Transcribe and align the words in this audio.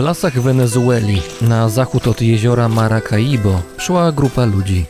W 0.00 0.02
lasach 0.02 0.40
Wenezueli, 0.40 1.22
na 1.42 1.68
zachód 1.68 2.06
od 2.06 2.22
jeziora 2.22 2.68
Maracaibo, 2.68 3.62
szła 3.78 4.12
grupa 4.12 4.44
ludzi. 4.44 4.86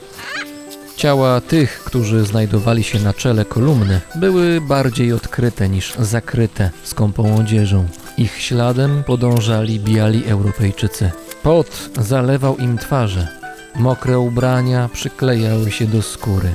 Ciała 0.96 1.40
tych, 1.40 1.84
którzy 1.84 2.24
znajdowali 2.24 2.84
się 2.84 2.98
na 2.98 3.14
czele 3.14 3.44
kolumny, 3.44 4.00
były 4.14 4.60
bardziej 4.60 5.12
odkryte 5.12 5.68
niż 5.68 5.94
zakryte 5.94 6.70
skąpą 6.84 7.36
odzieżą. 7.36 7.86
Ich 8.18 8.42
śladem 8.42 9.04
podążali 9.04 9.80
biali 9.80 10.26
Europejczycy. 10.26 11.10
Pot 11.42 11.90
zalewał 12.00 12.56
im 12.56 12.78
twarze. 12.78 13.28
Mokre 13.76 14.18
ubrania 14.18 14.88
przyklejały 14.92 15.70
się 15.70 15.86
do 15.86 16.02
skóry. 16.02 16.54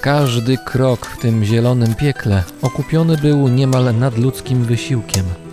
Każdy 0.00 0.58
krok 0.58 1.06
w 1.06 1.20
tym 1.20 1.44
zielonym 1.44 1.94
piekle 1.94 2.44
okupiony 2.62 3.16
był 3.16 3.48
niemal 3.48 3.98
nadludzkim 3.98 4.64
wysiłkiem. 4.64 5.45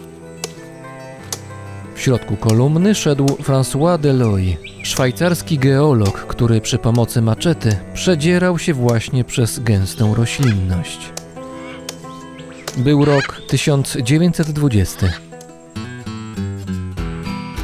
W 1.95 2.01
środku 2.01 2.35
kolumny 2.35 2.95
szedł 2.95 3.25
François 3.25 3.99
Deloy, 3.99 4.57
szwajcarski 4.83 5.57
geolog, 5.57 6.25
który 6.25 6.61
przy 6.61 6.77
pomocy 6.77 7.21
maczety 7.21 7.77
przedzierał 7.93 8.59
się 8.59 8.73
właśnie 8.73 9.23
przez 9.23 9.59
gęstą 9.59 10.15
roślinność. 10.15 11.13
Był 12.77 13.05
rok 13.05 13.41
1920. 13.47 15.07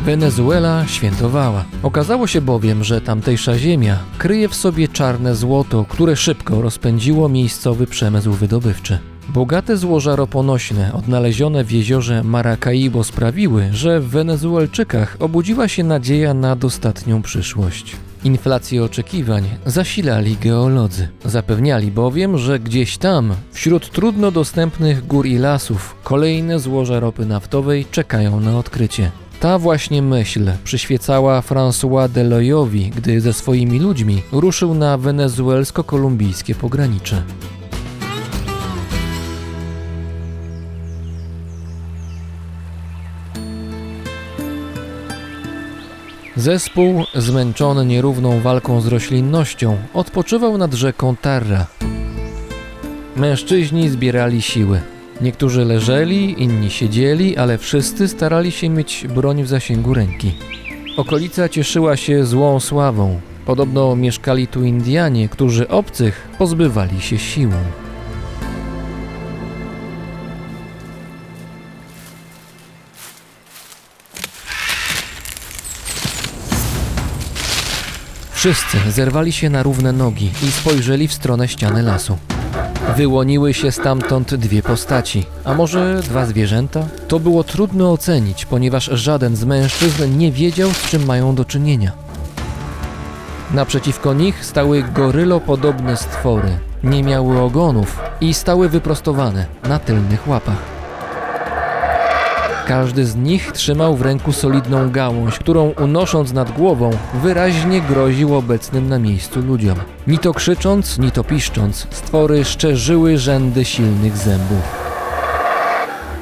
Wenezuela 0.05 0.88
świętowała. 0.88 1.66
Okazało 1.83 2.27
się 2.27 2.41
bowiem, 2.41 2.83
że 2.83 3.02
tamtejsza 3.02 3.57
ziemia 3.57 4.00
kryje 4.17 4.50
w 4.50 4.55
sobie 4.55 4.88
czarne 4.88 5.35
złoto, 5.35 5.85
które 5.89 6.16
szybko 6.16 6.61
rozpędziło 6.61 7.30
miejscowy 7.30 7.88
przemysł 7.88 8.31
wydobywczy. 8.31 9.00
Bogate 9.33 9.77
złoża 9.77 10.16
roponośne 10.16 10.94
odnalezione 10.94 11.63
w 11.63 11.72
jeziorze 11.72 12.23
Maracaibo 12.23 13.03
sprawiły, 13.03 13.69
że 13.72 13.99
w 13.99 14.08
Wenezuelczykach 14.08 15.17
obudziła 15.19 15.67
się 15.67 15.83
nadzieja 15.83 16.33
na 16.33 16.55
dostatnią 16.55 17.22
przyszłość. 17.22 17.95
Inflację 18.23 18.83
oczekiwań 18.83 19.44
zasilali 19.66 20.38
geolodzy. 20.38 21.07
Zapewniali 21.25 21.91
bowiem, 21.91 22.38
że 22.38 22.59
gdzieś 22.59 22.97
tam, 22.97 23.33
wśród 23.52 23.91
trudno 23.91 24.31
dostępnych 24.31 25.07
gór 25.07 25.25
i 25.25 25.38
lasów, 25.38 25.95
kolejne 26.03 26.59
złoża 26.59 27.00
ropy 27.00 27.25
naftowej 27.25 27.85
czekają 27.91 28.40
na 28.40 28.57
odkrycie. 28.57 29.11
Ta 29.40 29.59
właśnie 29.59 30.01
myśl 30.01 30.51
przyświecała 30.63 31.41
François 31.41 32.09
Deloyowi, 32.09 32.91
gdy 32.96 33.22
ze 33.22 33.34
swoimi 33.34 33.79
ludźmi 33.79 34.22
ruszył 34.31 34.73
na 34.73 34.97
wenezuelsko-kolumbijskie 34.97 36.56
pogranicze. 36.56 37.23
Zespół, 46.39 47.03
zmęczony 47.16 47.85
nierówną 47.85 48.39
walką 48.39 48.81
z 48.81 48.88
roślinnością, 48.88 49.77
odpoczywał 49.94 50.57
nad 50.57 50.73
rzeką 50.73 51.16
Tarra. 51.16 51.67
Mężczyźni 53.16 53.89
zbierali 53.89 54.41
siły. 54.41 54.81
Niektórzy 55.22 55.66
leżeli, 55.66 56.44
inni 56.44 56.69
siedzieli, 56.69 57.38
ale 57.38 57.57
wszyscy 57.57 58.07
starali 58.07 58.51
się 58.51 58.69
mieć 58.69 59.07
broń 59.16 59.44
w 59.44 59.47
zasięgu 59.47 59.94
ręki. 59.94 60.31
Okolica 60.97 61.49
cieszyła 61.49 61.97
się 61.97 62.25
złą 62.25 62.59
sławą. 62.59 63.19
Podobno 63.45 63.95
mieszkali 63.95 64.47
tu 64.47 64.63
Indianie, 64.63 65.29
którzy 65.29 65.67
obcych 65.67 66.28
pozbywali 66.38 67.01
się 67.01 67.17
siłą. 67.17 67.57
Wszyscy 78.39 78.77
zerwali 78.91 79.31
się 79.31 79.50
na 79.50 79.63
równe 79.63 79.91
nogi 79.91 80.31
i 80.44 80.51
spojrzeli 80.51 81.07
w 81.07 81.13
stronę 81.13 81.47
ściany 81.47 81.83
lasu. 81.83 82.17
Wyłoniły 82.97 83.53
się 83.53 83.72
stamtąd 83.72 84.35
dwie 84.35 84.61
postaci, 84.61 85.25
a 85.45 85.53
może 85.53 86.01
dwa 86.03 86.25
zwierzęta? 86.25 86.85
To 87.07 87.19
było 87.19 87.44
trudno 87.44 87.91
ocenić, 87.91 88.45
ponieważ 88.45 88.85
żaden 88.85 89.35
z 89.35 89.44
mężczyzn 89.44 90.17
nie 90.17 90.31
wiedział, 90.31 90.69
z 90.69 90.89
czym 90.89 91.05
mają 91.05 91.35
do 91.35 91.45
czynienia. 91.45 91.91
Naprzeciwko 93.53 94.13
nich 94.13 94.45
stały 94.45 94.83
gorylopodobne 94.94 95.97
stwory. 95.97 96.57
Nie 96.83 97.03
miały 97.03 97.39
ogonów 97.39 97.99
i 98.22 98.33
stały 98.33 98.69
wyprostowane 98.69 99.45
na 99.63 99.79
tylnych 99.79 100.28
łapach. 100.28 100.78
Każdy 102.69 103.06
z 103.06 103.16
nich 103.16 103.52
trzymał 103.52 103.96
w 103.96 104.02
ręku 104.02 104.31
solidną 104.31 104.91
gałąź, 104.91 105.40
którą 105.40 105.74
unosząc 105.84 106.34
nad 106.34 106.52
głową 106.52 106.91
wyraźnie 107.13 107.81
groził 107.81 108.35
obecnym 108.35 108.90
na 108.90 109.00
miejscu 109.00 109.41
ludziom. 109.41 109.75
Ni 110.07 110.19
to 110.19 110.34
krzycząc, 110.34 111.00
ni 111.00 111.12
to 111.12 111.24
piszcząc, 111.24 111.88
stwory 111.91 112.46
szczerzyły 112.46 113.18
rzędy 113.18 113.66
silnych 113.66 114.18
zębów. 114.18 114.88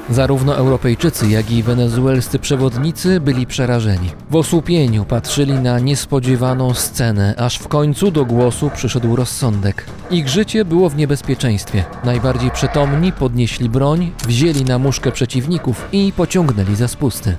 Zarówno 0.10 0.56
Europejczycy, 0.56 1.30
jak 1.30 1.52
i 1.52 1.64
wenezuelscy 1.64 2.40
przewodnicy 2.40 3.20
byli 3.20 3.46
przerażeni. 3.46 4.10
W 4.30 4.36
osłupieniu 4.36 5.06
patrzyli 5.06 5.54
na 5.54 5.80
niespodziewaną 5.80 6.74
scenę, 6.74 7.34
aż 7.38 7.58
w 7.58 7.68
końcu 7.68 8.12
do 8.12 8.26
głosu 8.26 8.72
przyszedł 8.76 9.16
rozsądek. 9.16 9.86
Ich 10.12 10.30
życie 10.30 10.66
było 10.66 10.90
w 10.90 10.96
niebezpieczeństwie. 10.96 11.84
Najbardziej 12.04 12.52
przytomni 12.52 13.12
podnieśli 13.12 13.70
broń, 13.70 14.12
wzięli 14.28 14.64
na 14.64 14.80
muszkę 14.80 15.12
przeciwników 15.12 15.88
i 15.92 16.14
pociągnęli 16.16 16.76
za 16.76 16.88
spusty. 16.88 17.36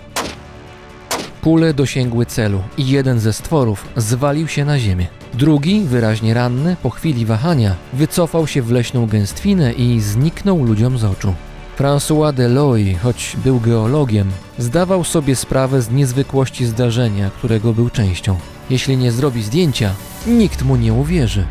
Kule 1.43 1.75
dosięgły 1.75 2.27
celu 2.27 2.63
i 2.79 2.89
jeden 2.89 3.21
ze 3.21 3.33
stworów 3.33 3.85
zwalił 3.97 4.49
się 4.49 4.65
na 4.65 4.79
ziemię. 4.79 5.07
Drugi, 5.35 5.81
wyraźnie 5.81 6.35
ranny, 6.35 6.77
po 6.83 6.91
chwili 6.91 7.27
wahania, 7.27 7.75
wycofał 7.93 8.47
się 8.47 8.63
w 8.63 8.71
leśną 8.71 9.07
gęstwinę 9.07 9.73
i 9.73 10.01
zniknął 10.01 10.65
ludziom 10.65 10.99
z 10.99 11.05
oczu. 11.05 11.35
François 11.79 12.33
Deloy, 12.33 12.95
choć 13.03 13.37
był 13.45 13.61
geologiem, 13.61 14.31
zdawał 14.59 15.05
sobie 15.05 15.37
sprawę 15.37 15.83
z 15.83 15.91
niezwykłości 15.91 16.67
zdarzenia, 16.67 17.31
którego 17.31 17.73
był 17.73 17.91
częścią. 17.91 18.37
Jeśli 18.71 18.97
nie 18.97 19.13
zrobi 19.13 19.43
zdjęcia, 19.43 19.91
nikt 20.27 20.63
mu 20.63 20.77
nie 20.77 20.93
uwierzy. 20.93 21.45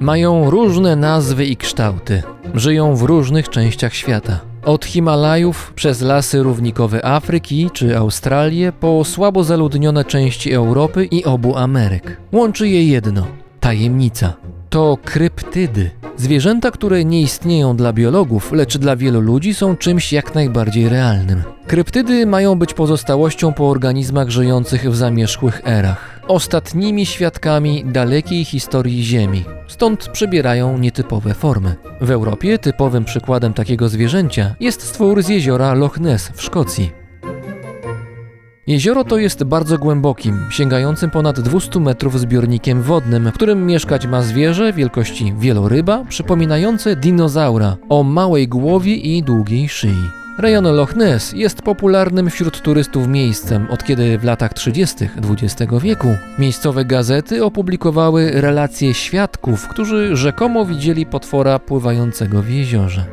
Mają 0.00 0.50
różne 0.50 0.96
nazwy 0.96 1.46
i 1.46 1.56
kształty. 1.56 2.22
Żyją 2.54 2.96
w 2.96 3.02
różnych 3.02 3.48
częściach 3.48 3.94
świata. 3.94 4.40
Od 4.68 4.84
Himalajów 4.84 5.72
przez 5.74 6.00
lasy 6.00 6.42
równikowe 6.42 7.04
Afryki 7.04 7.70
czy 7.72 7.98
Australię 7.98 8.72
po 8.72 9.04
słabo 9.04 9.44
zaludnione 9.44 10.04
części 10.04 10.52
Europy 10.52 11.04
i 11.04 11.24
obu 11.24 11.56
Ameryk. 11.56 12.16
Łączy 12.32 12.68
je 12.68 12.84
jedno 12.88 13.26
tajemnica. 13.60 14.32
To 14.70 14.98
kryptydy. 15.04 15.90
Zwierzęta, 16.16 16.70
które 16.70 17.04
nie 17.04 17.20
istnieją 17.20 17.76
dla 17.76 17.92
biologów, 17.92 18.52
lecz 18.52 18.78
dla 18.78 18.96
wielu 18.96 19.20
ludzi 19.20 19.54
są 19.54 19.76
czymś 19.76 20.12
jak 20.12 20.34
najbardziej 20.34 20.88
realnym. 20.88 21.42
Kryptydy 21.66 22.26
mają 22.26 22.58
być 22.58 22.74
pozostałością 22.74 23.52
po 23.52 23.70
organizmach 23.70 24.30
żyjących 24.30 24.90
w 24.90 24.96
zamierzchłych 24.96 25.62
erach. 25.66 26.17
Ostatnimi 26.28 27.06
świadkami 27.06 27.84
dalekiej 27.84 28.44
historii 28.44 29.04
Ziemi. 29.04 29.44
Stąd 29.66 30.08
przybierają 30.08 30.78
nietypowe 30.78 31.34
formy. 31.34 31.74
W 32.00 32.10
Europie 32.10 32.58
typowym 32.58 33.04
przykładem 33.04 33.54
takiego 33.54 33.88
zwierzęcia 33.88 34.54
jest 34.60 34.82
stwór 34.82 35.22
z 35.22 35.28
jeziora 35.28 35.74
Loch 35.74 36.00
Ness 36.00 36.30
w 36.34 36.42
Szkocji. 36.42 36.90
Jezioro 38.66 39.04
to 39.04 39.18
jest 39.18 39.44
bardzo 39.44 39.78
głębokim, 39.78 40.46
sięgającym 40.50 41.10
ponad 41.10 41.40
200 41.40 41.80
metrów 41.80 42.20
zbiornikiem 42.20 42.82
wodnym, 42.82 43.30
w 43.30 43.32
którym 43.32 43.66
mieszkać 43.66 44.06
ma 44.06 44.22
zwierzę 44.22 44.72
wielkości 44.72 45.34
wieloryba, 45.38 46.04
przypominające 46.08 46.96
dinozaura 46.96 47.76
o 47.88 48.02
małej 48.02 48.48
głowie 48.48 48.94
i 48.94 49.22
długiej 49.22 49.68
szyi. 49.68 50.27
Rejon 50.38 50.64
Loch 50.64 50.96
Ness 50.96 51.32
jest 51.32 51.62
popularnym 51.62 52.30
wśród 52.30 52.62
turystów 52.62 53.08
miejscem, 53.08 53.66
od 53.70 53.84
kiedy 53.84 54.18
w 54.18 54.24
latach 54.24 54.54
30. 54.54 55.08
XX 55.30 55.72
wieku 55.82 56.08
miejscowe 56.38 56.84
gazety 56.84 57.44
opublikowały 57.44 58.30
relacje 58.34 58.94
świadków, 58.94 59.68
którzy 59.68 60.16
rzekomo 60.16 60.64
widzieli 60.64 61.06
potwora 61.06 61.58
pływającego 61.58 62.42
w 62.42 62.50
jeziorze. 62.50 63.04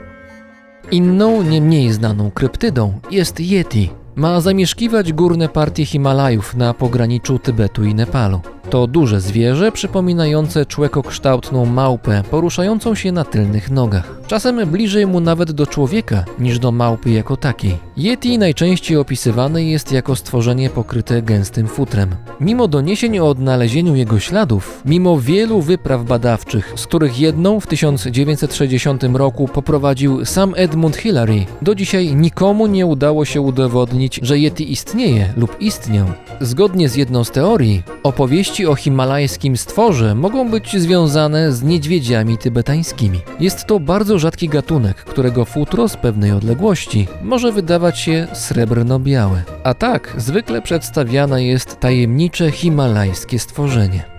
Inną, 0.92 1.42
nie 1.42 1.62
mniej 1.62 1.92
znaną 1.92 2.32
kryptydą 2.32 3.00
jest 3.12 3.40
Yeti, 3.40 3.90
ma 4.16 4.42
zamieszkiwać 4.42 5.14
górne 5.14 5.50
partie 5.50 5.86
Himalajów 5.86 6.56
na 6.56 6.74
pograniczu 6.74 7.40
Tybetu 7.40 7.84
i 7.84 7.96
Nepalu. 7.96 8.42
To 8.70 8.88
duże 8.88 9.22
zwierzę 9.22 9.72
przypominające 9.72 10.66
człekokształtną 10.66 11.66
małpę 11.66 12.24
poruszającą 12.32 12.96
się 12.96 13.12
na 13.12 13.24
tylnych 13.24 13.72
nogach. 13.72 14.16
Czasem 14.28 14.70
bliżej 14.70 15.08
mu 15.08 15.20
nawet 15.20 15.52
do 15.52 15.68
człowieka 15.68 16.26
niż 16.40 16.60
do 16.60 16.72
małpy 16.72 17.10
jako 17.10 17.38
takiej. 17.38 17.78
Yeti 17.98 18.38
najczęściej 18.38 18.98
opisywany 18.98 19.64
jest 19.64 19.92
jako 19.92 20.16
stworzenie 20.16 20.70
pokryte 20.70 21.22
gęstym 21.22 21.68
futrem. 21.68 22.16
Mimo 22.40 22.68
doniesień 22.68 23.20
o 23.20 23.30
odnalezieniu 23.30 23.96
jego 23.96 24.20
śladów, 24.20 24.82
mimo 24.86 25.20
wielu 25.20 25.62
wypraw 25.62 26.04
badawczych, 26.04 26.74
z 26.76 26.88
których 26.88 27.20
jedną 27.20 27.60
w 27.60 27.68
1960 27.68 29.04
roku 29.04 29.48
poprowadził 29.48 30.26
sam 30.26 30.54
Edmund 30.58 30.96
Hillary, 30.96 31.46
do 31.62 31.76
dzisiaj 31.76 32.16
nikomu 32.16 32.68
nie 32.68 32.86
udało 32.86 33.26
się 33.26 33.42
udowodnić, 33.42 34.05
że 34.22 34.40
Yeti 34.40 34.72
istnieje 34.72 35.34
lub 35.38 35.62
istniał. 35.62 36.08
Zgodnie 36.42 36.90
z 36.90 36.96
jedną 36.96 37.24
z 37.24 37.32
teorii, 37.32 37.84
opowieści 38.04 38.68
o 38.68 38.76
himalajskim 38.76 39.58
stworze 39.58 40.16
mogą 40.16 40.50
być 40.50 40.78
związane 40.82 41.52
z 41.52 41.64
niedźwiedziami 41.64 42.38
tybetańskimi. 42.38 43.20
Jest 43.40 43.66
to 43.66 43.80
bardzo 43.80 44.20
rzadki 44.20 44.50
gatunek, 44.50 44.98
którego 44.98 45.46
futro 45.46 45.90
z 45.90 45.98
pewnej 45.98 46.32
odległości 46.32 47.08
może 47.24 47.52
wydawać 47.52 48.00
się 48.00 48.28
srebrno-białe. 48.34 49.44
A 49.64 49.74
tak 49.74 50.14
zwykle 50.18 50.62
przedstawiane 50.62 51.44
jest 51.44 51.80
tajemnicze 51.80 52.52
himalajskie 52.52 53.40
stworzenie. 53.40 54.15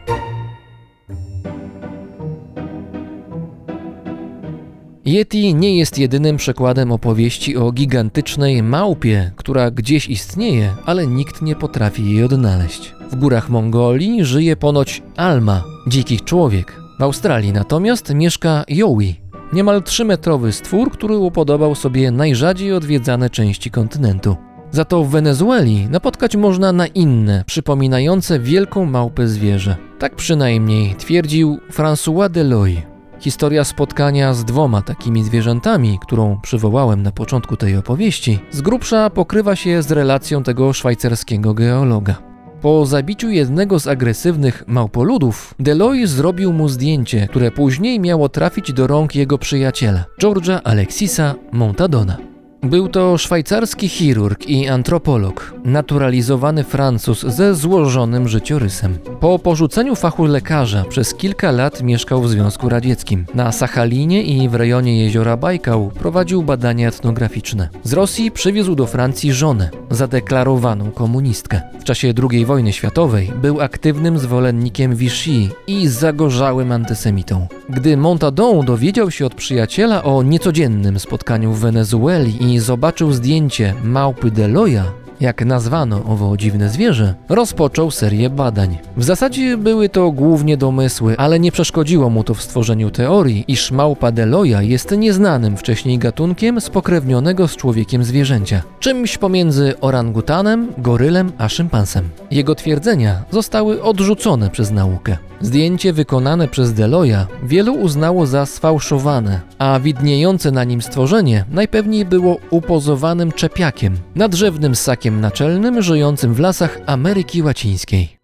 Yeti 5.06 5.54
nie 5.54 5.78
jest 5.78 5.98
jedynym 5.98 6.36
przykładem 6.36 6.92
opowieści 6.92 7.56
o 7.56 7.72
gigantycznej 7.72 8.62
małpie, 8.62 9.30
która 9.36 9.70
gdzieś 9.70 10.08
istnieje, 10.08 10.74
ale 10.86 11.06
nikt 11.06 11.42
nie 11.42 11.56
potrafi 11.56 12.10
jej 12.10 12.24
odnaleźć. 12.24 12.94
W 13.10 13.16
górach 13.16 13.50
Mongolii 13.50 14.24
żyje 14.24 14.56
ponoć 14.56 15.02
Alma, 15.16 15.64
dziki 15.86 16.20
człowiek. 16.20 16.80
W 16.98 17.02
Australii 17.02 17.52
natomiast 17.52 18.14
mieszka 18.14 18.64
Yowie, 18.68 19.14
niemal 19.52 19.80
3-metrowy 19.80 20.52
stwór, 20.52 20.90
który 20.90 21.16
upodobał 21.16 21.74
sobie 21.74 22.10
najrzadziej 22.10 22.72
odwiedzane 22.72 23.30
części 23.30 23.70
kontynentu. 23.70 24.36
Za 24.70 24.84
to 24.84 25.04
w 25.04 25.10
Wenezueli 25.10 25.88
napotkać 25.90 26.36
można 26.36 26.72
na 26.72 26.86
inne, 26.86 27.44
przypominające 27.46 28.40
wielką 28.40 28.84
małpę 28.84 29.28
zwierzę. 29.28 29.76
Tak 29.98 30.16
przynajmniej 30.16 30.94
twierdził 30.94 31.58
François 31.72 32.30
Deloy. 32.30 32.95
Historia 33.20 33.64
spotkania 33.64 34.34
z 34.34 34.44
dwoma 34.44 34.82
takimi 34.82 35.24
zwierzętami, 35.24 35.98
którą 36.02 36.40
przywołałem 36.42 37.02
na 37.02 37.12
początku 37.12 37.56
tej 37.56 37.76
opowieści, 37.76 38.38
z 38.50 38.60
grubsza 38.60 39.10
pokrywa 39.10 39.56
się 39.56 39.82
z 39.82 39.90
relacją 39.90 40.42
tego 40.42 40.72
szwajcarskiego 40.72 41.54
geologa. 41.54 42.14
Po 42.60 42.86
zabiciu 42.86 43.30
jednego 43.30 43.80
z 43.80 43.86
agresywnych 43.86 44.64
małpoludów, 44.66 45.54
Deloy 45.58 46.06
zrobił 46.06 46.52
mu 46.52 46.68
zdjęcie, 46.68 47.28
które 47.30 47.50
później 47.50 48.00
miało 48.00 48.28
trafić 48.28 48.72
do 48.72 48.86
rąk 48.86 49.14
jego 49.14 49.38
przyjaciela, 49.38 50.04
George'a 50.22 50.60
Alexisa 50.64 51.34
Montadona. 51.52 52.35
Był 52.62 52.88
to 52.88 53.18
szwajcarski 53.18 53.88
chirurg 53.88 54.48
i 54.48 54.68
antropolog, 54.68 55.54
naturalizowany 55.64 56.64
Francuz 56.64 57.22
ze 57.22 57.54
złożonym 57.54 58.28
życiorysem. 58.28 58.98
Po 59.20 59.38
porzuceniu 59.38 59.94
fachu 59.94 60.24
lekarza 60.24 60.84
przez 60.84 61.14
kilka 61.14 61.50
lat 61.50 61.82
mieszkał 61.82 62.22
w 62.22 62.30
Związku 62.30 62.68
Radzieckim. 62.68 63.26
Na 63.34 63.52
Sachalinie 63.52 64.22
i 64.22 64.48
w 64.48 64.54
rejonie 64.54 65.04
jeziora 65.04 65.36
Bajkał 65.36 65.90
prowadził 65.90 66.42
badania 66.42 66.88
etnograficzne. 66.88 67.68
Z 67.84 67.92
Rosji 67.92 68.30
przywiózł 68.30 68.74
do 68.74 68.86
Francji 68.86 69.32
żonę, 69.32 69.70
zadeklarowaną 69.90 70.90
komunistkę. 70.90 71.60
W 71.80 71.84
czasie 71.84 72.12
II 72.30 72.44
wojny 72.44 72.72
światowej 72.72 73.32
był 73.42 73.60
aktywnym 73.60 74.18
zwolennikiem 74.18 74.96
Vichy 74.96 75.48
i 75.66 75.88
zagorzałym 75.88 76.72
antysemitą. 76.72 77.46
Gdy 77.68 77.96
Montadon 77.96 78.66
dowiedział 78.66 79.10
się 79.10 79.26
od 79.26 79.34
przyjaciela 79.34 80.04
o 80.04 80.22
niecodziennym 80.22 80.98
spotkaniu 80.98 81.52
w 81.52 81.60
Wenezueli 81.60 82.45
i 82.54 82.58
zobaczył 82.58 83.12
zdjęcie 83.12 83.74
małpy 83.84 84.30
Deloya, 84.30 84.82
jak 85.20 85.44
nazwano 85.44 86.04
owo 86.04 86.36
dziwne 86.36 86.68
zwierzę, 86.68 87.14
rozpoczął 87.28 87.90
serię 87.90 88.30
badań. 88.30 88.78
W 88.96 89.04
zasadzie 89.04 89.56
były 89.56 89.88
to 89.88 90.10
głównie 90.10 90.56
domysły, 90.56 91.14
ale 91.18 91.40
nie 91.40 91.52
przeszkodziło 91.52 92.10
mu 92.10 92.24
to 92.24 92.34
w 92.34 92.42
stworzeniu 92.42 92.90
teorii, 92.90 93.44
iż 93.48 93.70
małpa 93.70 94.12
Deloya 94.12 94.60
jest 94.60 94.90
nieznanym 94.90 95.56
wcześniej 95.56 95.98
gatunkiem 95.98 96.60
spokrewnionego 96.60 97.48
z 97.48 97.56
człowiekiem 97.56 98.04
zwierzęcia. 98.04 98.62
Czymś 98.80 99.18
pomiędzy 99.18 99.74
orangutanem, 99.80 100.72
gorylem 100.78 101.32
a 101.38 101.48
szympansem. 101.48 102.08
Jego 102.30 102.54
twierdzenia 102.54 103.22
zostały 103.30 103.82
odrzucone 103.82 104.50
przez 104.50 104.70
naukę. 104.70 105.16
Zdjęcie 105.40 105.92
wykonane 105.92 106.48
przez 106.48 106.72
Deloya 106.72 107.26
wielu 107.42 107.74
uznało 107.74 108.26
za 108.26 108.46
sfałszowane, 108.46 109.40
a 109.58 109.80
widniejące 109.80 110.50
na 110.50 110.64
nim 110.64 110.82
stworzenie 110.82 111.44
najpewniej 111.50 112.04
było 112.04 112.36
upozowanym 112.50 113.32
czepiakiem, 113.32 113.96
nadrzewnym 114.14 114.74
ssakiem 114.74 115.05
naczelnym 115.10 115.82
żyjącym 115.82 116.34
w 116.34 116.40
lasach 116.40 116.78
Ameryki 116.86 117.42
Łacińskiej. 117.42 118.15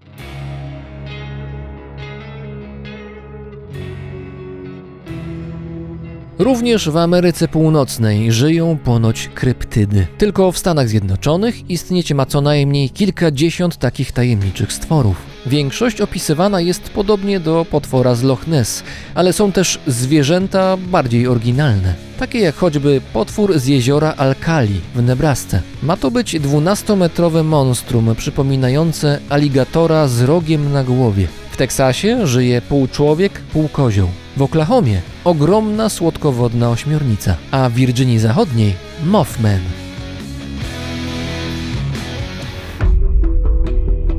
Również 6.43 6.91
w 6.91 6.97
Ameryce 6.97 7.49
Północnej 7.49 8.33
żyją 8.33 8.79
ponoć 8.85 9.31
kryptydy. 9.35 10.07
Tylko 10.19 10.53
w 10.53 10.59
Stanach 10.59 10.89
Zjednoczonych 10.89 11.71
istnieć 11.71 12.13
ma 12.13 12.27
co 12.27 12.41
najmniej 12.41 12.91
kilkadziesiąt 12.91 13.77
takich 13.77 14.13
tajemniczych 14.13 14.73
stworów. 14.73 15.17
Większość 15.47 16.01
opisywana 16.01 16.61
jest 16.61 16.91
podobnie 16.91 17.41
do 17.41 17.67
potwora 17.71 18.15
z 18.15 18.23
Loch 18.23 18.47
Ness, 18.47 18.83
ale 19.15 19.33
są 19.33 19.53
też 19.53 19.79
zwierzęta 19.87 20.77
bardziej 20.77 21.27
oryginalne, 21.27 21.95
takie 22.19 22.39
jak 22.39 22.55
choćby 22.55 23.01
potwór 23.13 23.59
z 23.59 23.67
jeziora 23.67 24.15
Alkali 24.17 24.81
w 24.95 25.03
Nebrasce. 25.03 25.63
Ma 25.83 25.97
to 25.97 26.11
być 26.11 26.35
12-metrowe 26.35 27.45
monstrum 27.45 28.15
przypominające 28.17 29.19
aligatora 29.29 30.09
z 30.09 30.23
rogiem 30.23 30.73
na 30.73 30.85
głowie. 30.85 31.29
W 31.51 31.57
Teksasie 31.57 32.27
żyje 32.27 32.63
pół 32.63 32.89
człowiek, 32.89 33.33
pół 33.53 33.69
kozioł. 33.69 34.09
W 34.37 34.43
Oklahomie 34.43 35.01
ogromna 35.25 35.89
słodkowodna 35.89 36.71
ośmiornica, 36.71 37.37
a 37.51 37.69
w 37.69 37.73
Virginii 37.73 38.19
Zachodniej 38.19 38.75
Mothman. 39.05 39.61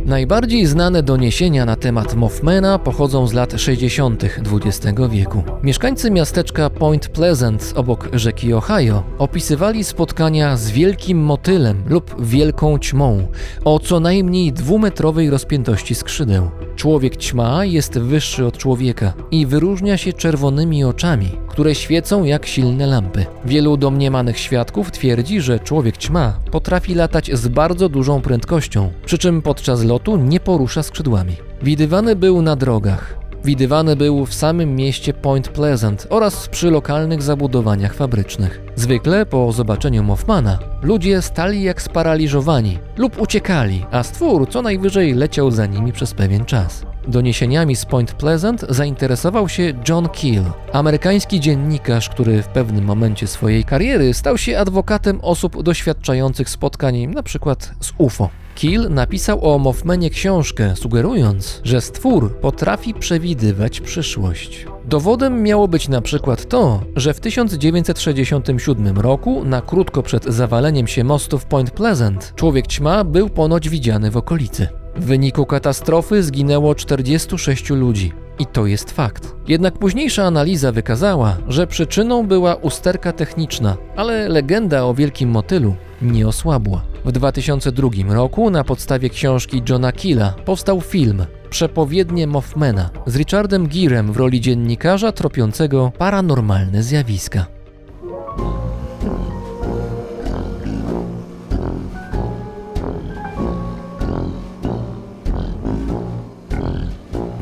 Najbardziej 0.06 0.66
znane 0.66 1.04
doniesienia 1.04 1.66
na 1.66 1.76
temat 1.76 2.16
Mothmana 2.16 2.80
pochodzą 2.80 3.28
z 3.28 3.34
lat 3.34 3.54
60. 3.58 4.24
XX 4.24 5.02
wieku. 5.10 5.44
Mieszkańcy 5.64 6.12
miasteczka 6.12 6.70
Point 6.70 7.08
Pleasant 7.08 7.74
obok 7.76 8.10
rzeki 8.14 8.54
Ohio 8.54 9.04
opisywali 9.18 9.84
spotkania 9.84 10.58
z 10.58 10.72
wielkim 10.72 11.20
motylem 11.20 11.84
lub 11.88 12.16
wielką 12.20 12.80
ćmą 12.80 13.28
o 13.66 13.80
co 13.80 14.00
najmniej 14.00 14.54
dwumetrowej 14.54 15.30
rozpiętości 15.30 15.96
skrzydeł. 15.96 16.52
Człowiek 16.76 17.18
ćma 17.18 17.66
jest 17.66 18.00
wyższy 18.00 18.46
od 18.46 18.58
człowieka 18.58 19.14
i 19.32 19.46
wyróżnia 19.46 19.98
się 19.98 20.14
czerwonymi 20.14 20.84
oczami, 20.84 21.32
które 21.48 21.76
świecą 21.76 22.24
jak 22.24 22.46
silne 22.46 22.88
lampy. 22.88 23.26
Wielu 23.46 23.78
domniemanych 23.78 24.40
świadków 24.40 24.92
twierdzi, 24.92 25.42
że 25.42 25.60
człowiek 25.60 25.98
ćma 25.98 26.34
potrafi 26.52 26.96
latać 26.96 27.32
z 27.34 27.48
bardzo 27.48 27.90
dużą 27.90 28.22
prędkością, 28.22 28.92
przy 29.06 29.18
czym 29.18 29.42
podczas 29.42 29.84
lotu 29.84 30.18
nie 30.18 30.40
porusza 30.40 30.84
skrzydłami. 30.84 31.36
Widywany 31.62 32.16
był 32.16 32.42
na 32.42 32.56
drogach, 32.56 33.23
Widywany 33.46 33.96
był 33.96 34.26
w 34.26 34.34
samym 34.34 34.76
mieście 34.76 35.14
Point 35.14 35.50
Pleasant 35.50 36.08
oraz 36.10 36.48
przy 36.48 36.72
lokalnych 36.72 37.22
zabudowaniach 37.22 37.94
fabrycznych. 37.94 38.62
Zwykle 38.76 39.26
po 39.26 39.52
zobaczeniu 39.52 40.04
Mothmana 40.04 40.60
ludzie 40.82 41.22
stali 41.22 41.64
jak 41.64 41.82
sparaliżowani 41.82 42.80
lub 42.98 43.22
uciekali, 43.22 43.86
a 43.92 44.04
stwór 44.04 44.50
co 44.50 44.62
najwyżej 44.62 45.14
leciał 45.14 45.52
za 45.52 45.66
nimi 45.66 45.92
przez 45.92 46.14
pewien 46.14 46.46
czas. 46.46 46.86
Doniesieniami 47.08 47.76
z 47.76 47.86
Point 47.86 48.14
Pleasant 48.14 48.66
zainteresował 48.70 49.50
się 49.50 49.74
John 49.90 50.10
Keel, 50.10 50.44
amerykański 50.74 51.40
dziennikarz, 51.40 52.10
który 52.10 52.42
w 52.42 52.48
pewnym 52.48 52.86
momencie 52.86 53.28
swojej 53.28 53.64
kariery 53.64 54.14
stał 54.14 54.38
się 54.38 54.60
adwokatem 54.60 55.20
osób 55.22 55.64
doświadczających 55.64 56.50
spotkań 56.50 57.04
np. 57.04 57.56
z 57.80 57.94
UFO. 57.98 58.43
Keel 58.56 58.90
napisał 58.90 59.54
o 59.54 59.58
Mothmanie 59.58 60.10
książkę, 60.10 60.76
sugerując, 60.76 61.62
że 61.64 61.82
stwór 61.82 62.36
potrafi 62.36 62.94
przewidywać 62.94 63.82
przyszłość. 63.82 64.66
Dowodem 64.86 65.44
miało 65.44 65.68
być 65.68 65.88
na 65.88 66.02
przykład 66.02 66.50
to, 66.50 66.82
że 66.96 67.14
w 67.14 67.20
1967 67.20 69.00
roku, 69.00 69.46
na 69.46 69.62
krótko 69.62 70.04
przed 70.04 70.26
zawaleniem 70.26 70.88
się 70.88 71.04
mostu 71.04 71.40
w 71.40 71.46
Point 71.46 71.72
Pleasant, 71.72 72.34
człowiek 72.36 72.68
ćma 72.68 73.04
był 73.04 73.30
ponoć 73.30 73.70
widziany 73.70 74.12
w 74.12 74.18
okolicy. 74.18 74.83
W 74.96 75.06
wyniku 75.06 75.46
katastrofy 75.46 76.24
zginęło 76.24 76.76
46 76.76 77.70
ludzi. 77.70 78.12
I 78.40 78.46
to 78.46 78.66
jest 78.66 78.92
fakt. 78.92 79.36
Jednak 79.48 79.74
późniejsza 79.74 80.24
analiza 80.24 80.72
wykazała, 80.72 81.38
że 81.48 81.68
przyczyną 81.68 82.28
była 82.28 82.56
usterka 82.56 83.12
techniczna, 83.12 83.78
ale 83.96 84.30
legenda 84.30 84.86
o 84.86 84.94
wielkim 84.94 85.30
motylu 85.30 85.76
nie 86.02 86.28
osłabła. 86.28 86.82
W 87.06 87.12
2002 87.12 87.90
roku 88.10 88.50
na 88.50 88.64
podstawie 88.64 89.10
książki 89.10 89.62
Johna 89.70 89.92
Killa 89.92 90.34
powstał 90.46 90.82
film 90.82 91.26
Przepowiednie 91.50 92.28
Mothmana 92.28 92.90
z 93.06 93.16
Richardem 93.16 93.68
Girem 93.68 94.14
w 94.14 94.18
roli 94.18 94.42
dziennikarza 94.42 95.12
tropiącego 95.12 95.92
paranormalne 95.98 96.84
zjawiska. 96.84 97.46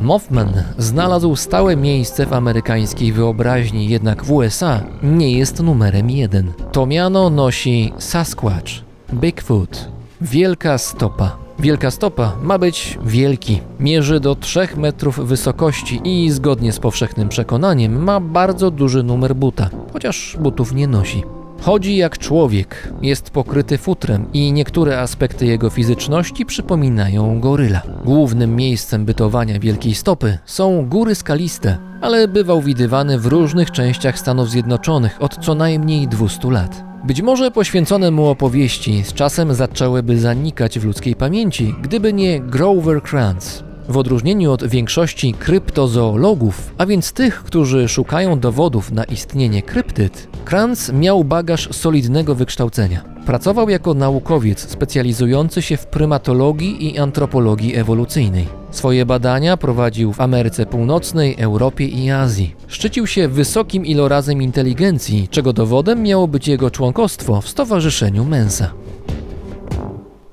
Mothman 0.02 0.64
znalazł 0.78 1.36
stałe 1.36 1.76
miejsce 1.76 2.26
w 2.26 2.34
amerykańskiej 2.34 3.14
wyobraźni, 3.14 3.90
jednak 3.90 4.24
w 4.24 4.32
USA 4.32 4.82
nie 5.04 5.32
jest 5.32 5.64
numerem 5.64 6.10
jeden. 6.10 6.52
To 6.72 6.86
miano 6.86 7.30
nosi 7.30 7.94
Sasquatch, 7.98 8.72
Bigfoot, 9.14 9.90
Wielka 10.22 10.78
Stopa. 10.78 11.38
Wielka 11.60 11.92
Stopa 11.92 12.36
ma 12.42 12.58
być 12.58 13.00
wielki. 13.06 13.62
Mierzy 13.80 14.20
do 14.20 14.36
3 14.36 14.68
metrów 14.78 15.20
wysokości 15.20 16.02
i 16.04 16.32
zgodnie 16.32 16.72
z 16.72 16.80
powszechnym 16.80 17.30
przekonaniem 17.30 18.04
ma 18.04 18.20
bardzo 18.20 18.72
duży 18.72 19.04
numer 19.04 19.36
buta, 19.36 19.70
chociaż 19.94 20.38
butów 20.40 20.74
nie 20.74 20.88
nosi. 20.88 21.24
Chodzi 21.62 21.96
jak 21.96 22.18
człowiek, 22.18 22.94
jest 23.02 23.30
pokryty 23.30 23.78
futrem 23.78 24.26
i 24.34 24.54
niektóre 24.54 25.00
aspekty 25.00 25.46
jego 25.46 25.70
fizyczności 25.70 26.46
przypominają 26.46 27.40
goryla. 27.40 27.82
Głównym 28.06 28.56
miejscem 28.56 29.06
bytowania 29.06 29.60
wielkiej 29.60 29.96
stopy 29.96 30.38
są 30.46 30.86
góry 30.90 31.16
skaliste, 31.16 31.78
ale 32.02 32.28
bywał 32.28 32.62
widywany 32.62 33.20
w 33.20 33.26
różnych 33.26 33.72
częściach 33.72 34.20
Stanów 34.20 34.50
Zjednoczonych 34.50 35.22
od 35.22 35.38
co 35.46 35.56
najmniej 35.56 36.08
200 36.08 36.52
lat. 36.52 36.84
Być 37.04 37.22
może 37.22 37.52
poświęcone 37.52 38.12
mu 38.12 38.28
opowieści 38.28 39.04
z 39.04 39.14
czasem 39.14 39.54
zaczęłyby 39.54 40.20
zanikać 40.20 40.80
w 40.80 40.86
ludzkiej 40.86 41.16
pamięci, 41.16 41.76
gdyby 41.82 42.14
nie 42.14 42.40
Grover 42.40 43.02
Krantz, 43.02 43.64
w 43.92 43.98
odróżnieniu 43.98 44.52
od 44.52 44.68
większości 44.68 45.34
kryptozoologów, 45.34 46.74
a 46.78 46.86
więc 46.86 47.12
tych, 47.12 47.44
którzy 47.44 47.88
szukają 47.88 48.40
dowodów 48.40 48.92
na 48.92 49.04
istnienie 49.04 49.62
kryptyd, 49.62 50.28
Kranz 50.46 50.92
miał 50.94 51.24
bagaż 51.24 51.70
solidnego 51.72 52.36
wykształcenia. 52.36 53.04
Pracował 53.26 53.70
jako 53.70 53.94
naukowiec 53.94 54.70
specjalizujący 54.70 55.62
się 55.62 55.78
w 55.78 55.88
prymatologii 55.88 56.86
i 56.86 57.00
antropologii 57.00 57.76
ewolucyjnej. 57.76 58.48
Swoje 58.72 59.06
badania 59.06 59.58
prowadził 59.58 60.14
w 60.14 60.22
Ameryce 60.22 60.66
Północnej, 60.66 61.36
Europie 61.40 61.86
i 61.86 62.12
Azji. 62.12 62.56
Szczycił 62.68 63.08
się 63.08 63.28
wysokim 63.28 63.86
ilorazem 63.86 64.42
inteligencji, 64.42 65.28
czego 65.32 65.54
dowodem 65.54 66.04
miało 66.04 66.28
być 66.28 66.48
jego 66.48 66.72
członkostwo 66.72 67.42
w 67.42 67.50
Stowarzyszeniu 67.50 68.26
Mensa. 68.26 68.72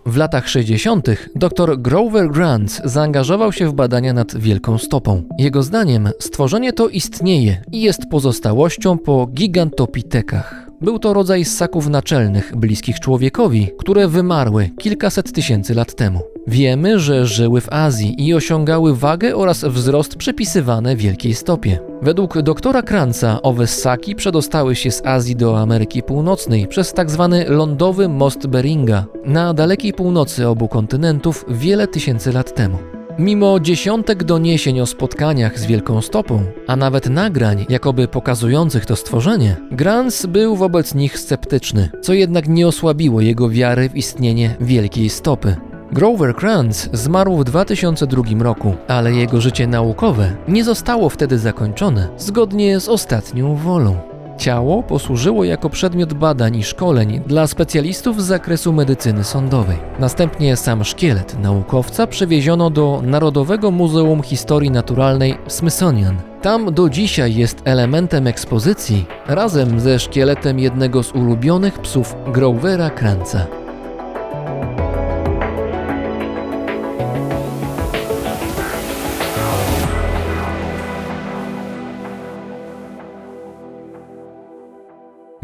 W 0.08 0.16
latach 0.16 0.48
60. 0.48 1.08
dr 1.34 1.78
Grover 1.82 2.30
Grant 2.30 2.80
zaangażował 2.84 3.52
się 3.52 3.68
w 3.68 3.74
badania 3.74 4.12
nad 4.12 4.36
Wielką 4.36 4.78
Stopą. 4.78 5.22
Jego 5.38 5.62
zdaniem 5.62 6.08
stworzenie 6.18 6.72
to 6.72 6.88
istnieje 6.88 7.62
i 7.72 7.80
jest 7.80 8.00
pozostałością 8.10 8.98
po 8.98 9.26
gigantopitekach. 9.26 10.70
Był 10.80 10.98
to 10.98 11.14
rodzaj 11.14 11.44
ssaków 11.44 11.88
naczelnych, 11.88 12.56
bliskich 12.56 13.00
człowiekowi, 13.00 13.70
które 13.78 14.08
wymarły 14.08 14.70
kilkaset 14.78 15.32
tysięcy 15.32 15.74
lat 15.74 15.94
temu. 15.94 16.20
Wiemy, 16.48 16.98
że 16.98 17.26
żyły 17.26 17.60
w 17.60 17.72
Azji 17.72 18.26
i 18.26 18.34
osiągały 18.34 18.96
wagę 18.96 19.36
oraz 19.36 19.64
wzrost 19.64 20.16
przypisywane 20.16 20.96
wielkiej 20.96 21.34
stopie. 21.34 21.78
Według 22.02 22.42
doktora 22.42 22.82
Kranca 22.82 23.42
owe 23.42 23.66
ssaki 23.66 24.14
przedostały 24.14 24.76
się 24.76 24.90
z 24.90 25.06
Azji 25.06 25.36
do 25.36 25.58
Ameryki 25.58 26.02
Północnej 26.02 26.68
przez 26.68 26.92
tzw. 26.92 27.28
Tak 27.38 27.50
lądowy 27.50 28.08
most 28.08 28.46
Beringa 28.46 29.04
na 29.24 29.54
dalekiej 29.54 29.92
północy 29.92 30.48
obu 30.48 30.68
kontynentów 30.68 31.44
wiele 31.48 31.86
tysięcy 31.86 32.32
lat 32.32 32.54
temu. 32.54 32.78
Mimo 33.18 33.60
dziesiątek 33.60 34.24
doniesień 34.24 34.80
o 34.80 34.86
spotkaniach 34.86 35.58
z 35.58 35.66
Wielką 35.66 36.02
Stopą, 36.02 36.42
a 36.66 36.76
nawet 36.76 37.10
nagrań 37.10 37.66
jakoby 37.68 38.08
pokazujących 38.08 38.86
to 38.86 38.96
stworzenie, 38.96 39.56
Grants 39.72 40.26
był 40.26 40.56
wobec 40.56 40.94
nich 40.94 41.18
sceptyczny, 41.18 41.88
co 42.02 42.12
jednak 42.12 42.48
nie 42.48 42.68
osłabiło 42.68 43.20
jego 43.20 43.48
wiary 43.50 43.88
w 43.88 43.96
istnienie 43.96 44.56
Wielkiej 44.60 45.08
Stopy. 45.08 45.67
Grover 45.92 46.35
Krantz 46.35 46.88
zmarł 46.92 47.37
w 47.37 47.45
2002 47.45 48.23
roku, 48.40 48.75
ale 48.88 49.12
jego 49.12 49.40
życie 49.40 49.66
naukowe 49.66 50.30
nie 50.49 50.64
zostało 50.64 51.09
wtedy 51.09 51.38
zakończone 51.38 52.09
zgodnie 52.18 52.80
z 52.80 52.88
ostatnią 52.88 53.54
wolą. 53.54 53.97
Ciało 54.38 54.83
posłużyło 54.83 55.45
jako 55.45 55.71
przedmiot 55.71 56.14
badań 56.14 56.57
i 56.57 56.64
szkoleń 56.64 57.21
dla 57.26 57.47
specjalistów 57.47 58.23
z 58.23 58.26
zakresu 58.26 58.73
medycyny 58.73 59.25
sądowej. 59.25 59.76
Następnie 59.99 60.57
sam 60.57 60.85
szkielet 60.85 61.38
naukowca 61.42 62.07
przewieziono 62.07 62.71
do 62.71 63.02
Narodowego 63.04 63.71
Muzeum 63.71 64.23
Historii 64.23 64.71
Naturalnej 64.71 65.38
Smithsonian. 65.47 66.16
Tam 66.42 66.75
do 66.75 66.88
dzisiaj 66.88 67.35
jest 67.35 67.62
elementem 67.64 68.26
ekspozycji 68.26 69.07
razem 69.26 69.80
ze 69.80 69.99
szkieletem 69.99 70.59
jednego 70.59 71.02
z 71.02 71.12
ulubionych 71.12 71.78
psów 71.78 72.14
Grovera 72.33 72.90
Kranca. 72.90 73.67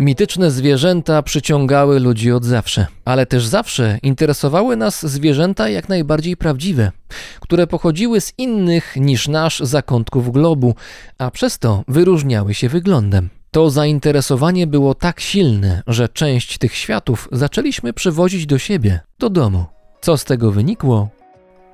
Mityczne 0.05 0.51
zwierzęta 0.51 1.23
przyciągały 1.23 2.01
ludzi 2.01 2.33
od 2.33 2.45
zawsze, 2.45 2.87
ale 3.05 3.27
też 3.27 3.47
zawsze 3.47 3.99
interesowały 4.03 4.77
nas 4.77 5.07
zwierzęta 5.07 5.69
jak 5.69 5.89
najbardziej 5.89 6.37
prawdziwe, 6.37 6.93
które 7.41 7.67
pochodziły 7.67 8.21
z 8.21 8.33
innych 8.39 8.97
niż 8.97 9.29
nasz 9.29 9.61
zakątków 9.61 10.33
globu, 10.33 10.75
a 11.19 11.31
przez 11.31 11.59
to 11.59 11.85
wyróżniały 11.89 12.55
się 12.55 12.69
wyglądem. 12.69 13.29
To 13.51 13.71
zainteresowanie 13.71 14.67
było 14.67 14.95
tak 14.95 15.21
silne, 15.21 15.83
że 15.87 16.09
część 16.09 16.59
tych 16.59 16.75
światów 16.75 17.29
zaczęliśmy 17.33 17.93
przywozić 17.93 18.47
do 18.47 18.59
siebie, 18.59 19.01
do 19.19 19.31
domu. 19.31 19.65
Co 20.01 20.17
z 20.17 20.25
tego 20.25 20.51
wynikło? 20.51 21.09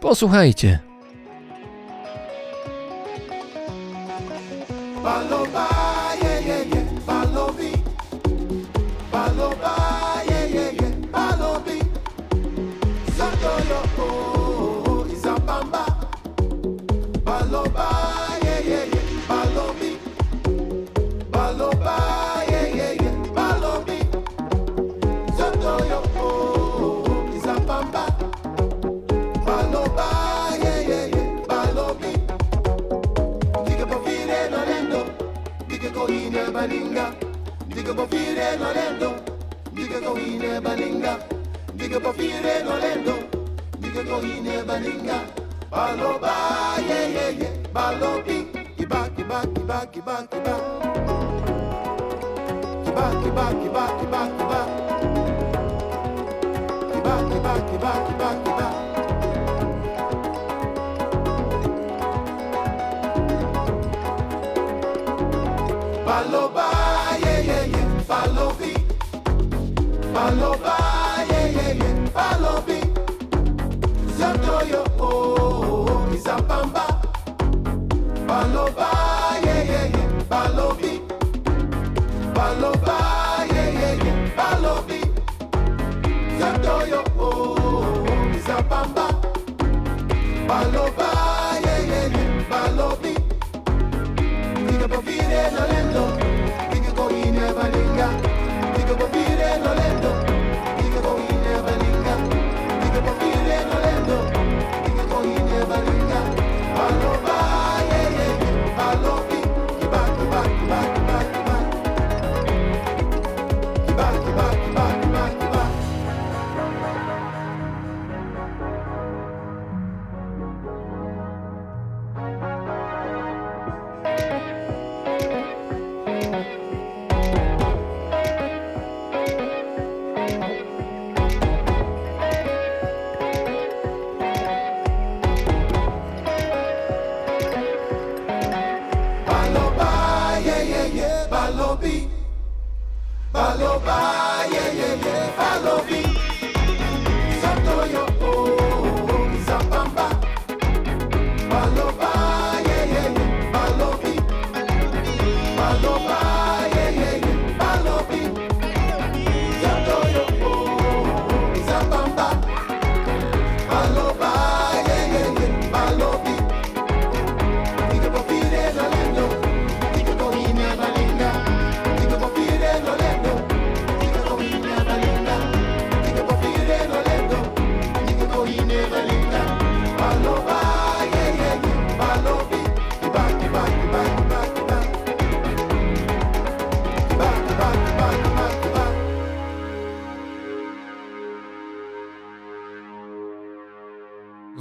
Posłuchajcie. 0.00 0.78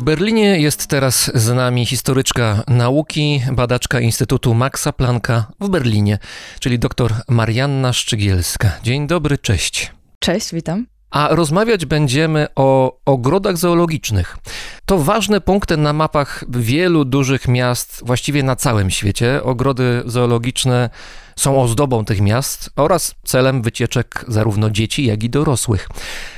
Berlinie 0.09 0.59
jest 0.59 0.87
teraz 0.87 1.31
z 1.35 1.49
nami 1.49 1.85
historyczka 1.85 2.63
nauki, 2.67 3.41
badaczka 3.51 3.99
Instytutu 3.99 4.53
Maxa 4.53 4.91
Plancka 4.91 5.51
w 5.59 5.69
Berlinie, 5.69 6.17
czyli 6.59 6.79
dr 6.79 7.13
Marianna 7.27 7.93
Szczygielska. 7.93 8.71
Dzień 8.83 9.07
dobry, 9.07 9.37
cześć. 9.37 9.91
Cześć, 10.19 10.53
witam. 10.53 10.85
A 11.11 11.27
rozmawiać 11.35 11.85
będziemy 11.85 12.47
o 12.55 12.99
ogrodach 13.05 13.57
zoologicznych. 13.57 14.37
To 14.85 14.97
ważne 14.97 15.41
punkty 15.41 15.77
na 15.77 15.93
mapach 15.93 16.43
wielu 16.49 17.05
dużych 17.05 17.47
miast, 17.47 18.01
właściwie 18.05 18.43
na 18.43 18.55
całym 18.55 18.89
świecie. 18.89 19.43
Ogrody 19.43 20.03
zoologiczne 20.05 20.89
są 21.35 21.61
ozdobą 21.61 22.05
tych 22.05 22.21
miast 22.21 22.69
oraz 22.75 23.15
celem 23.23 23.61
wycieczek 23.61 24.25
zarówno 24.27 24.69
dzieci, 24.69 25.05
jak 25.05 25.23
i 25.23 25.29
dorosłych. 25.29 25.89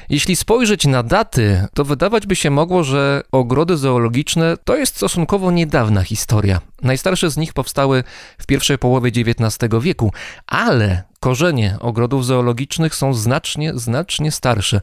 Jeśli 0.10 0.36
spojrzeć 0.36 0.86
na 0.86 1.04
daty, 1.04 1.66
to 1.74 1.86
wydawać 1.86 2.28
by 2.28 2.36
się 2.36 2.50
mogło, 2.50 2.84
że 2.84 3.22
ogrody 3.32 3.78
zoologiczne 3.78 4.58
to 4.64 4.76
jest 4.76 4.96
stosunkowo 4.96 5.52
niedawna 5.52 6.04
historia. 6.04 6.62
Najstarsze 6.82 7.30
z 7.30 7.38
nich 7.38 7.54
powstały 7.54 8.04
w 8.38 8.46
pierwszej 8.46 8.78
połowie 8.78 9.12
XIX 9.16 9.72
wieku, 9.82 10.14
ale 10.48 11.11
korzenie 11.22 11.78
ogrodów 11.80 12.26
zoologicznych 12.26 12.96
są 12.96 13.14
znacznie, 13.14 13.74
znacznie 13.76 14.32
starsze. 14.32 14.82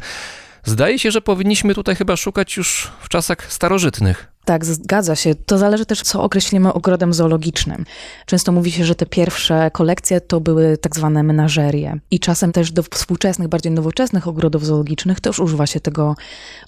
Zdaje 0.64 0.98
się, 0.98 1.10
że 1.10 1.20
powinniśmy 1.20 1.74
tutaj 1.74 1.96
chyba 1.96 2.16
szukać 2.16 2.56
już 2.56 2.90
w 3.00 3.08
czasach 3.08 3.52
starożytnych. 3.52 4.32
Tak, 4.48 4.64
zgadza 4.64 5.16
się. 5.16 5.34
To 5.34 5.58
zależy 5.58 5.86
też, 5.86 6.02
co 6.02 6.22
określimy 6.22 6.72
ogrodem 6.72 7.12
zoologicznym. 7.12 7.84
Często 8.26 8.52
mówi 8.52 8.72
się, 8.72 8.84
że 8.84 8.94
te 8.94 9.06
pierwsze 9.06 9.70
kolekcje 9.70 10.20
to 10.20 10.40
były 10.40 10.78
tak 10.78 10.96
zwane 10.96 11.22
menażerie. 11.22 11.98
I 12.10 12.20
czasem 12.20 12.52
też 12.52 12.72
do 12.72 12.82
współczesnych, 12.82 13.48
bardziej 13.48 13.72
nowoczesnych 13.72 14.28
ogrodów 14.28 14.66
zoologicznych 14.66 15.20
też 15.20 15.38
używa 15.38 15.66
się 15.66 15.80
tego 15.80 16.16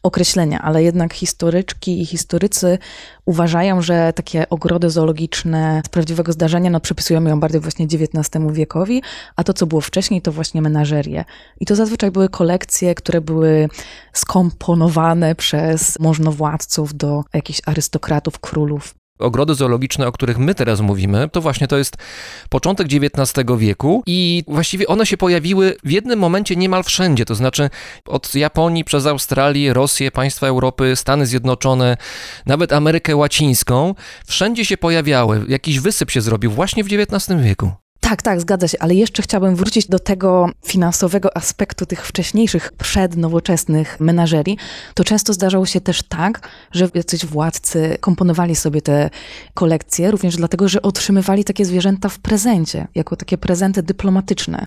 określenia, 0.03 0.63
ale 0.63 0.83
jednak 0.83 1.15
historyczki 1.15 2.03
i 2.03 2.07
historycy 2.07 2.79
uważają, 3.25 3.83
że 3.83 4.13
takie 4.13 4.49
ogrody 4.49 4.91
zoologiczne 4.91 5.83
z 5.87 5.89
prawdziwego 5.89 6.33
zdarzenia, 6.33 6.71
no 6.71 6.81
przypisujemy 6.81 7.31
ją 7.31 7.41
bardziej 7.41 7.61
właśnie 7.61 7.87
XIX 7.87 8.45
wiekowi, 8.53 9.03
a 9.37 9.45
to, 9.45 9.53
co 9.53 9.67
było 9.67 9.81
wcześniej, 9.81 10.23
to 10.23 10.33
właśnie 10.33 10.63
menażerie. 10.63 11.25
I 11.61 11.67
to 11.67 11.77
zazwyczaj 11.77 12.11
były 12.11 12.29
kolekcje, 12.29 12.95
które 12.95 13.21
były 13.21 13.69
skomponowane 14.13 15.35
przez 15.35 15.99
możnowładców 15.99 16.95
do 16.95 17.25
jakichś 17.35 17.61
arystokratów, 17.71 18.39
królów. 18.39 18.95
Ogrody 19.19 19.55
zoologiczne, 19.55 20.07
o 20.07 20.13
których 20.13 20.39
my 20.39 20.55
teraz 20.55 20.81
mówimy, 20.81 21.29
to 21.33 21.41
właśnie 21.41 21.69
to 21.69 21.79
jest 21.79 21.97
początek 22.49 22.87
XIX 22.87 23.47
wieku 23.59 24.03
i 24.07 24.45
właściwie 24.49 24.87
one 24.87 25.07
się 25.07 25.17
pojawiły 25.17 25.77
w 25.85 25.91
jednym 25.91 26.19
momencie 26.19 26.57
niemal 26.57 26.85
wszędzie, 26.85 27.25
to 27.25 27.35
znaczy 27.35 27.71
od 28.07 28.35
Japonii 28.35 28.85
przez 28.85 29.07
Australię, 29.07 29.75
Rosję, 29.75 30.11
państwa 30.11 30.47
Europy, 30.47 30.97
Stany 30.97 31.27
Zjednoczone, 31.27 31.97
nawet 32.47 32.73
Amerykę 32.73 33.17
Łacińską, 33.17 33.95
wszędzie 34.27 34.65
się 34.65 34.77
pojawiały. 34.77 35.45
Jakiś 35.49 35.81
wysyp 35.81 36.11
się 36.11 36.21
zrobił 36.21 36.51
właśnie 36.51 36.85
w 36.85 36.87
XIX 36.87 37.41
wieku. 37.43 37.73
Tak, 38.01 38.23
tak, 38.23 38.41
zgadza 38.41 38.69
się, 38.69 38.79
ale 38.81 38.95
jeszcze 38.95 39.23
chciałabym 39.23 39.57
wrócić 39.57 39.87
do 39.89 39.99
tego 39.99 40.51
finansowego 40.65 41.37
aspektu 41.37 41.87
tych 41.87 42.07
wcześniejszych, 42.07 42.73
przednowoczesnych 42.73 44.01
menażerii. 44.01 44.57
To 44.95 45.05
często 45.05 45.33
zdarzało 45.33 45.67
się 45.67 45.81
też 45.81 46.03
tak, 46.03 46.49
że 46.73 46.89
jacyś 46.95 47.27
władcy 47.27 47.97
komponowali 48.01 48.57
sobie 48.57 48.83
te 48.83 49.11
kolekcje, 49.55 50.11
również 50.11 50.37
dlatego, 50.37 50.69
że 50.69 50.83
otrzymywali 50.83 51.45
takie 51.45 51.65
zwierzęta 51.65 52.09
w 52.09 52.19
prezencie, 52.19 52.89
jako 52.95 53.17
takie 53.17 53.39
prezenty 53.39 53.83
dyplomatyczne. 53.83 54.67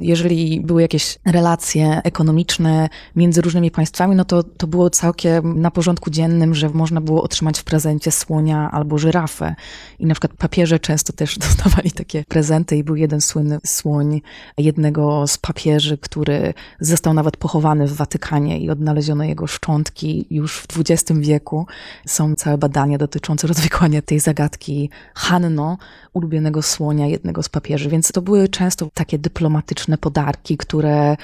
Jeżeli 0.00 0.60
były 0.60 0.82
jakieś 0.82 1.18
relacje 1.26 2.00
ekonomiczne 2.04 2.88
między 3.16 3.40
różnymi 3.40 3.70
państwami, 3.70 4.16
no 4.16 4.24
to, 4.24 4.42
to 4.42 4.66
było 4.66 4.90
całkiem 4.90 5.60
na 5.60 5.70
porządku 5.70 6.10
dziennym, 6.10 6.54
że 6.54 6.68
można 6.68 7.00
było 7.00 7.22
otrzymać 7.22 7.58
w 7.58 7.64
prezencie 7.64 8.10
słonia 8.10 8.70
albo 8.70 8.98
żyrafę. 8.98 9.54
I 9.98 10.06
na 10.06 10.14
przykład 10.14 10.32
papieże 10.38 10.78
często 10.78 11.12
też 11.12 11.38
dostawali 11.48 11.92
takie 11.92 12.24
prezenty, 12.28 12.69
i 12.76 12.84
był 12.84 12.96
jeden 12.96 13.20
słynny 13.20 13.58
słoń 13.66 14.20
jednego 14.58 15.26
z 15.26 15.38
papieży, 15.38 15.98
który 15.98 16.54
został 16.80 17.14
nawet 17.14 17.36
pochowany 17.36 17.86
w 17.86 17.92
Watykanie 17.92 18.58
i 18.58 18.70
odnaleziono 18.70 19.24
jego 19.24 19.46
szczątki 19.46 20.26
już 20.30 20.58
w 20.58 20.66
XX 20.78 21.20
wieku. 21.20 21.66
Są 22.06 22.34
całe 22.34 22.58
badania 22.58 22.98
dotyczące 22.98 23.46
rozwikłania 23.46 24.02
tej 24.02 24.20
zagadki 24.20 24.90
Hanno, 25.14 25.78
ulubionego 26.12 26.62
słonia 26.62 27.06
jednego 27.06 27.42
z 27.42 27.48
papieży, 27.48 27.90
więc 27.90 28.12
to 28.12 28.22
były 28.22 28.48
często 28.48 28.88
takie 28.94 29.18
dyplomatyczne 29.18 29.98
podarki, 29.98 30.56
które 30.56 31.16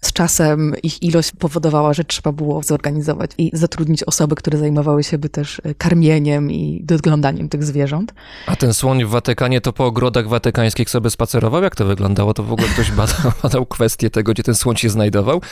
z 0.00 0.12
czasem 0.12 0.74
ich 0.82 1.02
ilość 1.02 1.32
powodowała, 1.38 1.94
że 1.94 2.04
trzeba 2.04 2.32
było 2.32 2.62
zorganizować 2.62 3.30
i 3.38 3.50
zatrudnić 3.52 4.02
osoby, 4.02 4.34
które 4.34 4.58
zajmowały 4.58 5.04
się 5.04 5.18
by 5.18 5.28
też 5.28 5.60
e, 5.64 5.74
karmieniem 5.74 6.50
i 6.50 6.80
doglądaniem 6.84 7.48
tych 7.48 7.64
zwierząt. 7.64 8.14
A 8.46 8.56
ten 8.56 8.74
słoń 8.74 9.04
w 9.04 9.08
Watykanie 9.08 9.60
to 9.60 9.72
po 9.72 9.86
ogrodach 9.86 10.28
watykańskich 10.28 10.90
sobie 10.94 11.10
spacerował? 11.10 11.62
Jak 11.62 11.76
to 11.76 11.84
wyglądało? 11.84 12.34
To 12.34 12.42
w 12.42 12.52
ogóle 12.52 12.68
ktoś 12.68 12.90
badał, 13.00 13.32
badał 13.42 13.66
kwestię 13.66 14.10
tego, 14.10 14.32
gdzie 14.32 14.42
ten 14.42 14.54
słoń 14.54 14.76
się 14.76 14.90
znajdował? 14.90 15.42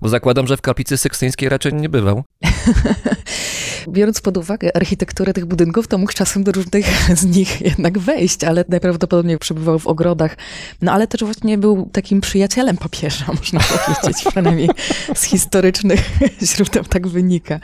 Bo 0.00 0.08
zakładam, 0.08 0.46
że 0.46 0.56
w 0.56 0.60
kaplicy 0.60 0.98
sykstyńskiej 0.98 1.48
raczej 1.48 1.74
nie 1.74 1.88
bywał. 1.88 2.24
Biorąc 3.88 4.20
pod 4.20 4.36
uwagę 4.36 4.76
architekturę 4.76 5.32
tych 5.32 5.46
budynków, 5.46 5.88
to 5.88 5.98
mógł 5.98 6.12
czasem 6.12 6.44
do 6.44 6.52
różnych 6.52 6.86
z 7.20 7.24
nich 7.24 7.60
jednak 7.60 7.98
wejść, 7.98 8.44
ale 8.44 8.64
najprawdopodobniej 8.68 9.38
przebywał 9.38 9.78
w 9.78 9.86
ogrodach. 9.86 10.36
No 10.82 10.92
ale 10.92 11.06
też 11.06 11.24
właśnie 11.24 11.58
był 11.58 11.88
takim 11.92 12.20
przyjacielem 12.20 12.76
papieża, 12.76 13.24
można 13.38 13.60
powiedzieć, 13.60 14.24
przynajmniej 14.30 14.68
z 15.14 15.22
historycznych 15.22 16.00
źródeł 16.54 16.84
tak 16.84 17.08
wynika. 17.08 17.60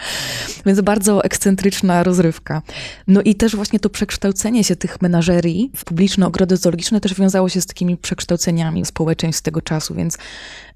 Więc 0.66 0.80
bardzo 0.80 1.24
ekscentryczna 1.24 2.02
rozrywka. 2.02 2.62
No 3.06 3.22
i 3.22 3.34
też 3.34 3.56
właśnie 3.56 3.80
to 3.80 3.90
przekształcenie 3.90 4.64
się 4.64 4.76
tych 4.76 5.02
menażerii 5.02 5.70
w 5.76 5.84
publiczne 5.84 6.26
ogrody 6.26 6.56
zoologiczne 6.56 7.00
też 7.00 7.14
wiązało 7.14 7.48
się 7.48 7.60
z 7.60 7.66
takimi 7.66 7.96
przekształceniami 7.96 8.86
społeczeństw 8.86 9.42
tego 9.42 9.62
czasu, 9.62 9.94
więc 9.94 10.18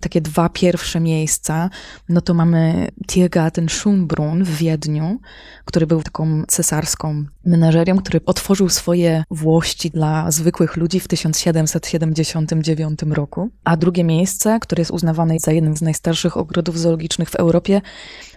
takie 0.03 0.21
dwa 0.21 0.49
pierwsze 0.49 1.01
miejsca, 1.01 1.71
no 2.09 2.21
to 2.21 2.35
mamy 2.35 2.89
Tiergarten 3.07 3.67
Schönbrunn 3.67 4.45
w 4.45 4.57
Wiedniu, 4.57 5.21
który 5.65 5.87
był 5.87 6.03
taką 6.03 6.43
cesarską 6.49 7.25
menażerią, 7.45 7.99
który 7.99 8.21
otworzył 8.27 8.69
swoje 8.69 9.25
włości 9.31 9.91
dla 9.91 10.31
zwykłych 10.31 10.77
ludzi 10.77 11.01
w 11.01 11.09
1779 11.09 13.01
roku. 13.11 13.51
A 13.65 13.77
drugie 13.77 14.05
miejsce, 14.05 14.59
które 14.61 14.81
jest 14.81 14.91
uznawane 14.91 15.39
za 15.39 15.53
jeden 15.53 15.77
z 15.77 15.83
najstarszych 15.83 16.37
ogrodów 16.37 16.79
zoologicznych 16.79 17.31
w 17.31 17.35
Europie, 17.35 17.81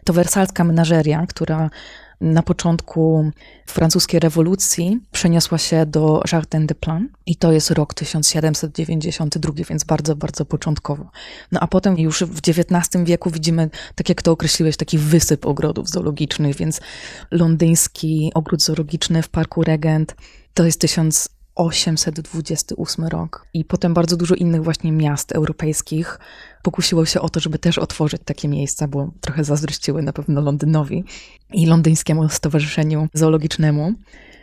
to 0.04 0.14
wersalska 0.14 0.64
menażeria, 0.64 1.26
która 1.28 1.70
na 2.22 2.44
początku 2.44 3.32
francuskiej 3.66 4.20
rewolucji 4.20 5.00
przeniosła 5.12 5.58
się 5.58 5.86
do 5.86 6.22
Jardin 6.32 6.68
de 6.68 6.76
Plan 6.76 7.10
i 7.26 7.36
to 7.36 7.52
jest 7.52 7.72
rok 7.72 7.94
1792, 7.94 9.54
więc 9.70 9.84
bardzo, 9.84 10.16
bardzo 10.16 10.46
początkowo. 10.46 11.10
No 11.52 11.60
a 11.60 11.68
potem 11.68 11.98
już 11.98 12.24
w 12.24 12.40
XIX 12.48 13.04
wieku 13.04 13.30
widzimy, 13.30 13.70
tak 13.96 14.10
jak 14.10 14.22
to 14.22 14.32
określiłeś, 14.32 14.78
taki 14.78 14.98
wysyp 14.98 15.46
ogrodów 15.46 15.90
zoologicznych, 15.90 16.56
więc 16.56 16.82
londyński 17.32 18.32
ogród 18.34 18.64
zoologiczny 18.64 19.22
w 19.22 19.30
Parku 19.30 19.64
Regent 19.64 20.16
to 20.54 20.66
jest 20.66 20.80
1828 21.56 23.06
rok. 23.06 23.48
I 23.54 23.66
potem 23.66 23.94
bardzo 23.94 24.18
dużo 24.18 24.36
innych 24.36 24.64
właśnie 24.64 24.92
miast 24.92 25.32
europejskich 25.32 26.20
pokusiło 26.64 27.06
się 27.06 27.22
o 27.22 27.30
to, 27.30 27.40
żeby 27.40 27.60
też 27.60 27.78
otworzyć 27.78 28.22
takie 28.26 28.48
miejsca, 28.48 28.88
bo 28.88 29.12
trochę 29.22 29.44
zazdrościły 29.44 30.02
na 30.02 30.14
pewno 30.14 30.42
Londynowi 30.42 31.04
i 31.54 31.66
londyńskiemu 31.66 32.30
stowarzyszeniu 32.30 33.08
zoologicznemu. 33.14 33.94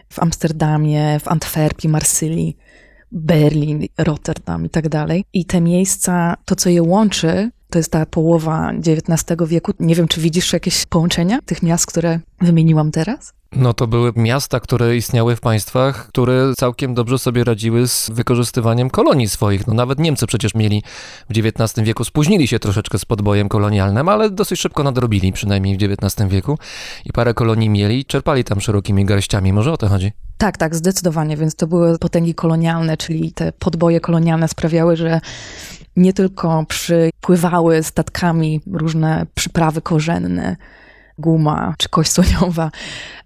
W 0.09 0.19
Amsterdamie, 0.19 1.21
w 1.21 1.29
Antwerpii, 1.29 1.91
Marsylii, 1.91 2.57
Berlin, 3.13 3.87
Rotterdam 3.99 4.67
i 4.67 4.71
tak 4.71 4.89
dalej. 4.89 5.25
I 5.33 5.45
te 5.45 5.61
miejsca, 5.61 6.37
to 6.45 6.57
co 6.57 6.71
je 6.71 6.83
łączy, 6.83 7.51
to 7.73 7.79
jest 7.79 7.93
ta 7.93 8.07
połowa 8.07 8.71
XIX 8.71 9.49
wieku. 9.49 9.73
Nie 9.81 9.95
wiem, 9.95 10.09
czy 10.09 10.21
widzisz 10.21 10.53
jakieś 10.53 10.87
połączenia 10.87 11.39
tych 11.47 11.63
miast, 11.63 11.87
które 11.87 12.21
wymieniłam 12.41 12.91
teraz? 12.91 13.33
No 13.57 13.75
to 13.75 13.87
były 13.87 14.13
miasta, 14.17 14.61
które 14.61 14.97
istniały 14.97 15.37
w 15.37 15.41
państwach, 15.41 16.07
które 16.07 16.53
całkiem 16.59 16.95
dobrze 16.95 17.19
sobie 17.19 17.45
radziły 17.45 17.89
z 17.89 18.11
wykorzystywaniem 18.11 18.91
kolonii 18.91 19.29
swoich. 19.29 19.67
No 19.67 19.75
nawet 19.75 19.99
Niemcy 19.99 20.27
przecież 20.27 20.55
mieli 20.55 20.83
w 21.31 21.39
XIX 21.39 21.87
wieku, 21.87 22.05
spóźnili 22.05 22.49
się 22.49 22.59
troszeczkę 22.59 22.99
z 22.99 23.05
podbojem 23.05 23.49
kolonialnym, 23.49 24.09
ale 24.09 24.31
dosyć 24.31 24.61
szybko 24.61 24.83
nadrobili, 24.83 25.33
przynajmniej 25.33 25.79
w 25.79 25.83
XIX 25.83 26.31
wieku. 26.31 26.59
I 27.05 27.13
parę 27.13 27.35
kolonii 27.35 27.69
mieli 27.69 27.99
i 27.99 28.05
czerpali 28.05 28.45
tam 28.45 28.61
szerokimi 28.61 29.05
garściami. 29.05 29.53
Może 29.53 29.73
o 29.73 29.77
to 29.77 29.89
chodzi? 29.89 30.13
Tak, 30.39 30.57
tak, 30.57 30.75
zdecydowanie. 30.77 31.37
Więc 31.37 31.55
to 31.55 31.67
były 31.67 31.99
potęgi 31.99 32.35
kolonialne, 32.35 32.97
czyli 32.97 33.33
te 33.33 33.53
podboje 33.53 34.01
kolonialne 34.01 34.49
sprawiały, 34.49 34.97
że 34.97 35.21
nie 35.97 36.13
tylko 36.13 36.65
przypływały 36.69 37.83
statkami 37.83 38.61
różne 38.73 39.27
przyprawy 39.35 39.83
korzenne, 39.83 40.57
guma 41.19 41.75
czy 41.79 41.89
kość 41.89 42.11
słoniowa, 42.13 42.71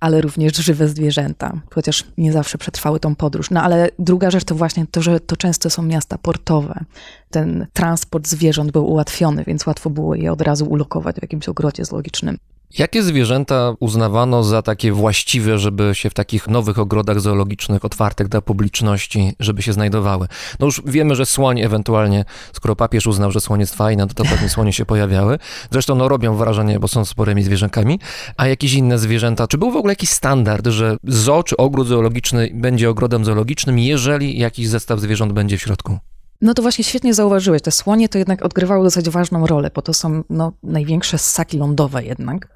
ale 0.01 0.21
również 0.21 0.57
żywe 0.57 0.89
zwierzęta, 0.89 1.53
chociaż 1.75 2.05
nie 2.19 2.33
zawsze 2.33 2.59
przetrwały 2.59 3.01
tą 3.01 3.15
podróż. 3.15 3.51
No 3.51 3.63
ale 3.63 3.89
druga 3.99 4.31
rzecz 4.31 4.45
to 4.45 4.55
właśnie 4.55 4.87
to, 4.87 5.03
że 5.03 5.21
to 5.21 5.37
często 5.37 5.71
są 5.71 5.83
miasta 5.83 6.19
portowe. 6.19 6.85
Ten 7.31 7.67
transport 7.73 8.29
zwierząt 8.29 8.73
był 8.73 8.91
ułatwiony, 8.91 9.45
więc 9.47 9.67
łatwo 9.67 9.91
było 9.91 10.15
je 10.15 10.33
od 10.33 10.41
razu 10.41 10.67
ulokować 10.67 11.17
w 11.17 11.23
jakimś 11.23 11.49
ogrodzie 11.49 11.85
zoologicznym. 11.85 12.39
Jakie 12.79 13.03
zwierzęta 13.03 13.73
uznawano 13.81 14.43
za 14.43 14.63
takie 14.63 14.93
właściwe, 14.93 15.59
żeby 15.59 15.95
się 15.95 16.11
w 16.11 16.15
takich 16.15 16.49
nowych 16.49 16.79
ogrodach 16.79 17.21
zoologicznych, 17.21 17.85
otwartych 17.85 18.29
dla 18.29 18.41
publiczności, 18.41 19.33
żeby 19.41 19.63
się 19.63 19.73
znajdowały? 19.73 20.29
No 20.61 20.67
już 20.67 20.83
wiemy, 20.87 21.15
że 21.15 21.27
słoń 21.27 21.61
ewentualnie, 21.61 22.25
skoro 22.53 22.77
papież 22.77 23.07
uznał, 23.07 23.33
że 23.33 23.41
słoń 23.41 23.61
jest 23.61 23.75
fajna, 23.75 24.07
to, 24.07 24.15
to 24.15 24.25
pewnie 24.25 24.49
słonie 24.49 24.73
się 24.73 24.87
pojawiały. 24.87 25.39
Zresztą 25.71 25.95
no 25.95 26.09
robią 26.09 26.37
wrażenie, 26.37 26.81
bo 26.81 26.89
są 26.89 27.05
sporymi 27.05 27.43
zwierzękami. 27.43 28.01
A 28.37 28.47
jakieś 28.47 28.75
inne 28.75 28.99
zwierzęta? 28.99 29.47
Czy 29.47 29.59
był 29.59 29.71
w 29.71 29.77
ogóle 29.77 29.93
jakiś 29.93 30.11
standard, 30.11 30.67
że 30.67 30.97
zoo 31.05 31.43
czy 31.43 31.57
ogród 31.57 31.89
zoologiczny 31.89 32.51
będzie 32.55 32.91
ogrodem 32.91 33.25
zoologicznym, 33.25 33.79
jeżeli 33.79 34.39
jakiś 34.39 34.69
zestaw 34.69 35.01
zwierząt 35.01 35.33
będzie 35.33 35.59
w 35.59 35.63
środku? 35.63 35.99
No 36.41 36.55
to 36.55 36.63
właśnie 36.63 36.85
świetnie 36.85 37.15
zauważyłeś. 37.15 37.63
Te 37.63 37.71
słonie 37.71 38.09
to 38.09 38.19
jednak 38.19 38.45
odgrywały 38.45 38.85
dosyć 38.85 39.09
ważną 39.11 39.47
rolę, 39.47 39.71
bo 39.75 39.83
to 39.83 39.95
są 39.95 40.23
no, 40.31 40.53
największe 40.63 41.19
ssaki 41.19 41.59
lądowe 41.59 42.05
jednak. 42.05 42.49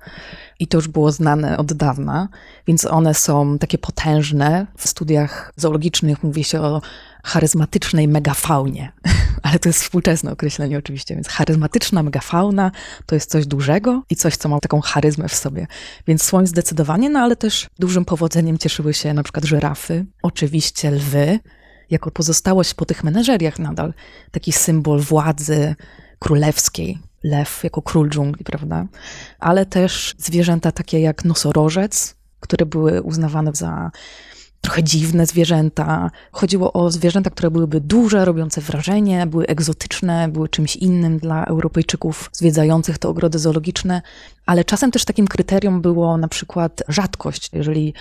I 0.59 0.67
to 0.67 0.79
już 0.79 0.89
było 0.89 1.13
znane 1.13 1.57
od 1.57 1.73
dawna, 1.73 2.29
więc 2.67 2.85
one 2.85 3.15
są 3.15 3.59
takie 3.59 3.79
potężne. 3.79 4.67
W 4.79 4.89
studiach 4.89 5.53
zoologicznych 5.57 6.23
mówi 6.23 6.45
się 6.45 6.61
o 6.61 6.83
charyzmatycznej 7.25 8.09
megafaunie, 8.09 8.93
ale 9.43 9.59
to 9.59 9.69
jest 9.69 9.83
współczesne 9.83 10.33
określenie 10.33 10.79
oczywiście, 10.79 11.15
więc 11.15 11.29
charyzmatyczna 11.29 12.03
megafauna 12.03 12.71
to 13.07 13.15
jest 13.15 13.31
coś 13.31 13.47
dużego 13.47 14.03
i 14.11 14.17
coś, 14.17 14.37
co 14.37 14.49
ma 14.49 14.61
taką 14.61 14.81
charyzmę 14.81 15.29
w 15.29 15.35
sobie. 15.35 15.67
Więc 16.07 16.23
słoń 16.23 16.47
zdecydowanie, 16.47 17.11
no 17.11 17.21
ale 17.21 17.37
też 17.37 17.69
dużym 17.79 18.05
powodzeniem 18.05 18.59
cieszyły 18.59 18.95
się 18.95 19.15
na 19.15 19.23
przykład 19.23 19.45
żyrafy, 19.45 20.07
oczywiście 20.23 20.91
lwy, 20.91 21.41
jako 21.91 22.11
pozostałość 22.11 22.75
po 22.75 22.87
tych 22.87 23.05
menażeriach 23.05 23.59
nadal, 23.59 23.95
taki 24.31 24.53
symbol 24.53 25.01
władzy 25.01 25.75
królewskiej, 26.19 26.99
lew 27.23 27.65
jako 27.65 27.83
król 27.83 28.11
dżungli, 28.11 28.45
prawda? 28.45 28.87
Ale 29.39 29.67
też 29.67 30.15
zwierzęta 30.19 30.73
takie 30.73 31.01
jak 31.01 31.25
nosorożec, 31.25 32.17
które 32.41 32.67
były 32.67 33.03
uznawane 33.03 33.51
za 33.55 33.91
trochę 34.61 34.83
dziwne 34.83 35.27
zwierzęta. 35.27 36.11
Chodziło 36.33 36.73
o 36.73 36.91
zwierzęta, 36.91 37.31
które 37.31 37.51
byłyby 37.51 37.81
duże, 37.81 38.25
robiące 38.25 38.61
wrażenie, 38.61 39.27
były 39.27 39.47
egzotyczne, 39.47 40.29
były 40.29 40.49
czymś 40.49 40.77
innym 40.77 41.19
dla 41.19 41.45
Europejczyków 41.45 42.31
zwiedzających 42.33 42.99
te 42.99 43.09
ogrody 43.09 43.39
zoologiczne, 43.39 44.03
ale 44.47 44.65
czasem 44.65 44.91
też 44.91 45.05
takim 45.05 45.27
kryterium 45.27 45.83
było 45.83 46.17
na 46.17 46.29
przykład 46.29 46.83
rzadkość. 46.89 47.51
Jeżeli 47.53 47.95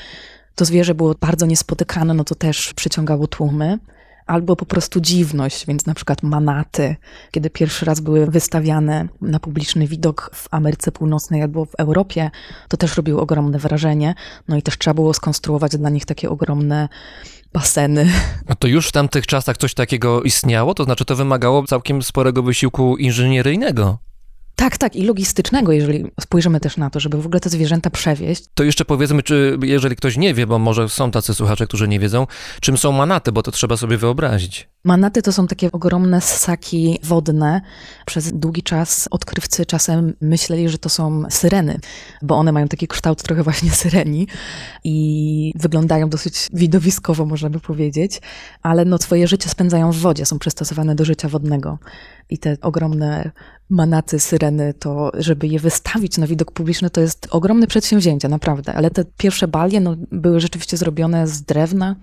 to 0.59 0.65
zwierzę 0.65 0.95
było 0.95 1.15
bardzo 1.19 1.45
niespotykane, 1.45 2.13
no 2.13 2.23
to 2.23 2.35
też 2.35 2.73
przyciągało 2.73 3.27
tłumy. 3.27 3.79
Albo 4.25 4.55
po 4.55 4.65
prostu 4.65 5.01
dziwność, 5.01 5.65
więc 5.65 5.85
na 5.85 5.93
przykład 5.93 6.23
manaty, 6.23 6.95
kiedy 7.31 7.49
pierwszy 7.49 7.85
raz 7.85 7.99
były 7.99 8.27
wystawiane 8.27 9.07
na 9.21 9.39
publiczny 9.39 9.87
widok 9.87 10.31
w 10.33 10.47
Ameryce 10.51 10.91
Północnej 10.91 11.41
albo 11.41 11.65
w 11.65 11.75
Europie, 11.75 12.31
to 12.67 12.77
też 12.77 12.97
robiło 12.97 13.21
ogromne 13.21 13.59
wrażenie. 13.59 14.15
No 14.47 14.57
i 14.57 14.61
też 14.61 14.77
trzeba 14.77 14.93
było 14.93 15.13
skonstruować 15.13 15.77
dla 15.77 15.89
nich 15.89 16.05
takie 16.05 16.29
ogromne 16.29 16.89
baseny. 17.53 18.09
A 18.47 18.55
to 18.55 18.67
już 18.67 18.87
w 18.87 18.91
tamtych 18.91 19.27
czasach 19.27 19.57
coś 19.57 19.73
takiego 19.73 20.21
istniało? 20.21 20.73
To 20.73 20.83
znaczy 20.83 21.05
to 21.05 21.15
wymagało 21.15 21.63
całkiem 21.63 22.03
sporego 22.03 22.43
wysiłku 22.43 22.97
inżynieryjnego. 22.97 24.08
Tak, 24.59 24.77
tak, 24.77 24.95
i 24.95 25.03
logistycznego, 25.03 25.71
jeżeli 25.71 26.11
spojrzymy 26.21 26.59
też 26.59 26.77
na 26.77 26.89
to, 26.89 26.99
żeby 26.99 27.21
w 27.21 27.25
ogóle 27.25 27.39
te 27.39 27.49
zwierzęta 27.49 27.89
przewieźć. 27.89 28.43
To 28.53 28.63
jeszcze 28.63 28.85
powiedzmy, 28.85 29.23
czy 29.23 29.57
jeżeli 29.61 29.95
ktoś 29.95 30.17
nie 30.17 30.33
wie, 30.33 30.47
bo 30.47 30.59
może 30.59 30.89
są 30.89 31.11
tacy 31.11 31.33
słuchacze, 31.33 31.67
którzy 31.67 31.87
nie 31.87 31.99
wiedzą, 31.99 32.27
czym 32.61 32.77
są 32.77 32.91
manaty, 32.91 33.31
bo 33.31 33.43
to 33.43 33.51
trzeba 33.51 33.77
sobie 33.77 33.97
wyobrazić. 33.97 34.69
Manaty 34.83 35.21
to 35.21 35.31
są 35.31 35.47
takie 35.47 35.71
ogromne 35.71 36.21
ssaki 36.21 36.99
wodne. 37.03 37.61
Przez 38.05 38.33
długi 38.33 38.63
czas 38.63 39.07
odkrywcy 39.11 39.65
czasem 39.65 40.13
myśleli, 40.21 40.69
że 40.69 40.77
to 40.77 40.89
są 40.89 41.23
syreny, 41.29 41.79
bo 42.21 42.35
one 42.35 42.51
mają 42.51 42.67
taki 42.67 42.87
kształt 42.87 43.23
trochę 43.23 43.43
właśnie 43.43 43.71
syreni 43.71 44.27
i 44.83 45.53
wyglądają 45.55 46.09
dosyć 46.09 46.47
widowiskowo, 46.53 47.25
można 47.25 47.49
by 47.49 47.59
powiedzieć, 47.59 48.21
ale 48.61 48.85
no 48.85 48.97
swoje 48.97 49.27
życie 49.27 49.49
spędzają 49.49 49.91
w 49.91 49.97
wodzie, 49.97 50.25
są 50.25 50.39
przystosowane 50.39 50.95
do 50.95 51.05
życia 51.05 51.29
wodnego. 51.29 51.77
I 52.29 52.37
te 52.37 52.57
ogromne 52.61 53.31
manaty, 53.69 54.19
syreny, 54.19 54.73
to 54.73 55.11
żeby 55.17 55.47
je 55.47 55.59
wystawić 55.59 56.17
na 56.17 56.27
widok 56.27 56.51
publiczny, 56.51 56.89
to 56.89 57.01
jest 57.01 57.27
ogromne 57.31 57.67
przedsięwzięcie, 57.67 58.29
naprawdę. 58.29 58.73
Ale 58.73 58.91
te 58.91 59.05
pierwsze 59.17 59.47
balie 59.47 59.79
no, 59.79 59.95
były 60.11 60.39
rzeczywiście 60.39 60.77
zrobione 60.77 61.27
z 61.27 61.41
drewna, 61.41 61.95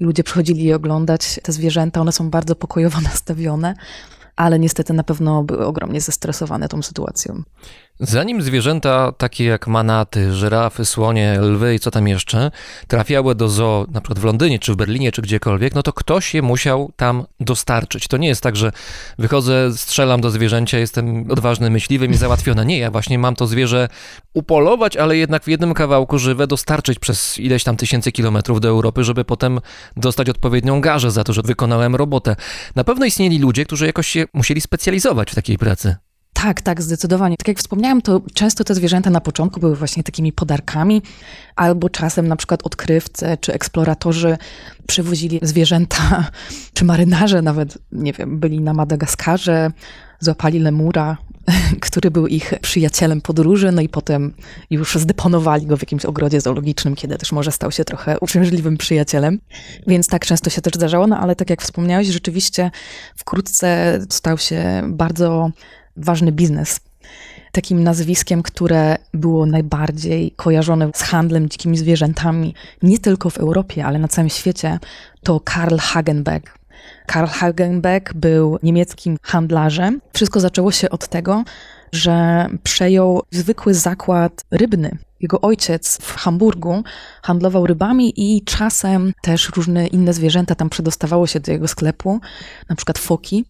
ludzie 0.00 0.24
przychodzili 0.24 0.64
je 0.64 0.76
oglądać. 0.76 1.40
Te 1.42 1.52
zwierzęta, 1.52 2.00
one 2.00 2.12
są 2.12 2.30
bardzo 2.30 2.54
pokojowo 2.54 3.00
nastawione, 3.10 3.74
ale 4.36 4.58
niestety 4.58 4.92
na 4.92 5.04
pewno 5.04 5.42
były 5.42 5.66
ogromnie 5.66 6.00
zestresowane 6.00 6.68
tą 6.68 6.82
sytuacją. 6.82 7.42
Zanim 8.00 8.42
zwierzęta 8.42 9.12
takie 9.12 9.44
jak 9.44 9.66
manaty, 9.66 10.32
żyrafy, 10.32 10.84
słonie, 10.84 11.40
lwy 11.40 11.74
i 11.74 11.78
co 11.78 11.90
tam 11.90 12.08
jeszcze 12.08 12.50
trafiały 12.88 13.34
do 13.34 13.48
zoo, 13.48 13.86
na 13.90 14.00
przykład 14.00 14.18
w 14.18 14.24
Londynie, 14.24 14.58
czy 14.58 14.72
w 14.72 14.76
Berlinie, 14.76 15.12
czy 15.12 15.22
gdziekolwiek, 15.22 15.74
no 15.74 15.82
to 15.82 15.92
ktoś 15.92 16.34
je 16.34 16.42
musiał 16.42 16.92
tam 16.96 17.24
dostarczyć. 17.40 18.08
To 18.08 18.16
nie 18.16 18.28
jest 18.28 18.42
tak, 18.42 18.56
że 18.56 18.72
wychodzę, 19.18 19.72
strzelam 19.76 20.20
do 20.20 20.30
zwierzęcia, 20.30 20.78
jestem 20.78 21.30
odważnym 21.30 21.72
myśliwym 21.72 22.10
i 22.10 22.16
załatwione. 22.16 22.66
Nie, 22.66 22.78
ja 22.78 22.90
właśnie 22.90 23.18
mam 23.18 23.34
to 23.34 23.46
zwierzę 23.46 23.88
upolować, 24.34 24.96
ale 24.96 25.16
jednak 25.16 25.44
w 25.44 25.48
jednym 25.48 25.74
kawałku 25.74 26.18
żywe 26.18 26.46
dostarczyć 26.46 26.98
przez 26.98 27.38
ileś 27.38 27.64
tam 27.64 27.76
tysięcy 27.76 28.12
kilometrów 28.12 28.60
do 28.60 28.68
Europy, 28.68 29.04
żeby 29.04 29.24
potem 29.24 29.60
dostać 29.96 30.28
odpowiednią 30.28 30.80
garzę 30.80 31.10
za 31.10 31.24
to, 31.24 31.32
że 31.32 31.42
wykonałem 31.42 31.96
robotę. 31.96 32.36
Na 32.76 32.84
pewno 32.84 33.06
istnieli 33.06 33.38
ludzie, 33.38 33.64
którzy 33.64 33.86
jakoś 33.86 34.08
się 34.08 34.24
musieli 34.32 34.60
specjalizować 34.60 35.30
w 35.30 35.34
takiej 35.34 35.58
pracy. 35.58 36.07
Tak, 36.32 36.62
tak, 36.62 36.82
zdecydowanie. 36.82 37.36
Tak 37.36 37.48
jak 37.48 37.58
wspomniałam, 37.58 38.02
to 38.02 38.20
często 38.34 38.64
te 38.64 38.74
zwierzęta 38.74 39.10
na 39.10 39.20
początku 39.20 39.60
były 39.60 39.76
właśnie 39.76 40.02
takimi 40.02 40.32
podarkami, 40.32 41.02
albo 41.56 41.90
czasem 41.90 42.28
na 42.28 42.36
przykład 42.36 42.62
odkrywcy 42.62 43.38
czy 43.40 43.52
eksploratorzy 43.52 44.38
przywozili 44.86 45.40
zwierzęta, 45.42 46.30
czy 46.74 46.84
marynarze 46.84 47.42
nawet, 47.42 47.78
nie 47.92 48.12
wiem, 48.12 48.40
byli 48.40 48.60
na 48.60 48.74
Madagaskarze, 48.74 49.70
złapali 50.20 50.58
lemura, 50.58 51.16
który 51.86 52.10
był 52.10 52.26
ich 52.26 52.54
przyjacielem 52.62 53.20
podróży, 53.20 53.72
no 53.72 53.82
i 53.82 53.88
potem 53.88 54.34
już 54.70 54.94
zdeponowali 54.94 55.66
go 55.66 55.76
w 55.76 55.82
jakimś 55.82 56.04
ogrodzie 56.04 56.40
zoologicznym, 56.40 56.94
kiedy 56.94 57.18
też 57.18 57.32
może 57.32 57.52
stał 57.52 57.72
się 57.72 57.84
trochę 57.84 58.18
uciążliwym 58.20 58.76
przyjacielem. 58.76 59.40
Więc 59.86 60.08
tak 60.08 60.26
często 60.26 60.50
się 60.50 60.60
też 60.60 60.72
zdarzało, 60.72 61.06
no 61.06 61.18
ale 61.18 61.36
tak 61.36 61.50
jak 61.50 61.62
wspomniałeś, 61.62 62.06
rzeczywiście 62.06 62.70
wkrótce 63.16 63.98
stał 64.10 64.38
się 64.38 64.82
bardzo 64.88 65.50
ważny 65.98 66.32
biznes. 66.32 66.80
Takim 67.52 67.82
nazwiskiem, 67.82 68.42
które 68.42 68.96
było 69.14 69.46
najbardziej 69.46 70.30
kojarzone 70.30 70.90
z 70.94 71.02
handlem 71.02 71.48
dzikimi 71.48 71.78
zwierzętami, 71.78 72.54
nie 72.82 72.98
tylko 72.98 73.30
w 73.30 73.38
Europie, 73.38 73.86
ale 73.86 73.98
na 73.98 74.08
całym 74.08 74.28
świecie, 74.28 74.78
to 75.22 75.40
Karl 75.40 75.76
Hagenbeck. 75.78 76.58
Karl 77.06 77.26
Hagenbeck 77.26 78.14
był 78.14 78.58
niemieckim 78.62 79.16
handlarzem. 79.22 80.00
Wszystko 80.12 80.40
zaczęło 80.40 80.72
się 80.72 80.90
od 80.90 81.08
tego, 81.08 81.44
że 81.92 82.46
przejął 82.62 83.22
zwykły 83.30 83.74
zakład 83.74 84.44
rybny. 84.50 84.98
Jego 85.20 85.40
ojciec 85.40 85.98
w 86.02 86.16
Hamburgu 86.16 86.82
handlował 87.22 87.66
rybami 87.66 88.12
i 88.16 88.42
czasem 88.44 89.12
też 89.22 89.50
różne 89.56 89.86
inne 89.86 90.12
zwierzęta 90.14 90.54
tam 90.54 90.70
przedostawało 90.70 91.26
się 91.26 91.40
do 91.40 91.52
jego 91.52 91.68
sklepu, 91.68 92.20
na 92.68 92.76
przykład 92.76 92.98
foki. 92.98 93.44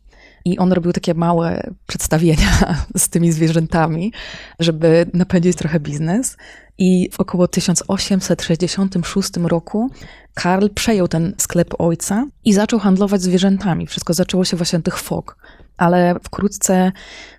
I 0.53 0.59
on 0.59 0.73
robił 0.73 0.93
takie 0.93 1.15
małe 1.15 1.71
przedstawienia 1.87 2.77
z 2.97 3.09
tymi 3.09 3.33
zwierzętami, 3.33 4.13
żeby 4.59 5.07
napędzić 5.15 5.57
trochę 5.57 5.81
biznes. 5.81 6.37
I 6.79 7.11
w 7.13 7.21
około 7.21 7.49
1866 7.49 9.31
roku 9.37 9.91
Karl 10.35 10.67
przejął 10.75 11.09
ten 11.09 11.35
sklep 11.39 11.75
ojca 11.79 12.27
i 12.45 12.53
zaczął 12.53 12.79
handlować 12.79 13.23
zwierzętami. 13.23 13.87
Wszystko 13.87 14.15
zaczęło 14.15 14.45
się 14.45 14.57
właśnie 14.57 14.79
od 14.79 14.85
tych 14.85 14.99
fok. 14.99 15.37
Ale 15.79 16.15
wkrótce 16.23 16.93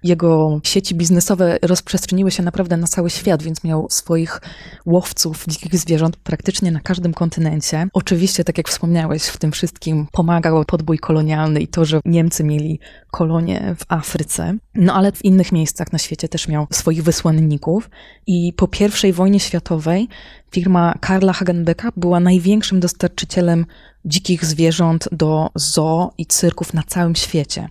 jego 0.04 0.60
sieci 0.64 0.96
biznesowe 0.96 1.58
rozprzestrzeniły 1.62 2.32
się 2.32 2.44
naprawdę 2.44 2.78
na 2.78 2.88
cały 2.88 3.10
świat, 3.10 3.44
więc 3.44 3.64
miał 3.64 3.88
swoich 3.90 4.42
łowców 4.86 5.46
dzikich 5.48 5.78
zwierząt 5.78 6.18
praktycznie 6.18 6.72
na 6.72 6.80
każdym 6.80 7.14
kontynencie. 7.14 7.88
Oczywiście, 7.94 8.44
tak 8.44 8.58
jak 8.58 8.70
wspomniałeś, 8.70 9.24
w 9.24 9.38
tym 9.38 9.52
wszystkim 9.52 10.08
pomagał 10.12 10.66
podbój 10.66 11.00
kolonialny 11.00 11.62
i 11.62 11.68
to, 11.68 11.86
że 11.86 12.00
Niemcy 12.06 12.44
mieli 12.44 12.80
kolonie 13.12 13.76
w 13.80 13.92
Afryce. 13.92 14.58
No 14.76 14.94
ale 14.94 15.12
w 15.12 15.26
innych 15.26 15.52
miejscach 15.52 15.94
na 15.94 16.00
świecie 16.00 16.30
też 16.30 16.48
miał 16.48 16.68
swoich 16.72 17.04
wysłanników. 17.04 17.90
I 18.28 18.54
po 18.54 18.70
I 19.04 19.14
wojnie 19.14 19.40
światowej 19.40 20.08
firma 20.52 20.94
Karla 21.02 21.34
Hagenbecka 21.34 21.90
była 21.98 22.20
największym 22.20 22.80
dostarczycielem 22.80 23.66
dzikich 24.06 24.46
zwierząt 24.46 25.10
do 25.12 25.50
zoo 25.56 26.14
i 26.18 26.26
cyrków 26.26 26.74
na 26.74 26.84
całym 26.84 27.16
świecie. 27.16 27.70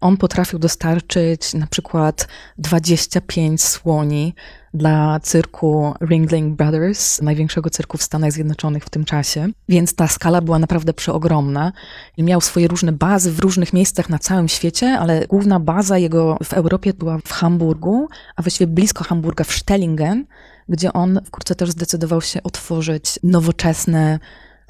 On 0.00 0.16
potrafił 0.16 0.58
dostarczyć 0.58 1.54
na 1.54 1.66
przykład 1.66 2.28
25 2.58 3.62
słoni 3.62 4.34
dla 4.74 5.20
cyrku 5.20 5.94
Ringling 6.10 6.56
Brothers, 6.56 7.22
największego 7.22 7.70
cyrku 7.70 7.98
w 7.98 8.02
Stanach 8.02 8.32
Zjednoczonych 8.32 8.84
w 8.84 8.90
tym 8.90 9.04
czasie. 9.04 9.48
Więc 9.68 9.94
ta 9.94 10.08
skala 10.08 10.40
była 10.40 10.58
naprawdę 10.58 10.92
przeogromna. 10.94 11.72
Miał 12.18 12.40
swoje 12.40 12.68
różne 12.68 12.92
bazy 12.92 13.32
w 13.32 13.38
różnych 13.38 13.72
miejscach 13.72 14.08
na 14.08 14.18
całym 14.18 14.48
świecie, 14.48 14.98
ale 15.00 15.26
główna 15.26 15.60
baza 15.60 15.98
jego 15.98 16.38
w 16.44 16.52
Europie 16.52 16.94
była 16.94 17.18
w 17.18 17.32
Hamburgu, 17.32 18.08
a 18.36 18.42
właściwie 18.42 18.66
blisko 18.66 19.04
Hamburga 19.04 19.44
w 19.44 19.52
Stellingen, 19.52 20.26
gdzie 20.68 20.92
on 20.92 21.20
wkrótce 21.26 21.54
też 21.54 21.70
zdecydował 21.70 22.20
się 22.20 22.42
otworzyć 22.42 23.18
nowoczesne 23.22 24.18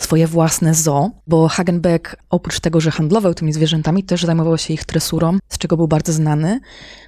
swoje 0.03 0.27
własne 0.27 0.75
zoo, 0.75 1.11
bo 1.27 1.49
Hagenbeck 1.49 2.17
oprócz 2.31 2.61
tego, 2.61 2.81
że 2.81 2.91
handlował 2.91 3.35
tymi 3.35 3.53
zwierzętami, 3.53 4.05
też 4.05 4.25
zajmował 4.25 4.59
się 4.59 4.75
ich 4.75 4.85
tresurą, 4.85 5.39
z 5.49 5.59
czego 5.59 5.77
był 5.77 5.89
bardzo 5.89 6.13
znany. 6.13 6.61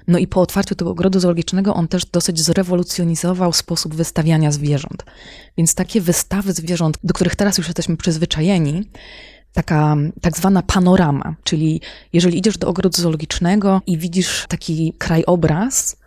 No 0.07 0.17
i 0.19 0.27
po 0.27 0.41
otwarciu 0.41 0.75
tego 0.75 0.91
ogrodu 0.91 1.19
zoologicznego 1.19 1.73
on 1.73 1.87
też 1.87 2.05
dosyć 2.05 2.41
zrewolucjonizował 2.41 3.53
sposób 3.53 3.95
wystawiania 3.95 4.51
zwierząt. 4.51 5.05
Więc 5.57 5.75
takie 5.75 6.01
wystawy 6.01 6.53
zwierząt, 6.53 6.97
do 7.03 7.13
których 7.13 7.35
teraz 7.35 7.57
już 7.57 7.67
jesteśmy 7.67 7.97
przyzwyczajeni, 7.97 8.89
taka 9.53 9.95
tak 10.21 10.37
zwana 10.37 10.61
panorama, 10.61 11.35
czyli 11.43 11.81
jeżeli 12.13 12.37
idziesz 12.37 12.57
do 12.57 12.67
ogrodu 12.67 13.01
zoologicznego 13.01 13.81
i 13.87 13.97
widzisz 13.97 14.45
taki 14.49 14.93
krajobraz, 14.97 15.97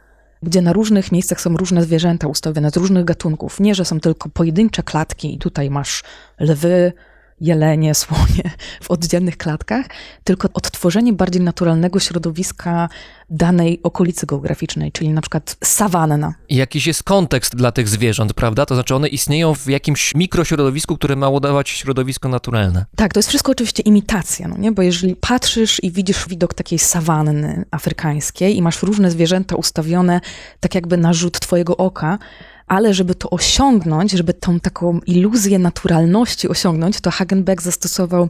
gdzie 0.43 0.63
na 0.63 0.73
różnych 0.73 1.13
miejscach 1.13 1.41
są 1.41 1.57
różne 1.57 1.83
zwierzęta 1.83 2.29
ustawione 2.29 2.71
z 2.71 2.77
różnych 2.77 3.05
gatunków. 3.05 3.61
Nie, 3.61 3.75
że 3.75 3.85
są 3.85 4.01
tylko 4.01 4.29
pojedyncze 4.29 4.83
klatki 4.83 5.35
i 5.35 5.39
tutaj 5.39 5.71
masz 5.71 6.03
lwy, 6.41 6.93
jelenie, 7.41 7.95
słonie 7.95 8.51
w 8.83 8.91
oddzielnych 8.91 9.37
klatkach, 9.37 9.87
tylko 10.25 10.49
odtworzenie 10.55 11.13
bardziej 11.13 11.43
naturalnego 11.43 12.01
środowiska 12.01 12.89
danej 13.31 13.81
okolicy 13.83 14.27
geograficznej, 14.27 14.93
czyli 14.93 15.11
na 15.11 15.21
przykład 15.21 15.57
sawanna. 15.65 16.35
Jakiś 16.49 16.87
jest 16.87 17.03
kontekst 17.03 17.57
dla 17.57 17.73
tych 17.73 17.89
zwierząt, 17.89 18.35
prawda? 18.35 18.67
To 18.67 18.75
znaczy 18.75 18.95
one 18.95 19.09
istnieją 19.09 19.55
w 19.55 19.67
jakimś 19.67 20.15
mikrośrodowisku, 20.15 20.97
które 20.97 21.17
ma 21.17 21.29
udawać 21.29 21.69
środowisko 21.69 22.29
naturalne. 22.29 22.85
Tak, 22.97 23.13
to 23.13 23.19
jest 23.19 23.29
wszystko 23.29 23.53
oczywiście 23.53 23.83
imitacja, 23.83 24.49
no 24.49 24.57
nie? 24.57 24.73
Bo 24.73 24.83
jeżeli 24.83 25.17
patrzysz 25.17 25.83
i 25.83 25.91
widzisz 25.91 26.29
widok 26.29 26.55
takiej 26.55 26.79
sawanny 26.79 27.65
afrykańskiej 27.71 28.57
i 28.57 28.63
masz 28.63 28.83
różne 28.83 29.11
zwierzęta 29.11 29.57
ustawione 29.57 30.21
tak 30.61 30.75
jakby 30.75 30.97
na 30.97 31.13
rzut 31.13 31.41
twojego 31.41 31.77
oka, 31.77 32.19
ale 32.67 32.95
żeby 32.95 33.15
to 33.15 33.31
osiągnąć, 33.31 34.13
żeby 34.13 34.35
tą 34.35 34.61
taką 34.61 35.01
iluzję 35.07 35.59
naturalności 35.59 36.49
osiągnąć, 36.49 37.01
to 37.01 37.11
Hagenbeck 37.11 37.63
zastosował 37.63 38.29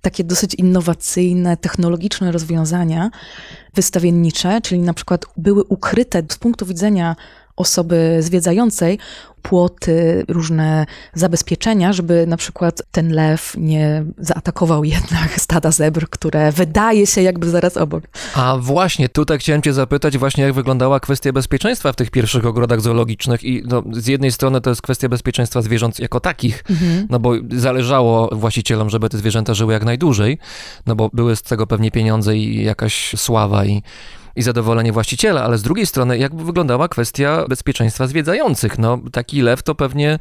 takie 0.00 0.24
dosyć 0.24 0.54
innowacyjne, 0.54 1.56
technologiczne 1.56 2.32
rozwiązania 2.32 3.10
wystawiennicze, 3.74 4.60
czyli 4.60 4.80
na 4.80 4.94
przykład 4.94 5.26
były 5.36 5.64
ukryte 5.64 6.22
z 6.30 6.38
punktu 6.38 6.66
widzenia 6.66 7.16
osoby 7.58 8.16
zwiedzającej 8.20 8.98
płoty, 9.42 10.24
różne 10.28 10.86
zabezpieczenia, 11.14 11.92
żeby 11.92 12.26
na 12.26 12.36
przykład 12.36 12.82
ten 12.90 13.12
lew 13.12 13.54
nie 13.58 14.04
zaatakował 14.18 14.84
jednak 14.84 15.40
stada 15.40 15.70
zebr, 15.70 16.08
które 16.10 16.52
wydaje 16.52 17.06
się 17.06 17.22
jakby 17.22 17.50
zaraz 17.50 17.76
obok. 17.76 18.04
A 18.34 18.56
właśnie, 18.60 19.08
tutaj 19.08 19.38
chciałem 19.38 19.62
cię 19.62 19.72
zapytać 19.72 20.18
właśnie, 20.18 20.44
jak 20.44 20.52
wyglądała 20.52 21.00
kwestia 21.00 21.32
bezpieczeństwa 21.32 21.92
w 21.92 21.96
tych 21.96 22.10
pierwszych 22.10 22.46
ogrodach 22.46 22.80
zoologicznych 22.80 23.44
i 23.44 23.62
no, 23.66 23.82
z 23.92 24.06
jednej 24.06 24.32
strony 24.32 24.60
to 24.60 24.70
jest 24.70 24.82
kwestia 24.82 25.08
bezpieczeństwa 25.08 25.62
zwierząt 25.62 25.98
jako 25.98 26.20
takich, 26.20 26.64
no 27.10 27.18
bo 27.18 27.32
zależało 27.50 28.28
właścicielom, 28.32 28.90
żeby 28.90 29.08
te 29.08 29.18
zwierzęta 29.18 29.54
żyły 29.54 29.72
jak 29.72 29.84
najdłużej, 29.84 30.38
no 30.86 30.96
bo 30.96 31.10
były 31.12 31.36
z 31.36 31.42
tego 31.42 31.66
pewnie 31.66 31.90
pieniądze 31.90 32.36
i 32.36 32.64
jakaś 32.64 33.14
sława 33.16 33.64
i 33.64 33.82
i 34.36 34.42
zadowolenie 34.42 34.92
właściciela, 34.92 35.42
ale 35.42 35.58
z 35.58 35.62
drugiej 35.62 35.86
strony 35.86 36.18
jak 36.18 36.34
wyglądała 36.34 36.88
kwestia 36.88 37.44
bezpieczeństwa 37.48 38.06
zwiedzających? 38.06 38.78
No 38.78 38.98
taki 39.12 39.42
lew 39.42 39.62
to 39.62 39.74
pewnie, 39.74 40.18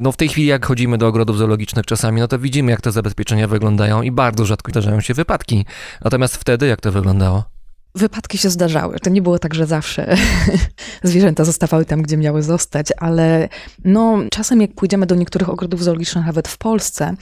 no 0.00 0.12
w 0.12 0.16
tej 0.16 0.28
chwili 0.28 0.46
jak 0.46 0.66
chodzimy 0.66 0.98
do 0.98 1.06
ogrodów 1.06 1.38
zoologicznych 1.38 1.86
czasami, 1.86 2.20
no 2.20 2.28
to 2.28 2.38
widzimy 2.38 2.70
jak 2.70 2.80
te 2.80 2.92
zabezpieczenia 2.92 3.48
wyglądają 3.48 4.02
i 4.02 4.10
bardzo 4.10 4.44
rzadko 4.44 4.70
zdarzają 4.70 5.00
się 5.00 5.14
wypadki. 5.14 5.66
Natomiast 6.04 6.36
wtedy 6.36 6.66
jak 6.66 6.80
to 6.80 6.92
wyglądało? 6.92 7.55
Wypadki 7.96 8.38
się 8.38 8.50
zdarzały. 8.50 8.98
To 9.00 9.10
nie 9.10 9.22
było 9.22 9.38
tak, 9.38 9.54
że 9.54 9.66
zawsze 9.66 10.16
zwierzęta 11.02 11.44
zostawały 11.44 11.84
tam, 11.84 12.02
gdzie 12.02 12.16
miały 12.16 12.42
zostać, 12.42 12.88
ale 12.96 13.48
no, 13.84 14.18
czasem 14.30 14.60
jak 14.60 14.74
pójdziemy 14.74 15.06
do 15.06 15.14
niektórych 15.14 15.48
ogrodów 15.48 15.84
zoologicznych, 15.84 16.26
nawet 16.26 16.48
w 16.48 16.58
Polsce, 16.58 17.14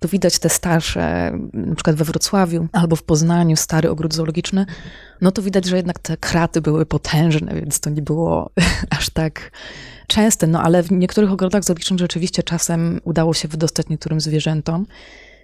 to 0.00 0.08
widać 0.08 0.38
te 0.38 0.48
starsze, 0.48 1.32
na 1.52 1.74
przykład 1.74 1.96
we 1.96 2.04
Wrocławiu 2.04 2.68
albo 2.72 2.96
w 2.96 3.02
Poznaniu, 3.02 3.56
stary 3.56 3.90
ogród 3.90 4.14
zoologiczny, 4.14 4.66
no 5.20 5.32
to 5.32 5.42
widać, 5.42 5.64
że 5.64 5.76
jednak 5.76 5.98
te 5.98 6.16
kraty 6.16 6.60
były 6.60 6.86
potężne, 6.86 7.54
więc 7.54 7.80
to 7.80 7.90
nie 7.90 8.02
było 8.02 8.50
aż 8.98 9.10
tak 9.10 9.50
częste. 10.06 10.46
No 10.46 10.62
ale 10.62 10.82
w 10.82 10.92
niektórych 10.92 11.32
ogrodach 11.32 11.64
zoologicznych 11.64 12.00
rzeczywiście 12.00 12.42
czasem 12.42 13.00
udało 13.04 13.34
się 13.34 13.48
wydostać 13.48 13.88
niektórym 13.88 14.20
zwierzętom 14.20 14.86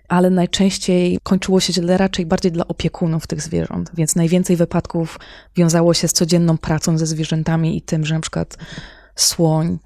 ale 0.09 0.31
najczęściej 0.31 1.19
kończyło 1.23 1.61
się 1.61 1.73
źle 1.73 1.97
raczej 1.97 2.27
bardziej 2.27 2.53
dla 2.53 2.69
opiekunów 2.69 3.27
tych 3.27 3.43
zwierząt, 3.43 3.91
więc 3.95 4.17
najwięcej 4.17 4.57
wypadków 4.57 5.19
wiązało 5.57 5.95
się 5.95 6.09
z 6.09 6.13
codzienną 6.13 6.59
pracą 6.59 6.99
ze 6.99 7.07
zwierzętami 7.07 7.77
i 7.77 7.83
tym, 7.83 8.07
że 8.07 8.15
na 8.15 8.21
przykład 8.21 8.57
słoń 9.17 9.79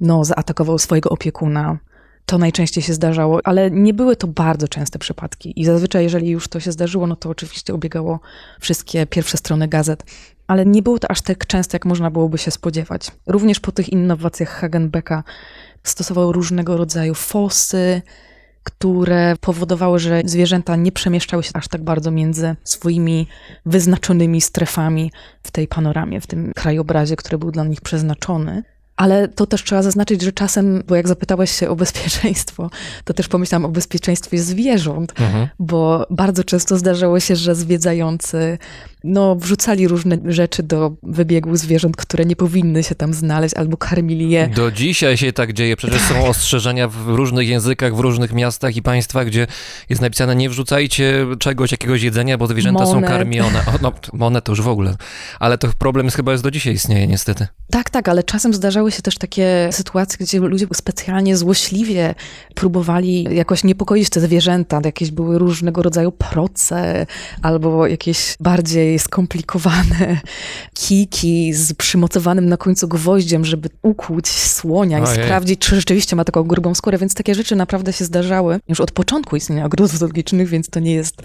no, 0.00 0.24
zaatakował 0.24 0.78
swojego 0.78 1.10
opiekuna. 1.10 1.78
To 2.26 2.38
najczęściej 2.38 2.82
się 2.82 2.94
zdarzało, 2.94 3.40
ale 3.44 3.70
nie 3.70 3.94
były 3.94 4.16
to 4.16 4.26
bardzo 4.26 4.68
częste 4.68 4.98
przypadki. 4.98 5.60
I 5.60 5.64
zazwyczaj, 5.64 6.04
jeżeli 6.04 6.28
już 6.28 6.48
to 6.48 6.60
się 6.60 6.72
zdarzyło, 6.72 7.06
no 7.06 7.16
to 7.16 7.28
oczywiście 7.28 7.74
obiegało 7.74 8.20
wszystkie 8.60 9.06
pierwsze 9.06 9.36
strony 9.36 9.68
gazet. 9.68 10.04
Ale 10.46 10.66
nie 10.66 10.82
było 10.82 10.98
to 10.98 11.10
aż 11.10 11.20
tak 11.20 11.46
często, 11.46 11.74
jak 11.74 11.84
można 11.84 12.10
byłoby 12.10 12.38
się 12.38 12.50
spodziewać. 12.50 13.10
Również 13.26 13.60
po 13.60 13.72
tych 13.72 13.88
innowacjach 13.88 14.48
Hagenbecka 14.48 15.24
stosował 15.82 16.32
różnego 16.32 16.76
rodzaju 16.76 17.14
fosy, 17.14 18.02
które 18.64 19.36
powodowały, 19.40 19.98
że 19.98 20.22
zwierzęta 20.24 20.76
nie 20.76 20.92
przemieszczały 20.92 21.42
się 21.42 21.50
aż 21.54 21.68
tak 21.68 21.82
bardzo 21.82 22.10
między 22.10 22.56
swoimi 22.64 23.26
wyznaczonymi 23.66 24.40
strefami 24.40 25.12
w 25.42 25.50
tej 25.50 25.68
panoramie, 25.68 26.20
w 26.20 26.26
tym 26.26 26.52
krajobrazie, 26.56 27.16
który 27.16 27.38
był 27.38 27.50
dla 27.50 27.64
nich 27.64 27.80
przeznaczony. 27.80 28.62
Ale 28.96 29.28
to 29.28 29.46
też 29.46 29.64
trzeba 29.64 29.82
zaznaczyć, 29.82 30.22
że 30.22 30.32
czasem, 30.32 30.82
bo 30.86 30.96
jak 30.96 31.08
zapytałeś 31.08 31.50
się 31.50 31.68
o 31.70 31.76
bezpieczeństwo, 31.76 32.70
to 33.04 33.14
też 33.14 33.28
pomyślałam 33.28 33.64
o 33.64 33.68
bezpieczeństwie 33.68 34.38
zwierząt, 34.42 35.12
Mhm. 35.20 35.48
bo 35.58 36.06
bardzo 36.10 36.44
często 36.44 36.78
zdarzało 36.78 37.20
się, 37.20 37.36
że 37.36 37.54
zwiedzający 37.54 38.58
no, 39.04 39.36
wrzucali 39.36 39.88
różne 39.88 40.18
rzeczy 40.26 40.62
do 40.62 40.92
wybiegu 41.02 41.56
zwierząt, 41.56 41.96
które 41.96 42.24
nie 42.24 42.36
powinny 42.36 42.82
się 42.82 42.94
tam 42.94 43.14
znaleźć, 43.14 43.54
albo 43.54 43.76
karmili 43.76 44.30
je. 44.30 44.48
Do 44.48 44.70
dzisiaj 44.70 45.16
się 45.16 45.32
tak 45.32 45.52
dzieje. 45.52 45.76
Przecież 45.76 46.00
są 46.02 46.26
ostrzeżenia 46.26 46.88
w 46.88 47.08
różnych 47.08 47.48
językach, 47.48 47.96
w 47.96 47.98
różnych 48.00 48.32
miastach 48.32 48.76
i 48.76 48.82
państwach, 48.82 49.26
gdzie 49.26 49.46
jest 49.88 50.02
napisane 50.02 50.36
nie 50.36 50.50
wrzucajcie 50.50 51.26
czegoś, 51.38 51.72
jakiegoś 51.72 52.02
jedzenia, 52.02 52.38
bo 52.38 52.46
zwierzęta 52.46 52.86
są 52.86 52.94
Monet. 52.94 53.10
karmione. 53.10 53.58
O, 53.58 53.72
no, 53.82 53.92
monet 54.12 54.44
to 54.44 54.52
już 54.52 54.60
w 54.62 54.68
ogóle. 54.68 54.96
Ale 55.40 55.58
to 55.58 55.68
problem 55.78 56.10
chyba 56.10 56.32
jest 56.32 56.44
do 56.44 56.50
dzisiaj 56.50 56.74
istnieje 56.74 57.06
niestety. 57.06 57.46
Tak, 57.70 57.90
tak, 57.90 58.08
ale 58.08 58.22
czasem 58.22 58.54
zdarzały 58.84 58.92
się 58.92 59.02
też 59.02 59.18
takie 59.18 59.68
sytuacje, 59.72 60.16
gdzie 60.20 60.40
ludzie 60.40 60.66
specjalnie 60.74 61.36
złośliwie 61.36 62.14
próbowali 62.54 63.36
jakoś 63.36 63.64
niepokoić 63.64 64.10
te 64.10 64.20
zwierzęta. 64.20 64.80
Jakieś 64.84 65.10
były 65.10 65.38
różnego 65.38 65.82
rodzaju 65.82 66.12
proce 66.12 67.06
albo 67.42 67.86
jakieś 67.86 68.36
bardziej 68.40 68.98
skomplikowane 68.98 70.20
kiki 70.80 71.52
z 71.54 71.72
przymocowanym 71.74 72.48
na 72.48 72.56
końcu 72.56 72.88
gwoździem, 72.88 73.44
żeby 73.44 73.68
ukłuć 73.82 74.28
słonia 74.28 74.98
i 74.98 75.02
Ojej. 75.02 75.24
sprawdzić, 75.24 75.60
czy 75.60 75.76
rzeczywiście 75.76 76.16
ma 76.16 76.24
taką 76.24 76.42
grubą 76.42 76.74
skórę. 76.74 76.98
Więc 76.98 77.14
takie 77.14 77.34
rzeczy 77.34 77.56
naprawdę 77.56 77.92
się 77.92 78.04
zdarzały 78.04 78.60
już 78.68 78.80
od 78.80 78.90
początku 78.92 79.36
istnienia 79.36 79.64
ogrodów 79.64 79.98
zoologicznych, 79.98 80.48
więc 80.48 80.68
to 80.68 80.80
nie 80.80 80.94
jest 80.94 81.22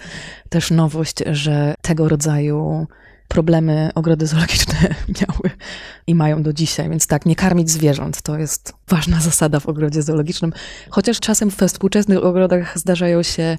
też 0.48 0.70
nowość, 0.70 1.16
że 1.26 1.74
tego 1.82 2.08
rodzaju 2.08 2.86
problemy 3.30 3.90
ogrody 3.94 4.26
zoologiczne 4.26 4.78
miały 5.20 5.50
i 6.06 6.14
mają 6.14 6.42
do 6.42 6.52
dzisiaj. 6.52 6.90
Więc 6.90 7.06
tak, 7.06 7.26
nie 7.26 7.36
karmić 7.36 7.70
zwierząt 7.70 8.22
to 8.22 8.38
jest 8.38 8.72
ważna 8.88 9.20
zasada 9.30 9.60
w 9.60 9.66
ogrodzie 9.66 10.02
zoologicznym. 10.02 10.52
Chociaż 10.90 11.20
czasem 11.20 11.50
we 11.50 11.68
współczesnych 11.68 12.24
ogrodach 12.24 12.78
zdarzają 12.78 13.22
się 13.22 13.58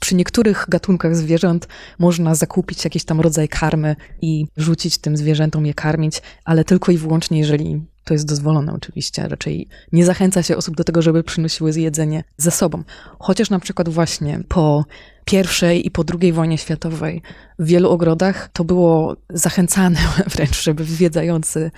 przy 0.00 0.14
niektórych 0.14 0.66
gatunkach 0.68 1.16
zwierząt 1.16 1.68
można 1.98 2.34
zakupić 2.34 2.84
jakiś 2.84 3.04
tam 3.04 3.20
rodzaj 3.20 3.48
karmy 3.48 3.96
i 4.22 4.46
rzucić 4.56 4.98
tym 4.98 5.16
zwierzętom 5.16 5.66
je 5.66 5.74
karmić, 5.74 6.22
ale 6.44 6.64
tylko 6.64 6.92
i 6.92 6.98
wyłącznie, 6.98 7.38
jeżeli 7.38 7.80
to 8.04 8.14
jest 8.14 8.26
dozwolone 8.26 8.72
oczywiście. 8.72 9.28
Raczej 9.28 9.68
nie 9.92 10.04
zachęca 10.04 10.42
się 10.42 10.56
osób 10.56 10.76
do 10.76 10.84
tego, 10.84 11.02
żeby 11.02 11.22
przynosiły 11.22 11.72
jedzenie 11.72 12.24
ze 12.36 12.50
sobą. 12.50 12.82
Chociaż 13.18 13.50
na 13.50 13.58
przykład 13.58 13.88
właśnie 13.88 14.40
po 14.48 14.84
pierwszej 15.30 15.86
i 15.86 15.90
po 15.90 16.04
drugiej 16.04 16.32
wojnie 16.32 16.58
światowej 16.58 17.22
w 17.58 17.66
wielu 17.66 17.90
ogrodach 17.90 18.50
to 18.52 18.64
było 18.64 19.16
zachęcane 19.28 19.98
wręcz, 20.34 20.62
żeby 20.62 20.84
zwiedzający 20.84 21.70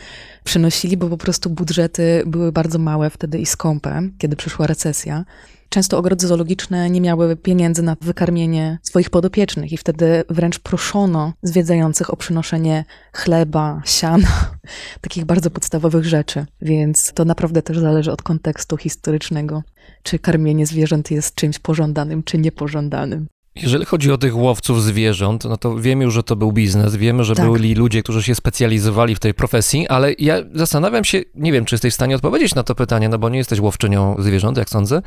przynosili, 0.45 0.97
bo 0.97 1.09
po 1.09 1.17
prostu 1.17 1.51
budżety 1.51 2.23
były 2.27 2.53
bardzo 2.53 2.79
małe 2.79 3.11
wtedy 3.11 3.39
i 3.39 3.47
skąpe, 3.47 4.03
kiedy 4.19 4.37
przyszła 4.37 4.67
recesja. 4.67 5.25
Często 5.69 5.99
ogrody 5.99 6.27
zoologiczne 6.27 6.91
nie 6.91 7.01
miały 7.01 7.37
pieniędzy 7.37 7.83
na 7.83 7.97
wykarmienie 8.01 8.79
swoich 8.83 9.11
podopiecznych 9.11 9.73
i 9.73 9.77
wtedy 9.77 10.25
wręcz 10.29 10.59
proszono 10.59 11.33
zwiedzających 11.43 12.11
o 12.11 12.17
przynoszenie 12.17 12.85
chleba, 13.13 13.83
siana, 13.85 14.29
takich 15.01 15.25
bardzo 15.25 15.51
podstawowych 15.51 16.05
rzeczy. 16.05 16.47
Więc 16.63 17.13
to 17.13 17.25
naprawdę 17.25 17.63
też 17.63 17.79
zależy 17.79 18.13
od 18.13 18.23
kontekstu 18.23 18.77
historycznego, 18.77 19.63
czy 20.03 20.19
karmienie 20.19 20.67
zwierząt 20.67 21.11
jest 21.11 21.35
czymś 21.35 21.59
pożądanym, 21.59 22.23
czy 22.23 22.39
niepożądanym. 22.39 23.27
Jeżeli 23.57 23.85
chodzi 23.85 24.13
o 24.13 24.19
tych 24.19 24.37
łowców 24.37 24.83
zwierząt, 24.83 25.45
no 25.45 25.57
to 25.57 25.77
wiemy 25.77 26.05
już, 26.05 26.15
że 26.15 26.23
to 26.23 26.37
był 26.37 26.53
biznes, 26.53 26.97
wiemy, 26.97 27.25
że 27.25 27.35
Tak. 27.35 27.51
byli 27.51 27.75
ludzie, 27.75 28.03
którzy 28.03 28.23
się 28.23 28.35
specjalizowali 28.35 29.15
w 29.15 29.19
tej 29.19 29.35
profesji, 29.35 29.89
ale 29.89 30.13
ja 30.19 30.37
zastanawiam 30.55 31.05
się, 31.05 31.23
nie 31.35 31.53
wiem, 31.53 31.65
czy 31.65 31.75
jesteś 31.75 31.93
w 31.93 31.95
stanie 31.95 32.17
odpowiedzieć 32.17 32.55
na 32.55 32.63
to 32.63 32.75
pytanie, 32.75 33.09
no 33.09 33.19
bo 33.19 33.29
nie 33.29 33.39
jesteś 33.39 33.61
łowczynią 33.61 34.17
zwierząt, 34.19 34.59
jak 34.59 34.71
sądzę. 34.71 35.03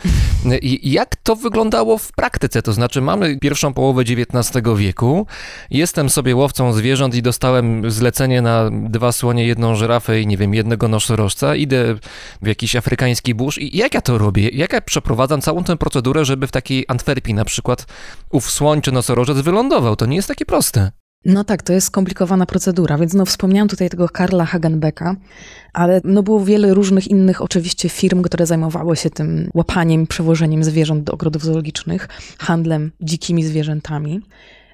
I 0.62 0.92
jak 0.92 1.16
to 1.16 1.36
wyglądało 1.36 1.98
w 1.98 2.12
praktyce? 2.12 2.62
To 2.62 2.74
znaczy, 2.74 3.02
mamy 3.02 3.38
pierwszą 3.40 3.74
połowę 3.74 4.02
XIX 4.02 4.64
wieku, 4.76 5.28
jestem 5.70 6.10
sobie 6.10 6.36
łowcą 6.36 6.74
zwierząt 6.74 7.16
i 7.16 7.22
dostałem 7.22 7.92
zlecenie 7.92 8.42
na 8.42 8.70
dwa 8.72 9.12
słonie, 9.12 9.48
jedną 9.48 9.76
żyrafę 9.76 10.22
i 10.22 10.28
nie 10.28 10.38
wiem, 10.38 10.54
jednego 10.54 10.88
nosorożca, 10.88 11.56
idę 11.56 11.96
w 12.42 12.48
jakiś 12.48 12.76
afrykański 12.76 13.36
burz 13.36 13.58
i 13.58 13.78
jak 13.78 13.94
ja 13.94 14.02
to 14.02 14.18
robię? 14.18 14.50
Jak 14.50 14.74
ja 14.74 14.82
przeprowadzam 14.82 15.42
całą 15.42 15.64
tę 15.64 15.78
procedurę, 15.78 16.26
żeby 16.26 16.48
w 16.48 16.52
takiej 16.52 16.86
Antwerpii 16.88 17.34
na 17.34 17.46
przykład 17.46 17.86
ów 18.36 18.52
słoń 18.52 18.82
czy 18.82 18.92
nosorożec 18.92 19.38
wylądował. 19.38 19.96
To 19.96 20.06
nie 20.06 20.16
jest 20.16 20.28
takie 20.28 20.46
proste. 20.46 20.92
No 21.26 21.44
tak, 21.44 21.64
to 21.64 21.74
jest 21.74 21.88
skomplikowana 21.88 22.46
procedura, 22.46 22.98
więc 22.98 23.14
no 23.14 23.26
wspomniałam 23.26 23.68
tutaj 23.68 23.90
tego 23.90 24.10
Karla 24.10 24.46
Hagenbecka, 24.46 25.16
ale 25.74 26.02
no 26.04 26.24
było 26.24 26.46
wiele 26.46 26.74
różnych 26.74 27.08
innych 27.08 27.42
oczywiście 27.42 27.90
firm, 27.90 28.22
które 28.22 28.46
zajmowały 28.46 28.96
się 28.96 29.10
tym 29.10 29.50
łapaniem 29.54 30.08
przewożeniem 30.08 30.64
zwierząt 30.64 31.04
do 31.04 31.14
ogrodów 31.14 31.44
zoologicznych, 31.44 32.08
handlem 32.40 32.92
dzikimi 33.02 33.44
zwierzętami. 33.44 34.22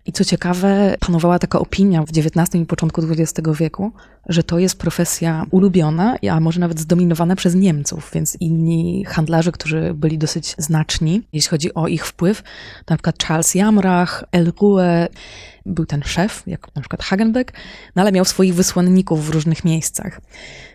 I 0.06 0.12
co 0.12 0.26
ciekawe, 0.26 0.96
panowała 1.00 1.40
taka 1.40 1.60
opinia 1.60 2.04
w 2.04 2.10
XIX 2.10 2.56
i 2.56 2.66
początku 2.66 3.02
XX 3.02 3.50
wieku, 3.60 3.92
że 4.30 4.44
to 4.44 4.60
jest 4.60 4.80
profesja 4.80 5.46
ulubiona, 5.52 6.16
a 6.32 6.40
może 6.40 6.60
nawet 6.60 6.80
zdominowana 6.80 7.36
przez 7.36 7.56
Niemców, 7.56 8.12
więc 8.14 8.38
inni 8.40 9.06
handlarze, 9.06 9.52
którzy 9.52 9.94
byli 9.94 10.18
dosyć 10.18 10.56
znaczni, 10.58 11.22
jeśli 11.34 11.50
chodzi 11.50 11.74
o 11.74 11.88
ich 11.88 12.06
wpływ, 12.06 12.44
na 12.90 12.96
przykład 12.96 13.24
Charles 13.24 13.56
Jamrach, 13.56 14.24
Elruhe, 14.32 15.08
był 15.66 15.86
ten 15.86 16.04
szef, 16.04 16.44
jak 16.48 16.76
na 16.76 16.82
przykład 16.82 17.04
Hagenbeck, 17.04 17.52
no 17.96 18.02
ale 18.02 18.12
miał 18.12 18.26
swoich 18.26 18.56
wysłanników 18.56 19.26
w 19.26 19.30
różnych 19.30 19.66
miejscach. 19.66 20.22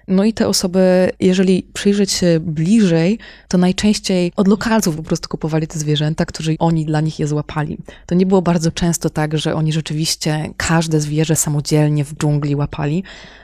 No 0.08 0.24
i 0.24 0.32
te 0.32 0.48
osoby, 0.48 1.10
jeżeli 1.20 1.62
przyjrzeć 1.72 2.12
się 2.12 2.40
bliżej, 2.40 3.18
to 3.48 3.58
najczęściej 3.58 4.32
od 4.36 4.48
lokalców 4.48 4.96
po 4.96 5.02
prostu 5.02 5.28
kupowali 5.28 5.66
te 5.66 5.78
zwierzęta, 5.78 6.24
którzy 6.24 6.56
oni 6.58 6.84
dla 6.84 7.00
nich 7.00 7.18
je 7.18 7.26
złapali. 7.26 7.78
To 8.06 8.14
nie 8.14 8.26
było 8.26 8.42
bardzo 8.42 8.72
często 8.72 9.10
tak, 9.10 9.38
że 9.38 9.54
oni 9.54 9.72
rzeczywiście 9.72 10.50
każde 10.56 11.00
zwierzę 11.00 11.36
samodzielnie 11.36 12.04
w 12.04 12.14
dżungli 12.14 12.56
łapali, 12.56 13.02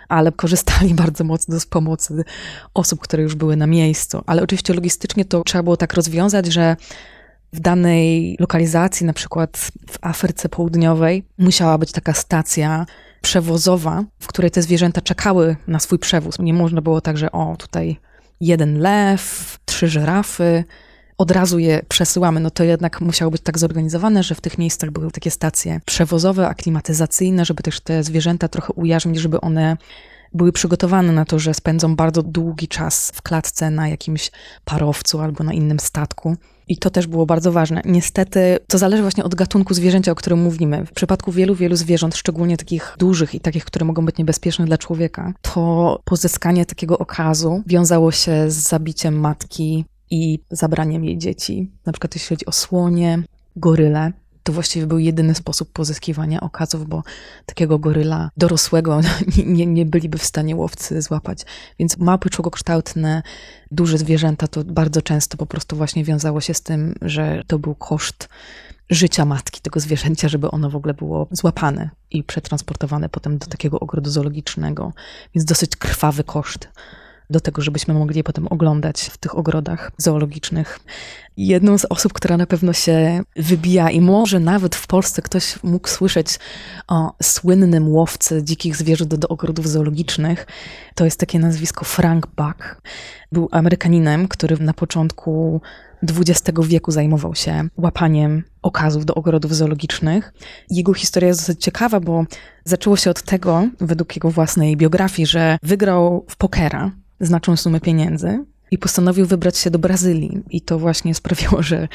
ale 0.09 0.33
korzystali 0.33 0.95
bardzo 1.05 1.25
mocno 1.25 1.61
z 1.61 1.67
pomocy 1.67 2.25
osób, 2.75 3.01
które 3.01 3.23
już 3.23 3.35
były 3.35 3.57
na 3.57 3.67
miejscu. 3.67 4.23
Ale 4.27 4.43
oczywiście 4.43 4.75
logistycznie 4.75 5.25
to 5.25 5.43
trzeba 5.45 5.63
było 5.63 5.77
tak 5.77 5.95
rozwiązać, 5.95 6.47
że 6.47 6.77
w 7.53 7.61
danej 7.61 8.37
lokalizacji, 8.41 9.07
na 9.07 9.13
przykład 9.13 9.57
w 9.91 9.99
Afryce 10.01 10.49
Południowej, 10.49 11.25
musiała 11.39 11.79
być 11.79 11.93
taka 11.93 12.13
stacja 12.13 12.87
przewozowa, 13.23 14.05
w 14.21 14.27
której 14.27 14.51
te 14.51 14.63
zwierzęta 14.63 15.01
czekały 15.01 15.57
na 15.67 15.79
swój 15.79 15.99
przewóz. 15.99 16.39
Nie 16.39 16.55
można 16.55 16.81
było 16.81 17.01
tak, 17.01 17.19
że 17.19 17.33
o, 17.33 17.57
tutaj 17.59 17.97
jeden 18.41 18.79
lew, 18.79 19.59
trzy 19.65 19.89
żyrafy, 19.89 20.65
od 21.19 21.31
razu 21.31 21.59
je 21.59 21.83
przesyłamy, 21.89 22.41
no 22.41 22.51
to 22.51 22.65
jednak 22.65 23.01
musiało 23.01 23.31
być 23.31 23.43
tak 23.43 23.59
zorganizowane, 23.59 24.23
że 24.23 24.35
w 24.35 24.41
tych 24.41 24.59
miejscach 24.59 24.91
były 24.91 25.11
takie 25.11 25.31
stacje 25.31 25.81
przewozowe, 25.85 26.49
aklimatyzacyjne, 26.49 27.45
żeby 27.45 27.63
też 27.63 27.81
te 27.81 28.03
zwierzęta 28.03 28.49
trochę 28.49 28.73
ujarzmić, 28.73 29.21
żeby 29.21 29.41
one 29.41 29.77
były 30.35 30.53
przygotowane 30.53 31.13
na 31.13 31.25
to, 31.25 31.39
że 31.39 31.55
spędzą 31.55 31.97
bardzo 31.97 32.23
długi 32.23 32.69
czas 32.69 33.13
w 33.15 33.23
klatce 33.23 33.71
na 33.71 33.89
jakimś 33.89 34.31
parowcu 34.65 35.21
albo 35.21 35.45
na 35.45 35.53
innym 35.53 35.81
statku. 35.81 36.37
I 36.73 36.77
to 36.77 36.91
też 36.91 37.07
było 37.07 37.27
bardzo 37.27 37.53
ważne. 37.53 37.83
Niestety 37.85 38.59
to 38.67 38.79
zależy 38.79 39.03
właśnie 39.03 39.25
od 39.25 39.35
gatunku 39.35 39.75
zwierzęcia, 39.75 40.13
o 40.13 40.15
którym 40.15 40.43
mówimy. 40.43 40.87
W 40.87 40.93
przypadku 40.93 41.33
wielu, 41.33 41.55
wielu 41.55 41.77
zwierząt, 41.77 42.17
szczególnie 42.17 42.57
takich 42.57 42.97
dużych 42.99 43.35
i 43.35 43.41
takich, 43.41 43.65
które 43.65 43.87
mogą 43.87 44.07
być 44.07 44.19
niebezpieczne 44.19 44.65
dla 44.65 44.79
człowieka, 44.79 45.33
to 45.43 46.01
pozyskanie 46.05 46.67
takiego 46.67 46.99
okazu 46.99 47.63
wiązało 47.67 48.13
się 48.13 48.51
z 48.51 48.55
zabiciem 48.55 49.21
matki 49.21 49.85
i 50.11 50.39
zabraniem 50.51 51.05
jej 51.05 51.19
dzieci. 51.19 51.71
Na 51.87 51.93
przykład 51.93 52.15
jeśli 52.15 52.29
chodzi 52.29 52.47
o 52.47 52.53
słonie, 52.53 53.23
goryle, 53.57 54.13
to 54.43 54.53
właściwie 54.53 54.87
był 54.87 54.99
jedyny 54.99 55.35
sposób 55.35 55.73
pozyskiwania 55.73 56.41
okazów, 56.41 56.89
bo 56.89 57.03
takiego 57.47 57.79
goryla 57.79 58.31
dorosłego 58.37 59.01
nie, 59.47 59.67
nie, 59.67 59.87
byliby 59.87 60.19
w 60.19 60.25
stanie 60.25 60.57
łowcy 60.57 61.03
złapać. 61.03 61.43
Więc 61.79 61.99
małpy 61.99 62.31
człogokształtne, 62.31 63.23
duże 63.71 63.99
zwierzęta 63.99 64.49
to 64.49 64.65
bardzo 64.65 65.03
często 65.03 65.37
po 65.37 65.47
prostu 65.47 65.77
właśnie 65.77 66.05
wiązało 66.05 66.41
się 66.41 66.55
z 66.55 66.63
tym, 66.63 66.95
że 67.03 67.43
to 67.47 67.59
był 67.59 67.75
koszt 67.75 68.29
życia 68.91 69.25
matki 69.25 69.61
tego 69.61 69.81
zwierzęcia, 69.81 70.29
żeby 70.29 70.51
ono 70.51 70.71
w 70.71 70.77
ogóle 70.77 70.95
było 70.95 71.29
złapane 71.31 71.91
i 72.11 72.25
przetransportowane 72.25 73.09
potem 73.09 73.39
do 73.39 73.47
takiego 73.47 73.81
ogrodu 73.81 74.11
zoologicznego. 74.11 74.93
Więc 75.35 75.45
dosyć 75.45 75.77
krwawy 75.77 76.25
koszt 76.25 76.69
do 77.33 77.41
tego, 77.41 77.63
żebyśmy 77.63 77.95
mogli 77.95 78.17
je 78.17 78.25
potem 78.25 78.47
oglądać 78.49 79.01
w 79.01 79.19
tych 79.19 79.39
ogrodach 79.39 79.93
zoologicznych. 79.97 80.81
Jedną 81.37 81.79
z 81.79 81.85
osób, 81.85 82.13
która 82.13 82.37
na 82.37 82.47
pewno 82.47 82.73
się 82.73 83.23
wybija 83.37 83.91
i 83.91 84.01
może 84.01 84.41
nawet 84.41 84.75
w 84.77 84.87
Polsce 84.87 85.23
ktoś 85.23 85.63
mógł 85.63 85.89
słyszeć 85.89 86.39
o 86.89 87.15
słynnym 87.23 87.89
łowcy 87.89 88.43
dzikich 88.43 88.77
zwierząt 88.77 89.15
do 89.15 89.29
ogrodów 89.29 89.69
zoologicznych, 89.69 90.47
to 90.95 91.05
jest 91.05 91.21
takie 91.21 91.39
nazwisko 91.39 91.85
Frank 91.85 92.27
Buck. 92.27 92.83
Był 93.33 93.49
Amerykaninem, 93.53 94.29
który 94.29 94.57
na 94.59 94.75
początku 94.75 95.61
XX 96.03 96.59
wieku 96.63 96.91
zajmował 96.91 97.35
się 97.35 97.69
łapaniem 97.77 98.43
okazów 98.63 99.05
do 99.05 99.15
ogrodów 99.15 99.55
zoologicznych. 99.55 100.33
Jego 100.71 100.95
historia 100.95 101.29
jest 101.29 101.41
dosyć 101.41 101.65
ciekawa, 101.65 102.01
bo 102.01 102.25
zaczęło 102.65 102.97
się 102.97 103.11
od 103.11 103.23
tego, 103.23 103.69
według 103.81 104.17
jego 104.17 104.31
własnej 104.31 104.77
biografii, 104.77 105.27
że 105.27 105.59
wygrał 105.63 106.25
w 106.29 106.37
pokera 106.37 106.91
znaczną 107.23 107.57
sumę 107.57 107.81
pieniędzy 107.81 108.45
i 108.71 108.79
postanowił 108.79 109.27
wybrać 109.27 109.59
się 109.59 109.71
do 109.71 109.79
Brazylii. 109.79 110.43
I 110.51 110.61
to 110.61 110.79
właśnie 110.79 111.15
sprawiło, 111.15 111.63
że 111.63 111.89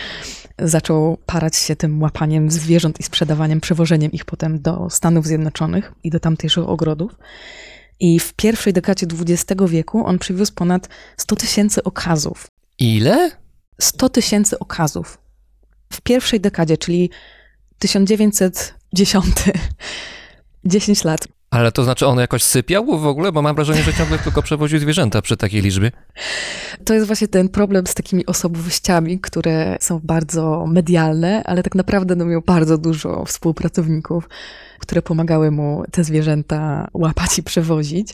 zaczął 0.60 1.18
parać 1.26 1.56
się 1.56 1.76
tym 1.76 2.02
łapaniem 2.02 2.52
zwierząt 2.52 3.00
i 3.00 3.04
sprzedawaniem, 3.04 3.62
przewożeniem 3.62 4.12
ich 4.12 4.26
potem 4.26 4.62
do 4.62 4.90
Stanów 4.90 5.26
Zjednoczonych 5.26 5.94
i 6.04 6.10
do 6.10 6.20
tamtejszych 6.20 6.70
ogrodów. 6.70 7.16
I 8.00 8.20
w 8.20 8.34
pierwszej 8.34 8.74
dekadzie 8.74 9.08
XX 9.22 9.62
wieku 9.68 10.06
on 10.06 10.20
przywiózł 10.20 10.54
ponad 10.54 10.90
100 11.18 11.36
tysięcy 11.36 11.84
okazów. 11.84 12.48
Ile? 12.80 13.32
100 13.82 14.10
tysięcy 14.10 14.60
okazów. 14.60 15.18
W 15.94 16.02
pierwszej 16.02 16.42
dekadzie, 16.42 16.78
czyli 16.78 17.10
1910. 17.80 19.26
10 20.66 21.04
lat. 21.10 21.28
Ale 21.50 21.72
to 21.72 21.84
znaczy 21.84 22.08
on 22.08 22.20
jakoś 22.20 22.44
sypiał 22.44 22.86
w 22.86 23.08
ogóle? 23.08 23.32
Bo 23.32 23.42
mam 23.42 23.56
wrażenie, 23.56 23.84
że 23.84 23.94
ciągle 23.94 24.20
tylko 24.20 24.42
przewoził 24.42 24.80
zwierzęta 24.80 25.22
przy 25.22 25.38
takiej 25.38 25.62
liczbie. 25.62 25.92
To 26.86 26.94
jest 26.94 27.08
właśnie 27.08 27.28
ten 27.28 27.50
problem 27.50 27.88
z 27.88 27.94
takimi 27.94 28.26
osobowościami, 28.26 29.20
które 29.20 29.78
są 29.80 30.00
bardzo 30.04 30.66
medialne, 30.68 31.44
ale 31.46 31.64
tak 31.64 31.76
naprawdę 31.76 32.16
no, 32.16 32.26
miał 32.26 32.42
bardzo 32.42 32.78
dużo 32.78 33.26
współpracowników, 33.26 34.30
które 34.80 35.02
pomagały 35.02 35.52
mu 35.52 35.84
te 35.92 36.04
zwierzęta 36.04 36.88
łapać 36.94 37.40
i 37.40 37.44
przewozić. 37.44 38.14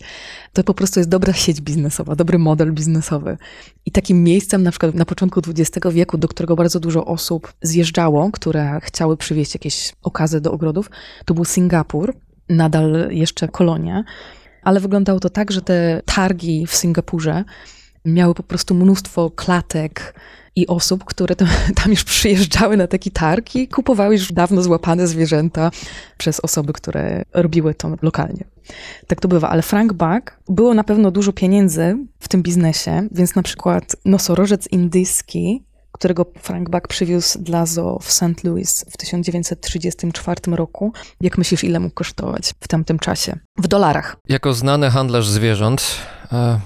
To 0.54 0.64
po 0.64 0.74
prostu 0.74 1.00
jest 1.00 1.10
dobra 1.10 1.34
sieć 1.34 1.62
biznesowa, 1.62 2.16
dobry 2.16 2.40
model 2.40 2.74
biznesowy. 2.74 3.38
I 3.86 3.92
takim 3.92 4.24
miejscem 4.24 4.64
na 4.64 4.72
przykład 4.72 4.96
na 4.96 5.06
początku 5.06 5.42
XX 5.48 5.88
wieku, 5.92 6.18
do 6.18 6.28
którego 6.28 6.56
bardzo 6.56 6.80
dużo 6.80 7.06
osób 7.06 7.54
zjeżdżało, 7.62 8.32
które 8.32 8.80
chciały 8.84 9.18
przywieźć 9.18 9.54
jakieś 9.54 9.94
okazy 10.04 10.42
do 10.42 10.52
ogrodów, 10.52 10.90
to 11.26 11.34
był 11.34 11.46
Singapur, 11.46 12.14
nadal 12.50 13.08
jeszcze 13.10 13.48
kolonia, 13.48 14.04
ale 14.64 14.80
wyglądało 14.80 15.20
to 15.20 15.30
tak, 15.30 15.52
że 15.52 15.62
te 15.62 16.02
targi 16.06 16.68
w 16.68 16.76
Singapurze 16.76 17.44
miały 18.06 18.36
po 18.36 18.44
prostu 18.44 18.76
mnóstwo 18.76 19.32
klatek 19.32 20.14
i 20.56 20.68
osób, 20.68 21.06
które 21.06 21.36
tam, 21.36 21.48
tam 21.84 21.92
już 21.92 22.04
przyjeżdżały 22.04 22.78
na 22.78 22.88
taki 22.88 23.12
targ 23.12 23.56
i 23.56 23.68
kupowały 23.68 24.14
już 24.16 24.32
dawno 24.32 24.64
złapane 24.64 25.08
zwierzęta 25.08 25.72
przez 26.18 26.40
osoby, 26.40 26.74
które 26.74 27.24
robiły 27.34 27.74
to 27.74 27.98
lokalnie. 28.02 28.44
Tak 29.08 29.22
to 29.22 29.28
bywa, 29.28 29.50
ale 29.50 29.62
Frank 29.62 29.94
Buck 29.94 30.40
było 30.50 30.74
na 30.74 30.84
pewno 30.84 31.12
dużo 31.12 31.34
pieniędzy 31.34 31.98
w 32.20 32.28
tym 32.28 32.44
biznesie, 32.44 33.08
więc 33.12 33.36
na 33.36 33.44
przykład 33.44 33.96
nosorożec 34.06 34.68
indyjski 34.68 35.64
którego 35.94 36.26
Frank 36.42 36.70
Buck 36.70 36.88
przywiózł 36.88 37.40
dla 37.40 37.66
zoo 37.66 38.00
w 38.00 38.12
St. 38.12 38.44
Louis 38.44 38.86
w 38.92 38.98
1934 38.98 40.42
roku. 40.52 40.94
Jak 41.22 41.38
myślisz, 41.38 41.64
ile 41.64 41.80
mógł 41.80 41.96
kosztować 41.96 42.54
w 42.60 42.68
tamtym 42.68 43.00
czasie? 43.00 43.40
W 43.58 43.68
dolarach. 43.68 44.18
Jako 44.30 44.54
znany 44.54 44.90
handlarz 44.90 45.28
zwierząt, 45.28 45.98
e, 46.32 46.60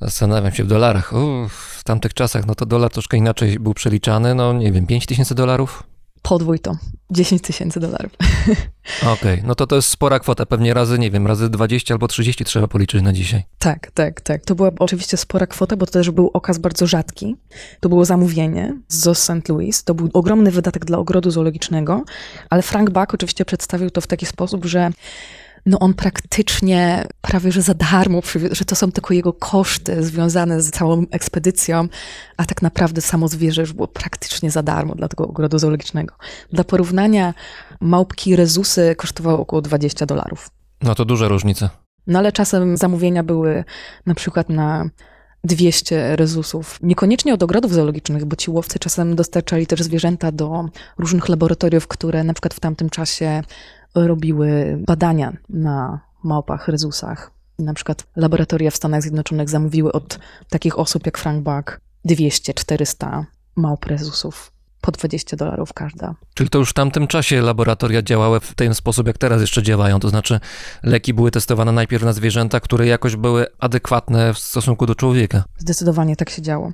zastanawiam 0.00 0.52
się 0.52 0.64
w 0.64 0.66
dolarach. 0.66 1.12
W 1.48 1.84
tamtych 1.84 2.14
czasach, 2.14 2.46
no 2.46 2.54
to 2.54 2.66
dolar 2.66 2.90
troszkę 2.90 3.16
inaczej 3.16 3.58
był 3.58 3.74
przeliczany. 3.74 4.34
No 4.34 4.52
nie 4.52 4.72
wiem, 4.72 4.86
5 4.86 5.06
tysięcy 5.06 5.34
dolarów? 5.34 5.82
Podwój 6.28 6.58
to. 6.58 6.76
10 7.10 7.42
tysięcy 7.42 7.80
dolarów. 7.80 8.12
Okej, 9.02 9.12
okay. 9.12 9.42
no 9.44 9.54
to 9.54 9.66
to 9.66 9.76
jest 9.76 9.88
spora 9.88 10.18
kwota, 10.18 10.46
pewnie 10.46 10.74
razy, 10.74 10.98
nie 10.98 11.10
wiem, 11.10 11.26
razy 11.26 11.48
20 11.48 11.94
albo 11.94 12.08
30 12.08 12.44
trzeba 12.44 12.68
policzyć 12.68 13.02
na 13.02 13.12
dzisiaj. 13.12 13.42
Tak, 13.58 13.90
tak, 13.90 14.20
tak. 14.20 14.44
To 14.44 14.54
była 14.54 14.70
oczywiście 14.78 15.16
spora 15.16 15.46
kwota, 15.46 15.76
bo 15.76 15.86
to 15.86 15.92
też 15.92 16.10
był 16.10 16.30
okaz 16.34 16.58
bardzo 16.58 16.86
rzadki. 16.86 17.36
To 17.80 17.88
było 17.88 18.04
zamówienie 18.04 18.76
z 18.88 19.18
St. 19.18 19.48
Louis, 19.48 19.84
to 19.84 19.94
był 19.94 20.10
ogromny 20.12 20.50
wydatek 20.50 20.84
dla 20.84 20.98
ogrodu 20.98 21.30
zoologicznego, 21.30 22.04
ale 22.50 22.62
Frank 22.62 22.90
Buck 22.90 23.14
oczywiście 23.14 23.44
przedstawił 23.44 23.90
to 23.90 24.00
w 24.00 24.06
taki 24.06 24.26
sposób, 24.26 24.64
że 24.64 24.90
no 25.66 25.78
on 25.78 25.94
praktycznie 25.94 27.06
prawie 27.20 27.52
że 27.52 27.62
za 27.62 27.74
darmo 27.74 28.20
że 28.50 28.64
to 28.64 28.76
są 28.76 28.92
tylko 28.92 29.14
jego 29.14 29.32
koszty 29.32 30.02
związane 30.02 30.62
z 30.62 30.70
całą 30.70 31.04
ekspedycją, 31.10 31.88
a 32.36 32.44
tak 32.44 32.62
naprawdę 32.62 33.00
samo 33.00 33.28
zwierzę 33.28 33.60
już 33.60 33.72
było 33.72 33.88
praktycznie 33.88 34.50
za 34.50 34.62
darmo 34.62 34.94
dla 34.94 35.08
tego 35.08 35.28
ogrodu 35.28 35.58
zoologicznego. 35.58 36.14
Dla 36.52 36.64
porównania 36.64 37.34
małpki 37.80 38.36
rezusy 38.36 38.94
kosztowały 38.98 39.38
około 39.38 39.62
20 39.62 40.06
dolarów. 40.06 40.50
No 40.82 40.94
to 40.94 41.04
duża 41.04 41.28
różnica. 41.28 41.70
No 42.06 42.18
ale 42.18 42.32
czasem 42.32 42.76
zamówienia 42.76 43.22
były 43.22 43.64
na 44.06 44.14
przykład 44.14 44.48
na 44.48 44.90
200 45.44 46.16
rezusów. 46.16 46.78
Niekoniecznie 46.82 47.34
od 47.34 47.42
ogrodów 47.42 47.72
zoologicznych, 47.72 48.24
bo 48.24 48.36
ci 48.36 48.50
łowcy 48.50 48.78
czasem 48.78 49.16
dostarczali 49.16 49.66
też 49.66 49.82
zwierzęta 49.82 50.32
do 50.32 50.68
różnych 50.98 51.28
laboratoriów, 51.28 51.88
które 51.88 52.24
na 52.24 52.34
przykład 52.34 52.54
w 52.54 52.60
tamtym 52.60 52.90
czasie 52.90 53.42
robiły 53.96 54.78
badania 54.86 55.32
na 55.48 56.00
małpach, 56.24 56.68
rezusach. 56.68 57.30
Na 57.58 57.74
przykład 57.74 58.06
laboratoria 58.16 58.70
w 58.70 58.76
Stanach 58.76 59.02
Zjednoczonych 59.02 59.48
zamówiły 59.48 59.92
od 59.92 60.18
takich 60.50 60.78
osób 60.78 61.06
jak 61.06 61.18
Frank 61.18 61.44
Buck 61.44 61.80
200-400 62.08 63.24
małp 63.56 63.84
rezusów 63.84 64.52
po 64.86 64.92
20 64.92 65.36
dolarów 65.36 65.72
każda. 65.72 66.14
Czyli 66.34 66.50
to 66.50 66.58
już 66.58 66.70
w 66.70 66.72
tamtym 66.72 67.06
czasie 67.06 67.40
laboratoria 67.40 68.02
działały 68.02 68.40
w 68.40 68.54
ten 68.54 68.74
sposób, 68.74 69.06
jak 69.06 69.18
teraz 69.18 69.40
jeszcze 69.40 69.62
działają. 69.62 70.00
To 70.00 70.08
znaczy, 70.08 70.40
leki 70.82 71.14
były 71.14 71.30
testowane 71.30 71.72
najpierw 71.72 72.04
na 72.04 72.12
zwierzęta, 72.12 72.60
które 72.60 72.86
jakoś 72.86 73.16
były 73.16 73.46
adekwatne 73.58 74.34
w 74.34 74.38
stosunku 74.38 74.86
do 74.86 74.94
człowieka. 74.94 75.44
Zdecydowanie 75.58 76.16
tak 76.16 76.30
się 76.30 76.42
działo. 76.42 76.72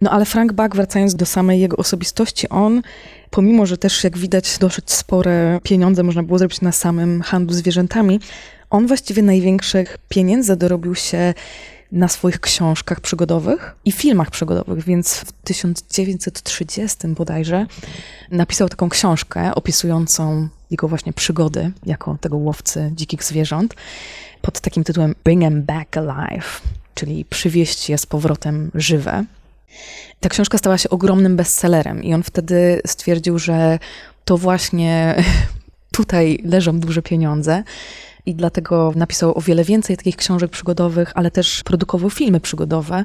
No 0.00 0.10
ale 0.10 0.24
Frank 0.24 0.52
Buck, 0.52 0.74
wracając 0.74 1.14
do 1.14 1.26
samej 1.26 1.60
jego 1.60 1.76
osobistości, 1.76 2.48
on, 2.48 2.82
pomimo 3.30 3.66
że 3.66 3.78
też 3.78 4.04
jak 4.04 4.18
widać 4.18 4.58
dosyć 4.58 4.92
spore 4.92 5.60
pieniądze 5.62 6.02
można 6.02 6.22
było 6.22 6.38
zrobić 6.38 6.60
na 6.60 6.72
samym 6.72 7.22
handlu 7.22 7.54
zwierzętami, 7.54 8.20
on 8.70 8.86
właściwie 8.86 9.22
największych 9.22 9.98
pieniędzy 10.08 10.56
dorobił 10.56 10.94
się 10.94 11.34
na 11.94 12.08
swoich 12.08 12.40
książkach 12.40 13.00
przygodowych 13.00 13.76
i 13.84 13.92
filmach 13.92 14.30
przygodowych, 14.30 14.84
więc 14.84 15.14
w 15.14 15.32
1930 15.32 16.98
bodajże 17.08 17.66
napisał 18.30 18.68
taką 18.68 18.88
książkę 18.88 19.54
opisującą 19.54 20.48
jego 20.70 20.88
właśnie 20.88 21.12
przygody 21.12 21.72
jako 21.86 22.18
tego 22.20 22.36
łowcy 22.36 22.92
dzikich 22.94 23.24
zwierząt 23.24 23.74
pod 24.42 24.60
takim 24.60 24.84
tytułem 24.84 25.14
Bring 25.24 25.42
Em 25.42 25.62
Back 25.62 25.96
Alive, 25.96 26.60
czyli 26.94 27.24
przywieźć 27.24 27.88
je 27.88 27.98
z 27.98 28.06
powrotem 28.06 28.70
żywe. 28.74 29.24
Ta 30.20 30.28
książka 30.28 30.58
stała 30.58 30.78
się 30.78 30.90
ogromnym 30.90 31.36
bestsellerem 31.36 32.02
i 32.02 32.14
on 32.14 32.22
wtedy 32.22 32.80
stwierdził, 32.86 33.38
że 33.38 33.78
to 34.24 34.38
właśnie 34.38 35.14
tutaj 35.96 36.38
leżą 36.44 36.80
duże 36.80 37.02
pieniądze 37.02 37.62
i 38.26 38.34
dlatego 38.34 38.92
napisał 38.96 39.38
o 39.38 39.40
wiele 39.40 39.64
więcej 39.64 39.96
takich 39.96 40.16
książek 40.16 40.50
przygodowych, 40.50 41.12
ale 41.14 41.30
też 41.30 41.62
produkował 41.62 42.10
filmy 42.10 42.40
przygodowe, 42.40 43.04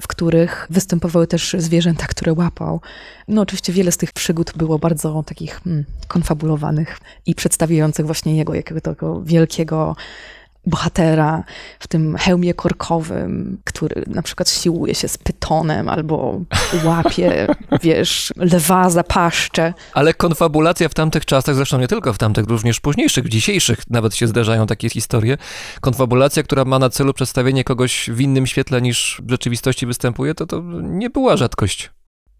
w 0.00 0.08
których 0.08 0.66
występowały 0.70 1.26
też 1.26 1.56
zwierzęta, 1.58 2.06
które 2.06 2.32
łapał. 2.32 2.80
No 3.28 3.42
oczywiście 3.42 3.72
wiele 3.72 3.92
z 3.92 3.96
tych 3.96 4.12
przygód 4.12 4.52
było 4.56 4.78
bardzo 4.78 5.22
takich 5.26 5.60
hmm, 5.64 5.84
konfabulowanych 6.08 6.98
i 7.26 7.34
przedstawiających 7.34 8.06
właśnie 8.06 8.36
jego 8.36 8.54
jakiego 8.54 8.80
tego 8.80 9.22
wielkiego 9.22 9.96
bohatera 10.68 11.44
w 11.78 11.86
tym 11.88 12.16
hełmie 12.16 12.54
korkowym, 12.54 13.58
który 13.64 14.02
na 14.06 14.22
przykład 14.22 14.50
siłuje 14.50 14.94
się 14.94 15.08
z 15.08 15.18
pytonem 15.18 15.88
albo 15.88 16.40
łapie, 16.84 17.46
wiesz, 17.82 18.32
lwa 18.36 18.90
za 18.90 19.04
paszczę. 19.04 19.74
Ale 19.92 20.14
konfabulacja 20.14 20.88
w 20.88 20.94
tamtych 20.94 21.24
czasach, 21.24 21.54
zresztą 21.54 21.78
nie 21.78 21.88
tylko 21.88 22.12
w 22.12 22.18
tamtych, 22.18 22.46
również 22.48 22.80
późniejszych, 22.80 23.28
dzisiejszych 23.28 23.90
nawet 23.90 24.14
się 24.14 24.26
zdarzają 24.26 24.66
takie 24.66 24.90
historie. 24.90 25.38
Konfabulacja, 25.80 26.42
która 26.42 26.64
ma 26.64 26.78
na 26.78 26.90
celu 26.90 27.14
przedstawienie 27.14 27.64
kogoś 27.64 28.10
w 28.12 28.20
innym 28.20 28.46
świetle 28.46 28.82
niż 28.82 29.22
w 29.24 29.30
rzeczywistości 29.30 29.86
występuje, 29.86 30.34
to 30.34 30.46
to 30.46 30.62
nie 30.82 31.10
była 31.10 31.36
rzadkość. 31.36 31.90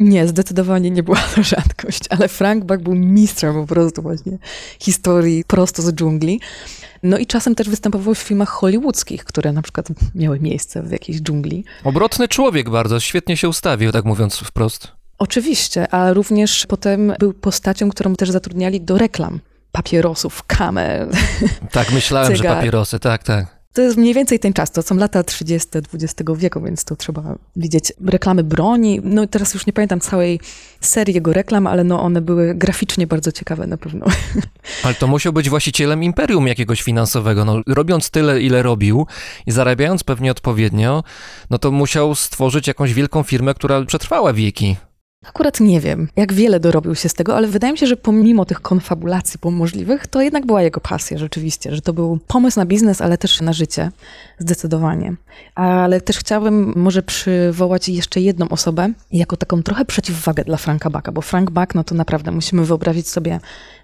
Nie, 0.01 0.29
zdecydowanie 0.29 0.91
nie 0.91 1.03
była 1.03 1.21
to 1.35 1.43
rzadkość, 1.43 2.01
ale 2.11 2.29
Frank 2.29 2.65
Buck 2.65 2.81
był 2.81 2.95
mistrzem 2.95 3.55
po 3.55 3.67
prostu 3.67 4.03
właśnie 4.03 4.39
historii 4.81 5.45
prosto 5.47 5.83
z 5.83 5.93
dżungli. 5.93 6.41
No 7.03 7.19
i 7.19 7.27
czasem 7.27 7.55
też 7.55 7.69
występował 7.69 8.15
w 8.15 8.19
filmach 8.19 8.49
hollywoodzkich, 8.49 9.25
które 9.25 9.53
na 9.53 9.63
przykład 9.63 9.89
miały 10.15 10.41
miejsce 10.41 10.83
w 10.83 10.91
jakiejś 10.91 11.21
dżungli. 11.21 11.65
Obrotny 11.85 12.29
człowiek 12.29 12.71
bardzo, 12.71 13.01
świetnie 13.01 13.37
się 13.37 13.49
ustawił, 13.49 13.93
tak 13.93 14.05
mówiąc 14.05 14.37
wprost. 14.37 14.89
Oczywiście, 15.19 15.95
a 15.95 16.13
również 16.13 16.67
potem 16.67 17.13
był 17.19 17.33
postacią, 17.33 17.91
którą 17.91 18.15
też 18.15 18.31
zatrudniali 18.31 18.81
do 18.81 18.99
reklam. 18.99 19.41
Papierosów, 19.73 20.43
kamer. 20.47 21.09
Tak, 21.73 21.93
myślałem, 21.93 22.33
że 22.33 22.37
Cygar. 22.43 22.57
papierosy, 22.57 22.99
tak, 22.99 23.23
tak. 23.23 23.58
To 23.73 23.83
jest 23.83 23.97
mniej 23.97 24.15
więcej 24.15 24.39
ten 24.39 24.53
czas, 24.53 24.71
to 24.71 24.83
są 24.83 24.97
lata 24.97 25.23
30. 25.23 25.69
XX 25.95 26.31
wieku, 26.37 26.61
więc 26.61 26.85
to 26.85 26.97
trzeba 26.97 27.39
widzieć. 27.57 27.93
Reklamy 28.07 28.45
broni, 28.45 29.01
no 29.05 29.27
teraz 29.27 29.55
już 29.55 29.67
nie 29.67 29.73
pamiętam 29.73 30.01
całej 30.01 30.41
serii 30.81 31.15
jego 31.15 31.33
reklam, 31.33 31.67
ale 31.67 31.85
no 31.85 32.03
one 32.03 32.21
były 32.21 32.55
graficznie 32.55 33.07
bardzo 33.07 33.33
ciekawe 33.33 33.67
na 33.67 33.77
pewno. 33.77 34.07
Ale 34.85 34.95
to 34.95 35.07
musiał 35.07 35.33
być 35.33 35.51
właścicielem 35.51 36.05
imperium 36.05 36.47
jakiegoś 36.47 36.83
finansowego. 36.83 37.45
No, 37.45 37.63
robiąc 37.67 38.11
tyle, 38.11 38.41
ile 38.41 38.63
robił 38.63 39.07
i 39.47 39.51
zarabiając 39.51 40.05
pewnie 40.05 40.31
odpowiednio, 40.31 41.05
no 41.51 41.59
to 41.59 41.71
musiał 41.71 42.15
stworzyć 42.15 42.67
jakąś 42.67 42.95
wielką 42.95 43.23
firmę, 43.23 43.55
która 43.55 43.85
przetrwała 43.85 44.33
wieki. 44.33 44.77
Akurat 45.27 45.61
nie 45.61 45.81
wiem, 45.81 46.09
jak 46.17 46.33
wiele 46.33 46.61
dorobił 46.61 46.95
się 46.95 47.09
z 47.09 47.15
tego, 47.15 47.37
ale 47.37 47.49
wydaje 47.49 47.73
mi 47.73 47.79
się, 47.79 47.87
że 47.87 47.97
pomimo 47.97 48.45
tych 48.45 48.61
konfabulacji 48.61 49.41
możliwych, 49.51 50.07
to 50.07 50.23
jednak 50.23 50.47
była 50.47 50.63
jego 50.63 50.81
pasja 50.81 51.19
rzeczywiście, 51.19 51.75
że 51.75 51.81
to 51.81 51.93
był 51.93 52.19
pomysł 52.27 52.59
na 52.59 52.67
biznes, 52.67 53.01
ale 53.01 53.19
też 53.19 53.41
na 53.41 53.53
życie, 53.53 53.91
zdecydowanie. 54.39 55.15
Ale 55.55 56.01
też 56.01 56.19
chciałabym 56.19 56.73
może 56.77 57.03
przywołać 57.03 57.89
jeszcze 57.89 58.21
jedną 58.21 58.49
osobę, 58.49 58.93
jako 59.13 59.37
taką 59.37 59.63
trochę 59.63 59.85
przeciwwagę 59.85 60.45
dla 60.45 60.57
Franka 60.57 60.91
Backa, 60.91 61.13
bo 61.13 61.21
Frank 61.21 61.51
Buck, 61.51 61.75
no 61.75 61.85
to 61.85 61.95
naprawdę 61.95 62.31
musimy 62.31 62.65
wyobrazić 62.65 63.09
sobie 63.09 63.41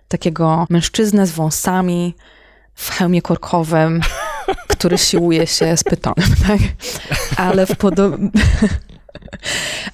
takiego 0.09 0.67
mężczyznę 0.71 1.27
z 1.27 1.33
wąsami, 1.33 2.15
w 2.75 2.91
hełmie 2.91 3.23
korkowym, 3.23 4.01
który 4.69 4.99
siłuje 4.99 5.47
się 5.47 5.77
z 5.77 5.85
pytonem, 5.85 6.29
tak? 6.47 6.61
Ale 7.37 7.67
w 7.67 7.77
podobnym... 7.77 8.31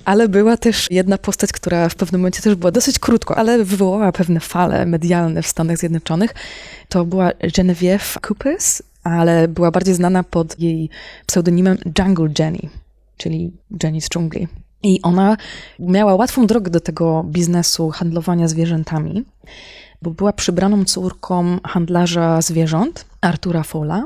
Ale 0.04 0.28
była 0.28 0.56
też 0.56 0.86
jedna 0.90 1.18
postać, 1.18 1.52
która 1.52 1.88
w 1.88 1.94
pewnym 1.94 2.20
momencie 2.20 2.42
też 2.42 2.54
była 2.54 2.70
dosyć 2.70 2.98
krótko, 2.98 3.36
ale 3.36 3.64
wywołała 3.64 4.12
pewne 4.12 4.40
fale 4.40 4.86
medialne 4.86 5.42
w 5.42 5.46
Stanach 5.46 5.78
Zjednoczonych. 5.78 6.34
To 6.88 7.04
była 7.04 7.30
Genevieve 7.56 8.18
Coopers, 8.28 8.82
ale 9.04 9.48
była 9.48 9.70
bardziej 9.70 9.94
znana 9.94 10.24
pod 10.24 10.58
jej 10.58 10.90
pseudonimem 11.26 11.78
Jungle 11.98 12.28
Jenny, 12.38 12.68
czyli 13.16 13.52
Jenny 13.82 14.00
z 14.00 14.08
dżungli. 14.08 14.48
I 14.82 15.02
ona 15.02 15.36
miała 15.78 16.14
łatwą 16.14 16.46
drogę 16.46 16.70
do 16.70 16.80
tego 16.80 17.24
biznesu 17.24 17.90
handlowania 17.90 18.48
zwierzętami, 18.48 19.24
bo 20.02 20.10
była 20.10 20.32
przybraną 20.32 20.84
córką 20.84 21.58
handlarza 21.64 22.42
zwierząt, 22.42 23.04
Artura 23.20 23.62
Fola, 23.62 24.04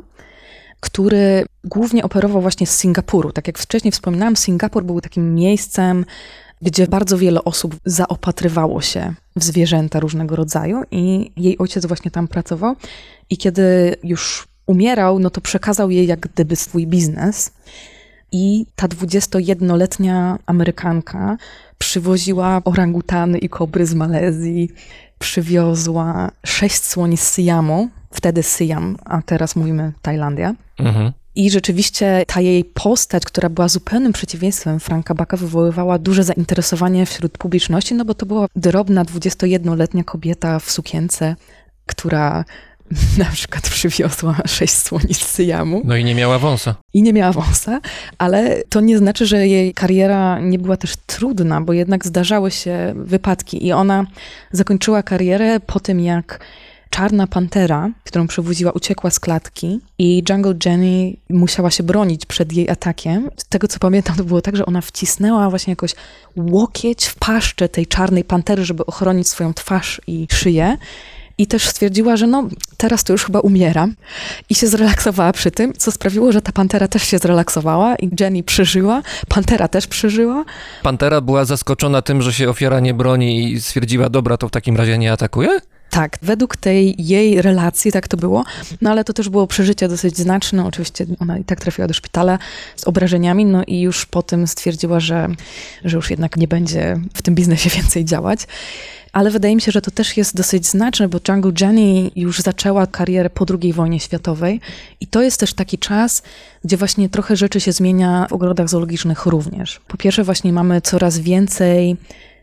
który 0.85 1.47
głównie 1.65 2.05
operował 2.05 2.43
właśnie 2.43 2.67
z 2.67 2.79
Singapuru. 2.79 3.33
Tak 3.33 3.47
jak 3.47 3.59
wcześniej 3.59 3.93
wspominałam, 3.93 4.37
Singapur 4.37 4.85
był 4.85 5.01
takim 5.01 5.35
miejscem, 5.35 6.05
gdzie 6.63 6.87
bardzo 6.87 7.19
wiele 7.19 7.45
osób 7.45 7.77
zaopatrywało 7.85 8.81
się 8.81 9.15
w 9.37 9.45
zwierzęta 9.45 10.01
różnego 10.01 10.37
rodzaju 10.37 10.83
i 10.91 11.33
jej 11.37 11.59
ojciec 11.59 11.87
właśnie 11.87 12.11
tam 12.11 12.29
pracował. 12.29 12.77
I 13.31 13.37
kiedy 13.37 13.97
już 14.03 14.49
umierał, 14.67 15.19
no 15.19 15.31
to 15.31 15.41
przekazał 15.41 15.91
jej 15.91 16.07
jak 16.07 16.21
gdyby 16.21 16.57
swój 16.57 16.87
biznes. 16.87 17.53
I 18.37 18.67
ta 18.77 18.89
21-letnia 18.89 20.39
Amerykanka 20.47 21.37
przywoziła 21.79 22.61
orangutany 22.65 23.39
i 23.39 23.49
kobry 23.49 23.87
z 23.87 23.95
Malezji, 23.95 24.71
przywiozła 25.19 26.31
sześć 26.47 26.83
słoni 26.83 27.17
z 27.17 27.23
Syjamu, 27.23 27.89
wtedy 28.11 28.43
Syjam, 28.43 28.97
a 29.05 29.23
teraz 29.23 29.57
mówimy 29.57 29.93
Tajlandia. 30.03 30.55
Mhm. 30.79 31.13
I 31.35 31.51
rzeczywiście 31.51 32.25
ta 32.27 32.41
jej 32.41 32.65
postać, 32.65 33.25
która 33.25 33.49
była 33.49 33.69
zupełnym 33.69 34.13
przeciwieństwem 34.13 34.81
Franka 34.81 35.15
Baka, 35.15 35.37
wywoływała 35.37 35.99
duże 35.99 36.25
zainteresowanie 36.25 37.07
wśród 37.07 37.39
publiczności, 37.39 37.95
no 37.95 38.05
bo 38.05 38.15
to 38.15 38.27
była 38.27 38.47
drobna 38.57 39.05
21-letnia 39.05 40.05
kobieta 40.05 40.59
w 40.59 40.71
sukience, 40.71 41.37
która 41.87 42.45
na 43.19 43.25
przykład 43.25 43.69
przywiozła 43.71 44.37
sześć 44.47 44.75
słoni 44.75 45.15
z 45.15 45.27
Syjamu 45.27 45.83
No 45.85 45.97
i 45.97 46.05
nie 46.05 46.15
miała 46.15 46.39
wąsa. 46.39 46.75
i 46.95 47.03
nie 47.03 47.13
miała 47.13 47.33
wąsa, 47.33 47.81
ale 48.19 48.63
to 48.69 48.81
nie 48.81 48.99
znaczy, 48.99 49.27
że 49.27 49.47
jej 49.47 49.75
kariera 49.75 50.41
nie 50.41 50.59
była 50.59 50.77
też 50.77 50.95
trudna, 51.07 51.61
bo 51.61 51.73
jednak 51.73 52.07
zdarzały 52.07 52.51
się 52.51 52.93
wypadki 52.97 53.67
i 53.67 53.73
ona 53.73 54.07
zakończyła 54.53 55.03
karierę 55.03 55.61
po 55.61 55.81
tym, 55.81 56.01
jak 56.01 56.41
czarna 56.91 57.27
pantera, 57.27 57.91
którą 58.05 58.27
przewoziła, 58.27 58.73
uciekła 58.73 59.11
z 59.11 59.21
klatki 59.21 59.81
i 59.99 60.23
Jungle 60.31 60.55
Jenny 60.65 61.17
musiała 61.31 61.71
się 61.71 61.83
bronić 61.83 62.27
przed 62.27 62.53
jej 62.53 62.71
atakiem. 62.71 63.31
Z 63.37 63.45
tego, 63.45 63.69
co 63.69 63.79
pamiętam, 63.79 64.17
to 64.17 64.25
było 64.25 64.41
tak, 64.41 64.57
że 64.57 64.67
ona 64.67 64.81
wcisnęła 64.81 65.51
właśnie 65.51 65.71
jakoś 65.73 65.95
łokieć 66.37 67.07
w 67.07 67.15
paszczę 67.15 67.69
tej 67.69 67.87
czarnej 67.87 68.25
pantery, 68.25 68.65
żeby 68.65 68.87
ochronić 68.87 69.29
swoją 69.29 69.55
twarz 69.55 70.01
i 70.07 70.27
szyję. 70.33 70.77
I 71.39 71.47
też 71.47 71.69
stwierdziła, 71.69 72.17
że 72.17 72.27
no, 72.27 72.49
teraz 72.77 73.05
to 73.05 73.13
już 73.13 73.25
chyba 73.25 73.41
umieram. 73.41 73.95
I 74.51 74.55
się 74.55 74.67
zrelaksowała 74.67 75.33
przy 75.33 75.51
tym, 75.51 75.73
co 75.73 75.93
sprawiło, 75.93 76.33
że 76.33 76.43
ta 76.43 76.53
pantera 76.53 76.89
też 76.89 77.03
się 77.03 77.19
zrelaksowała 77.19 77.97
i 77.97 78.11
Jenny 78.21 78.43
przeżyła, 78.43 79.03
pantera 79.29 79.69
też 79.69 79.87
przeżyła. 79.87 80.45
Pantera 80.83 81.21
była 81.21 81.45
zaskoczona 81.45 82.03
tym, 82.03 82.23
że 82.23 82.33
się 82.33 82.51
ofiara 82.51 82.81
nie 82.81 82.95
broni 82.95 83.53
i 83.53 83.61
stwierdziła, 83.61 84.11
dobra, 84.11 84.37
to 84.37 84.49
w 84.49 84.51
takim 84.51 84.77
razie 84.77 84.99
nie 84.99 85.13
atakuje? 85.13 85.59
Tak, 85.95 86.19
według 86.23 86.57
tej 86.57 86.95
jej 86.99 87.43
relacji 87.43 87.93
tak 87.93 88.09
to 88.09 88.17
było, 88.17 88.45
no 88.81 88.91
ale 88.91 89.05
to 89.05 89.13
też 89.13 89.29
było 89.29 89.47
przeżycie 89.47 89.89
dosyć 89.89 90.17
znaczne. 90.17 90.67
Oczywiście 90.67 91.07
ona 91.19 91.39
i 91.39 91.45
tak 91.45 91.61
trafiła 91.61 91.89
do 91.89 91.95
szpitala 91.95 92.39
z 92.77 92.85
obrażeniami, 92.85 93.45
no 93.45 93.65
i 93.67 93.81
już 93.81 94.07
potem 94.07 94.47
stwierdziła, 94.47 95.01
że, 95.01 95.29
że 95.85 95.97
już 95.97 96.11
jednak 96.11 96.37
nie 96.37 96.49
będzie 96.49 97.01
w 97.15 97.23
tym 97.23 97.35
biznesie 97.35 97.71
więcej 97.81 98.05
działać. 98.05 98.47
Ale 99.13 99.31
wydaje 99.31 99.55
mi 99.55 99.61
się, 99.61 99.73
że 99.73 99.81
to 99.81 99.91
też 99.91 100.17
jest 100.17 100.37
dosyć 100.37 100.67
znaczne, 100.67 101.09
bo 101.09 101.19
Jungle 101.29 101.53
Jenny 101.61 102.11
już 102.17 102.41
zaczęła 102.41 102.87
karierę 102.87 103.31
po 103.31 103.47
II 103.63 103.73
wojnie 103.73 104.01
światowej 104.01 104.61
i 105.01 105.07
to 105.07 105.23
jest 105.23 105.41
też 105.41 105.55
taki 105.55 105.79
czas, 105.79 106.23
gdzie 106.65 106.77
właśnie 106.77 107.09
trochę 107.09 107.37
rzeczy 107.37 107.61
się 107.61 107.73
zmienia 107.73 108.27
w 108.31 108.33
ogrodach 108.33 108.69
zoologicznych 108.69 109.27
również. 109.27 109.81
Po 109.89 109.97
pierwsze 109.97 110.25
właśnie 110.25 110.53
mamy 110.53 110.81
coraz 110.81 111.19
więcej 111.19 111.97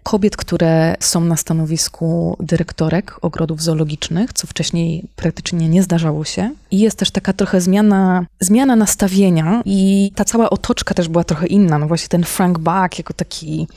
kobiet, 0.04 0.38
które 0.38 0.96
są 1.00 1.22
na 1.22 1.38
stanowisku 1.38 2.38
dyrektorek 2.40 3.18
ogrodów 3.22 3.62
zoologicznych, 3.62 4.34
co 4.34 4.48
wcześniej 4.48 5.06
praktycznie 5.16 5.70
nie 5.70 5.84
zdarzało 5.84 6.26
się. 6.26 6.52
I 6.72 6.80
jest 6.80 6.98
też 6.98 7.12
taka 7.12 7.34
trochę 7.34 7.62
zmiana, 7.62 8.26
zmiana 8.40 8.76
nastawienia 8.76 9.62
i 9.66 10.12
ta 10.16 10.26
cała 10.26 10.50
otoczka 10.50 10.94
też 10.94 11.08
była 11.08 11.24
trochę 11.24 11.48
inna. 11.48 11.78
No 11.78 11.88
właśnie 11.88 12.08
ten 12.08 12.24
Frank 12.24 12.60
Buck 12.60 12.98
jako 12.98 13.14
taki 13.14 13.68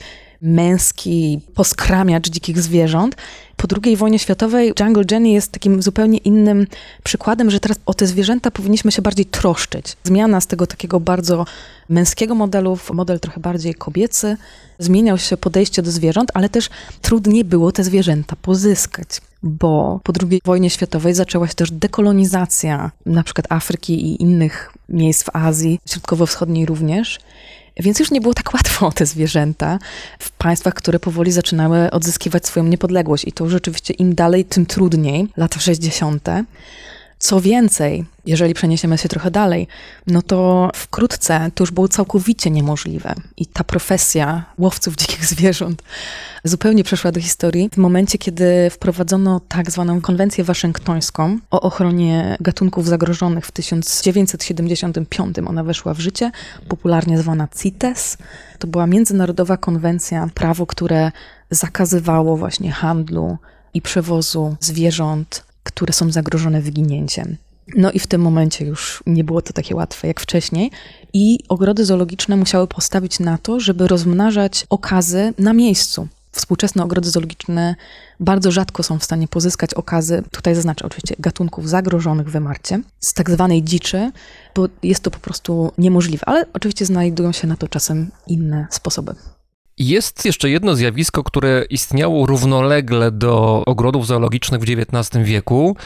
męski 0.45 1.41
poskramiacz 1.55 2.29
dzikich 2.31 2.63
zwierząt. 2.63 3.17
Po 3.57 3.69
II 3.85 3.97
wojnie 3.97 4.19
światowej 4.19 4.73
Jungle 4.81 5.05
Jenny 5.11 5.29
jest 5.29 5.53
takim 5.53 5.83
zupełnie 5.83 6.19
innym 6.19 6.67
przykładem, 7.05 7.51
że 7.51 7.61
teraz 7.61 7.79
o 7.87 7.95
te 7.95 8.07
zwierzęta 8.07 8.51
powinniśmy 8.51 8.93
się 8.93 9.03
bardziej 9.03 9.27
troszczyć. 9.27 9.97
Zmiana 10.05 10.41
z 10.41 10.47
tego 10.47 10.67
takiego 10.67 11.01
bardzo 11.01 11.45
męskiego 11.89 12.35
modelu 12.35 12.77
w 12.77 12.91
model 12.91 13.21
trochę 13.21 13.41
bardziej 13.41 13.75
kobiecy. 13.75 14.37
Zmieniał 14.79 15.19
się 15.19 15.37
podejście 15.37 15.83
do 15.83 15.91
zwierząt, 15.91 16.31
ale 16.35 16.49
też 16.49 16.71
trudniej 17.03 17.45
było 17.45 17.73
te 17.73 17.85
zwierzęta 17.85 18.37
pozyskać, 18.37 19.09
bo 19.43 20.01
po 20.03 20.13
II 20.23 20.41
wojnie 20.45 20.71
światowej 20.71 21.15
zaczęła 21.15 21.49
się 21.49 21.55
też 21.55 21.71
dekolonizacja 21.71 22.91
na 23.07 23.23
przykład 23.23 23.47
Afryki 23.53 24.07
i 24.07 24.23
innych 24.23 24.73
miejsc 24.89 25.23
w 25.25 25.37
Azji, 25.37 25.81
środkowo-wschodniej 25.87 26.67
również. 26.67 27.19
Więc 27.77 27.99
już 28.01 28.11
nie 28.11 28.21
było 28.21 28.35
tak 28.35 28.55
łatwo 28.55 28.93
te 28.93 29.07
zwierzęta 29.07 29.79
w 30.19 30.31
państwach, 30.31 30.75
które 30.75 31.01
powoli 31.01 31.33
zaczynały 31.33 31.91
odzyskiwać 31.91 32.47
swoją 32.47 32.67
niepodległość. 32.67 33.25
I 33.25 33.33
to 33.33 33.49
rzeczywiście 33.49 33.95
im 33.95 34.15
dalej, 34.15 34.45
tym 34.45 34.67
trudniej. 34.67 35.29
Lata 35.37 35.61
60. 35.61 36.29
Co 37.25 37.41
więcej, 37.41 38.05
jeżeli 38.27 38.55
przeniesiemy 38.55 38.99
się 38.99 39.09
trochę 39.09 39.31
dalej, 39.31 39.69
no 40.07 40.23
to 40.23 40.71
wkrótce 40.75 41.51
to 41.55 41.63
już 41.63 41.71
było 41.71 41.89
całkowicie 41.89 42.51
niemożliwe. 42.51 43.15
I 43.37 43.47
ta 43.47 43.65
profesja 43.65 44.45
łowców 44.59 44.97
dzikich 44.97 45.25
zwierząt 45.27 45.83
zupełnie 46.45 46.85
przeszła 46.85 47.13
do 47.13 47.21
historii 47.21 47.71
w 47.73 47.77
momencie, 47.77 48.19
kiedy 48.19 48.71
wprowadzono 48.71 49.41
tak 49.49 49.71
zwaną 49.71 50.01
konwencję 50.01 50.45
waszyngtońską 50.45 51.39
o 51.51 51.61
ochronie 51.61 52.37
gatunków 52.41 52.87
zagrożonych 52.87 53.47
w 53.47 53.53
1975. 53.53 55.37
Ona 55.47 55.65
weszła 55.65 55.95
w 55.95 56.01
życie, 56.01 56.31
popularnie 56.69 57.19
zwana 57.19 57.49
CITES. 57.63 58.19
To 58.59 58.67
była 58.67 58.87
międzynarodowa 58.87 59.57
konwencja, 59.57 60.29
prawo, 60.35 60.67
które 60.67 61.13
zakazywało 61.51 62.37
właśnie 62.37 62.73
handlu 62.73 63.39
i 63.75 63.83
przewozu 63.83 64.57
zwierząt, 64.61 65.54
które 65.65 65.93
są 65.93 66.11
zagrożone 66.11 66.61
wyginięciem. 66.61 67.37
No 67.77 67.91
i 67.93 67.99
w 67.99 68.07
tym 68.07 68.21
momencie 68.21 68.65
już 68.65 69.03
nie 69.07 69.25
było 69.25 69.43
to 69.43 69.53
takie 69.53 69.77
łatwe 69.77 70.09
jak 70.09 70.21
wcześniej. 70.21 70.71
I 71.13 71.39
ogrody 71.49 71.85
zoologiczne 71.85 72.37
musiały 72.37 72.67
postawić 72.67 73.21
na 73.21 73.39
to, 73.39 73.61
żeby 73.61 73.89
rozmnażać 73.89 74.67
okazy 74.71 75.35
na 75.39 75.53
miejscu. 75.53 76.09
Współczesne 76.33 76.85
ogrody 76.85 77.11
zoologiczne 77.11 77.75
bardzo 78.21 78.51
rzadko 78.51 78.83
są 78.83 78.99
w 78.99 79.05
stanie 79.05 79.29
pozyskać 79.29 79.75
okazy, 79.75 80.23
tutaj 80.31 80.55
zaznaczę 80.55 80.87
oczywiście, 80.87 81.15
gatunków 81.19 81.69
zagrożonych 81.69 82.31
wymarciem, 82.31 82.85
z 83.01 83.15
tak 83.15 83.31
zwanej 83.31 83.63
dziczy, 83.63 84.13
bo 84.55 84.69
jest 84.83 85.03
to 85.03 85.11
po 85.11 85.19
prostu 85.19 85.73
niemożliwe, 85.79 86.29
ale 86.29 86.45
oczywiście 86.53 86.87
znajdują 86.87 87.33
się 87.33 87.47
na 87.47 87.57
to 87.57 87.69
czasem 87.69 88.11
inne 88.27 88.67
sposoby. 88.71 89.15
Jest 89.79 90.25
jeszcze 90.25 90.51
jedno 90.51 90.75
zjawisko, 90.75 91.23
które 91.25 91.65
istniało 91.71 92.27
równolegle 92.27 93.11
do 93.11 93.63
ogrodów 93.67 94.07
zoologicznych 94.07 94.61
w 94.61 94.65
XIX 94.65 95.25
wieku. 95.25 95.77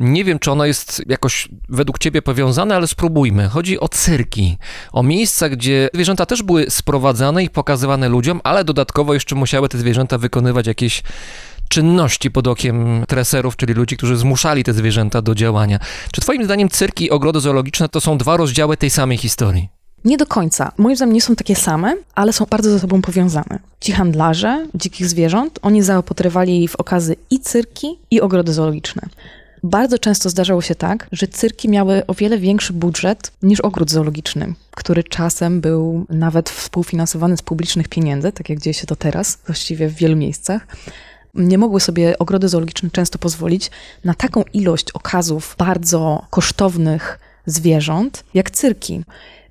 Nie 0.00 0.24
wiem, 0.24 0.38
czy 0.38 0.52
ono 0.52 0.64
jest 0.64 1.02
jakoś 1.06 1.48
według 1.68 1.98
ciebie 1.98 2.22
powiązane, 2.22 2.76
ale 2.76 2.86
spróbujmy. 2.86 3.48
Chodzi 3.48 3.80
o 3.80 3.88
cyrki, 3.88 4.58
o 4.92 5.02
miejsca, 5.02 5.48
gdzie 5.48 5.88
zwierzęta 5.94 6.26
też 6.26 6.42
były 6.42 6.70
sprowadzane 6.70 7.44
i 7.44 7.50
pokazywane 7.50 8.08
ludziom, 8.08 8.40
ale 8.44 8.64
dodatkowo 8.64 9.14
jeszcze 9.14 9.34
musiały 9.34 9.68
te 9.68 9.78
zwierzęta 9.78 10.18
wykonywać 10.18 10.66
jakieś 10.66 11.02
czynności 11.68 12.30
pod 12.30 12.46
okiem 12.46 13.04
treserów, 13.08 13.56
czyli 13.56 13.74
ludzi, 13.74 13.96
którzy 13.96 14.16
zmuszali 14.16 14.64
te 14.64 14.72
zwierzęta 14.72 15.22
do 15.22 15.34
działania. 15.34 15.78
Czy 16.12 16.20
twoim 16.20 16.44
zdaniem 16.44 16.68
cyrki 16.68 17.04
i 17.04 17.10
ogrody 17.10 17.40
zoologiczne 17.40 17.88
to 17.88 18.00
są 18.00 18.18
dwa 18.18 18.36
rozdziały 18.36 18.76
tej 18.76 18.90
samej 18.90 19.18
historii? 19.18 19.75
Nie 20.04 20.16
do 20.16 20.26
końca. 20.26 20.72
Moim 20.76 20.96
zdaniem 20.96 21.14
nie 21.14 21.22
są 21.22 21.36
takie 21.36 21.56
same, 21.56 21.94
ale 22.14 22.32
są 22.32 22.46
bardzo 22.50 22.70
ze 22.70 22.80
sobą 22.80 23.02
powiązane. 23.02 23.58
Ci 23.80 23.92
handlarze 23.92 24.66
dzikich 24.74 25.08
zwierząt, 25.08 25.58
oni 25.62 25.82
zaopatrywali 25.82 26.68
w 26.68 26.76
okazy 26.76 27.16
i 27.30 27.40
cyrki, 27.40 27.98
i 28.10 28.20
ogrody 28.20 28.52
zoologiczne. 28.52 29.02
Bardzo 29.62 29.98
często 29.98 30.30
zdarzało 30.30 30.62
się 30.62 30.74
tak, 30.74 31.08
że 31.12 31.28
cyrki 31.28 31.68
miały 31.68 32.06
o 32.06 32.14
wiele 32.14 32.38
większy 32.38 32.72
budżet 32.72 33.32
niż 33.42 33.60
ogród 33.60 33.90
zoologiczny, 33.90 34.54
który 34.70 35.04
czasem 35.04 35.60
był 35.60 36.06
nawet 36.08 36.50
współfinansowany 36.50 37.36
z 37.36 37.42
publicznych 37.42 37.88
pieniędzy, 37.88 38.32
tak 38.32 38.48
jak 38.50 38.60
dzieje 38.60 38.74
się 38.74 38.86
to 38.86 38.96
teraz, 38.96 39.38
właściwie 39.46 39.88
w 39.88 39.94
wielu 39.94 40.16
miejscach. 40.16 40.66
Nie 41.34 41.58
mogły 41.58 41.80
sobie 41.80 42.18
ogrody 42.18 42.48
zoologiczne 42.48 42.90
często 42.90 43.18
pozwolić 43.18 43.70
na 44.04 44.14
taką 44.14 44.44
ilość 44.52 44.90
okazów 44.92 45.54
bardzo 45.58 46.26
kosztownych 46.30 47.18
zwierząt 47.46 48.24
jak 48.34 48.50
cyrki 48.50 49.02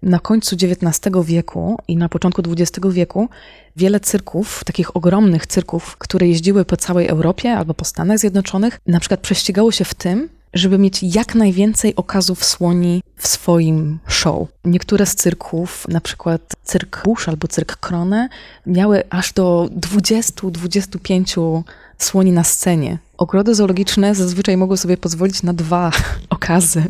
na 0.01 0.19
końcu 0.19 0.55
XIX 0.55 1.15
wieku 1.25 1.77
i 1.87 1.97
na 1.97 2.09
początku 2.09 2.41
XX 2.51 2.87
wieku 2.89 3.29
wiele 3.75 3.99
cyrków, 3.99 4.63
takich 4.63 4.95
ogromnych 4.95 5.47
cyrków, 5.47 5.97
które 5.97 6.27
jeździły 6.27 6.65
po 6.65 6.77
całej 6.77 7.07
Europie 7.07 7.53
albo 7.53 7.73
po 7.73 7.85
Stanach 7.85 8.19
Zjednoczonych, 8.19 8.79
na 8.87 8.99
przykład 8.99 9.19
prześcigało 9.19 9.71
się 9.71 9.85
w 9.85 9.93
tym, 9.93 10.29
żeby 10.53 10.77
mieć 10.77 11.03
jak 11.03 11.35
najwięcej 11.35 11.95
okazów 11.95 12.45
słoni 12.45 13.01
w 13.17 13.27
swoim 13.27 13.99
show. 14.07 14.47
Niektóre 14.65 15.05
z 15.05 15.15
cyrków, 15.15 15.87
na 15.87 16.01
przykład 16.01 16.41
cyrk 16.63 17.01
Bush 17.05 17.29
albo 17.29 17.47
cyrk 17.47 17.77
Krone, 17.77 18.29
miały 18.65 19.03
aż 19.09 19.33
do 19.33 19.69
20-25 19.79 21.63
słoni 21.97 22.31
na 22.31 22.43
scenie. 22.43 22.97
Ogrody 23.17 23.55
zoologiczne 23.55 24.15
zazwyczaj 24.15 24.57
mogły 24.57 24.77
sobie 24.77 24.97
pozwolić 24.97 25.43
na 25.43 25.53
dwa 25.53 25.91
okazy. 26.29 26.83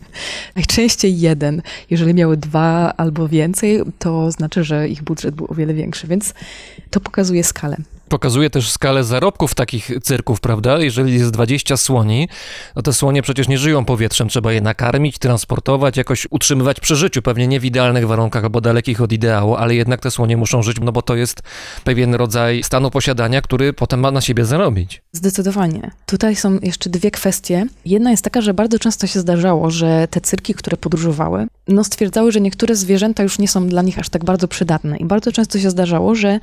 Najczęściej 0.56 1.20
jeden. 1.20 1.62
Jeżeli 1.90 2.14
miały 2.14 2.38
dwa 2.38 2.94
albo 2.98 3.28
więcej, 3.28 3.82
to 4.00 4.32
znaczy, 4.32 4.64
że 4.64 4.90
ich 4.90 5.04
budżet 5.04 5.36
był 5.36 5.48
o 5.50 5.56
wiele 5.56 5.74
większy, 5.74 6.08
więc 6.08 6.34
to 6.90 7.00
pokazuje 7.00 7.44
skalę. 7.44 7.78
Pokazuje 8.10 8.50
też 8.50 8.72
skalę 8.72 9.04
zarobków 9.04 9.56
takich 9.56 9.92
cyrków, 10.04 10.40
prawda? 10.40 10.80
Jeżeli 10.80 11.14
jest 11.14 11.32
20 11.32 11.78
słoni, 11.78 12.30
no 12.76 12.82
te 12.82 12.94
słonie 12.94 13.22
przecież 13.22 13.48
nie 13.48 13.58
żyją 13.58 13.86
powietrzem, 13.86 14.30
trzeba 14.30 14.54
je 14.54 14.62
nakarmić, 14.62 15.18
transportować, 15.18 15.98
jakoś 15.98 16.28
utrzymywać 16.30 16.80
przy 16.80 16.96
życiu, 16.96 17.22
pewnie 17.22 17.48
nie 17.48 17.60
w 17.60 17.66
idealnych 17.66 18.08
warunkach 18.08 18.44
albo 18.44 18.62
dalekich 18.62 19.02
od 19.02 19.12
ideału, 19.12 19.56
ale 19.56 19.76
jednak 19.76 20.02
te 20.02 20.12
słonie 20.12 20.38
muszą 20.38 20.64
żyć, 20.64 20.78
no 20.82 20.92
bo 20.92 21.02
to 21.02 21.16
jest 21.16 21.42
pewien 21.84 22.16
rodzaj 22.16 22.64
stanu 22.64 22.92
posiadania, 22.92 23.42
który 23.42 23.74
potem 23.74 24.00
ma 24.00 24.12
na 24.12 24.22
siebie 24.22 24.46
zarobić. 24.46 25.02
Zdecydowanie. 25.12 25.92
Tutaj 26.06 26.36
są 26.36 26.60
jeszcze 26.62 26.90
dwie 26.90 27.12
kwestie. 27.12 27.66
Jedna 27.86 28.12
jest 28.12 28.24
taka, 28.24 28.42
że 28.42 28.54
bardzo 28.54 28.80
często 28.80 29.08
się 29.08 29.20
zdarzało, 29.20 29.72
że 29.72 30.08
te 30.12 30.22
cyrki, 30.22 30.54
które 30.54 30.78
podróżowały, 30.78 31.48
no 31.68 31.84
stwierdzały, 31.84 32.32
że 32.32 32.42
niektóre 32.42 32.76
zwierzęta 32.76 33.24
już 33.24 33.40
nie 33.40 33.48
są 33.48 33.68
dla 33.68 33.82
nich 33.82 34.00
aż 34.00 34.10
tak 34.10 34.26
bardzo 34.26 34.48
przydatne. 34.48 34.98
I 34.98 35.06
bardzo 35.06 35.32
często 35.32 35.60
się 35.60 35.70
zdarzało, 35.70 36.16
że 36.16 36.40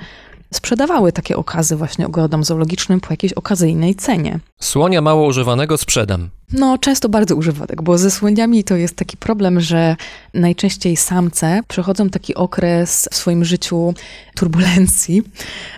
sprzedawały 0.53 1.13
takie 1.13 1.37
okazy 1.37 1.77
właśnie 1.77 2.07
ogrodom 2.07 2.45
zoologicznym 2.45 3.01
po 3.01 3.13
jakiejś 3.13 3.33
okazyjnej 3.33 3.95
cenie. 3.95 4.41
Słonia 4.61 5.01
mało 5.01 5.27
używanego 5.27 5.79
sprzedam. 5.79 6.31
No, 6.53 6.79
często 6.79 7.09
bardzo 7.09 7.37
używanek, 7.37 7.83
bo 7.83 7.99
ze 7.99 8.11
słoniami 8.11 8.65
to 8.65 8.77
jest 8.77 8.97
taki 8.97 9.17
problem, 9.17 9.61
że 9.61 9.97
najczęściej 10.35 10.97
samce 10.97 11.61
przechodzą 11.69 12.11
taki 12.11 12.35
okres 12.35 13.09
w 13.13 13.17
swoim 13.17 13.45
życiu 13.45 13.95
turbulencji, 14.35 15.23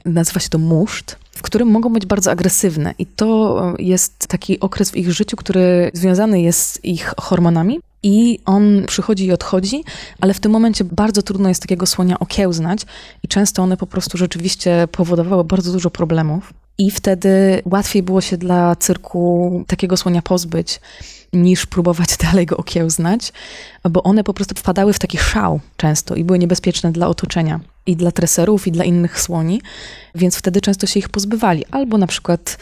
nazywa 0.04 0.40
się 0.40 0.48
to 0.48 0.58
muszt, 0.58 1.16
w 1.30 1.42
którym 1.42 1.68
mogą 1.68 1.92
być 1.92 2.06
bardzo 2.06 2.30
agresywne. 2.30 2.94
I 2.98 3.06
to 3.06 3.58
jest 3.78 4.26
taki 4.26 4.60
okres 4.60 4.90
w 4.90 4.96
ich 4.96 5.12
życiu, 5.12 5.36
który 5.36 5.90
związany 5.94 6.42
jest 6.42 6.72
z 6.72 6.84
ich 6.84 7.14
hormonami. 7.20 7.80
I 8.04 8.38
on 8.44 8.84
przychodzi 8.86 9.26
i 9.26 9.32
odchodzi, 9.32 9.84
ale 10.20 10.34
w 10.34 10.40
tym 10.40 10.52
momencie 10.52 10.84
bardzo 10.84 11.22
trudno 11.22 11.48
jest 11.48 11.62
takiego 11.62 11.86
słonia 11.86 12.18
okiełznać 12.18 12.80
i 13.22 13.28
często 13.28 13.62
one 13.62 13.76
po 13.76 13.86
prostu 13.86 14.18
rzeczywiście 14.18 14.88
powodowały 14.92 15.44
bardzo 15.44 15.72
dużo 15.72 15.90
problemów. 15.90 16.52
I 16.78 16.90
wtedy 16.90 17.62
łatwiej 17.64 18.02
było 18.02 18.20
się 18.20 18.36
dla 18.36 18.76
cyrku 18.76 19.64
takiego 19.66 19.96
słonia 19.96 20.22
pozbyć, 20.22 20.80
niż 21.32 21.66
próbować 21.66 22.16
dalej 22.30 22.46
go 22.46 22.56
okiełznać, 22.56 23.32
bo 23.90 24.02
one 24.02 24.24
po 24.24 24.34
prostu 24.34 24.54
wpadały 24.54 24.92
w 24.92 24.98
taki 24.98 25.18
szał 25.18 25.60
często 25.76 26.14
i 26.14 26.24
były 26.24 26.38
niebezpieczne 26.38 26.92
dla 26.92 27.08
otoczenia 27.08 27.60
i 27.86 27.96
dla 27.96 28.12
treserów, 28.12 28.66
i 28.66 28.72
dla 28.72 28.84
innych 28.84 29.20
słoni, 29.20 29.62
więc 30.14 30.36
wtedy 30.36 30.60
często 30.60 30.86
się 30.86 31.00
ich 31.00 31.08
pozbywali. 31.08 31.64
Albo 31.70 31.98
na 31.98 32.06
przykład 32.06 32.58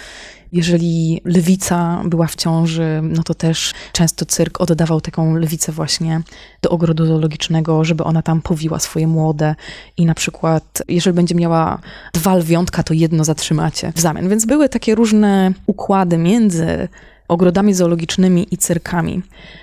jeżeli 0.52 1.20
lwica 1.24 2.02
była 2.04 2.26
w 2.26 2.36
ciąży, 2.36 3.00
no 3.02 3.22
to 3.22 3.34
też 3.34 3.74
często 3.92 4.26
cyrk 4.26 4.60
oddawał 4.60 5.00
taką 5.00 5.36
lwicę 5.36 5.72
właśnie 5.72 6.20
do 6.62 6.70
ogrodu 6.70 7.06
zoologicznego, 7.06 7.84
żeby 7.84 8.04
ona 8.04 8.22
tam 8.22 8.42
powiła 8.42 8.78
swoje 8.78 9.06
młode 9.06 9.54
i 9.96 10.06
na 10.06 10.14
przykład, 10.14 10.82
jeżeli 10.88 11.16
będzie 11.16 11.34
miała 11.34 11.78
dwa 12.12 12.36
lwiątka, 12.36 12.82
to 12.82 12.94
jedno 12.94 13.24
zatrzymacie 13.24 13.92
w 13.96 14.00
zamian. 14.00 14.28
Więc 14.28 14.46
były 14.46 14.68
takie 14.68 14.94
różne 14.94 15.52
układy 15.66 16.18
między 16.18 16.88
ogrodami 17.28 17.74
zoologicznymi 17.74 18.46
i 18.50 18.58
cyrkami. 18.58 19.22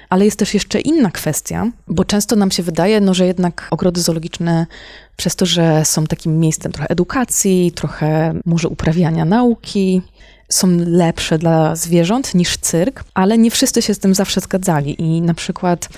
Ale 0.10 0.26
jest 0.26 0.40
też 0.40 0.54
jeszcze 0.54 0.80
inna 0.80 1.12
kwestia, 1.12 1.72
bo 1.88 2.06
często 2.06 2.36
nam 2.36 2.52
się 2.52 2.64
wydaje, 2.64 3.02
no, 3.02 3.14
że 3.14 3.26
jednak 3.26 3.68
ogrody 3.72 4.02
zoologiczne, 4.02 4.66
przez 5.18 5.36
to, 5.36 5.46
że 5.46 5.86
są 5.86 6.08
takim 6.08 6.40
miejscem 6.40 6.72
trochę 6.72 6.90
edukacji, 6.90 7.72
trochę 7.76 8.34
może 8.46 8.68
uprawiania 8.70 9.26
nauki, 9.26 10.02
są 10.50 10.68
lepsze 10.78 11.38
dla 11.38 11.76
zwierząt 11.76 12.36
niż 12.36 12.58
cyrk, 12.58 13.04
ale 13.14 13.38
nie 13.38 13.52
wszyscy 13.52 13.82
się 13.82 13.94
z 13.94 14.00
tym 14.00 14.16
zawsze 14.16 14.42
zgadzali. 14.42 15.02
I 15.02 15.22
na 15.22 15.34
przykład 15.34 15.90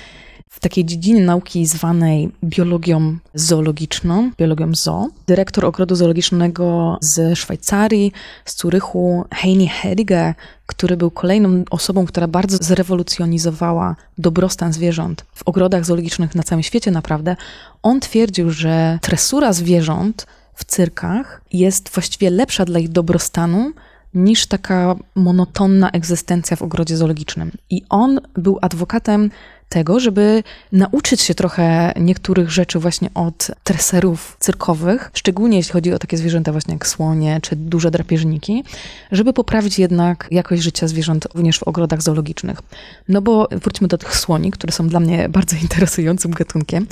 w 0.51 0.59
takiej 0.59 0.85
dziedzinie 0.85 1.25
nauki 1.25 1.65
zwanej 1.65 2.29
biologią 2.43 3.17
zoologiczną, 3.33 4.31
biologią 4.37 4.75
zoo, 4.75 5.07
dyrektor 5.27 5.65
ogrodu 5.65 5.95
zoologicznego 5.95 6.97
z 7.01 7.39
Szwajcarii, 7.39 8.11
z 8.45 8.61
Zurychu, 8.61 9.25
Heini 9.33 9.67
Hediger, 9.67 10.33
który 10.65 10.97
był 10.97 11.11
kolejną 11.11 11.63
osobą, 11.69 12.05
która 12.05 12.27
bardzo 12.27 12.57
zrewolucjonizowała 12.61 13.95
dobrostan 14.17 14.73
zwierząt 14.73 15.25
w 15.35 15.43
ogrodach 15.47 15.85
zoologicznych 15.85 16.35
na 16.35 16.43
całym 16.43 16.63
świecie 16.63 16.91
naprawdę, 16.91 17.35
on 17.83 17.99
twierdził, 17.99 18.51
że 18.51 18.99
tresura 19.01 19.53
zwierząt 19.53 20.27
w 20.55 20.65
cyrkach 20.65 21.41
jest 21.53 21.89
właściwie 21.89 22.29
lepsza 22.29 22.65
dla 22.65 22.79
ich 22.79 22.89
dobrostanu 22.89 23.71
niż 24.13 24.45
taka 24.45 24.95
monotonna 25.15 25.89
egzystencja 25.89 26.57
w 26.57 26.61
ogrodzie 26.61 26.97
zoologicznym. 26.97 27.51
I 27.69 27.81
on 27.89 28.19
był 28.33 28.59
adwokatem 28.61 29.31
tego, 29.71 29.99
żeby 29.99 30.43
nauczyć 30.71 31.21
się 31.21 31.35
trochę 31.35 31.93
niektórych 31.99 32.51
rzeczy 32.51 32.79
właśnie 32.79 33.09
od 33.13 33.51
treserów 33.63 34.37
cyrkowych, 34.39 35.11
szczególnie 35.13 35.57
jeśli 35.57 35.73
chodzi 35.73 35.93
o 35.93 35.99
takie 35.99 36.17
zwierzęta 36.17 36.51
właśnie 36.51 36.73
jak 36.73 36.87
słonie 36.87 37.39
czy 37.41 37.55
duże 37.55 37.91
drapieżniki, 37.91 38.63
żeby 39.11 39.33
poprawić 39.33 39.79
jednak 39.79 40.27
jakość 40.31 40.61
życia 40.61 40.87
zwierząt 40.87 41.27
również 41.35 41.59
w 41.59 41.63
ogrodach 41.63 42.01
zoologicznych. 42.01 42.61
No 43.09 43.21
bo 43.21 43.47
wróćmy 43.51 43.87
do 43.87 43.97
tych 43.97 44.15
słoni, 44.15 44.51
które 44.51 44.71
są 44.71 44.87
dla 44.87 44.99
mnie 44.99 45.29
bardzo 45.29 45.55
interesującym 45.65 46.31
gatunkiem. 46.31 46.87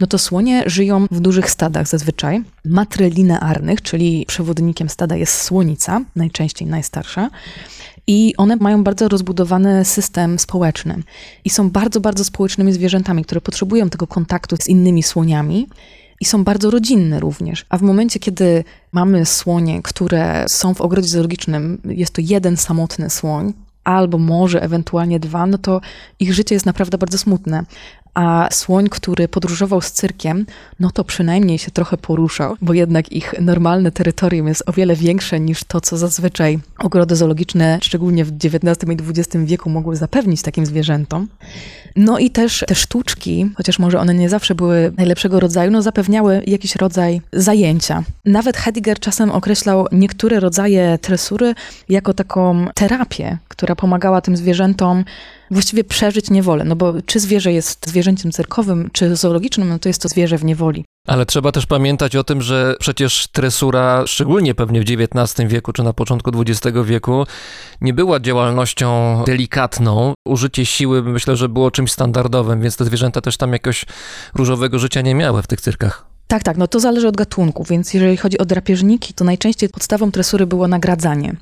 No 0.00 0.06
to 0.06 0.18
słonie 0.18 0.62
żyją 0.66 1.06
w 1.10 1.20
dużych 1.20 1.50
stadach 1.50 1.88
zazwyczaj, 1.88 2.42
matrylinearnych, 2.64 3.82
czyli 3.82 4.24
przewodnikiem 4.26 4.88
stada 4.88 5.16
jest 5.16 5.42
słonica, 5.42 6.00
najczęściej 6.16 6.68
najstarsza. 6.68 7.30
I 8.10 8.34
one 8.36 8.56
mają 8.56 8.84
bardzo 8.84 9.08
rozbudowany 9.08 9.84
system 9.84 10.38
społeczny 10.38 11.02
i 11.44 11.50
są 11.50 11.70
bardzo, 11.70 12.00
bardzo 12.00 12.24
społecznymi 12.24 12.72
zwierzętami, 12.72 13.24
które 13.24 13.40
potrzebują 13.40 13.90
tego 13.90 14.06
kontaktu 14.06 14.56
z 14.56 14.68
innymi 14.68 15.02
słoniami 15.02 15.68
i 16.20 16.24
są 16.24 16.44
bardzo 16.44 16.70
rodzinne 16.70 17.20
również. 17.20 17.66
A 17.68 17.78
w 17.78 17.82
momencie, 17.82 18.20
kiedy 18.20 18.64
mamy 18.92 19.26
słonie, 19.26 19.82
które 19.82 20.44
są 20.48 20.74
w 20.74 20.80
ogrodzie 20.80 21.08
zoologicznym, 21.08 21.80
jest 21.84 22.14
to 22.14 22.20
jeden 22.24 22.56
samotny 22.56 23.10
słoń, 23.10 23.52
albo 23.84 24.18
może 24.18 24.62
ewentualnie 24.62 25.20
dwa, 25.20 25.46
no 25.46 25.58
to 25.58 25.80
ich 26.20 26.34
życie 26.34 26.54
jest 26.54 26.66
naprawdę 26.66 26.98
bardzo 26.98 27.18
smutne. 27.18 27.64
A 28.18 28.48
słoń, 28.52 28.88
który 28.88 29.28
podróżował 29.28 29.80
z 29.80 29.92
cyrkiem, 29.92 30.46
no 30.80 30.90
to 30.90 31.04
przynajmniej 31.04 31.58
się 31.58 31.70
trochę 31.70 31.96
poruszał, 31.96 32.56
bo 32.62 32.72
jednak 32.74 33.12
ich 33.12 33.34
normalne 33.40 33.92
terytorium 33.92 34.48
jest 34.48 34.62
o 34.66 34.72
wiele 34.72 34.96
większe 34.96 35.40
niż 35.40 35.64
to, 35.64 35.80
co 35.80 35.96
zazwyczaj 35.96 36.58
ogrody 36.78 37.16
zoologiczne, 37.16 37.78
szczególnie 37.82 38.24
w 38.24 38.32
XIX 38.32 38.90
i 38.90 39.10
XX 39.10 39.44
wieku, 39.44 39.70
mogły 39.70 39.96
zapewnić 39.96 40.42
takim 40.42 40.66
zwierzętom. 40.66 41.28
No 41.96 42.18
i 42.18 42.30
też 42.30 42.64
te 42.68 42.74
sztuczki, 42.74 43.50
chociaż 43.56 43.78
może 43.78 44.00
one 44.00 44.14
nie 44.14 44.28
zawsze 44.28 44.54
były 44.54 44.92
najlepszego 44.96 45.40
rodzaju, 45.40 45.70
no 45.70 45.82
zapewniały 45.82 46.42
jakiś 46.46 46.76
rodzaj 46.76 47.20
zajęcia. 47.32 48.02
Nawet 48.24 48.56
Hediger 48.56 48.98
czasem 48.98 49.30
określał 49.30 49.86
niektóre 49.92 50.40
rodzaje 50.40 50.98
tresury 50.98 51.54
jako 51.88 52.14
taką 52.14 52.66
terapię, 52.74 53.38
która 53.48 53.76
pomagała 53.76 54.20
tym 54.20 54.36
zwierzętom 54.36 55.04
właściwie 55.50 55.84
przeżyć 55.84 56.30
niewolę. 56.30 56.64
No 56.64 56.76
bo 56.76 56.94
czy 57.06 57.20
zwierzę 57.20 57.52
jest 57.52 57.88
zwierzęciem 57.88 58.32
cyrkowym, 58.32 58.90
czy 58.92 59.16
zoologicznym, 59.16 59.68
no 59.68 59.78
to 59.78 59.88
jest 59.88 60.02
to 60.02 60.08
zwierzę 60.08 60.38
w 60.38 60.44
niewoli. 60.44 60.84
Ale 61.06 61.26
trzeba 61.26 61.52
też 61.52 61.66
pamiętać 61.66 62.16
o 62.16 62.24
tym, 62.24 62.42
że 62.42 62.74
przecież 62.80 63.28
tresura, 63.32 64.06
szczególnie 64.06 64.54
pewnie 64.54 64.80
w 64.80 64.84
XIX 64.90 65.48
wieku 65.48 65.72
czy 65.72 65.82
na 65.82 65.92
początku 65.92 66.30
XX 66.40 66.76
wieku, 66.84 67.26
nie 67.80 67.94
była 67.94 68.20
działalnością 68.20 69.22
delikatną. 69.26 70.14
Użycie 70.26 70.66
siły 70.66 71.02
myślę, 71.02 71.36
że 71.36 71.48
było 71.48 71.70
czymś 71.70 71.92
standardowym, 71.92 72.60
więc 72.60 72.76
te 72.76 72.84
zwierzęta 72.84 73.20
też 73.20 73.36
tam 73.36 73.52
jakoś 73.52 73.86
różowego 74.34 74.78
życia 74.78 75.00
nie 75.00 75.14
miały 75.14 75.42
w 75.42 75.46
tych 75.46 75.60
cyrkach. 75.60 76.06
Tak, 76.26 76.42
tak, 76.42 76.56
no 76.56 76.68
to 76.68 76.80
zależy 76.80 77.08
od 77.08 77.16
gatunku, 77.16 77.64
więc 77.64 77.94
jeżeli 77.94 78.16
chodzi 78.16 78.38
o 78.38 78.44
drapieżniki, 78.44 79.14
to 79.14 79.24
najczęściej 79.24 79.68
podstawą 79.68 80.12
tresury 80.12 80.46
było 80.46 80.68
nagradzanie. 80.68 81.36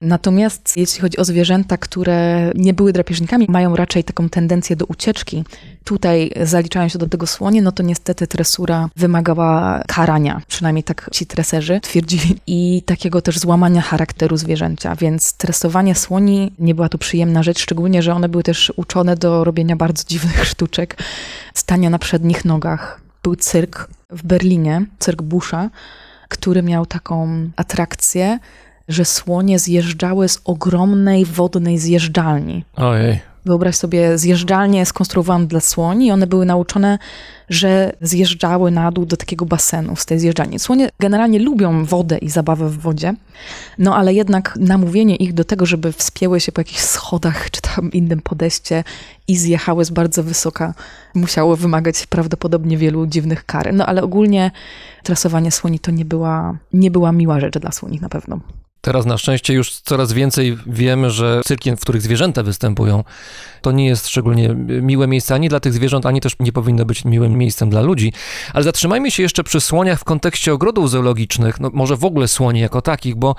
Natomiast 0.00 0.76
jeśli 0.76 1.00
chodzi 1.00 1.18
o 1.18 1.24
zwierzęta, 1.24 1.76
które 1.76 2.50
nie 2.54 2.74
były 2.74 2.92
drapieżnikami, 2.92 3.46
mają 3.48 3.76
raczej 3.76 4.04
taką 4.04 4.28
tendencję 4.28 4.76
do 4.76 4.86
ucieczki. 4.86 5.44
Tutaj 5.84 6.30
zaliczają 6.42 6.88
się 6.88 6.98
do 6.98 7.08
tego 7.08 7.26
słonie, 7.26 7.62
no 7.62 7.72
to 7.72 7.82
niestety 7.82 8.26
tresura 8.26 8.88
wymagała 8.96 9.82
karania, 9.86 10.42
przynajmniej 10.48 10.84
tak 10.84 11.10
ci 11.12 11.26
treserzy 11.26 11.80
twierdzili, 11.80 12.38
i 12.46 12.82
takiego 12.86 13.22
też 13.22 13.38
złamania 13.38 13.80
charakteru 13.80 14.36
zwierzęcia, 14.36 14.96
więc 14.96 15.32
tresowanie 15.32 15.94
słoni 15.94 16.52
nie 16.58 16.74
była 16.74 16.88
to 16.88 16.98
przyjemna 16.98 17.42
rzecz, 17.42 17.60
szczególnie, 17.60 18.02
że 18.02 18.14
one 18.14 18.28
były 18.28 18.42
też 18.42 18.72
uczone 18.76 19.16
do 19.16 19.44
robienia 19.44 19.76
bardzo 19.76 20.04
dziwnych 20.06 20.44
sztuczek, 20.44 20.96
stania 21.54 21.90
na 21.90 21.98
przednich 21.98 22.44
nogach. 22.44 23.00
Był 23.22 23.36
cyrk 23.36 23.88
w 24.10 24.22
Berlinie, 24.22 24.84
cyrk 24.98 25.22
Busha, 25.22 25.70
który 26.28 26.62
miał 26.62 26.86
taką 26.86 27.28
atrakcję, 27.56 28.38
że 28.88 29.04
słonie 29.04 29.58
zjeżdżały 29.58 30.28
z 30.28 30.40
ogromnej 30.44 31.24
wodnej 31.24 31.78
zjeżdżalni. 31.78 32.64
Ojej. 32.76 33.20
Wyobraź 33.44 33.76
sobie 33.76 34.18
zjeżdżalnię 34.18 34.86
skonstruowaną 34.86 35.46
dla 35.46 35.60
słoni 35.60 36.06
i 36.06 36.10
one 36.10 36.26
były 36.26 36.46
nauczone, 36.46 36.98
że 37.48 37.92
zjeżdżały 38.00 38.70
na 38.70 38.92
dół 38.92 39.06
do 39.06 39.16
takiego 39.16 39.46
basenu 39.46 39.96
z 39.96 40.06
tej 40.06 40.18
zjeżdżalni. 40.18 40.58
Słonie 40.58 40.88
generalnie 41.00 41.38
lubią 41.38 41.84
wodę 41.84 42.18
i 42.18 42.30
zabawę 42.30 42.68
w 42.68 42.78
wodzie, 42.78 43.14
no 43.78 43.96
ale 43.96 44.14
jednak 44.14 44.58
namówienie 44.60 45.16
ich 45.16 45.34
do 45.34 45.44
tego, 45.44 45.66
żeby 45.66 45.92
wspięły 45.92 46.40
się 46.40 46.52
po 46.52 46.60
jakichś 46.60 46.80
schodach 46.80 47.50
czy 47.50 47.60
tam 47.60 47.92
innym 47.92 48.20
podejście 48.20 48.84
i 49.28 49.36
zjechały 49.36 49.84
z 49.84 49.90
bardzo 49.90 50.22
wysoka, 50.22 50.74
musiało 51.14 51.56
wymagać 51.56 52.06
prawdopodobnie 52.06 52.76
wielu 52.76 53.06
dziwnych 53.06 53.44
kar. 53.44 53.74
No 53.74 53.86
ale 53.86 54.02
ogólnie 54.02 54.50
trasowanie 55.02 55.50
słoni 55.50 55.78
to 55.78 55.90
nie 55.90 56.04
była, 56.04 56.58
nie 56.72 56.90
była 56.90 57.12
miła 57.12 57.40
rzecz 57.40 57.58
dla 57.58 57.72
słoni 57.72 57.98
na 58.00 58.08
pewno. 58.08 58.40
Teraz 58.88 59.06
na 59.06 59.18
szczęście 59.18 59.54
już 59.54 59.70
coraz 59.70 60.12
więcej 60.12 60.58
wiemy, 60.66 61.10
że 61.10 61.40
cyrki, 61.44 61.70
w 61.76 61.80
których 61.80 62.02
zwierzęta 62.02 62.42
występują, 62.42 63.04
to 63.62 63.72
nie 63.72 63.86
jest 63.86 64.08
szczególnie 64.08 64.54
miłe 64.82 65.06
miejsce 65.06 65.34
ani 65.34 65.48
dla 65.48 65.60
tych 65.60 65.72
zwierząt, 65.72 66.06
ani 66.06 66.20
też 66.20 66.36
nie 66.40 66.52
powinno 66.52 66.84
być 66.84 67.04
miłym 67.04 67.38
miejscem 67.38 67.70
dla 67.70 67.80
ludzi. 67.80 68.12
Ale 68.54 68.64
zatrzymajmy 68.64 69.10
się 69.10 69.22
jeszcze 69.22 69.44
przy 69.44 69.60
słoniach 69.60 70.00
w 70.00 70.04
kontekście 70.04 70.52
ogrodów 70.52 70.90
zoologicznych, 70.90 71.60
no 71.60 71.70
może 71.72 71.96
w 71.96 72.04
ogóle 72.04 72.28
słoni 72.28 72.60
jako 72.60 72.82
takich, 72.82 73.16
bo 73.16 73.34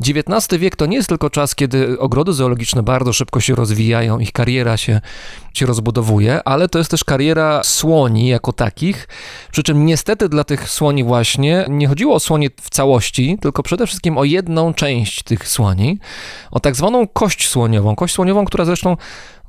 XIX 0.00 0.60
wiek 0.60 0.76
to 0.76 0.86
nie 0.86 0.96
jest 0.96 1.08
tylko 1.08 1.30
czas, 1.30 1.54
kiedy 1.54 1.98
ogrody 1.98 2.32
zoologiczne 2.32 2.82
bardzo 2.82 3.12
szybko 3.12 3.40
się 3.40 3.54
rozwijają, 3.54 4.18
ich 4.18 4.32
kariera 4.32 4.76
się, 4.76 5.00
się 5.58 5.66
rozbudowuje, 5.66 6.42
ale 6.44 6.68
to 6.68 6.78
jest 6.78 6.90
też 6.90 7.04
kariera 7.04 7.60
słoni 7.64 8.28
jako 8.28 8.52
takich, 8.52 9.08
przy 9.52 9.62
czym 9.62 9.86
niestety 9.86 10.28
dla 10.28 10.44
tych 10.44 10.68
słoni 10.68 11.04
właśnie 11.04 11.64
nie 11.68 11.88
chodziło 11.88 12.14
o 12.14 12.20
słonie 12.20 12.48
w 12.60 12.70
całości, 12.70 13.38
tylko 13.40 13.62
przede 13.62 13.86
wszystkim 13.86 14.18
o 14.18 14.24
jedną 14.24 14.74
część 14.74 15.22
tych 15.22 15.48
słoni, 15.48 15.98
o 16.50 16.60
tak 16.60 16.76
zwaną 16.76 17.06
kość 17.06 17.48
słoniową. 17.48 17.96
Kość 17.96 18.14
słoniową, 18.14 18.44
która 18.44 18.64
zresztą 18.64 18.96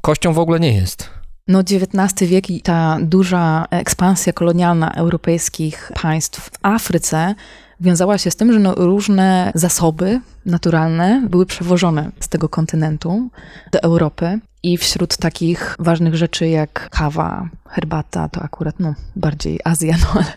kością 0.02 0.34
w 0.34 0.40
ogóle 0.40 0.60
nie 0.60 0.74
jest. 0.74 1.10
No 1.48 1.60
XIX 1.60 2.30
wiek 2.30 2.50
i 2.50 2.62
ta 2.62 2.98
duża 3.02 3.66
ekspansja 3.70 4.34
kolonialna 4.34 4.92
europejskich 4.92 5.92
państw 6.02 6.42
w 6.42 6.52
Afryce 6.62 7.36
wiązała 7.80 8.18
się 8.18 8.32
z 8.32 8.36
tym, 8.36 8.54
że 8.54 8.60
no 8.60 8.76
różne 8.76 9.52
zasoby 9.56 10.22
naturalne 10.46 11.28
były 11.30 11.46
przewożone 11.46 12.12
z 12.20 12.28
tego 12.28 12.50
kontynentu 12.50 13.30
do 13.72 13.84
Europy. 13.84 14.40
I 14.64 14.78
wśród 14.78 15.18
takich 15.18 15.76
ważnych 15.80 16.16
rzeczy 16.16 16.48
jak 16.48 16.90
kawa, 16.90 17.50
herbata, 17.70 18.30
to 18.30 18.42
akurat 18.42 18.76
no, 18.80 18.94
bardziej 19.16 19.60
Azja, 19.64 19.96
no 20.02 20.08
ale 20.16 20.34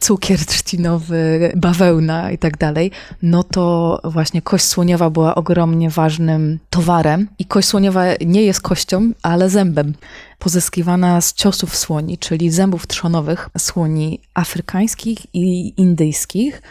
cukier 0.00 0.46
trzcinowy, 0.46 1.52
bawełna 1.56 2.30
i 2.30 2.38
tak 2.38 2.58
dalej, 2.58 2.90
no 3.22 3.44
to 3.44 4.00
właśnie 4.04 4.42
kość 4.42 4.64
słoniowa 4.64 5.10
była 5.10 5.34
ogromnie 5.34 5.90
ważnym 5.90 6.58
towarem. 6.70 7.28
I 7.38 7.44
kość 7.44 7.68
słoniowa 7.68 8.04
nie 8.26 8.42
jest 8.42 8.60
kością, 8.60 9.10
ale 9.22 9.50
zębem. 9.50 9.94
Pozyskiwana 10.38 11.20
z 11.20 11.34
ciosów 11.34 11.76
słoni, 11.76 12.18
czyli 12.18 12.50
zębów 12.50 12.86
trzonowych 12.86 13.48
słoni 13.58 14.20
afrykańskich 14.34 15.18
i 15.34 15.74
indyjskich. 15.80 16.62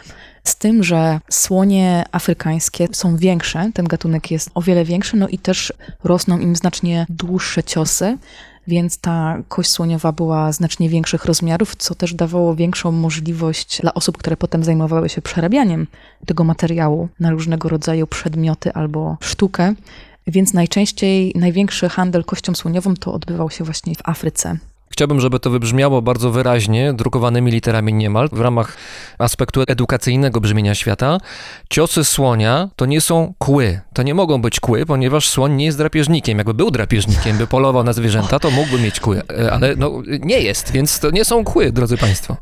Z 0.44 0.56
tym, 0.56 0.84
że 0.84 1.20
słonie 1.30 2.04
afrykańskie 2.12 2.88
są 2.92 3.16
większe, 3.16 3.70
ten 3.74 3.86
gatunek 3.86 4.30
jest 4.30 4.50
o 4.54 4.62
wiele 4.62 4.84
większy, 4.84 5.16
no 5.16 5.28
i 5.28 5.38
też 5.38 5.72
rosną 6.04 6.38
im 6.38 6.56
znacznie 6.56 7.06
dłuższe 7.08 7.62
ciosy, 7.62 8.18
więc 8.66 8.98
ta 8.98 9.38
kość 9.48 9.70
słoniowa 9.70 10.12
była 10.12 10.52
znacznie 10.52 10.88
większych 10.88 11.24
rozmiarów, 11.24 11.76
co 11.76 11.94
też 11.94 12.14
dawało 12.14 12.54
większą 12.54 12.92
możliwość 12.92 13.80
dla 13.80 13.94
osób, 13.94 14.18
które 14.18 14.36
potem 14.36 14.64
zajmowały 14.64 15.08
się 15.08 15.22
przerabianiem 15.22 15.86
tego 16.26 16.44
materiału 16.44 17.08
na 17.20 17.30
różnego 17.30 17.68
rodzaju 17.68 18.06
przedmioty 18.06 18.72
albo 18.72 19.16
sztukę. 19.20 19.74
Więc 20.26 20.54
najczęściej 20.54 21.32
największy 21.34 21.88
handel 21.88 22.24
kością 22.24 22.54
słoniową 22.54 22.94
to 22.94 23.14
odbywał 23.14 23.50
się 23.50 23.64
właśnie 23.64 23.94
w 23.94 24.08
Afryce. 24.08 24.56
Chciałbym, 24.92 25.20
żeby 25.20 25.40
to 25.40 25.50
wybrzmiało 25.50 26.02
bardzo 26.02 26.30
wyraźnie, 26.30 26.92
drukowanymi 26.92 27.50
literami 27.50 27.94
niemal, 27.94 28.28
w 28.32 28.40
ramach 28.40 28.76
aspektu 29.18 29.62
edukacyjnego 29.66 30.40
brzmienia 30.40 30.74
świata. 30.74 31.18
Ciosy 31.70 32.04
słonia 32.04 32.68
to 32.76 32.86
nie 32.86 33.00
są 33.00 33.34
kły. 33.38 33.80
To 33.94 34.02
nie 34.02 34.14
mogą 34.14 34.42
być 34.42 34.60
kły, 34.60 34.86
ponieważ 34.86 35.28
słoń 35.28 35.52
nie 35.52 35.64
jest 35.64 35.78
drapieżnikiem. 35.78 36.38
Jakby 36.38 36.54
był 36.54 36.70
drapieżnikiem, 36.70 37.38
by 37.38 37.46
polował 37.46 37.84
na 37.84 37.92
zwierzęta, 37.92 38.38
to 38.38 38.50
mógłby 38.50 38.78
mieć 38.78 39.00
kły, 39.00 39.22
E, 39.38 39.52
ale 39.52 39.76
no, 39.76 40.02
nie 40.20 40.40
jest, 40.40 40.72
więc 40.72 40.98
to 40.98 41.10
nie 41.10 41.24
są 41.24 41.44
kły, 41.44 41.72
drodzy 41.72 41.96
Państwo. 41.96 42.36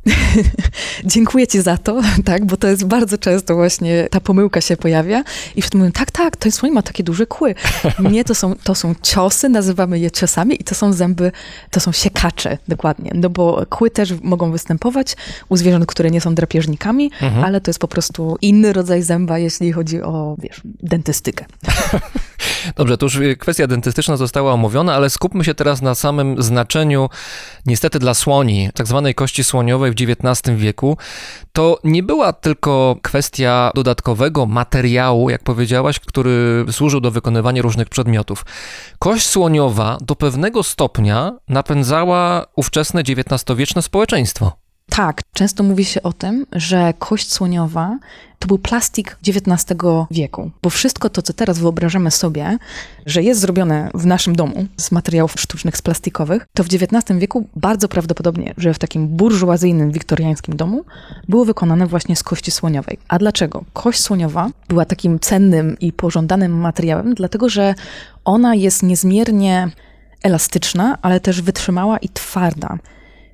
Dziękuję 1.04 1.46
Ci 1.46 1.62
za 1.62 1.78
to, 1.78 2.00
tak, 2.24 2.44
bo 2.44 2.56
to 2.56 2.68
jest 2.68 2.84
bardzo 2.84 3.18
często 3.18 3.54
właśnie 3.54 4.08
ta 4.10 4.20
pomyłka 4.20 4.60
się 4.60 4.76
pojawia 4.76 5.24
i 5.56 5.62
wszyscy 5.62 5.78
mówią, 5.78 5.92
tak, 5.92 6.10
tak, 6.10 6.36
ten 6.36 6.52
słoń 6.52 6.70
ma 6.70 6.82
takie 6.82 7.02
duże 7.04 7.26
kły. 7.26 7.54
Nie, 8.12 8.24
to 8.24 8.34
są, 8.34 8.54
to 8.64 8.74
są 8.74 8.94
ciosy, 9.02 9.48
nazywamy 9.48 9.98
je 9.98 10.10
ciosami 10.10 10.60
i 10.60 10.64
to 10.64 10.74
są 10.74 10.92
zęby, 10.92 11.32
to 11.70 11.80
są 11.80 11.92
siekacze 11.92 12.39
dokładnie. 12.68 13.10
No 13.14 13.30
bo 13.30 13.62
kły 13.68 13.90
też 13.90 14.14
mogą 14.22 14.50
występować 14.52 15.16
u 15.48 15.56
zwierząt, 15.56 15.86
które 15.86 16.10
nie 16.10 16.20
są 16.20 16.34
drapieżnikami, 16.34 17.10
Mhm. 17.20 17.44
ale 17.44 17.60
to 17.60 17.70
jest 17.70 17.80
po 17.80 17.88
prostu 17.88 18.36
inny 18.40 18.72
rodzaj 18.72 19.02
zęba, 19.02 19.38
jeśli 19.38 19.72
chodzi 19.72 20.02
o, 20.02 20.36
wiesz, 20.38 20.60
dentystykę. 20.64 21.44
Dobrze, 22.76 22.98
to 22.98 23.06
już 23.06 23.16
y, 23.16 23.36
kwestia 23.36 23.66
dentystyczna 23.66 24.16
została 24.16 24.52
omówiona, 24.52 24.94
ale 24.94 25.10
skupmy 25.10 25.44
się 25.44 25.54
teraz 25.54 25.82
na 25.82 25.94
samym 25.94 26.42
znaczeniu, 26.42 27.08
niestety 27.66 27.98
dla 27.98 28.14
słoni, 28.14 28.70
tak 28.74 28.86
zwanej 28.86 29.14
kości 29.14 29.44
słoniowej 29.44 29.92
w 29.92 29.94
XIX 29.94 30.56
wieku. 30.58 30.96
To 31.52 31.78
nie 31.84 32.02
była 32.02 32.32
tylko 32.32 32.96
kwestia 33.02 33.70
dodatkowego 33.74 34.46
materiału, 34.46 35.30
jak 35.30 35.42
powiedziałaś, 35.42 36.00
który 36.00 36.64
służył 36.70 37.00
do 37.00 37.10
wykonywania 37.10 37.62
różnych 37.62 37.88
przedmiotów. 37.88 38.44
Kość 38.98 39.26
słoniowa 39.26 39.98
do 40.00 40.16
pewnego 40.16 40.62
stopnia 40.62 41.32
napędzała 41.48 42.29
ówczesne 42.56 43.00
XIX-wieczne 43.00 43.82
społeczeństwo. 43.82 44.52
Tak, 44.90 45.22
często 45.32 45.62
mówi 45.62 45.84
się 45.84 46.02
o 46.02 46.12
tym, 46.12 46.46
że 46.52 46.94
kość 46.98 47.32
słoniowa 47.32 47.98
to 48.38 48.48
był 48.48 48.58
plastik 48.58 49.18
XIX 49.28 49.80
wieku, 50.10 50.50
bo 50.62 50.70
wszystko 50.70 51.10
to, 51.10 51.22
co 51.22 51.32
teraz 51.32 51.58
wyobrażamy 51.58 52.10
sobie, 52.10 52.58
że 53.06 53.22
jest 53.22 53.40
zrobione 53.40 53.90
w 53.94 54.06
naszym 54.06 54.36
domu 54.36 54.66
z 54.76 54.92
materiałów 54.92 55.40
sztucznych, 55.40 55.76
z 55.76 55.82
plastikowych, 55.82 56.46
to 56.54 56.64
w 56.64 56.66
XIX 56.66 57.20
wieku 57.20 57.48
bardzo 57.56 57.88
prawdopodobnie, 57.88 58.54
że 58.56 58.74
w 58.74 58.78
takim 58.78 59.08
burżuazyjnym, 59.08 59.92
wiktoriańskim 59.92 60.56
domu 60.56 60.84
było 61.28 61.44
wykonane 61.44 61.86
właśnie 61.86 62.16
z 62.16 62.22
kości 62.22 62.50
słoniowej. 62.50 62.98
A 63.08 63.18
dlaczego? 63.18 63.64
Kość 63.72 64.00
słoniowa 64.00 64.50
była 64.68 64.84
takim 64.84 65.18
cennym 65.18 65.76
i 65.80 65.92
pożądanym 65.92 66.52
materiałem, 66.52 67.14
dlatego 67.14 67.48
że 67.48 67.74
ona 68.24 68.54
jest 68.54 68.82
niezmiernie 68.82 69.70
elastyczna, 70.22 70.98
ale 71.02 71.20
też 71.20 71.42
wytrzymała 71.42 71.98
i 71.98 72.08
twarda 72.08 72.78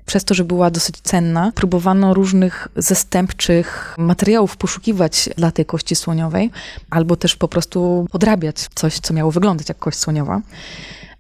przez 0.07 0.25
to, 0.25 0.35
że 0.35 0.45
była 0.45 0.71
dosyć 0.71 0.97
cenna, 1.03 1.53
próbowano 1.55 2.15
różnych 2.15 2.69
zastępczych 2.77 3.95
materiałów 3.99 4.57
poszukiwać 4.57 5.29
dla 5.37 5.51
tej 5.51 5.65
kości 5.65 5.97
słoniowej, 5.97 6.51
albo 6.91 7.17
też 7.17 7.37
po 7.37 7.49
prostu 7.49 8.07
podrabiać 8.13 8.57
coś, 8.75 8.99
co 8.99 9.15
miało 9.15 9.31
wyglądać 9.31 9.69
jak 9.69 9.79
kość 9.79 9.99
słoniowa. 9.99 10.41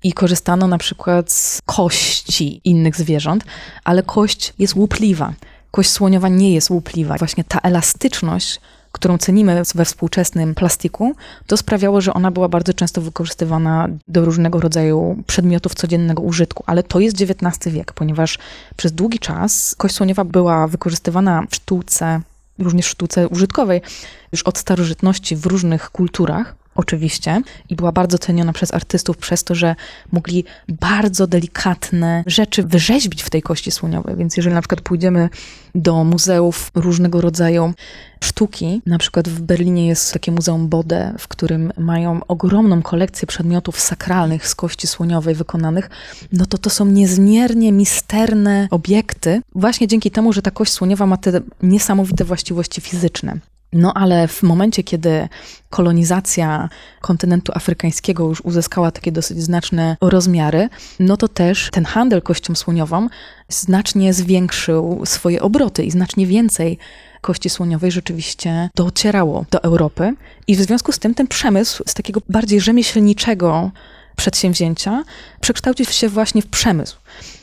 I 0.02 0.12
korzystano 0.12 0.66
na 0.66 0.78
przykład 0.78 1.32
z 1.32 1.60
kości 1.66 2.60
innych 2.64 2.96
zwierząt, 2.96 3.44
ale 3.84 4.02
kość 4.02 4.54
jest 4.58 4.76
łupliwa. 4.76 5.32
Kość 5.70 5.90
słoniowa 5.90 6.28
nie 6.28 6.54
jest 6.54 6.70
łupliwa. 6.70 7.16
Właśnie 7.18 7.44
ta 7.44 7.58
elastyczność, 7.58 8.60
którą 8.96 9.18
cenimy 9.18 9.62
we 9.74 9.84
współczesnym 9.84 10.54
plastiku, 10.54 11.14
to 11.46 11.56
sprawiało, 11.56 12.00
że 12.00 12.14
ona 12.14 12.30
była 12.30 12.48
bardzo 12.48 12.74
często 12.74 13.00
wykorzystywana 13.00 13.88
do 14.08 14.24
różnego 14.24 14.60
rodzaju 14.60 15.22
przedmiotów 15.26 15.74
codziennego 15.74 16.22
użytku. 16.22 16.64
Ale 16.66 16.82
to 16.82 17.00
jest 17.00 17.16
XIX 17.22 17.74
wiek, 17.74 17.92
ponieważ 17.92 18.38
przez 18.76 18.92
długi 18.92 19.18
czas 19.18 19.74
kość 19.78 19.94
słoniowa 19.94 20.24
była 20.24 20.68
wykorzystywana 20.68 21.42
w 21.50 21.54
sztuce, 21.54 22.20
również 22.58 22.86
w 22.86 22.90
sztuce 22.90 23.28
użytkowej, 23.28 23.80
już 24.32 24.42
od 24.42 24.58
starożytności 24.58 25.36
w 25.36 25.46
różnych 25.46 25.90
kulturach. 25.90 26.55
Oczywiście, 26.76 27.42
i 27.68 27.76
była 27.76 27.92
bardzo 27.92 28.18
ceniona 28.18 28.52
przez 28.52 28.74
artystów 28.74 29.16
przez 29.16 29.44
to, 29.44 29.54
że 29.54 29.76
mogli 30.12 30.44
bardzo 30.68 31.26
delikatne 31.26 32.24
rzeczy 32.26 32.62
wyrzeźbić 32.62 33.22
w 33.22 33.30
tej 33.30 33.42
kości 33.42 33.70
słoniowej. 33.70 34.16
Więc 34.16 34.36
jeżeli 34.36 34.54
na 34.54 34.60
przykład 34.60 34.80
pójdziemy 34.80 35.28
do 35.74 36.04
muzeów 36.04 36.70
różnego 36.74 37.20
rodzaju 37.20 37.72
sztuki, 38.20 38.82
na 38.86 38.98
przykład 38.98 39.28
w 39.28 39.40
Berlinie 39.40 39.86
jest 39.86 40.12
takie 40.12 40.32
muzeum 40.32 40.68
Bode, 40.68 41.14
w 41.18 41.28
którym 41.28 41.72
mają 41.78 42.20
ogromną 42.28 42.82
kolekcję 42.82 43.26
przedmiotów 43.26 43.80
sakralnych 43.80 44.48
z 44.48 44.54
kości 44.54 44.86
słoniowej 44.86 45.34
wykonanych, 45.34 45.90
no 46.32 46.46
to 46.46 46.58
to 46.58 46.70
są 46.70 46.86
niezmiernie 46.86 47.72
misterne 47.72 48.68
obiekty, 48.70 49.42
właśnie 49.54 49.88
dzięki 49.88 50.10
temu, 50.10 50.32
że 50.32 50.42
ta 50.42 50.50
kość 50.50 50.72
słoniowa 50.72 51.06
ma 51.06 51.16
te 51.16 51.40
niesamowite 51.62 52.24
właściwości 52.24 52.80
fizyczne. 52.80 53.38
No 53.76 53.94
ale 53.94 54.28
w 54.28 54.42
momencie, 54.42 54.82
kiedy 54.82 55.28
kolonizacja 55.70 56.68
kontynentu 57.00 57.52
afrykańskiego 57.54 58.28
już 58.28 58.40
uzyskała 58.40 58.90
takie 58.90 59.12
dosyć 59.12 59.42
znaczne 59.42 59.96
rozmiary, 60.00 60.68
no 61.00 61.16
to 61.16 61.28
też 61.28 61.68
ten 61.72 61.84
handel 61.84 62.22
kością 62.22 62.54
słoniową 62.54 63.08
znacznie 63.48 64.14
zwiększył 64.14 65.02
swoje 65.04 65.42
obroty 65.42 65.84
i 65.84 65.90
znacznie 65.90 66.26
więcej 66.26 66.78
kości 67.20 67.50
słoniowej 67.50 67.90
rzeczywiście 67.90 68.70
docierało 68.74 69.44
do 69.50 69.62
Europy. 69.62 70.14
I 70.46 70.56
w 70.56 70.60
związku 70.60 70.92
z 70.92 70.98
tym 70.98 71.14
ten 71.14 71.26
przemysł 71.26 71.82
z 71.86 71.94
takiego 71.94 72.20
bardziej 72.28 72.60
rzemieślniczego 72.60 73.70
przedsięwzięcia 74.16 75.04
przekształcił 75.40 75.86
się 75.86 76.08
właśnie 76.08 76.42
w 76.42 76.46
przemysł. 76.46 76.96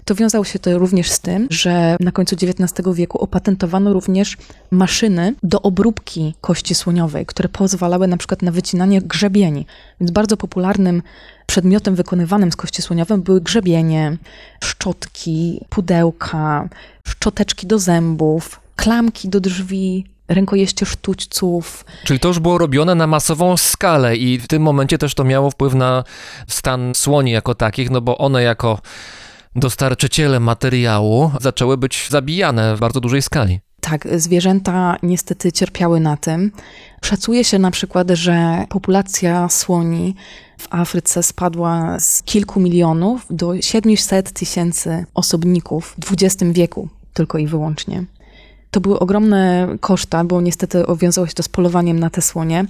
To 0.05 0.15
wiązało 0.15 0.43
się 0.43 0.59
to 0.59 0.77
również 0.77 1.11
z 1.11 1.19
tym, 1.19 1.47
że 1.49 1.97
na 1.99 2.11
końcu 2.11 2.35
XIX 2.35 2.87
wieku 2.93 3.17
opatentowano 3.17 3.93
również 3.93 4.37
maszyny 4.71 5.35
do 5.43 5.61
obróbki 5.61 6.35
kości 6.41 6.75
słoniowej, 6.75 7.25
które 7.25 7.49
pozwalały 7.49 8.07
na 8.07 8.17
przykład 8.17 8.41
na 8.41 8.51
wycinanie 8.51 9.01
grzebieni. 9.01 9.65
Więc 10.01 10.11
bardzo 10.11 10.37
popularnym 10.37 11.01
przedmiotem 11.45 11.95
wykonywanym 11.95 12.51
z 12.51 12.55
kości 12.55 12.81
słoniowej 12.81 13.17
były 13.17 13.41
grzebienie, 13.41 14.17
szczotki, 14.63 15.65
pudełka, 15.69 16.69
szczoteczki 17.03 17.67
do 17.67 17.79
zębów, 17.79 18.59
klamki 18.75 19.29
do 19.29 19.39
drzwi, 19.39 20.05
rękojeście 20.33 20.85
sztućców. 20.85 21.85
Czyli 22.03 22.19
to 22.19 22.27
już 22.27 22.39
było 22.39 22.57
robione 22.57 22.95
na 22.95 23.07
masową 23.07 23.57
skalę 23.57 24.17
i 24.17 24.39
w 24.39 24.47
tym 24.47 24.61
momencie 24.61 24.97
też 24.97 25.15
to 25.15 25.23
miało 25.23 25.51
wpływ 25.51 25.73
na 25.73 26.03
stan 26.47 26.95
słoni 26.95 27.31
jako 27.31 27.55
takich, 27.55 27.89
no 27.89 28.01
bo 28.01 28.17
one 28.17 28.43
jako 28.43 28.79
dostarczyciele 29.55 30.39
materiału 30.39 31.31
zaczęły 31.41 31.77
być 31.77 32.07
zabijane 32.09 32.75
w 32.75 32.79
bardzo 32.79 32.99
dużej 32.99 33.21
skali. 33.21 33.59
Tak, 33.81 34.07
zwierzęta 34.15 34.97
niestety 35.03 35.51
cierpiały 35.51 35.99
na 35.99 36.17
tym. 36.17 36.51
Szacuje 37.01 37.43
się 37.43 37.59
na 37.59 37.71
przykład, 37.71 38.09
że 38.09 38.65
populacja 38.69 39.49
słoni 39.49 40.15
w 40.57 40.67
Afryce 40.69 41.23
spadła 41.23 41.99
z 41.99 42.23
kilku 42.23 42.59
milionów 42.59 43.25
do 43.29 43.61
700 43.61 44.31
tysięcy 44.31 45.05
osobników 45.13 45.95
w 46.05 46.11
XX 46.11 46.51
wieku, 46.53 46.89
tylko 47.13 47.37
i 47.37 47.47
wyłącznie. 47.47 48.05
To 48.73 48.81
były 48.81 48.99
ogromne 48.99 49.67
koszta, 49.79 50.23
bo 50.23 50.41
niestety 50.41 50.83
wiązało 50.99 51.27
się 51.27 51.33
to 51.33 51.43
z 51.43 51.49
polowaniem 51.49 51.99
na 51.99 52.09
te 52.09 52.21
słonie, 52.21 52.65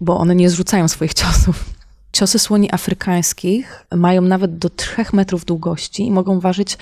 bo 0.00 0.18
one 0.18 0.34
nie 0.34 0.50
zrzucają 0.50 0.88
swoich 0.88 1.14
ciosów. 1.14 1.64
Ciosy 2.12 2.38
słoni 2.38 2.74
afrykańskich 2.74 3.86
mają 3.94 4.22
nawet 4.22 4.58
do 4.58 4.70
3 4.70 5.04
metrów 5.12 5.44
długości 5.44 6.06
i 6.06 6.10
mogą 6.10 6.40
ważyć 6.40 6.78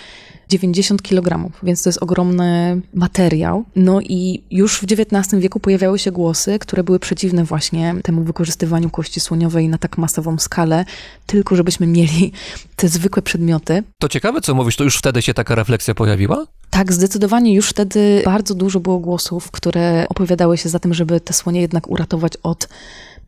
90 0.49 1.03
kg, 1.03 1.51
więc 1.63 1.83
to 1.83 1.89
jest 1.89 2.03
ogromny 2.03 2.81
materiał. 2.95 3.65
No 3.77 4.01
i 4.01 4.43
już 4.51 4.81
w 4.81 4.85
XIX 4.85 5.43
wieku 5.43 5.61
pojawiały 5.61 5.99
się 5.99 6.13
głosy, 6.13 6.59
które 6.59 6.85
były 6.85 6.99
przeciwne 6.99 7.45
właśnie 7.45 7.95
temu 8.03 8.23
wykorzystywaniu 8.23 8.91
kości 8.91 9.21
słoniowej 9.21 9.69
na 9.69 9.79
tak 9.79 9.99
masową 9.99 10.39
skalę, 10.39 10.85
tylko 11.27 11.57
żebyśmy 11.57 11.87
mieli 11.87 12.33
te 12.77 12.89
zwykłe 12.89 13.23
przedmioty. 13.23 13.83
To 13.99 14.09
ciekawe, 14.09 14.41
co 14.41 14.55
mówisz, 14.55 14.77
to 14.77 14.85
już 14.85 14.97
wtedy 14.97 15.23
się 15.23 15.35
taka 15.35 15.55
refleksja 15.55 15.95
pojawiła? 15.95 16.47
Tak, 16.71 16.93
zdecydowanie 16.93 17.55
już 17.55 17.69
wtedy 17.69 18.23
bardzo 18.25 18.55
dużo 18.55 18.81
było 18.81 18.99
głosów, 18.99 19.51
które 19.51 20.07
opowiadały 20.09 20.59
się 20.59 20.69
za 20.69 20.79
tym, 20.79 20.95
żeby 20.95 21.21
te 21.21 21.33
słonie 21.33 21.61
jednak 21.61 21.91
uratować 21.91 22.33
od 22.43 22.69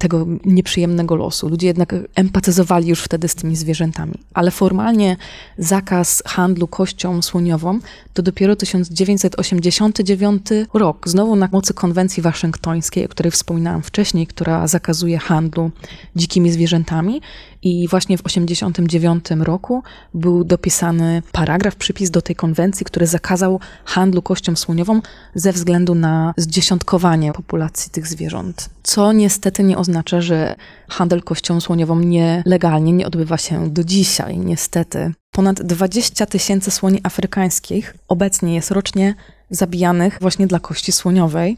tego 0.02 0.26
nieprzyjemnego 0.44 1.16
losu. 1.16 1.48
Ludzie 1.48 1.66
jednak 1.66 1.94
empatyzowali 2.14 2.88
już 2.88 3.00
wtedy 3.02 3.28
z 3.28 3.34
tymi 3.34 3.56
zwierzętami. 3.56 4.14
Ale 4.34 4.50
formalnie 4.50 5.16
zakaz 5.58 6.22
handlu 6.26 6.68
kością 6.68 7.22
słoniową 7.22 7.78
to 8.14 8.22
dopiero 8.22 8.56
1989 8.56 10.46
rok. 10.74 11.08
Znowu 11.08 11.36
na 11.36 11.48
mocy 11.52 11.74
konwencji 11.74 12.22
waszyngtońskiej, 12.22 13.04
o 13.04 13.08
której 13.08 13.30
wspominałam 13.30 13.82
wcześniej, 13.82 14.26
która 14.26 14.66
zakazuje 14.66 15.18
handlu 15.18 15.70
dzikimi 16.16 16.50
zwierzętami. 16.50 17.20
I 17.62 17.88
właśnie 17.88 18.18
w 18.18 18.22
1989 18.22 19.44
roku 19.44 19.82
był 20.14 20.44
dopisany 20.44 21.22
paragraf, 21.32 21.76
przypis 21.76 22.10
do 22.10 22.22
tej 22.22 22.36
konwencji, 22.36 22.86
który 22.86 23.06
zakazał 23.06 23.60
handlu 23.84 24.22
kością 24.22 24.56
słoniową 24.56 25.00
ze 25.34 25.52
względu 25.52 25.94
na 25.94 26.34
zdziesiątkowanie 26.36 27.32
populacji 27.32 27.90
tych 27.90 28.06
zwierząt. 28.06 28.70
Co 28.82 29.12
niestety 29.12 29.62
nie 29.62 29.78
oznacza, 29.78 30.20
że 30.20 30.54
handel 30.88 31.22
kością 31.22 31.60
słoniową 31.60 32.00
nielegalnie 32.00 32.92
nie 32.92 33.06
odbywa 33.06 33.38
się 33.38 33.70
do 33.70 33.84
dzisiaj, 33.84 34.38
niestety. 34.38 35.12
Ponad 35.30 35.62
20 35.62 36.26
tysięcy 36.26 36.70
słoni 36.70 37.00
afrykańskich 37.02 37.96
obecnie 38.08 38.54
jest 38.54 38.70
rocznie 38.70 39.14
zabijanych 39.50 40.18
właśnie 40.20 40.46
dla 40.46 40.60
kości 40.60 40.92
słoniowej. 40.92 41.56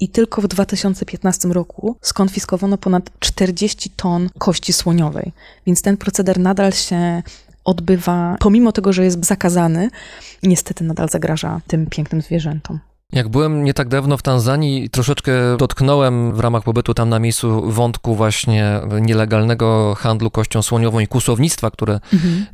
I 0.00 0.08
tylko 0.08 0.42
w 0.42 0.48
2015 0.48 1.48
roku 1.48 1.96
skonfiskowano 2.02 2.78
ponad 2.78 3.10
40 3.18 3.90
ton 3.90 4.28
kości 4.38 4.72
słoniowej. 4.72 5.32
Więc 5.66 5.82
ten 5.82 5.96
proceder 5.96 6.38
nadal 6.38 6.72
się 6.72 7.22
odbywa, 7.64 8.36
pomimo 8.40 8.72
tego, 8.72 8.92
że 8.92 9.04
jest 9.04 9.24
zakazany, 9.24 9.90
niestety 10.42 10.84
nadal 10.84 11.08
zagraża 11.08 11.60
tym 11.66 11.86
pięknym 11.86 12.22
zwierzętom. 12.22 12.78
Jak 13.12 13.28
byłem 13.28 13.64
nie 13.64 13.74
tak 13.74 13.88
dawno 13.88 14.16
w 14.16 14.22
Tanzanii, 14.22 14.90
troszeczkę 14.90 15.32
dotknąłem 15.58 16.34
w 16.34 16.40
ramach 16.40 16.62
pobytu 16.62 16.94
tam 16.94 17.08
na 17.08 17.18
miejscu 17.18 17.70
wątku 17.70 18.14
właśnie 18.14 18.80
nielegalnego 19.00 19.94
handlu 19.94 20.30
kością 20.30 20.62
słoniową 20.62 21.00
i 21.00 21.06
kłusownictwa, 21.06 21.70
które 21.70 22.00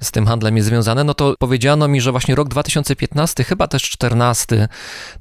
z 0.00 0.10
tym 0.10 0.26
handlem 0.26 0.56
jest 0.56 0.68
związane, 0.68 1.04
no 1.04 1.14
to 1.14 1.34
powiedziano 1.38 1.88
mi, 1.88 2.00
że 2.00 2.10
właśnie 2.10 2.34
rok 2.34 2.48
2015, 2.48 3.44
chyba 3.44 3.68
też 3.68 3.82
14, 3.82 4.68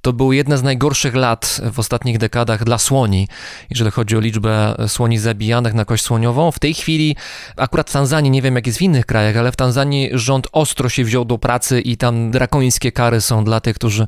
to 0.02 0.14
był 0.14 0.34
jedne 0.34 0.58
z 0.58 0.64
najgorszych 0.64 1.16
lat 1.16 1.62
w 1.74 1.80
ostatnich 1.80 2.18
dekadach 2.18 2.64
dla 2.64 2.78
słoni, 2.78 3.28
jeżeli 3.70 3.92
chodzi 3.92 4.18
o 4.18 4.20
liczbę 4.20 4.76
słoni 4.88 5.18
zabijanych 5.18 5.74
na 5.74 5.86
kość 5.86 6.04
słoniową. 6.04 6.52
W 6.52 6.60
tej 6.60 6.74
chwili, 6.74 7.16
akurat 7.58 7.90
w 7.90 7.94
Tanzanii, 7.94 8.32
nie 8.32 8.42
wiem 8.42 8.56
jak 8.56 8.68
jest 8.68 8.80
w 8.80 8.82
innych 8.82 9.06
krajach, 9.06 9.38
ale 9.38 9.52
w 9.52 9.56
Tanzanii 9.56 10.10
rząd 10.14 10.48
ostro 10.52 10.90
się 10.90 11.04
wziął 11.04 11.26
do 11.26 11.38
pracy 11.38 11.82
i 11.82 11.98
tam 11.98 12.32
drakońskie 12.32 12.92
kary 12.92 13.22
są 13.22 13.44
dla 13.44 13.60
tych, 13.60 13.76
którzy 13.76 14.08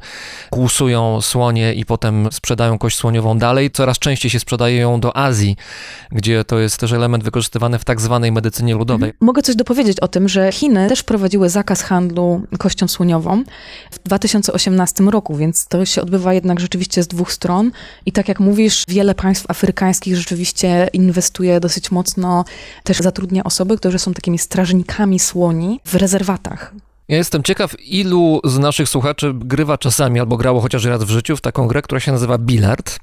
kłusują 0.50 1.17
słonie 1.22 1.74
i 1.74 1.86
potem 1.86 2.28
sprzedają 2.32 2.78
kość 2.78 2.98
słoniową 2.98 3.38
dalej. 3.38 3.72
Coraz 3.72 4.00
częściej 4.00 4.32
się 4.32 4.40
sprzedaje 4.40 4.78
ją 4.78 5.00
do 5.00 5.18
Azji, 5.18 5.56
gdzie 6.12 6.44
to 6.44 6.60
jest 6.60 6.78
też 6.78 6.92
element 6.92 7.24
wykorzystywany 7.24 7.80
w 7.80 7.86
tak 7.86 8.02
zwanej 8.02 8.32
medycynie 8.32 8.76
ludowej. 8.76 9.14
Mogę 9.20 9.42
coś 9.42 9.56
dopowiedzieć 9.56 10.00
o 10.00 10.08
tym, 10.08 10.30
że 10.30 10.52
Chiny 10.52 10.90
też 10.90 11.00
wprowadziły 11.00 11.50
zakaz 11.50 11.82
handlu 11.82 12.42
kością 12.60 12.88
słoniową 12.88 13.44
w 13.92 14.00
2018 14.00 15.04
roku, 15.04 15.36
więc 15.36 15.68
to 15.68 15.86
się 15.86 16.02
odbywa 16.02 16.34
jednak 16.34 16.60
rzeczywiście 16.60 17.04
z 17.04 17.08
dwóch 17.08 17.32
stron. 17.32 17.72
I 18.06 18.12
tak 18.12 18.28
jak 18.28 18.40
mówisz, 18.40 18.84
wiele 18.88 19.16
państw 19.16 19.46
afrykańskich 19.52 20.16
rzeczywiście 20.16 20.90
inwestuje 20.94 21.60
dosyć 21.60 21.92
mocno, 21.92 22.46
też 22.84 22.98
zatrudnia 22.98 23.44
osoby, 23.44 23.78
które 23.78 24.00
są 24.00 24.14
takimi 24.14 24.40
strażnikami 24.40 25.20
słoni 25.20 25.80
w 25.86 25.96
rezerwatach. 25.96 26.74
Ja 27.10 27.18
jestem 27.18 27.44
ciekaw, 27.44 27.76
ilu 27.80 28.42
z 28.44 28.58
naszych 28.58 28.90
słuchaczy 28.90 29.34
grywa 29.36 29.78
czasami 29.78 30.20
albo 30.20 30.38
grało 30.38 30.62
chociaż 30.62 30.86
raz 30.86 31.04
w 31.04 31.10
życiu 31.10 31.38
w 31.38 31.42
taką 31.42 31.68
grę, 31.68 31.82
która 31.82 32.00
się 32.00 32.12
nazywa 32.12 32.38
Billard. 32.38 33.00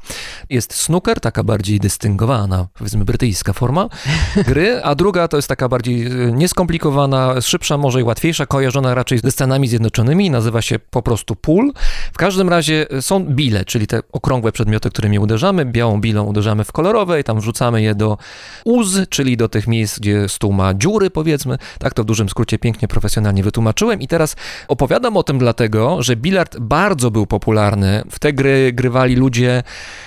Jest 0.50 0.74
snooker, 0.74 1.20
taka 1.20 1.42
bardziej 1.42 1.80
dystyngowana, 1.80 2.66
powiedzmy 2.74 3.04
brytyjska 3.04 3.52
forma 3.52 3.88
gry, 4.48 4.80
a 4.82 4.94
druga 4.94 5.28
to 5.28 5.36
jest 5.36 5.48
taka 5.48 5.68
bardziej 5.68 6.06
e, 6.06 6.32
nieskomplikowana, 6.32 7.40
szybsza, 7.40 7.78
może 7.78 8.00
i 8.00 8.02
łatwiejsza, 8.02 8.46
kojarzona 8.46 8.94
raczej 8.94 9.18
ze 9.18 9.30
Stanami 9.30 9.68
Zjednoczonymi, 9.68 10.30
nazywa 10.30 10.62
się 10.62 10.78
po 10.78 11.02
prostu 11.02 11.36
pool. 11.36 11.72
W 12.12 12.16
każdym 12.16 12.48
razie 12.48 12.90
e, 12.90 13.02
są 13.02 13.24
bile, 13.24 13.64
czyli 13.64 13.86
te 13.86 14.00
okrągłe 14.12 14.52
przedmioty, 14.52 14.90
którymi 14.90 15.18
uderzamy. 15.18 15.64
Białą 15.64 16.00
bilą 16.00 16.24
uderzamy 16.24 16.64
w 16.64 16.72
kolorowe 16.72 17.20
i 17.20 17.24
tam 17.24 17.40
wrzucamy 17.40 17.82
je 17.82 17.94
do 17.94 18.18
uz, 18.64 19.08
czyli 19.08 19.36
do 19.36 19.48
tych 19.48 19.66
miejsc, 19.66 19.98
gdzie 19.98 20.28
stół 20.28 20.52
ma 20.52 20.74
dziury, 20.74 21.10
powiedzmy. 21.10 21.58
Tak 21.78 21.94
to 21.94 22.02
w 22.02 22.06
dużym 22.06 22.28
skrócie 22.28 22.58
pięknie, 22.58 22.88
profesjonalnie 22.88 23.42
wytłumaczyłem. 23.42 23.93
I 24.02 24.08
teraz 24.08 24.36
opowiadam 24.68 25.16
o 25.16 25.22
tym 25.22 25.38
dlatego, 25.38 26.02
że 26.02 26.16
bilard 26.16 26.58
bardzo 26.58 27.10
był 27.10 27.26
popularny. 27.26 28.02
W 28.10 28.18
te 28.18 28.32
gry 28.32 28.72
grywali 28.72 29.16
ludzie, 29.16 29.62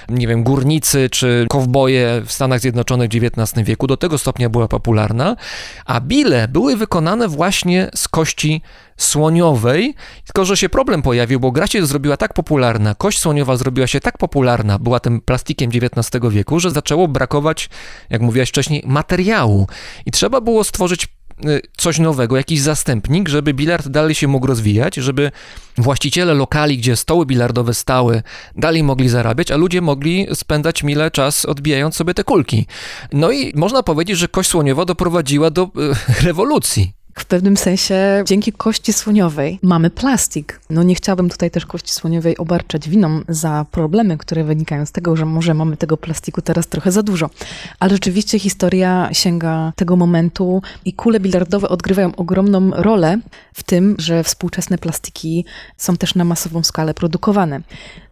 nie 0.10 0.28
wiem, 0.28 0.44
górnicy 0.44 1.10
czy 1.10 1.46
kowboje 1.50 2.22
w 2.26 2.32
Stanach 2.32 2.60
Zjednoczonych 2.60 3.10
w 3.10 3.16
XIX 3.16 3.68
wieku. 3.68 3.88
Do 3.88 3.98
tego 3.98 4.18
stopnia 4.18 4.50
była 4.50 4.68
popularna. 4.68 5.36
A 5.86 6.02
bile 6.02 6.48
były 6.48 6.76
wykonane 6.76 7.28
właśnie 7.28 7.90
z 7.96 8.08
kości 8.08 8.62
słoniowej, 8.98 9.96
tylko 10.26 10.46
że 10.46 10.58
się 10.58 10.70
problem 10.70 11.02
pojawił, 11.02 11.40
bo 11.40 11.52
gra 11.52 11.68
się 11.68 11.86
zrobiła 11.86 12.18
tak 12.18 12.34
popularna, 12.34 12.96
kość 12.96 13.20
słoniowa 13.20 13.58
zrobiła 13.58 13.88
się 13.88 14.00
tak 14.00 14.18
popularna, 14.18 14.80
była 14.80 15.00
tym 15.00 15.22
plastikiem 15.22 15.72
XIX 15.74 16.24
wieku, 16.30 16.60
że 16.60 16.72
zaczęło 16.72 17.08
brakować, 17.08 17.70
jak 18.10 18.22
mówiłaś 18.22 18.50
wcześniej, 18.50 18.84
materiału. 18.86 19.68
I 20.06 20.12
trzeba 20.12 20.42
było 20.42 20.64
stworzyć 20.64 21.08
coś 21.78 22.00
nowego, 22.00 22.38
jakiś 22.38 22.62
zastępnik, 22.62 23.30
żeby 23.30 23.54
bilard 23.54 23.88
dalej 23.88 24.16
się 24.16 24.28
mógł 24.28 24.48
rozwijać, 24.48 24.96
żeby 24.96 25.32
właściciele 25.78 26.34
lokali, 26.34 26.78
gdzie 26.78 26.96
stoły 26.96 27.26
bilardowe 27.26 27.74
stały, 27.74 28.24
dalej 28.56 28.84
mogli 28.84 29.10
zarabiać, 29.10 29.52
a 29.52 29.58
ludzie 29.58 29.82
mogli 29.82 30.28
spędzać 30.34 30.84
mile 30.84 31.12
czas 31.12 31.46
odbijając 31.46 31.96
sobie 31.96 32.14
te 32.14 32.24
kulki. 32.24 32.66
No 33.12 33.32
i 33.32 33.54
można 33.56 33.84
powiedzieć, 33.84 34.18
że 34.18 34.28
kość 34.28 34.50
słoniowa 34.50 34.86
doprowadziła 34.86 35.50
do 35.50 35.64
y, 35.64 35.70
rewolucji. 36.26 36.97
W 37.18 37.26
pewnym 37.26 37.58
sensie 37.58 38.24
dzięki 38.26 38.54
kości 38.54 38.94
słoniowej 38.94 39.60
mamy 39.64 39.90
plastik. 39.90 40.60
No 40.70 40.84
nie 40.84 40.96
chciałabym 40.96 41.30
tutaj 41.30 41.52
też 41.52 41.66
kości 41.66 41.94
słoniowej 41.94 42.38
obarczać 42.38 42.90
winą 42.90 43.22
za 43.30 43.66
problemy, 43.72 44.18
które 44.18 44.44
wynikają 44.44 44.86
z 44.86 44.92
tego, 44.92 45.16
że 45.16 45.26
może 45.26 45.54
mamy 45.54 45.78
tego 45.78 45.98
plastiku 45.98 46.42
teraz 46.42 46.68
trochę 46.68 46.92
za 46.92 47.04
dużo. 47.04 47.30
Ale 47.80 47.92
rzeczywiście 47.92 48.40
historia 48.40 49.10
sięga 49.12 49.74
tego 49.76 49.96
momentu 49.96 50.62
i 50.86 50.94
kule 50.94 51.20
bilardowe 51.20 51.70
odgrywają 51.70 52.16
ogromną 52.16 52.72
rolę 52.72 53.20
w 53.54 53.64
tym, 53.64 53.96
że 54.00 54.24
współczesne 54.24 54.78
plastiki 54.78 55.46
są 55.78 55.98
też 55.98 56.16
na 56.16 56.24
masową 56.24 56.64
skalę 56.64 56.94
produkowane. 56.94 57.62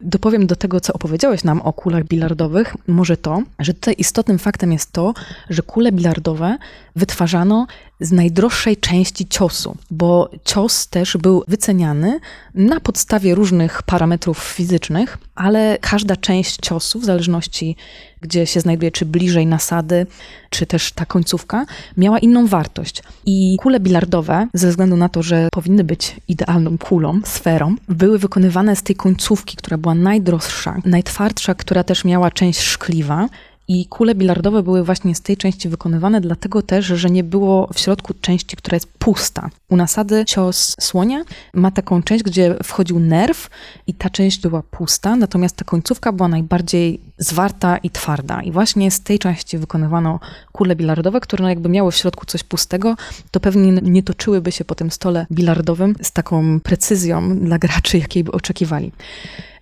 Dopowiem 0.01 0.47
do 0.47 0.55
tego, 0.55 0.79
co 0.79 0.93
opowiedziałeś 0.93 1.43
nam 1.43 1.61
o 1.61 1.73
kulach 1.73 2.03
bilardowych, 2.03 2.75
może 2.87 3.17
to, 3.17 3.43
że 3.59 3.73
tutaj 3.73 3.95
istotnym 3.97 4.39
faktem 4.39 4.71
jest 4.71 4.91
to, 4.91 5.13
że 5.49 5.61
kule 5.61 5.91
bilardowe 5.91 6.57
wytwarzano 6.95 7.67
z 7.99 8.11
najdroższej 8.11 8.77
części 8.77 9.27
ciosu, 9.27 9.77
bo 9.91 10.29
cios 10.45 10.87
też 10.87 11.17
był 11.17 11.43
wyceniany 11.47 12.19
na 12.53 12.79
podstawie 12.79 13.35
różnych 13.35 13.83
parametrów 13.83 14.37
fizycznych, 14.37 15.17
ale 15.35 15.77
każda 15.81 16.15
część 16.15 16.57
ciosu, 16.61 16.99
w 16.99 17.05
zależności 17.05 17.75
gdzie 18.25 18.45
się 18.45 18.59
znajduje, 18.59 18.91
czy 18.91 19.05
bliżej 19.05 19.45
nasady, 19.45 20.07
czy 20.49 20.65
też 20.65 20.91
ta 20.91 21.05
końcówka, 21.05 21.65
miała 21.97 22.19
inną 22.19 22.47
wartość. 22.47 23.03
I 23.25 23.57
kule 23.59 23.79
bilardowe, 23.79 24.47
ze 24.53 24.69
względu 24.69 24.97
na 24.97 25.09
to, 25.09 25.23
że 25.23 25.49
powinny 25.51 25.83
być 25.83 26.15
idealną 26.27 26.77
kulą, 26.77 27.19
sferą, 27.25 27.75
były 27.89 28.19
wykonywane 28.19 28.75
z 28.75 28.83
tej 28.83 28.95
końcówki, 28.95 29.57
która 29.57 29.77
była 29.77 29.95
najdroższa, 29.95 30.81
najtwardsza, 30.85 31.55
która 31.55 31.83
też 31.83 32.05
miała 32.05 32.31
część 32.31 32.61
szkliwa. 32.61 33.29
I 33.67 33.85
kule 33.85 34.15
bilardowe 34.15 34.63
były 34.63 34.83
właśnie 34.83 35.15
z 35.15 35.21
tej 35.21 35.37
części 35.37 35.69
wykonywane, 35.69 36.21
dlatego 36.21 36.61
też, 36.61 36.85
że 36.85 37.09
nie 37.09 37.23
było 37.23 37.69
w 37.73 37.79
środku 37.79 38.13
części, 38.21 38.57
która 38.57 38.75
jest 38.75 38.87
pusta. 38.99 39.49
U 39.69 39.75
nasady 39.75 40.25
cios 40.25 40.75
słonia 40.79 41.23
ma 41.53 41.71
taką 41.71 42.03
część, 42.03 42.23
gdzie 42.23 42.55
wchodził 42.63 42.99
nerw 42.99 43.49
i 43.87 43.93
ta 43.93 44.09
część 44.09 44.41
była 44.41 44.63
pusta, 44.63 45.15
natomiast 45.15 45.55
ta 45.55 45.65
końcówka 45.65 46.11
była 46.11 46.27
najbardziej 46.27 46.99
zwarta 47.17 47.77
i 47.77 47.89
twarda. 47.89 48.41
I 48.41 48.51
właśnie 48.51 48.91
z 48.91 49.01
tej 49.01 49.19
części 49.19 49.57
wykonywano 49.57 50.19
kule 50.51 50.75
bilardowe, 50.75 51.19
które 51.19 51.43
no 51.43 51.49
jakby 51.49 51.69
miały 51.69 51.91
w 51.91 51.95
środku 51.95 52.25
coś 52.25 52.43
pustego, 52.43 52.95
to 53.31 53.39
pewnie 53.39 53.71
nie 53.71 54.03
toczyłyby 54.03 54.51
się 54.51 54.65
po 54.65 54.75
tym 54.75 54.91
stole 54.91 55.25
bilardowym 55.31 55.95
z 56.01 56.11
taką 56.11 56.59
precyzją 56.59 57.39
dla 57.39 57.57
graczy, 57.57 57.97
jakiej 57.97 58.23
by 58.23 58.31
oczekiwali. 58.31 58.91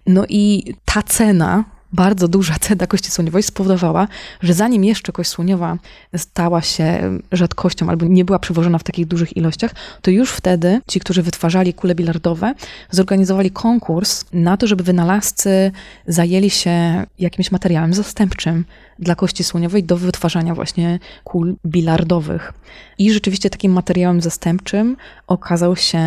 No 0.08 0.26
i 0.30 0.74
ta 0.86 1.04
cena 1.04 1.64
bardzo 1.94 2.28
duża 2.28 2.56
cena 2.66 2.88
kości 2.88 3.12
słoniowej 3.12 3.44
spowodowała, 3.44 4.08
że 4.42 4.54
zanim 4.54 4.84
jeszcze 4.84 5.12
kość 5.12 5.30
słoniowa 5.30 5.78
stała 6.18 6.62
się 6.62 7.20
rzadkością 7.32 7.90
albo 7.90 8.06
nie 8.06 8.26
była 8.26 8.40
przywożona 8.40 8.78
w 8.78 8.84
takich 8.84 9.06
dużych 9.06 9.38
ilościach, 9.38 9.72
to 10.02 10.12
już 10.12 10.32
wtedy 10.32 10.82
ci, 10.88 11.00
którzy 11.00 11.24
wytwarzali 11.24 11.74
kule 11.74 11.96
bilardowe, 11.96 12.54
zorganizowali 12.92 13.52
konkurs 13.52 14.26
na 14.34 14.58
to, 14.58 14.68
żeby 14.68 14.84
wynalazcy 14.84 15.72
zajęli 16.08 16.50
się 16.50 17.06
jakimś 17.20 17.52
materiałem 17.52 17.94
zastępczym 17.94 18.66
dla 19.00 19.16
kości 19.16 19.44
słoniowej 19.44 19.84
do 19.84 19.98
wytwarzania 19.98 20.56
właśnie 20.56 21.00
kul 21.24 21.56
bilardowych. 21.66 22.54
I 22.98 23.14
rzeczywiście 23.14 23.50
takim 23.50 23.72
materiałem 23.72 24.22
zastępczym 24.22 24.98
okazał 25.28 25.76
się 25.76 26.00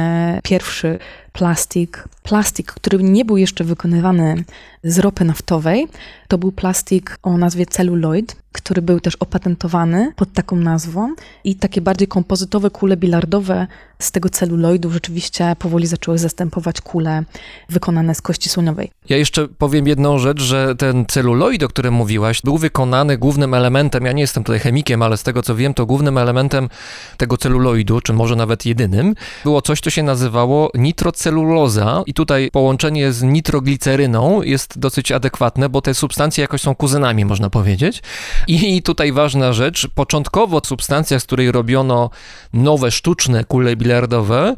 pierwszy 0.43 0.99
plastik. 1.37 2.05
Plastik, 2.23 2.73
który 2.73 3.03
nie 3.03 3.25
był 3.25 3.37
jeszcze 3.37 3.65
wykonywany 3.65 4.45
z 4.83 4.99
ropy 4.99 5.25
naftowej, 5.25 5.89
to 6.29 6.39
był 6.39 6.53
plastik 6.53 7.19
o 7.23 7.37
nazwie 7.39 7.67
celluloid, 7.67 8.37
który 8.57 8.83
był 8.83 9.01
też 9.01 9.17
opatentowany 9.17 10.13
pod 10.17 10.33
taką 10.33 10.57
nazwą 10.57 11.15
i 11.45 11.57
takie 11.57 11.81
bardziej 11.81 12.09
kompozytowe 12.09 12.71
kule 12.71 12.97
bilardowe 12.97 13.67
z 13.99 14.13
tego 14.13 14.29
celuloidu 14.29 14.91
rzeczywiście 14.91 15.57
powoli 15.59 15.87
zaczęły 15.87 16.19
zastępować 16.19 16.81
kule 16.81 17.25
wykonane 17.69 18.15
z 18.15 18.23
kości 18.23 18.49
słoniowej. 18.49 18.91
Ja 19.09 19.17
jeszcze 19.17 19.49
powiem 19.49 19.87
jedną 19.87 20.19
rzecz, 20.19 20.43
że 20.43 20.77
ten 20.77 21.07
celuloid, 21.07 21.63
o 21.63 21.69
którym 21.69 21.95
mówiłaś, 21.95 22.43
był 22.43 22.59
wykonany 22.59 23.19
głównym 23.19 23.55
elementem, 23.55 24.05
ja 24.05 24.13
nie 24.13 24.21
jestem 24.21 24.45
tutaj 24.45 24.61
chemikiem, 24.61 25.03
ale 25.03 25.17
z 25.17 25.23
tego 25.23 25.43
co 25.43 25.55
wiem, 25.55 25.75
to 25.75 25.87
głównym 25.87 26.19
elementem 26.19 26.69
tego 27.17 27.37
celuloidu, 27.37 28.01
czy 28.01 28.13
może 28.13 28.37
nawet 28.37 28.67
jedynym, 28.67 29.15
było 29.45 29.63
coś, 29.63 29.81
co 29.81 29.91
się 29.91 30.03
nazywało 30.03 30.71
nitroceluloza 30.75 32.03
i 32.07 32.15
tutaj 32.15 32.51
połączenie 32.53 33.13
z 33.13 33.23
nitrogliceryną 33.23 34.43
jest 34.43 34.79
dosyć 34.79 35.13
adekwatne, 35.13 35.69
bo 35.69 35.83
te 35.83 35.95
substancje 35.95 36.43
jakoś 36.43 36.61
są 36.61 36.75
kuzynami, 36.75 37.25
można 37.25 37.51
powiedzieć. 37.51 38.03
I 38.47 38.83
tutaj 38.83 39.13
ważna 39.13 39.53
rzecz, 39.53 39.89
początkowo 39.95 40.61
substancja, 40.65 41.21
z 41.21 41.25
której 41.25 41.53
robiono 41.53 42.11
nowe 42.53 42.91
sztuczne 42.91 43.45
kule 43.45 43.77
bilardowe, 43.77 44.57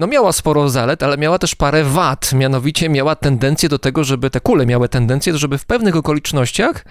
no 0.00 0.06
miała 0.06 0.32
sporo 0.32 0.68
zalet, 0.68 1.02
ale 1.02 1.18
miała 1.18 1.38
też 1.38 1.54
parę 1.54 1.84
wad. 1.84 2.32
Mianowicie 2.32 2.88
miała 2.88 3.16
tendencję 3.16 3.68
do 3.68 3.78
tego, 3.78 4.04
żeby 4.04 4.30
te 4.30 4.40
kule 4.40 4.66
miały 4.66 4.88
tendencję, 4.88 5.38
żeby 5.38 5.58
w 5.58 5.64
pewnych 5.64 5.96
okolicznościach 5.96 6.84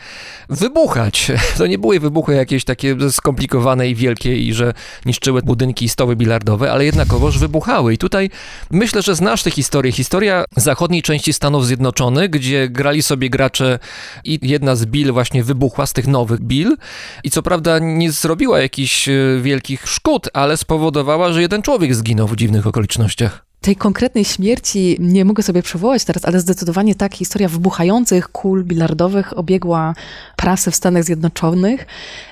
wybuchać. 0.49 1.31
To 1.57 1.67
nie 1.67 1.77
były 1.77 1.99
wybuchy 1.99 2.33
jakieś 2.33 2.63
takie 2.63 3.11
skomplikowane 3.11 3.89
i 3.89 3.95
wielkie 3.95 4.37
i 4.37 4.53
że 4.53 4.73
niszczyły 5.05 5.41
budynki 5.41 5.85
i 5.85 5.89
stoły 5.89 6.15
bilardowe, 6.15 6.71
ale 6.71 6.85
jednakowoż 6.85 7.39
wybuchały. 7.39 7.93
I 7.93 7.97
tutaj 7.97 8.29
myślę, 8.71 9.01
że 9.01 9.15
znasz 9.15 9.43
tę 9.43 9.51
historię. 9.51 9.91
Historia 9.91 10.45
zachodniej 10.57 11.01
części 11.01 11.33
Stanów 11.33 11.65
Zjednoczonych, 11.65 12.29
gdzie 12.29 12.69
grali 12.69 13.01
sobie 13.01 13.29
gracze 13.29 13.79
i 14.23 14.39
jedna 14.41 14.75
z 14.75 14.85
bil 14.85 15.13
właśnie 15.13 15.43
wybuchła 15.43 15.85
z 15.85 15.93
tych 15.93 16.07
nowych 16.07 16.41
bil 16.41 16.77
i 17.23 17.29
co 17.29 17.43
prawda 17.43 17.79
nie 17.79 18.11
zrobiła 18.11 18.59
jakichś 18.59 19.09
e, 19.09 19.13
wielkich 19.41 19.87
szkód, 19.87 20.29
ale 20.33 20.57
spowodowała, 20.57 21.33
że 21.33 21.41
jeden 21.41 21.61
człowiek 21.61 21.95
zginął 21.95 22.27
w 22.27 22.35
dziwnych 22.35 22.67
okolicznościach. 22.67 22.98
skutočnostiach. 22.99 23.48
Tej 23.61 23.75
konkretnej 23.75 24.25
śmierci 24.25 24.97
nie 24.99 25.25
mogę 25.25 25.43
sobie 25.43 25.63
przywołać 25.63 26.05
teraz, 26.05 26.25
ale 26.25 26.39
zdecydowanie 26.39 26.95
tak, 26.95 27.15
historia 27.15 27.49
wybuchających 27.49 28.29
kul 28.29 28.63
bilardowych 28.63 29.37
obiegła 29.37 29.93
prasę 30.35 30.71
w 30.71 30.75
Stanach 30.75 31.03
Zjednoczonych 31.03 31.85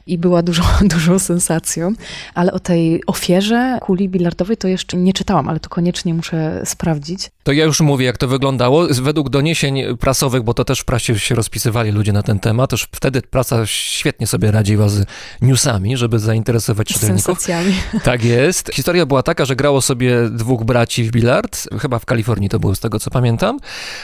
i 0.08 0.18
była 0.18 0.42
dużą, 0.42 0.64
dużą 0.96 1.20
sensacją. 1.20 1.94
Ale 2.34 2.54
o 2.54 2.60
tej 2.60 3.02
ofierze 3.08 3.78
kuli 3.82 4.10
bilardowej 4.10 4.58
to 4.58 4.68
jeszcze 4.68 4.98
nie 4.98 5.14
czytałam, 5.14 5.50
ale 5.50 5.60
to 5.60 5.70
koniecznie 5.70 6.14
muszę 6.14 6.62
sprawdzić. 6.66 7.30
To 7.44 7.52
ja 7.52 7.66
już 7.66 7.82
mówię, 7.82 8.06
jak 8.06 8.18
to 8.18 8.28
wyglądało. 8.28 8.88
Według 8.92 9.30
doniesień 9.30 9.98
prasowych, 9.98 10.44
bo 10.44 10.54
to 10.54 10.66
też 10.66 10.80
w 10.80 10.86
prasie 10.86 11.20
się 11.20 11.36
rozpisywali 11.36 11.92
ludzie 11.92 12.14
na 12.14 12.24
ten 12.24 12.40
temat, 12.40 12.70
też 12.70 12.88
wtedy 12.92 13.22
prasa 13.22 13.66
świetnie 13.66 14.28
sobie 14.28 14.52
radziła 14.52 14.90
z 14.90 15.06
newsami, 15.42 15.98
żeby 15.98 16.20
zainteresować 16.20 16.88
czytelników. 16.88 17.26
sensacjami. 17.26 17.74
Tak 18.04 18.24
jest. 18.24 18.72
Historia 18.74 19.06
była 19.06 19.24
taka, 19.24 19.46
że 19.46 19.56
grało 19.56 19.82
sobie 19.82 20.30
dwóch 20.30 20.64
braci 20.64 21.04
w 21.04 21.12
bilard, 21.18 21.68
chyba 21.80 22.00
w 22.00 22.06
Kalifornii 22.06 22.50
to 22.50 22.60
było 22.60 22.76
z 22.76 22.80
tego 22.80 23.00
co 23.00 23.12
pamiętam. 23.12 23.60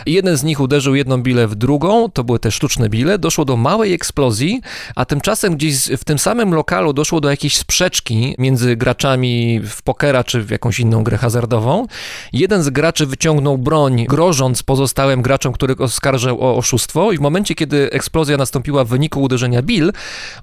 Jeden 0.05 0.37
z 0.37 0.43
nich 0.43 0.59
uderzył 0.59 0.95
jedną 0.95 1.21
bilę 1.21 1.47
w 1.47 1.55
drugą, 1.55 2.09
to 2.09 2.23
były 2.23 2.39
te 2.39 2.51
sztuczne 2.51 2.89
bile, 2.89 3.19
doszło 3.19 3.45
do 3.45 3.57
małej 3.57 3.93
eksplozji, 3.93 4.61
a 4.95 5.05
tymczasem 5.05 5.55
gdzieś 5.55 5.75
w 5.97 6.03
tym 6.03 6.19
samym 6.19 6.53
lokalu 6.53 6.93
doszło 6.93 7.21
do 7.21 7.29
jakiejś 7.29 7.57
sprzeczki 7.57 8.35
między 8.37 8.75
graczami 8.75 9.61
w 9.63 9.81
pokera 9.81 10.23
czy 10.23 10.41
w 10.41 10.49
jakąś 10.49 10.79
inną 10.79 11.03
grę 11.03 11.17
hazardową. 11.17 11.87
Jeden 12.33 12.63
z 12.63 12.69
graczy 12.69 13.05
wyciągnął 13.05 13.57
broń, 13.57 14.05
grożąc 14.09 14.63
pozostałym 14.63 15.21
graczom, 15.21 15.53
których 15.53 15.81
oskarżał 15.81 16.41
o 16.41 16.57
oszustwo 16.57 17.11
i 17.11 17.17
w 17.17 17.21
momencie, 17.21 17.55
kiedy 17.55 17.91
eksplozja 17.91 18.37
nastąpiła 18.37 18.83
w 18.83 18.87
wyniku 18.87 19.21
uderzenia 19.21 19.61
Bill, 19.61 19.91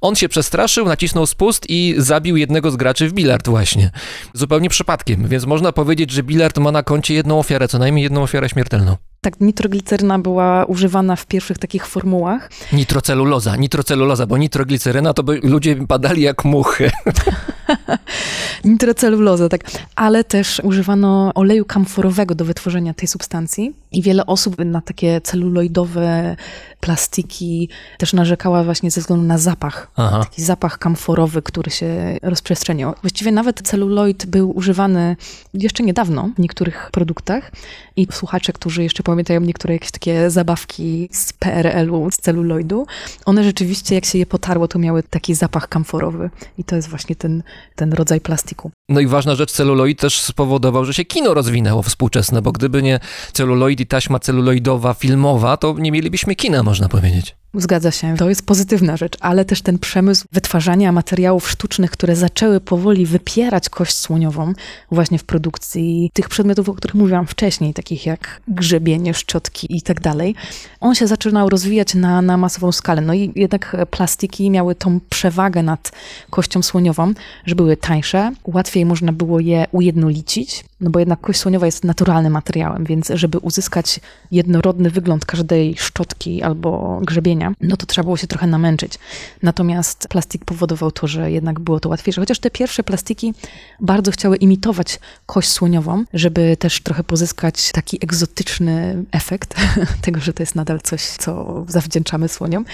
on 0.01 0.15
się 0.15 0.29
przestraszył, 0.29 0.87
nacisnął 0.87 1.27
spust 1.27 1.67
i 1.69 1.95
zabił 1.99 2.37
jednego 2.37 2.71
z 2.71 2.77
graczy 2.77 3.09
w 3.09 3.13
bilard 3.13 3.49
właśnie. 3.49 3.91
Zupełnie 4.35 4.69
przypadkiem, 4.69 5.29
więc 5.29 5.47
można 5.47 5.73
powiedzieć, 5.73 6.11
że 6.11 6.23
bilard 6.23 6.60
ma 6.61 6.73
na 6.73 6.83
koncie 6.83 7.15
jedną 7.15 7.39
ofiarę, 7.39 7.69
co 7.69 7.79
najmniej 7.79 8.03
jedną 8.03 8.23
ofiarę 8.23 8.49
śmiertelną. 8.49 8.97
Tak, 9.23 9.41
nitrogliceryna 9.41 10.19
była 10.19 10.65
używana 10.65 11.17
w 11.17 11.27
pierwszych 11.27 11.59
takich 11.59 11.87
formułach. 11.87 12.51
Nitroceluloza, 12.73 13.57
nitroceluloza, 13.57 14.27
bo 14.27 14.39
nitrogliceryna 14.39 15.15
to 15.15 15.23
by 15.23 15.41
ludzie 15.43 15.77
padali 15.87 16.23
jak 16.23 16.45
muchy. 16.45 16.91
Nitroceluloza, 18.65 19.49
tak. 19.49 19.61
Ale 19.97 20.25
też 20.25 20.61
używano 20.65 21.33
oleju 21.35 21.65
kamforowego 21.65 22.35
do 22.35 22.45
wytworzenia 22.45 22.95
tej 22.95 23.09
substancji 23.09 23.75
i 23.93 24.03
wiele 24.03 24.27
osób 24.27 24.59
na 24.65 24.81
takie 24.81 25.21
celuloidowe 25.21 26.37
plastiki 26.81 27.69
też 27.99 28.13
narzekała 28.13 28.65
właśnie 28.65 28.91
ze 28.91 29.01
względu 29.01 29.27
na 29.27 29.39
zapach. 29.39 29.91
Aha. 29.97 30.21
Taki 30.21 30.43
zapach 30.43 30.79
kamforowy, 30.79 31.43
który 31.43 31.71
się 31.71 32.19
rozprzestrzeniał. 32.23 32.95
Właściwie 33.03 33.33
nawet 33.33 33.63
celuloid 33.63 34.27
był 34.27 34.57
używany 34.57 35.17
jeszcze 35.55 35.83
niedawno 35.83 36.29
w 36.37 36.39
niektórych 36.39 36.89
produktach 36.93 37.53
i 37.97 38.07
słuchacze, 38.13 38.53
którzy 38.53 38.83
jeszcze 38.83 39.03
pamiętają 39.11 39.41
niektóre 39.41 39.75
jakieś 39.75 39.91
takie 39.91 40.31
zabawki 40.31 41.09
z 41.13 41.33
PRL-u, 41.33 42.11
z 42.11 42.17
celuloidu, 42.17 42.87
one 43.25 43.45
rzeczywiście 43.45 43.95
jak 43.95 44.05
się 44.05 44.19
je 44.19 44.27
potarło, 44.27 44.69
to 44.69 44.79
miały 44.79 45.03
taki 45.03 45.35
zapach 45.35 45.69
kamforowy 45.69 46.31
i 46.59 46.65
to 46.65 46.77
jest 46.77 46.89
właśnie 46.89 47.17
ten, 47.17 47.43
ten 47.77 47.93
rodzaj 47.93 48.21
plastiku. 48.21 48.71
No 48.89 49.01
i 49.01 49.07
ważna 49.07 49.35
rzecz, 49.35 49.53
celuloid 49.53 50.01
też 50.01 50.21
spowodował, 50.21 50.85
że 50.85 50.95
się 50.95 51.05
kino 51.05 51.35
rozwinęło 51.35 51.83
współczesne, 51.83 52.43
bo 52.43 52.53
gdyby 52.53 52.83
nie 52.83 53.01
celuloid 53.33 53.81
i 53.81 53.87
taśma 53.87 54.19
celuloidowa 54.19 54.95
filmowa, 54.95 55.57
to 55.57 55.75
nie 55.79 55.93
mielibyśmy 55.93 56.35
kina, 56.35 56.63
można 56.63 56.89
powiedzieć. 56.89 57.40
Zgadza 57.55 57.91
się, 57.91 58.17
to 58.17 58.29
jest 58.29 58.47
pozytywna 58.47 58.97
rzecz, 58.97 59.17
ale 59.21 59.45
też 59.45 59.63
ten 59.63 59.79
przemysł 59.79 60.25
wytwarzania 60.33 60.93
materiałów 60.93 61.51
sztucznych, 61.51 61.91
które 61.91 62.17
zaczęły 62.17 62.61
powoli 62.61 63.07
wypierać 63.07 63.69
kość 63.69 63.97
słoniową 63.97 64.53
właśnie 64.91 65.19
w 65.19 65.25
produkcji 65.25 66.11
tych 66.15 66.29
przedmiotów, 66.29 66.69
o 66.69 66.75
których 66.75 66.95
mówiłam 66.95 67.27
wcześniej, 67.27 67.75
takich 67.75 68.07
jak 68.07 68.41
grzebienie, 68.49 69.15
szczotki 69.15 69.77
i 69.77 69.83
tak 69.83 70.01
dalej, 70.01 70.35
on 70.81 70.95
się 70.95 71.07
zaczynał 71.07 71.49
rozwijać 71.49 71.95
na, 71.95 72.23
na 72.23 72.37
masową 72.37 72.73
skalę. 72.73 73.01
No 73.01 73.15
i 73.15 73.33
jednak 73.37 73.77
plastiki 73.91 74.51
miały 74.51 74.75
tą 74.75 75.01
przewagę 75.11 75.63
nad 75.63 75.93
kością 76.31 76.63
słoniową, 76.63 77.13
że 77.47 77.55
były 77.55 77.77
tańsze, 77.77 78.33
łatwiej 78.45 78.87
można 78.87 79.13
było 79.13 79.41
je 79.41 79.67
ujednolicić, 79.73 80.65
no 80.81 80.91
bo 80.91 80.99
jednak 80.99 81.21
kość 81.21 81.41
słoniowa 81.41 81.67
jest 81.67 81.85
naturalnym 81.85 82.33
materiałem, 82.33 82.85
więc 82.85 83.13
żeby 83.15 83.39
uzyskać 83.39 84.01
jednorodny 84.31 84.91
wygląd 84.91 85.25
każdej 85.25 85.75
szczotki 85.79 86.43
albo 86.43 87.01
grzebienia, 87.03 87.40
no 87.61 87.77
to 87.77 87.87
trzeba 87.87 88.05
było 88.05 88.17
się 88.17 88.27
trochę 88.27 88.47
namęczyć. 88.47 88.99
Natomiast 89.43 90.09
plastik 90.09 90.45
powodował 90.45 90.93
to, 90.93 91.07
że 91.07 91.31
jednak 91.31 91.61
było 91.61 91.81
to 91.81 91.89
łatwiejsze. 91.89 92.21
Chociaż 92.21 92.39
te 92.39 92.51
pierwsze 92.51 92.83
plastiki 92.83 93.35
bardzo 93.81 94.11
chciały 94.11 94.37
imitować 94.37 95.01
kość 95.27 95.49
słoniową, 95.49 96.05
żeby 96.15 96.57
też 96.57 96.81
trochę 96.81 97.05
pozyskać 97.05 97.73
taki 97.73 97.99
egzotyczny 98.05 99.05
efekt 99.13 99.55
tego, 100.05 100.21
że 100.21 100.33
to 100.33 100.43
jest 100.43 100.55
nadal 100.55 100.81
coś, 100.81 101.03
co 101.03 101.65
zawdzięczamy 101.69 102.29
słoniom. 102.29 102.65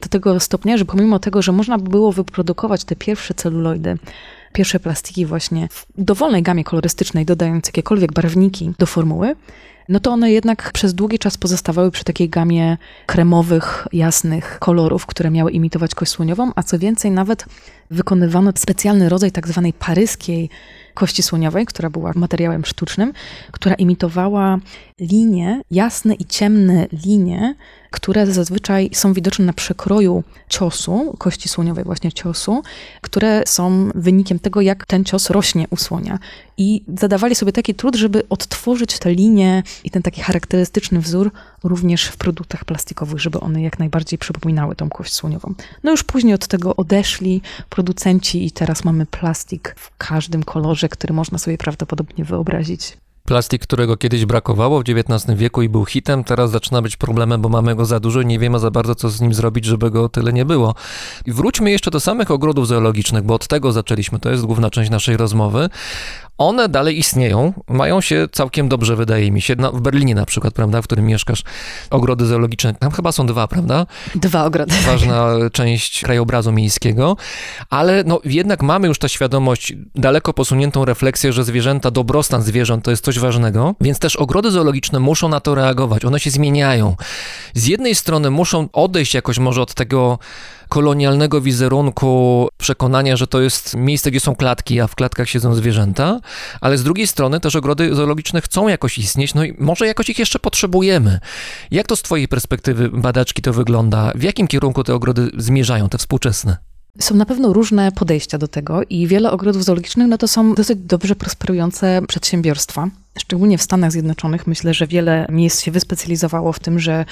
Do 0.00 0.08
tego 0.08 0.40
stopnia, 0.40 0.76
że 0.76 0.84
pomimo 0.84 1.18
tego, 1.18 1.42
że 1.42 1.52
można 1.52 1.78
by 1.78 1.90
było 1.90 2.12
wyprodukować 2.12 2.84
te 2.84 2.96
pierwsze 2.96 3.34
celuloidy, 3.34 3.98
pierwsze 4.52 4.80
plastiki 4.80 5.26
właśnie 5.26 5.68
w 5.70 5.86
dowolnej 5.98 6.42
gamie 6.42 6.64
kolorystycznej, 6.64 7.24
dodając 7.24 7.66
jakiekolwiek 7.66 8.12
barwniki 8.12 8.72
do 8.78 8.86
formuły, 8.86 9.36
no 9.88 10.00
to 10.00 10.10
one 10.10 10.30
jednak 10.30 10.70
przez 10.72 10.94
długi 10.94 11.18
czas 11.18 11.36
pozostawały 11.36 11.90
przy 11.90 12.04
takiej 12.04 12.28
gamie 12.28 12.76
kremowych, 13.06 13.86
jasnych 13.92 14.58
kolorów, 14.58 15.06
które 15.06 15.30
miały 15.30 15.52
imitować 15.52 15.94
kość 15.94 16.12
słoniową, 16.12 16.52
a 16.56 16.62
co 16.62 16.78
więcej, 16.78 17.10
nawet 17.10 17.44
wykonywano 17.90 18.52
specjalny 18.56 19.08
rodzaj 19.08 19.32
tak 19.32 19.48
zwanej 19.48 19.72
paryskiej 19.72 20.50
kości 20.94 21.22
słoniowej, 21.22 21.66
która 21.66 21.90
była 21.90 22.12
materiałem 22.14 22.64
sztucznym, 22.64 23.12
która 23.52 23.74
imitowała 23.74 24.58
linie, 25.00 25.62
jasne 25.70 26.14
i 26.14 26.24
ciemne 26.24 26.86
linie, 27.06 27.54
które 27.94 28.26
zazwyczaj 28.26 28.90
są 28.92 29.12
widoczne 29.12 29.44
na 29.44 29.52
przekroju 29.52 30.24
ciosu, 30.48 31.14
kości 31.18 31.48
słoniowej 31.48 31.84
właśnie 31.84 32.12
ciosu, 32.12 32.62
które 33.00 33.42
są 33.46 33.90
wynikiem 33.94 34.38
tego, 34.38 34.60
jak 34.60 34.86
ten 34.86 35.04
cios 35.04 35.30
rośnie 35.30 35.66
u 35.70 35.76
słonia. 35.76 36.18
I 36.56 36.84
zadawali 36.98 37.34
sobie 37.34 37.52
taki 37.52 37.74
trud, 37.74 37.96
żeby 37.96 38.28
odtworzyć 38.28 38.98
te 38.98 39.14
linie 39.14 39.62
i 39.84 39.90
ten 39.90 40.02
taki 40.02 40.22
charakterystyczny 40.22 41.00
wzór 41.00 41.32
również 41.64 42.04
w 42.06 42.16
produktach 42.16 42.64
plastikowych, 42.64 43.20
żeby 43.20 43.40
one 43.40 43.62
jak 43.62 43.78
najbardziej 43.78 44.18
przypominały 44.18 44.76
tą 44.76 44.88
kość 44.90 45.14
słoniową. 45.14 45.54
No 45.82 45.90
już 45.90 46.04
później 46.04 46.34
od 46.34 46.46
tego 46.46 46.76
odeszli 46.76 47.42
producenci 47.68 48.46
i 48.46 48.50
teraz 48.50 48.84
mamy 48.84 49.06
plastik 49.06 49.74
w 49.78 49.96
każdym 49.98 50.42
kolorze, 50.42 50.88
który 50.88 51.14
można 51.14 51.38
sobie 51.38 51.58
prawdopodobnie 51.58 52.24
wyobrazić. 52.24 52.96
Plastik, 53.28 53.62
którego 53.62 53.96
kiedyś 53.96 54.26
brakowało 54.26 54.80
w 54.80 54.84
XIX 54.88 55.38
wieku 55.38 55.62
i 55.62 55.68
był 55.68 55.84
hitem, 55.84 56.24
teraz 56.24 56.50
zaczyna 56.50 56.82
być 56.82 56.96
problemem, 56.96 57.42
bo 57.42 57.48
mamy 57.48 57.74
go 57.74 57.84
za 57.84 58.00
dużo 58.00 58.20
i 58.20 58.26
nie 58.26 58.38
wiemy 58.38 58.58
za 58.58 58.70
bardzo, 58.70 58.94
co 58.94 59.10
z 59.10 59.20
nim 59.20 59.34
zrobić, 59.34 59.64
żeby 59.64 59.90
go 59.90 60.08
tyle 60.08 60.32
nie 60.32 60.44
było. 60.44 60.74
I 61.26 61.32
wróćmy 61.32 61.70
jeszcze 61.70 61.90
do 61.90 62.00
samych 62.00 62.30
ogrodów 62.30 62.68
zoologicznych, 62.68 63.24
bo 63.24 63.34
od 63.34 63.48
tego 63.48 63.72
zaczęliśmy, 63.72 64.18
to 64.18 64.30
jest 64.30 64.44
główna 64.44 64.70
część 64.70 64.90
naszej 64.90 65.16
rozmowy. 65.16 65.68
One 66.38 66.68
dalej 66.68 66.98
istnieją, 66.98 67.52
mają 67.68 68.00
się 68.00 68.26
całkiem 68.32 68.68
dobrze, 68.68 68.96
wydaje 68.96 69.30
mi 69.30 69.40
się. 69.40 69.54
No, 69.58 69.72
w 69.72 69.80
Berlinie 69.80 70.14
na 70.14 70.26
przykład, 70.26 70.54
prawda, 70.54 70.82
w 70.82 70.84
którym 70.84 71.06
mieszkasz, 71.06 71.42
ogrody 71.90 72.26
zoologiczne, 72.26 72.74
tam 72.74 72.90
chyba 72.90 73.12
są 73.12 73.26
dwa, 73.26 73.48
prawda? 73.48 73.86
Dwa 74.14 74.44
ogrody. 74.44 74.74
ważna 74.86 75.26
część 75.52 76.02
krajobrazu 76.02 76.52
miejskiego, 76.52 77.16
ale 77.70 78.04
no, 78.06 78.20
jednak 78.24 78.62
mamy 78.62 78.88
już 78.88 78.98
tę 78.98 79.08
świadomość, 79.08 79.72
daleko 79.94 80.32
posuniętą 80.32 80.84
refleksję, 80.84 81.32
że 81.32 81.44
zwierzęta, 81.44 81.90
dobrostan 81.90 82.42
zwierząt 82.42 82.84
to 82.84 82.90
jest 82.90 83.04
coś 83.04 83.18
ważnego, 83.18 83.74
więc 83.80 83.98
też 83.98 84.16
ogrody 84.16 84.50
zoologiczne 84.50 85.00
muszą 85.00 85.28
na 85.28 85.40
to 85.40 85.54
reagować, 85.54 86.04
one 86.04 86.20
się 86.20 86.30
zmieniają. 86.30 86.96
Z 87.54 87.66
jednej 87.66 87.94
strony 87.94 88.30
muszą 88.30 88.68
odejść 88.72 89.14
jakoś 89.14 89.38
może 89.38 89.62
od 89.62 89.74
tego 89.74 90.18
kolonialnego 90.68 91.40
wizerunku, 91.40 92.48
przekonania, 92.56 93.16
że 93.16 93.26
to 93.26 93.40
jest 93.40 93.76
miejsce, 93.76 94.10
gdzie 94.10 94.20
są 94.20 94.36
klatki, 94.36 94.80
a 94.80 94.86
w 94.86 94.94
klatkach 94.94 95.28
siedzą 95.28 95.54
zwierzęta, 95.54 96.20
ale 96.60 96.78
z 96.78 96.82
drugiej 96.82 97.06
strony 97.06 97.40
też 97.40 97.56
ogrody 97.56 97.94
zoologiczne 97.94 98.40
chcą 98.40 98.68
jakoś 98.68 98.98
istnieć, 98.98 99.34
no 99.34 99.44
i 99.44 99.54
może 99.58 99.86
jakoś 99.86 100.08
ich 100.08 100.18
jeszcze 100.18 100.38
potrzebujemy. 100.38 101.20
Jak 101.70 101.86
to 101.86 101.96
z 101.96 102.02
twojej 102.02 102.28
perspektywy 102.28 102.88
badaczki 102.88 103.42
to 103.42 103.52
wygląda? 103.52 104.12
W 104.14 104.22
jakim 104.22 104.48
kierunku 104.48 104.84
te 104.84 104.94
ogrody 104.94 105.30
zmierzają, 105.36 105.88
te 105.88 105.98
współczesne? 105.98 106.56
Są 107.00 107.14
na 107.14 107.26
pewno 107.26 107.52
różne 107.52 107.92
podejścia 107.92 108.38
do 108.38 108.48
tego 108.48 108.82
i 108.90 109.06
wiele 109.06 109.30
ogrodów 109.30 109.64
zoologicznych 109.64 110.08
no 110.08 110.18
to 110.18 110.28
są 110.28 110.54
dosyć 110.54 110.78
dobrze 110.78 111.16
prosperujące 111.16 112.02
przedsiębiorstwa. 112.08 112.88
Szczególnie 113.18 113.58
w 113.58 113.62
Stanach 113.62 113.92
Zjednoczonych 113.92 114.46
myślę, 114.46 114.74
że 114.74 114.86
wiele 114.86 115.26
miejsc 115.30 115.62
się 115.62 115.70
wyspecjalizowało 115.70 116.52
w 116.52 116.58
tym, 116.58 116.80
że 116.80 117.04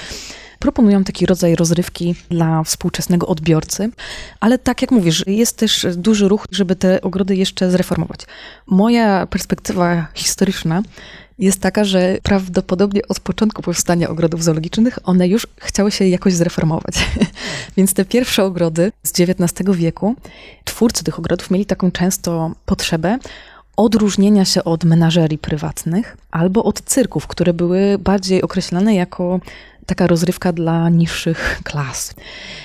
proponują 0.63 1.05
taki 1.05 1.27
rodzaj 1.27 1.57
rozrywki 1.57 2.15
dla 2.31 2.65
współczesnego 2.65 3.27
odbiorcy, 3.27 3.91
ale 4.41 4.59
tak 4.59 4.83
jak 4.83 4.91
mówisz, 4.91 5.25
jest 5.27 5.57
też 5.57 5.87
duży 5.97 6.29
ruch, 6.29 6.47
żeby 6.51 6.77
te 6.77 7.01
ogrody 7.01 7.37
jeszcze 7.37 7.71
zreformować. 7.71 8.21
Moja 8.67 9.27
perspektywa 9.27 10.07
historyczna 10.15 10.83
jest 11.39 11.61
taka, 11.61 11.85
że 11.85 12.19
prawdopodobnie 12.23 13.01
od 13.09 13.21
początku 13.21 13.63
powstania 13.63 14.09
ogrodów 14.09 14.45
zoologicznych 14.45 14.99
one 15.05 15.29
już 15.29 15.47
chciały 15.57 15.91
się 15.91 16.07
jakoś 16.09 16.35
zreformować. 16.35 16.95
Więc 17.77 17.95
te 17.95 18.05
pierwsze 18.05 18.45
ogrody 18.45 18.93
z 19.03 19.21
XIX 19.21 19.77
wieku, 19.77 20.15
twórcy 20.65 21.05
tych 21.05 21.19
ogrodów 21.19 21.51
mieli 21.51 21.67
taką 21.67 21.91
często 21.91 22.53
potrzebę 22.67 23.19
odróżnienia 23.77 24.45
się 24.45 24.65
od 24.65 24.85
menażerii 24.85 25.39
prywatnych 25.39 26.17
albo 26.31 26.65
od 26.65 26.83
cyrków, 26.83 27.27
które 27.27 27.53
były 27.53 27.99
bardziej 27.99 28.43
określane 28.43 28.95
jako 28.95 29.41
taka 29.87 30.07
rozrywka 30.07 30.53
dla 30.53 30.89
niższych 30.89 31.61
klas. 31.65 32.15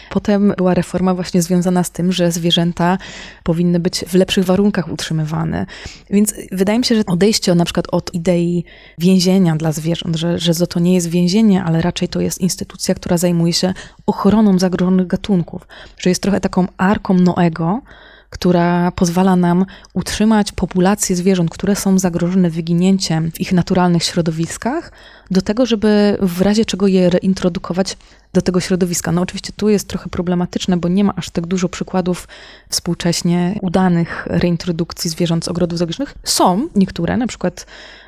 Potem 0.09 0.53
była 0.57 0.73
reforma 0.73 1.13
właśnie 1.13 1.41
związana 1.41 1.83
z 1.83 1.91
tym, 1.91 2.11
że 2.11 2.31
zwierzęta 2.31 2.97
powinny 3.43 3.79
być 3.79 4.05
w 4.07 4.13
lepszych 4.13 4.45
warunkach 4.45 4.91
utrzymywane. 4.91 5.65
Więc 6.09 6.33
wydaje 6.51 6.79
mi 6.79 6.85
się, 6.85 6.95
że 6.95 7.05
odejście 7.05 7.55
na 7.55 7.65
przykład 7.65 7.85
od 7.91 8.13
idei 8.13 8.63
więzienia 8.97 9.55
dla 9.55 9.71
zwierząt, 9.71 10.15
że, 10.15 10.39
że 10.39 10.67
to 10.67 10.79
nie 10.79 10.93
jest 10.93 11.09
więzienie, 11.09 11.63
ale 11.63 11.81
raczej 11.81 12.07
to 12.07 12.21
jest 12.21 12.41
instytucja, 12.41 12.95
która 12.95 13.17
zajmuje 13.17 13.53
się 13.53 13.73
ochroną 14.05 14.59
zagrożonych 14.59 15.07
gatunków, 15.07 15.67
że 15.97 16.09
jest 16.09 16.21
trochę 16.21 16.39
taką 16.39 16.67
arką 16.77 17.13
Noego, 17.13 17.81
która 18.29 18.91
pozwala 18.91 19.35
nam 19.35 19.65
utrzymać 19.93 20.51
populacje 20.51 21.15
zwierząt, 21.15 21.49
które 21.49 21.75
są 21.75 21.99
zagrożone 21.99 22.49
wyginięciem 22.49 23.31
w 23.31 23.41
ich 23.41 23.51
naturalnych 23.51 24.03
środowiskach, 24.03 24.91
do 25.31 25.41
tego, 25.41 25.65
żeby 25.65 26.17
w 26.21 26.41
razie 26.41 26.65
czego 26.65 26.87
je 26.87 27.09
reintrodukować 27.09 27.97
do 28.33 28.41
tego 28.41 28.59
środowiska. 28.59 29.11
No 29.11 29.21
oczywiście 29.21 29.53
tu 29.55 29.69
jest 29.69 29.87
trochę 29.87 30.09
problematyczne, 30.09 30.77
bo 30.77 30.87
nie 30.87 31.03
ma 31.03 31.13
aż 31.15 31.29
tak 31.29 31.47
dużo 31.47 31.69
przykładów 31.69 32.27
współcześnie 32.69 33.59
udanych 33.61 34.27
reintrodukcji 34.29 35.09
zwierząt 35.09 35.45
z 35.45 35.47
ogrodów 35.47 35.77
zoologicznych. 35.77 36.15
Są 36.23 36.67
niektóre, 36.75 37.17
na 37.17 37.27
przykład 37.27 37.65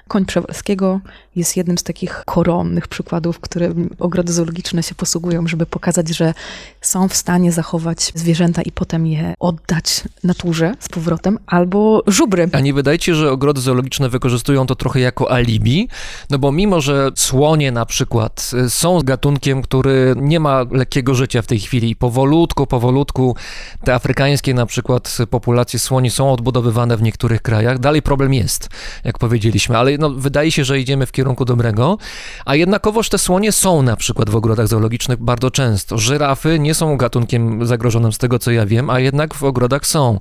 koń 0.09 0.25
Przewalskiego 0.25 0.99
jest 1.35 1.57
jednym 1.57 1.77
z 1.77 1.83
takich 1.83 2.23
koronnych 2.25 2.87
przykładów, 2.87 3.39
które 3.39 3.73
ogrody 3.99 4.33
zoologiczne 4.33 4.83
się 4.83 4.95
posługują, 4.95 5.47
żeby 5.47 5.65
pokazać, 5.65 6.09
że 6.09 6.33
są 6.81 7.07
w 7.07 7.15
stanie 7.15 7.51
zachować 7.51 8.11
zwierzęta 8.15 8.61
i 8.61 8.71
potem 8.71 9.07
je 9.07 9.33
oddać 9.39 10.03
naturze 10.23 10.73
z 10.79 10.89
powrotem, 10.89 11.39
albo 11.47 12.03
żubry. 12.07 12.49
A 12.51 12.59
nie 12.59 12.73
wydaje 12.73 12.99
ci, 12.99 13.13
że 13.13 13.31
ogrody 13.31 13.61
zoologiczne 13.61 14.09
wykorzystują 14.09 14.65
to 14.65 14.75
trochę 14.75 14.99
jako 14.99 15.31
alibi? 15.31 15.87
No 16.29 16.39
bo 16.39 16.51
mimo, 16.51 16.81
że 16.81 17.11
słonie 17.15 17.71
na 17.71 17.85
przykład 17.85 18.51
y, 18.65 18.69
są 18.69 18.99
gatunkiem, 19.01 19.61
który 19.61 20.15
nie 20.17 20.39
ma 20.39 20.65
lekkiego 20.71 21.15
życia 21.15 21.41
w 21.41 21.47
tej 21.47 21.59
chwili 21.59 21.89
i 21.89 21.95
powolutku, 21.95 22.67
powolutku 22.67 23.35
te 23.83 23.93
afrykańskie 23.93 24.53
na 24.53 24.65
przykład 24.65 25.17
populacje 25.29 25.79
słoni 25.79 26.09
są 26.09 26.31
odbudowywane 26.31 26.97
w 26.97 27.01
niektórych 27.01 27.41
krajach, 27.41 27.79
dalej 27.79 28.01
problem 28.01 28.33
jest, 28.33 28.69
jak 29.03 29.19
powiedzieliśmy, 29.19 29.77
ale 29.77 29.98
no, 29.99 30.09
wydaje 30.09 30.51
się, 30.51 30.63
że 30.63 30.79
idziemy 30.79 31.05
w 31.05 31.11
kierunku 31.11 31.45
dobrego, 31.45 31.97
a 32.45 32.55
jednakowoż 32.55 33.09
te 33.09 33.17
słonie 33.17 33.51
są 33.51 33.81
na 33.81 33.95
przykład 33.95 34.29
w 34.29 34.35
ogrodach 34.35 34.67
zoologicznych 34.67 35.19
bardzo 35.23 35.51
często. 35.51 35.97
Żyrafy 35.97 36.59
nie 36.59 36.73
są 36.73 36.97
gatunkiem 36.97 37.65
zagrożonym 37.65 38.13
z 38.13 38.17
tego, 38.17 38.39
co 38.39 38.51
ja 38.51 38.65
wiem, 38.65 38.89
a 38.89 38.99
jednak 38.99 39.33
w 39.33 39.43
ogrodach 39.43 39.87
są. 39.87 40.19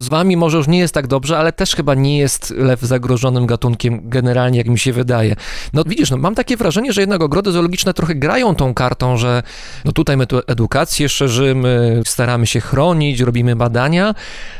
Z 0.00 0.08
wami 0.08 0.36
może 0.36 0.56
już 0.56 0.68
nie 0.68 0.78
jest 0.78 0.94
tak 0.94 1.06
dobrze, 1.06 1.38
ale 1.38 1.52
też 1.52 1.76
chyba 1.76 1.94
nie 1.94 2.18
jest 2.18 2.50
lew 2.50 2.80
zagrożonym 2.80 3.46
gatunkiem 3.46 4.00
generalnie, 4.04 4.58
jak 4.58 4.68
mi 4.68 4.78
się 4.78 4.92
wydaje. 4.92 5.36
No 5.72 5.84
widzisz, 5.86 6.10
no, 6.10 6.16
mam 6.16 6.34
takie 6.34 6.56
wrażenie, 6.56 6.92
że 6.92 7.00
jednak 7.00 7.22
ogrody 7.22 7.52
zoologiczne 7.52 7.94
trochę 7.94 8.14
grają 8.14 8.54
tą 8.54 8.74
kartą, 8.74 9.16
że 9.16 9.42
no 9.84 9.92
tutaj 9.92 10.16
my 10.16 10.26
tu 10.26 10.40
edukację 10.46 11.08
szerzymy, 11.08 12.02
staramy 12.06 12.46
się 12.46 12.60
chronić, 12.60 13.20
robimy 13.20 13.56
badania, 13.56 14.14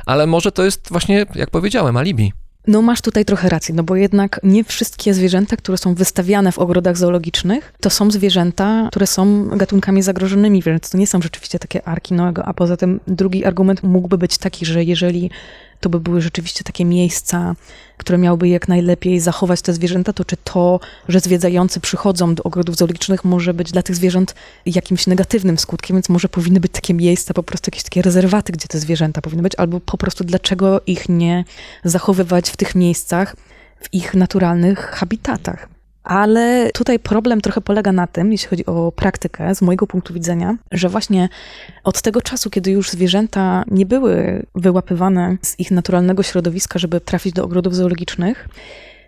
ale 0.07 0.27
może 0.27 0.53
to 0.53 0.65
jest 0.65 0.89
właśnie, 0.91 1.27
jak 1.35 1.51
powiedziałem, 1.51 1.97
alibi. 1.97 2.33
No 2.67 2.83
masz 2.83 3.01
tutaj 3.01 3.25
trochę 3.25 3.49
racji, 3.49 3.75
no 3.75 3.83
bo 3.83 3.97
jednak 3.97 4.41
nie 4.43 4.65
wszystkie 4.65 5.15
zwierzęta, 5.15 5.57
które 5.57 5.79
są 5.79 5.95
wystawiane 5.95 6.53
w 6.53 6.59
ogrodach 6.59 6.97
zoologicznych, 6.97 7.73
to 7.81 7.91
są 7.91 8.11
zwierzęta, 8.11 8.89
które 8.91 9.07
są 9.07 9.49
gatunkami 9.49 10.03
zagrożonymi, 10.03 10.63
więc 10.63 10.91
to 10.91 10.99
nie 10.99 11.07
są 11.07 11.23
rzeczywiście 11.23 11.59
takie 11.59 11.89
arki 11.89 12.15
Noego. 12.15 12.45
A 12.45 12.55
poza 12.55 12.77
tym 12.77 13.01
drugi 13.07 13.45
argument 13.45 13.83
mógłby 13.83 14.19
być 14.19 14.39
taki, 14.39 14.67
że 14.67 14.85
jeżeli 14.85 15.31
to 15.81 15.89
by 15.89 16.01
były 16.01 16.21
rzeczywiście 16.21 16.65
takie 16.65 16.85
miejsca, 16.85 17.55
które 17.97 18.19
miałyby 18.19 18.49
jak 18.49 18.69
najlepiej 18.69 19.21
zachować 19.21 19.63
te 19.63 19.73
zwierzęta, 19.73 20.13
to 20.13 20.25
czy 20.25 20.37
to, 20.37 20.81
że 21.09 21.21
zwiedzający 21.21 21.81
przychodzą 21.81 22.35
do 22.35 22.43
ogrodów 22.43 22.77
zoologicznych 22.77 23.25
może 23.25 23.55
być 23.55 23.73
dla 23.73 23.83
tych 23.83 23.97
zwierząt 23.97 24.35
jakimś 24.67 25.07
negatywnym 25.07 25.59
skutkiem, 25.59 25.97
więc 25.97 26.09
może 26.09 26.29
powinny 26.29 26.61
być 26.61 26.73
takie 26.73 26.95
miejsca, 26.95 27.35
po 27.35 27.43
prostu 27.43 27.69
jakieś 27.69 27.83
takie 27.83 28.03
rezerwaty, 28.03 28.53
gdzie 28.53 28.69
te 28.69 28.79
zwierzęta 28.79 29.21
powinny 29.21 29.43
być, 29.43 29.53
albo 29.57 29.81
po 29.81 29.99
prostu 29.99 30.25
dlaczego 30.25 30.81
ich 30.87 31.09
nie 31.09 31.45
zachowywać 31.85 32.51
w 32.51 32.57
tych 32.57 32.75
miejscach, 32.75 33.37
w 33.81 33.95
ich 33.95 34.15
naturalnych 34.15 34.79
habitatach. 34.79 35.80
Ale 36.11 36.71
tutaj 36.75 36.99
problem 36.99 37.41
trochę 37.41 37.61
polega 37.61 37.93
na 37.93 38.07
tym, 38.07 38.33
jeśli 38.33 38.49
chodzi 38.49 38.67
o 38.67 38.93
praktykę, 38.93 39.55
z 39.55 39.63
mojego 39.63 39.87
punktu 39.87 40.15
widzenia, 40.15 40.57
że 40.73 40.89
właśnie 40.89 41.29
od 41.85 42.03
tego 42.03 42.23
czasu, 42.23 42.51
kiedy 42.51 42.71
już 42.71 42.91
zwierzęta 42.91 43.65
nie 43.71 43.87
były 43.87 44.47
wyłapywane 44.55 45.37
z 45.43 45.59
ich 45.61 45.71
naturalnego 45.71 46.23
środowiska, 46.23 46.79
żeby 46.79 47.01
trafić 47.01 47.33
do 47.33 47.45
ogrodów 47.45 47.75
zoologicznych, 47.75 48.49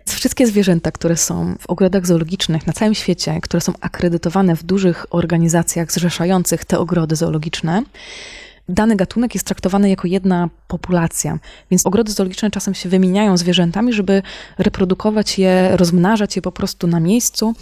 Wszystkie 0.09 0.47
zwierzęta, 0.47 0.91
które 0.91 1.17
są 1.17 1.55
w 1.59 1.69
ogrodach 1.69 2.07
zoologicznych 2.07 2.67
na 2.67 2.73
całym 2.73 2.95
świecie, 2.95 3.39
które 3.41 3.61
są 3.61 3.73
akredytowane 3.81 4.55
w 4.55 4.63
dużych 4.63 5.05
organizacjach 5.09 5.91
zrzeszających 5.91 6.65
te 6.65 6.79
ogrody 6.79 7.15
zoologiczne, 7.15 7.83
dany 8.69 8.95
gatunek 8.95 9.33
jest 9.33 9.47
traktowany 9.47 9.89
jako 9.89 10.07
jedna 10.07 10.49
populacja. 10.67 11.39
Więc 11.71 11.85
ogrody 11.85 12.11
zoologiczne 12.11 12.51
czasem 12.51 12.73
się 12.73 12.89
wymieniają 12.89 13.37
zwierzętami, 13.37 13.93
żeby 13.93 14.21
reprodukować 14.57 15.39
je, 15.39 15.77
rozmnażać 15.77 16.35
je 16.35 16.41
po 16.41 16.51
prostu 16.51 16.87
na 16.87 16.99
miejscu, 16.99 17.53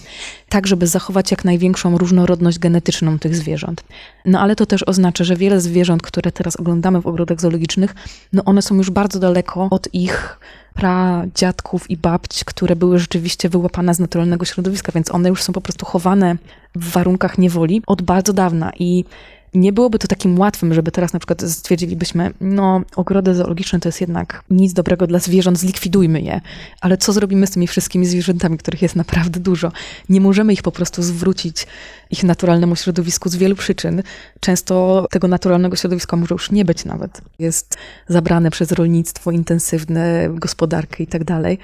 tak 0.50 0.68
żeby 0.68 0.88
zachować 0.88 1.32
jak 1.32 1.46
największą 1.46 1.98
różnorodność 1.98 2.60
genetyczną 2.60 3.20
tych 3.20 3.36
zwierząt. 3.36 3.84
No 4.26 4.40
ale 4.40 4.56
to 4.56 4.66
też 4.66 4.84
oznacza, 4.88 5.24
że 5.24 5.36
wiele 5.36 5.62
zwierząt, 5.62 6.02
które 6.02 6.32
teraz 6.32 6.56
oglądamy 6.56 7.02
w 7.02 7.08
ogrodach 7.08 7.42
zoologicznych, 7.42 7.96
no 8.34 8.44
one 8.46 8.62
są 8.62 8.76
już 8.76 8.90
bardzo 8.90 9.20
daleko 9.20 9.68
od 9.72 9.94
ich 9.94 10.40
pradziadków 10.74 11.90
i 11.90 11.98
babć, 11.98 12.44
które 12.44 12.76
były 12.76 13.00
rzeczywiście 13.00 13.50
wyłapane 13.50 13.94
z 13.94 14.00
naturalnego 14.00 14.46
środowiska, 14.46 14.92
więc 14.92 15.12
one 15.12 15.30
już 15.30 15.44
są 15.44 15.54
po 15.54 15.62
prostu 15.62 15.86
chowane 15.86 16.38
w 16.76 16.92
warunkach 16.92 17.38
niewoli 17.38 17.82
od 17.88 18.02
bardzo 18.02 18.34
dawna 18.34 18.72
i 18.80 19.06
nie 19.54 19.74
byłoby 19.74 20.00
to 20.00 20.08
takim 20.08 20.40
łatwym, 20.40 20.74
żeby 20.74 20.92
teraz 20.92 21.14
na 21.14 21.20
przykład 21.20 21.42
stwierdzilibyśmy, 21.42 22.34
no 22.42 22.82
ogrody 22.96 23.36
zoologiczne 23.36 23.80
to 23.80 23.90
jest 23.90 24.02
jednak 24.02 24.44
nic 24.50 24.74
dobrego 24.74 25.08
dla 25.08 25.20
zwierząt, 25.20 25.60
zlikwidujmy 25.60 26.22
je. 26.22 26.42
Ale 26.82 26.98
co 26.98 27.14
zrobimy 27.14 27.48
z 27.48 27.52
tymi 27.52 27.68
wszystkimi 27.68 28.06
zwierzętami, 28.06 28.58
których 28.58 28.82
jest 28.82 28.96
naprawdę 28.96 29.40
dużo? 29.40 29.72
Nie 30.10 30.22
możemy 30.22 30.54
ich 30.54 30.62
po 30.62 30.72
prostu 30.72 31.04
zwrócić 31.04 31.68
ich 32.12 32.24
naturalnemu 32.24 32.76
środowisku 32.76 33.30
z 33.30 33.36
wielu 33.36 33.56
przyczyn. 33.56 34.04
Często 34.40 35.06
tego 35.10 35.28
naturalnego 35.28 35.76
środowiska 35.76 36.18
może 36.18 36.36
już 36.36 36.52
nie 36.52 36.66
być 36.66 36.86
nawet. 36.86 37.22
Jest 37.40 37.78
zabrane 38.08 38.52
przez 38.52 38.72
rolnictwo 38.72 39.32
intensywne, 39.32 40.30
gospodarkę 40.34 41.04
i 41.04 41.08
tak 41.08 41.24
dalej 41.24 41.58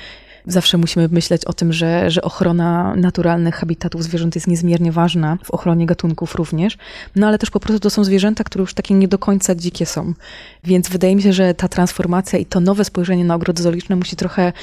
zawsze 0.48 0.78
musimy 0.78 1.08
myśleć 1.12 1.46
o 1.46 1.54
tym, 1.54 1.74
że, 1.74 2.12
że 2.12 2.22
ochrona 2.22 2.96
naturalnych 2.96 3.56
habitatów 3.56 4.04
zwierząt 4.04 4.36
jest 4.36 4.48
niezmiernie 4.48 4.92
ważna, 4.92 5.38
w 5.44 5.52
ochronie 5.52 5.86
gatunków 5.86 6.36
również, 6.36 6.78
no 7.16 7.28
ale 7.28 7.38
też 7.38 7.50
po 7.50 7.60
prostu 7.60 7.80
to 7.80 7.90
są 7.90 8.04
zwierzęta, 8.04 8.44
które 8.44 8.62
już 8.62 8.74
takie 8.74 8.94
nie 8.94 9.08
do 9.08 9.20
końca 9.20 9.56
dzikie 9.56 9.86
są. 9.86 10.14
Więc 10.64 10.90
wydaje 10.90 11.16
mi 11.16 11.22
się, 11.22 11.34
że 11.34 11.54
ta 11.54 11.68
transformacja 11.68 12.40
i 12.40 12.46
to 12.46 12.60
nowe 12.60 12.86
spojrzenie 12.86 13.26
na 13.26 13.36
ogrody 13.36 13.64
zoologiczne 13.64 13.96
musi 13.96 14.16
trochę 14.16 14.54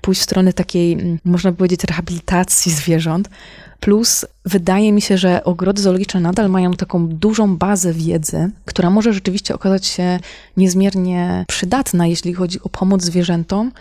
pójść 0.00 0.20
w 0.20 0.24
stronę 0.24 0.52
takiej, 0.52 0.92
mm, 0.92 1.18
można 1.24 1.52
powiedzieć, 1.52 1.84
rehabilitacji 1.84 2.72
zwierząt. 2.72 3.28
Plus 3.80 4.24
wydaje 4.44 4.92
mi 4.92 5.02
się, 5.02 5.18
że 5.18 5.44
ogrody 5.44 5.82
zoologiczne 5.82 6.20
nadal 6.20 6.50
mają 6.50 6.72
taką 6.72 7.08
dużą 7.08 7.56
bazę 7.56 7.92
wiedzy, 7.92 8.50
która 8.64 8.90
może 8.90 9.12
rzeczywiście 9.12 9.54
okazać 9.54 9.86
się 9.86 10.18
niezmiernie 10.56 11.44
przydatna, 11.48 12.06
jeśli 12.06 12.34
chodzi 12.34 12.62
o 12.62 12.68
pomoc 12.68 13.02
zwierzętom, 13.02 13.72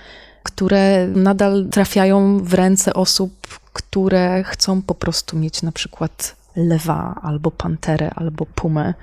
które 0.43 1.07
nadal 1.07 1.67
trafiają 1.71 2.39
w 2.43 2.53
ręce 2.53 2.93
osób, 2.93 3.31
które 3.73 4.43
chcą 4.43 4.81
po 4.81 4.95
prostu 4.95 5.37
mieć 5.37 5.61
na 5.61 5.71
przykład 5.71 6.35
lewa, 6.55 7.19
albo 7.21 7.51
panterę, 7.51 8.09
albo 8.15 8.45
pumę 8.45 8.93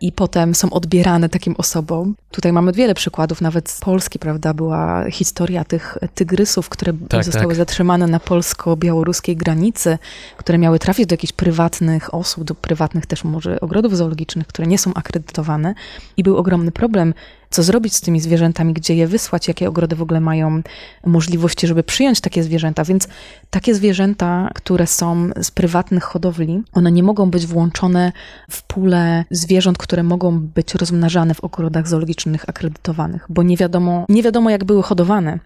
i 0.00 0.12
potem 0.12 0.54
są 0.54 0.70
odbierane 0.70 1.28
takim 1.28 1.54
osobom. 1.58 2.14
Tutaj 2.30 2.52
mamy 2.52 2.72
wiele 2.72 2.94
przykładów, 2.94 3.40
nawet 3.40 3.70
z 3.70 3.80
Polski, 3.80 4.18
prawda, 4.18 4.54
była 4.54 5.10
historia 5.10 5.64
tych 5.64 5.98
tygrysów, 6.14 6.68
które 6.68 6.92
tak, 7.08 7.24
zostały 7.24 7.46
tak. 7.46 7.56
zatrzymane 7.56 8.06
na 8.06 8.20
polsko-białoruskiej 8.20 9.36
granicy, 9.36 9.98
które 10.36 10.58
miały 10.58 10.78
trafić 10.78 11.06
do 11.06 11.12
jakichś 11.12 11.32
prywatnych 11.32 12.14
osób, 12.14 12.44
do 12.44 12.54
prywatnych 12.54 13.06
też 13.06 13.24
może 13.24 13.60
ogrodów 13.60 13.96
zoologicznych, 13.96 14.46
które 14.46 14.68
nie 14.68 14.78
są 14.78 14.94
akredytowane 14.94 15.74
i 16.16 16.22
był 16.22 16.36
ogromny 16.36 16.72
problem 16.72 17.14
co 17.50 17.62
zrobić 17.62 17.94
z 17.94 18.00
tymi 18.00 18.20
zwierzętami, 18.20 18.72
gdzie 18.72 18.94
je 18.94 19.06
wysłać, 19.06 19.48
jakie 19.48 19.68
ogrody 19.68 19.96
w 19.96 20.02
ogóle 20.02 20.20
mają 20.20 20.62
możliwości, 21.06 21.66
żeby 21.66 21.82
przyjąć 21.82 22.20
takie 22.20 22.42
zwierzęta. 22.42 22.84
Więc 22.84 23.08
takie 23.50 23.74
zwierzęta, 23.74 24.50
które 24.54 24.86
są 24.86 25.30
z 25.42 25.50
prywatnych 25.50 26.04
hodowli, 26.04 26.62
one 26.72 26.92
nie 26.92 27.02
mogą 27.02 27.30
być 27.30 27.46
włączone 27.46 28.12
w 28.50 28.62
pulę 28.62 29.24
zwierząt, 29.30 29.78
które 29.78 30.02
mogą 30.02 30.40
być 30.40 30.74
rozmnażane 30.74 31.34
w 31.34 31.44
ogrodach 31.44 31.88
zoologicznych 31.88 32.48
akredytowanych, 32.48 33.26
bo 33.28 33.42
nie 33.42 33.56
wiadomo, 33.56 34.06
nie 34.08 34.22
wiadomo 34.22 34.50
jak 34.50 34.64
były 34.64 34.82
hodowane. 34.82 35.38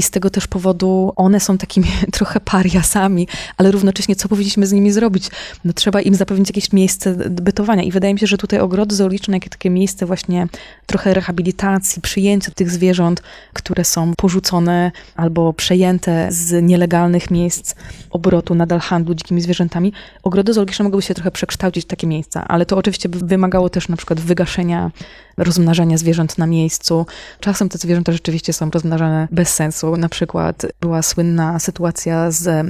I 0.00 0.02
z 0.02 0.10
tego 0.10 0.30
też 0.30 0.46
powodu 0.46 1.12
one 1.16 1.40
są 1.40 1.58
takimi 1.58 1.86
trochę 2.16 2.40
pariasami, 2.40 3.28
ale 3.56 3.70
równocześnie 3.70 4.16
co 4.16 4.28
powinniśmy 4.28 4.66
z 4.66 4.72
nimi 4.72 4.92
zrobić? 4.92 5.28
No 5.64 5.72
trzeba 5.72 6.00
im 6.00 6.14
zapewnić 6.14 6.48
jakieś 6.48 6.72
miejsce 6.72 7.14
bytowania. 7.30 7.82
I 7.82 7.90
wydaje 7.90 8.14
mi 8.14 8.20
się, 8.20 8.26
że 8.26 8.38
tutaj 8.38 8.60
ogrody 8.60 8.94
zoologiczne, 8.94 9.36
jakie 9.36 9.50
takie 9.50 9.70
miejsce 9.70 10.06
właśnie 10.06 10.48
trochę 10.86 11.14
rehabilitacji, 11.14 12.02
przyjęcia 12.02 12.50
tych 12.50 12.70
zwierząt, 12.70 13.22
które 13.52 13.84
są 13.84 14.12
porzucone 14.16 14.92
albo 15.16 15.52
przejęte 15.52 16.28
z 16.30 16.64
nielegalnych 16.64 17.30
miejsc 17.30 17.74
obrotu, 18.10 18.54
nadal 18.54 18.80
handlu 18.80 19.14
dzikimi 19.14 19.40
zwierzętami, 19.40 19.92
ogrody 20.22 20.52
zoologiczne 20.52 20.82
mogłyby 20.82 21.02
się 21.02 21.14
trochę 21.14 21.30
przekształcić 21.30 21.84
w 21.84 21.88
takie 21.88 22.06
miejsca, 22.06 22.48
ale 22.48 22.66
to 22.66 22.76
oczywiście 22.76 23.08
by 23.08 23.18
wymagało 23.18 23.68
też 23.68 23.88
na 23.88 23.96
przykład 23.96 24.20
wygaszenia 24.20 24.90
rozmnażania 25.36 25.98
zwierząt 25.98 26.38
na 26.38 26.46
miejscu. 26.46 27.06
Czasem 27.40 27.68
te 27.68 27.78
zwierzęta 27.78 28.12
rzeczywiście 28.12 28.52
są 28.52 28.70
rozmnażane 28.70 29.28
bez 29.30 29.54
sensu. 29.54 29.89
Na 29.96 30.08
przykład 30.08 30.66
była 30.80 31.02
słynna 31.02 31.58
sytuacja 31.58 32.30
z 32.30 32.66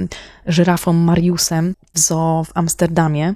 żyrafą 0.47 0.93
Mariusem 0.93 1.73
w 1.93 1.99
zoo 1.99 2.43
w 2.43 2.51
Amsterdamie, 2.57 3.33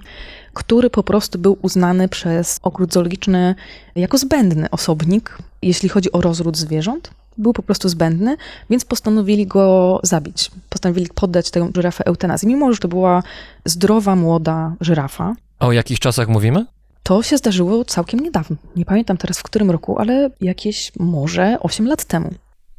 który 0.54 0.90
po 0.90 1.04
prostu 1.04 1.40
był 1.40 1.58
uznany 1.62 2.10
przez 2.10 2.60
ogród 2.64 2.94
zoologiczny 2.94 3.56
jako 3.96 4.18
zbędny 4.18 4.70
osobnik, 4.70 5.38
jeśli 5.62 5.90
chodzi 5.90 6.12
o 6.12 6.22
rozród 6.22 6.58
zwierząt. 6.58 7.12
Był 7.38 7.54
po 7.54 7.64
prostu 7.64 7.90
zbędny, 7.90 8.38
więc 8.70 8.86
postanowili 8.86 9.48
go 9.48 10.00
zabić. 10.04 10.52
Postanowili 10.70 11.08
poddać 11.16 11.52
tę 11.52 11.70
żyrafę 11.76 12.06
eutanazji, 12.06 12.48
mimo 12.48 12.74
że 12.74 12.80
to 12.80 12.88
była 12.88 13.24
zdrowa, 13.66 14.16
młoda 14.16 14.74
żyrafa. 14.82 15.36
A 15.60 15.68
o 15.68 15.72
jakich 15.72 16.00
czasach 16.00 16.28
mówimy? 16.28 16.66
To 17.04 17.24
się 17.24 17.38
zdarzyło 17.38 17.86
całkiem 17.86 18.20
niedawno. 18.20 18.56
Nie 18.76 18.86
pamiętam 18.86 19.18
teraz 19.18 19.40
w 19.40 19.44
którym 19.44 19.72
roku, 19.72 20.00
ale 20.00 20.30
jakieś 20.42 20.92
może 21.00 21.58
8 21.60 21.88
lat 21.88 22.06
temu. 22.06 22.30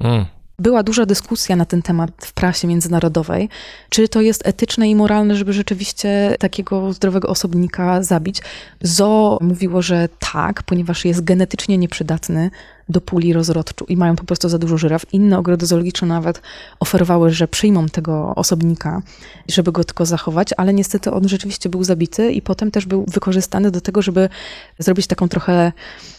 Mm. 0.00 0.26
Była 0.58 0.82
duża 0.82 1.06
dyskusja 1.06 1.56
na 1.56 1.64
ten 1.64 1.82
temat 1.82 2.10
w 2.20 2.32
prasie 2.32 2.68
międzynarodowej, 2.68 3.48
czy 3.90 4.08
to 4.08 4.20
jest 4.20 4.46
etyczne 4.46 4.88
i 4.88 4.94
moralne, 4.94 5.36
żeby 5.36 5.52
rzeczywiście 5.52 6.36
takiego 6.38 6.92
zdrowego 6.92 7.28
osobnika 7.28 8.02
zabić. 8.02 8.42
Zo 8.80 9.38
mówiło, 9.40 9.82
że 9.82 10.08
tak, 10.32 10.62
ponieważ 10.62 11.04
jest 11.04 11.24
genetycznie 11.24 11.78
nieprzydatny 11.78 12.50
do 12.88 13.00
puli 13.00 13.32
rozrodczu 13.32 13.84
i 13.84 13.96
mają 13.96 14.16
po 14.16 14.24
prostu 14.24 14.48
za 14.48 14.58
dużo 14.58 14.78
żyraf. 14.78 15.12
Inne 15.12 15.38
ogrody 15.38 15.66
zoologiczne 15.66 16.08
nawet 16.08 16.42
oferowały, 16.80 17.30
że 17.30 17.48
przyjmą 17.48 17.88
tego 17.88 18.34
osobnika, 18.34 19.02
żeby 19.48 19.72
go 19.72 19.84
tylko 19.84 20.06
zachować, 20.06 20.48
ale 20.56 20.74
niestety 20.74 21.12
on 21.12 21.28
rzeczywiście 21.28 21.68
był 21.68 21.84
zabity 21.84 22.32
i 22.32 22.42
potem 22.42 22.70
też 22.70 22.86
był 22.86 23.04
wykorzystany 23.08 23.70
do 23.70 23.80
tego, 23.80 24.02
żeby 24.02 24.28
zrobić 24.78 25.06
taką 25.06 25.28
trochę 25.28 25.72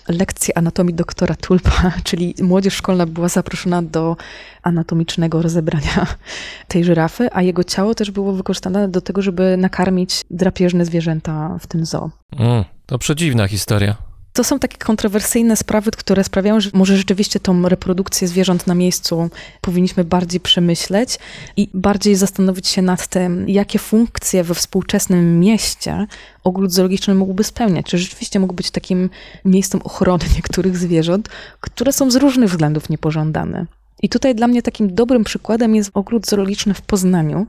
lekcję 0.07 0.57
anatomii 0.57 0.93
doktora 0.95 1.35
Tulpa, 1.35 1.91
czyli 2.03 2.35
młodzież 2.41 2.73
szkolna 2.73 3.05
była 3.05 3.29
zaproszona 3.29 3.81
do 3.81 4.15
anatomicznego 4.63 5.41
rozebrania 5.41 6.07
tej 6.67 6.83
żyrafy, 6.83 7.29
a 7.31 7.41
jego 7.41 7.63
ciało 7.63 7.95
też 7.95 8.11
było 8.11 8.33
wykorzystane 8.33 8.87
do 8.87 9.01
tego, 9.01 9.21
żeby 9.21 9.57
nakarmić 9.57 10.21
drapieżne 10.31 10.85
zwierzęta 10.85 11.57
w 11.59 11.67
tym 11.67 11.85
zoo. 11.85 12.09
Mm. 12.39 12.63
To 12.85 12.97
przedziwna 12.97 13.47
historia. 13.47 14.06
To 14.37 14.43
są 14.43 14.59
takie 14.59 14.77
kontrowersyjne 14.77 15.55
sprawy, 15.55 15.91
które 15.91 16.23
sprawiają, 16.23 16.59
że 16.59 16.69
może 16.73 16.97
rzeczywiście 16.97 17.39
tą 17.39 17.69
reprodukcję 17.69 18.27
zwierząt 18.27 18.67
na 18.67 18.75
miejscu 18.75 19.29
powinniśmy 19.61 20.03
bardziej 20.03 20.39
przemyśleć 20.39 21.19
i 21.55 21.69
bardziej 21.73 22.15
zastanowić 22.15 22.67
się 22.67 22.81
nad 22.81 23.07
tym, 23.07 23.49
jakie 23.49 23.79
funkcje 23.79 24.43
we 24.43 24.55
współczesnym 24.55 25.39
mieście 25.39 26.07
ogród 26.43 26.71
zoologiczny 26.71 27.15
mógłby 27.15 27.43
spełniać. 27.43 27.85
Czy 27.85 27.97
rzeczywiście 27.97 28.39
mógł 28.39 28.53
być 28.53 28.71
takim 28.71 29.09
miejscem 29.45 29.81
ochrony 29.83 30.25
niektórych 30.35 30.77
zwierząt, 30.77 31.29
które 31.61 31.93
są 31.93 32.11
z 32.11 32.15
różnych 32.15 32.49
względów 32.49 32.89
niepożądane. 32.89 33.65
I 34.03 34.09
tutaj 34.09 34.35
dla 34.35 34.47
mnie 34.47 34.61
takim 34.61 34.95
dobrym 34.95 35.23
przykładem 35.23 35.75
jest 35.75 35.91
ogród 35.93 36.27
zoologiczny 36.27 36.73
w 36.73 36.81
Poznaniu, 36.81 37.47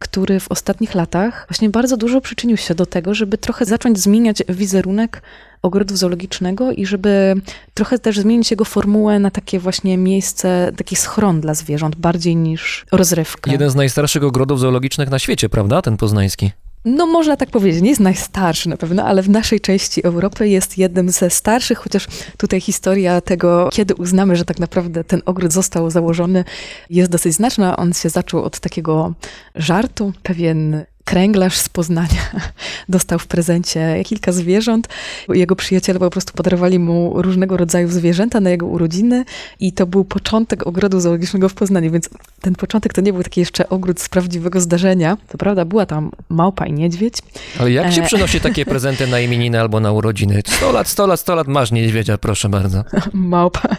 który 0.00 0.40
w 0.40 0.50
ostatnich 0.50 0.94
latach 0.94 1.46
właśnie 1.48 1.70
bardzo 1.70 1.96
dużo 1.96 2.20
przyczynił 2.20 2.56
się 2.56 2.74
do 2.74 2.86
tego, 2.86 3.14
żeby 3.14 3.38
trochę 3.38 3.64
zacząć 3.64 3.98
zmieniać 3.98 4.42
wizerunek 4.48 5.22
ogrodu 5.62 5.96
zoologicznego 5.96 6.72
i 6.72 6.86
żeby 6.86 7.34
trochę 7.74 7.98
też 7.98 8.18
zmienić 8.18 8.50
jego 8.50 8.64
formułę 8.64 9.18
na 9.18 9.30
takie 9.30 9.58
właśnie 9.58 9.98
miejsce, 9.98 10.72
taki 10.76 10.96
schron 10.96 11.40
dla 11.40 11.54
zwierząt, 11.54 11.96
bardziej 11.96 12.36
niż 12.36 12.86
rozrywka. 12.92 13.52
Jeden 13.52 13.70
z 13.70 13.74
najstarszych 13.74 14.24
ogrodów 14.24 14.60
zoologicznych 14.60 15.10
na 15.10 15.18
świecie, 15.18 15.48
prawda? 15.48 15.82
Ten 15.82 15.96
poznański. 15.96 16.50
No 16.84 17.06
można 17.06 17.36
tak 17.36 17.50
powiedzieć, 17.50 17.82
nie 17.82 17.88
jest 17.88 18.00
najstarszy 18.00 18.68
na 18.68 18.76
pewno, 18.76 19.04
ale 19.04 19.22
w 19.22 19.28
naszej 19.28 19.60
części 19.60 20.04
Europy 20.04 20.48
jest 20.48 20.78
jednym 20.78 21.10
ze 21.10 21.30
starszych, 21.30 21.78
chociaż 21.78 22.06
tutaj 22.36 22.60
historia 22.60 23.20
tego, 23.20 23.68
kiedy 23.72 23.94
uznamy, 23.94 24.36
że 24.36 24.44
tak 24.44 24.58
naprawdę 24.58 25.04
ten 25.04 25.22
ogród 25.26 25.52
został 25.52 25.90
założony, 25.90 26.44
jest 26.90 27.10
dosyć 27.10 27.34
znaczna. 27.34 27.76
On 27.76 27.92
się 27.92 28.08
zaczął 28.08 28.42
od 28.42 28.60
takiego 28.60 29.14
żartu. 29.54 30.12
Pewien 30.22 30.84
kręglarz 31.10 31.56
z 31.56 31.68
Poznania 31.68 32.20
dostał 32.88 33.18
w 33.18 33.26
prezencie 33.26 34.02
kilka 34.04 34.32
zwierząt. 34.32 34.88
Jego 35.28 35.56
przyjaciele 35.56 35.98
po 35.98 36.10
prostu 36.10 36.32
podarowali 36.32 36.78
mu 36.78 37.22
różnego 37.22 37.56
rodzaju 37.56 37.88
zwierzęta 37.88 38.40
na 38.40 38.50
jego 38.50 38.66
urodziny 38.66 39.24
i 39.60 39.72
to 39.72 39.86
był 39.86 40.04
początek 40.04 40.66
ogrodu 40.66 41.00
zoologicznego 41.00 41.48
w 41.48 41.54
Poznaniu, 41.54 41.90
więc 41.92 42.08
ten 42.40 42.54
początek 42.54 42.92
to 42.92 43.00
nie 43.00 43.12
był 43.12 43.22
taki 43.22 43.40
jeszcze 43.40 43.68
ogród 43.68 44.00
z 44.00 44.08
prawdziwego 44.08 44.60
zdarzenia. 44.60 45.16
To 45.28 45.38
prawda, 45.38 45.64
była 45.64 45.86
tam 45.86 46.10
małpa 46.28 46.66
i 46.66 46.72
niedźwiedź. 46.72 47.14
Ale 47.60 47.72
jak 47.72 47.92
się 47.92 48.02
E. 48.02 48.06
przynosi 48.06 48.40
takie 48.40 48.64
prezenty 48.72 49.06
na 49.06 49.20
imieniny 49.20 49.60
albo 49.60 49.80
na 49.80 49.92
urodziny? 49.92 50.42
100 50.46 50.72
lat, 50.72 50.88
100 50.88 51.06
lat, 51.06 51.20
100 51.20 51.34
lat 51.34 51.48
masz 51.48 51.72
niedźwiedzia, 51.72 52.18
proszę 52.18 52.48
bardzo. 52.48 52.84
Małpa. 53.12 53.76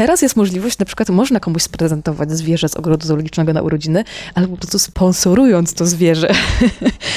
Teraz 0.00 0.22
jest 0.22 0.36
możliwość, 0.36 0.78
na 0.78 0.86
przykład 0.86 1.08
można 1.08 1.40
komuś 1.40 1.62
sprezentować 1.62 2.30
zwierzę 2.30 2.68
z 2.68 2.76
ogrodu 2.76 3.06
zoologicznego 3.06 3.52
na 3.52 3.62
urodziny, 3.62 4.04
albo 4.34 4.48
po 4.48 4.56
prostu 4.56 4.78
sponsorując 4.78 5.74
to 5.74 5.86
zwierzę. 5.86 6.30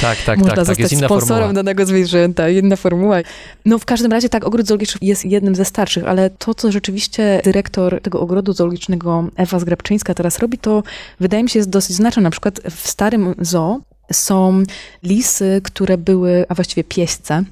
Tak, 0.01 0.18
tak, 0.26 0.39
można 0.39 0.55
tak, 0.55 0.65
tak, 0.65 0.76
zostać 0.76 0.91
inna 0.91 1.07
sponsorem 1.07 1.39
formuła. 1.39 1.53
danego 1.53 1.85
zwierzęta, 1.85 2.49
inna 2.49 2.76
formuła. 2.76 3.18
No 3.65 3.80
w 3.80 3.85
każdym 3.85 4.11
razie 4.11 4.30
tak, 4.30 4.45
ogród 4.45 4.68
zoologiczny 4.68 4.99
jest 5.01 5.26
jednym 5.26 5.55
ze 5.55 5.65
starszych, 5.65 6.03
ale 6.07 6.30
to, 6.30 6.53
co 6.53 6.72
rzeczywiście 6.72 7.41
dyrektor 7.43 8.01
tego 8.01 8.19
ogrodu 8.19 8.53
zoologicznego 8.53 9.27
Ewa 9.35 9.60
Zgrabczyńska 9.60 10.14
teraz 10.14 10.39
robi, 10.39 10.57
to 10.57 10.84
wydaje 11.19 11.43
mi 11.43 11.49
się 11.49 11.60
jest 11.60 11.69
dosyć 11.69 11.95
znaczne. 11.95 12.22
Na 12.22 12.30
przykład 12.30 12.60
w 12.69 12.88
starym 12.88 13.35
zoo 13.41 13.80
są 14.11 14.63
lisy, 15.03 15.61
które 15.63 15.97
były, 15.97 16.45
a 16.49 16.55
właściwie 16.55 16.84
pieśce, 16.84 17.43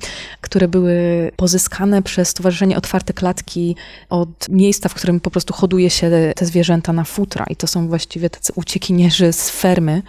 które 0.41 0.68
były 0.68 0.95
pozyskane 1.36 2.02
przez 2.02 2.30
Stowarzyszenie 2.30 2.78
Otwarte 2.78 3.14
Klatki 3.14 3.76
od 4.10 4.49
miejsca, 4.49 4.90
w 4.90 4.94
którym 4.94 5.19
po 5.19 5.32
prostu 5.32 5.53
hoduje 5.53 5.90
się 5.90 6.11
te 6.36 6.45
zwierzęta 6.45 6.94
na 6.94 7.03
futra. 7.03 7.45
I 7.49 7.56
to 7.56 7.68
są 7.68 7.88
właściwie 7.88 8.30
tacy 8.30 8.53
uciekinierzy 8.56 9.34
z 9.34 9.49
fermy, 9.49 10.02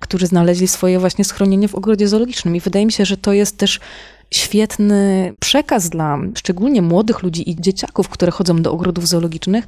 którzy 0.00 0.26
znaleźli 0.26 0.68
swoje 0.68 0.98
właśnie 0.98 1.24
schronienie 1.24 1.68
w 1.68 1.74
ogrodzie 1.74 2.08
zoologicznym. 2.08 2.56
I 2.56 2.60
wydaje 2.60 2.86
mi 2.86 2.92
się, 2.92 3.04
że 3.04 3.16
to 3.16 3.32
jest 3.32 3.58
też 3.58 3.80
świetny 4.32 5.32
przekaz 5.40 5.90
dla 5.90 6.18
szczególnie 6.34 6.82
młodych 6.82 7.22
ludzi 7.22 7.50
i 7.50 7.56
dzieciaków, 7.60 8.08
które 8.08 8.32
chodzą 8.32 8.62
do 8.62 8.72
ogrodów 8.72 9.08
zoologicznych, 9.08 9.64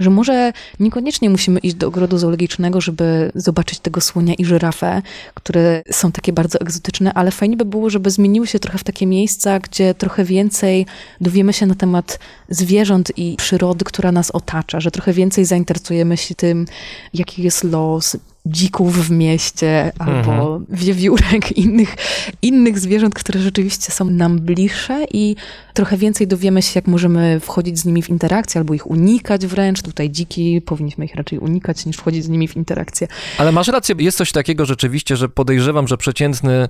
że 0.00 0.10
może 0.10 0.52
niekoniecznie 0.80 1.30
musimy 1.30 1.60
iść 1.60 1.74
do 1.74 1.88
ogrodu 1.88 2.18
zoologicznego, 2.18 2.80
żeby 2.80 3.32
zobaczyć 3.34 3.78
tego 3.78 4.00
słonia 4.00 4.34
i 4.34 4.44
żyrafę, 4.44 5.02
które 5.34 5.82
są 5.90 6.12
takie 6.12 6.32
bardzo 6.32 6.60
egzotyczne, 6.60 7.12
ale 7.14 7.30
fajnie 7.30 7.56
by 7.56 7.64
było, 7.64 7.90
żeby 7.90 8.10
zmieniły 8.10 8.46
się 8.46 8.58
trochę 8.58 8.78
w 8.78 8.84
takie 8.84 9.06
miejsca, 9.06 9.58
gdzie 9.58 9.94
trochę 9.94 10.24
więcej 10.24 10.86
dowiemy 11.20 11.52
się 11.52 11.66
na 11.66 11.74
temat 11.74 12.18
zwierząt 12.48 13.12
i 13.16 13.36
przyrody, 13.36 13.84
która 13.84 14.12
nas 14.12 14.30
otacza, 14.30 14.80
że 14.80 14.90
trochę 14.90 15.12
więcej 15.12 15.44
zainteresujemy 15.44 16.16
się 16.16 16.34
tym, 16.34 16.66
jaki 17.14 17.42
jest 17.42 17.64
los 17.64 18.16
dzików 18.46 19.08
w 19.08 19.10
mieście 19.10 19.92
albo 19.98 20.60
wiewiórek, 20.68 21.52
innych, 21.58 21.96
innych 22.42 22.78
zwierząt, 22.78 23.14
które 23.14 23.40
rzeczywiście 23.40 23.92
są 23.92 24.04
nam 24.04 24.38
bliższe 24.38 25.04
i 25.12 25.36
trochę 25.74 25.96
więcej 25.96 26.26
dowiemy 26.26 26.62
się, 26.62 26.72
jak 26.74 26.86
możemy 26.86 27.40
wchodzić 27.40 27.78
z 27.78 27.84
nimi 27.84 28.02
w 28.02 28.10
interakcję 28.10 28.58
albo 28.58 28.74
ich 28.74 28.90
unikać 28.90 29.46
wręcz. 29.46 29.82
Tutaj 29.82 30.10
dziki, 30.10 30.60
powinniśmy 30.60 31.04
ich 31.04 31.14
raczej 31.14 31.38
unikać 31.38 31.86
niż 31.86 31.96
wchodzić 31.96 32.24
z 32.24 32.28
nimi 32.28 32.48
w 32.48 32.56
interakcję. 32.56 33.08
Ale 33.38 33.52
masz 33.52 33.68
rację, 33.68 33.94
jest 33.98 34.18
coś 34.18 34.32
takiego 34.32 34.66
rzeczywiście, 34.66 35.16
że 35.16 35.28
podejrzewam, 35.28 35.88
że 35.88 35.96
przeciętny 35.96 36.68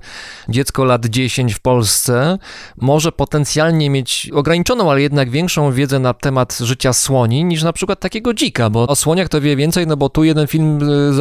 dziecko 0.49 0.85
lat 0.85 1.05
10 1.05 1.53
w 1.53 1.59
Polsce 1.59 2.39
może 2.77 3.11
potencjalnie 3.11 3.89
mieć 3.89 4.29
ograniczoną, 4.33 4.91
ale 4.91 5.01
jednak 5.01 5.29
większą 5.29 5.71
wiedzę 5.71 5.99
na 5.99 6.13
temat 6.13 6.57
życia 6.57 6.93
słoni 6.93 7.45
niż 7.45 7.63
na 7.63 7.73
przykład 7.73 7.99
takiego 7.99 8.33
dzika, 8.33 8.69
bo 8.69 8.87
o 8.87 8.95
słoniach 8.95 9.29
to 9.29 9.41
wie 9.41 9.55
więcej, 9.55 9.87
no 9.87 9.97
bo 9.97 10.09
tu 10.09 10.23
jeden 10.23 10.47
film 10.47 10.79
y, 11.09 11.13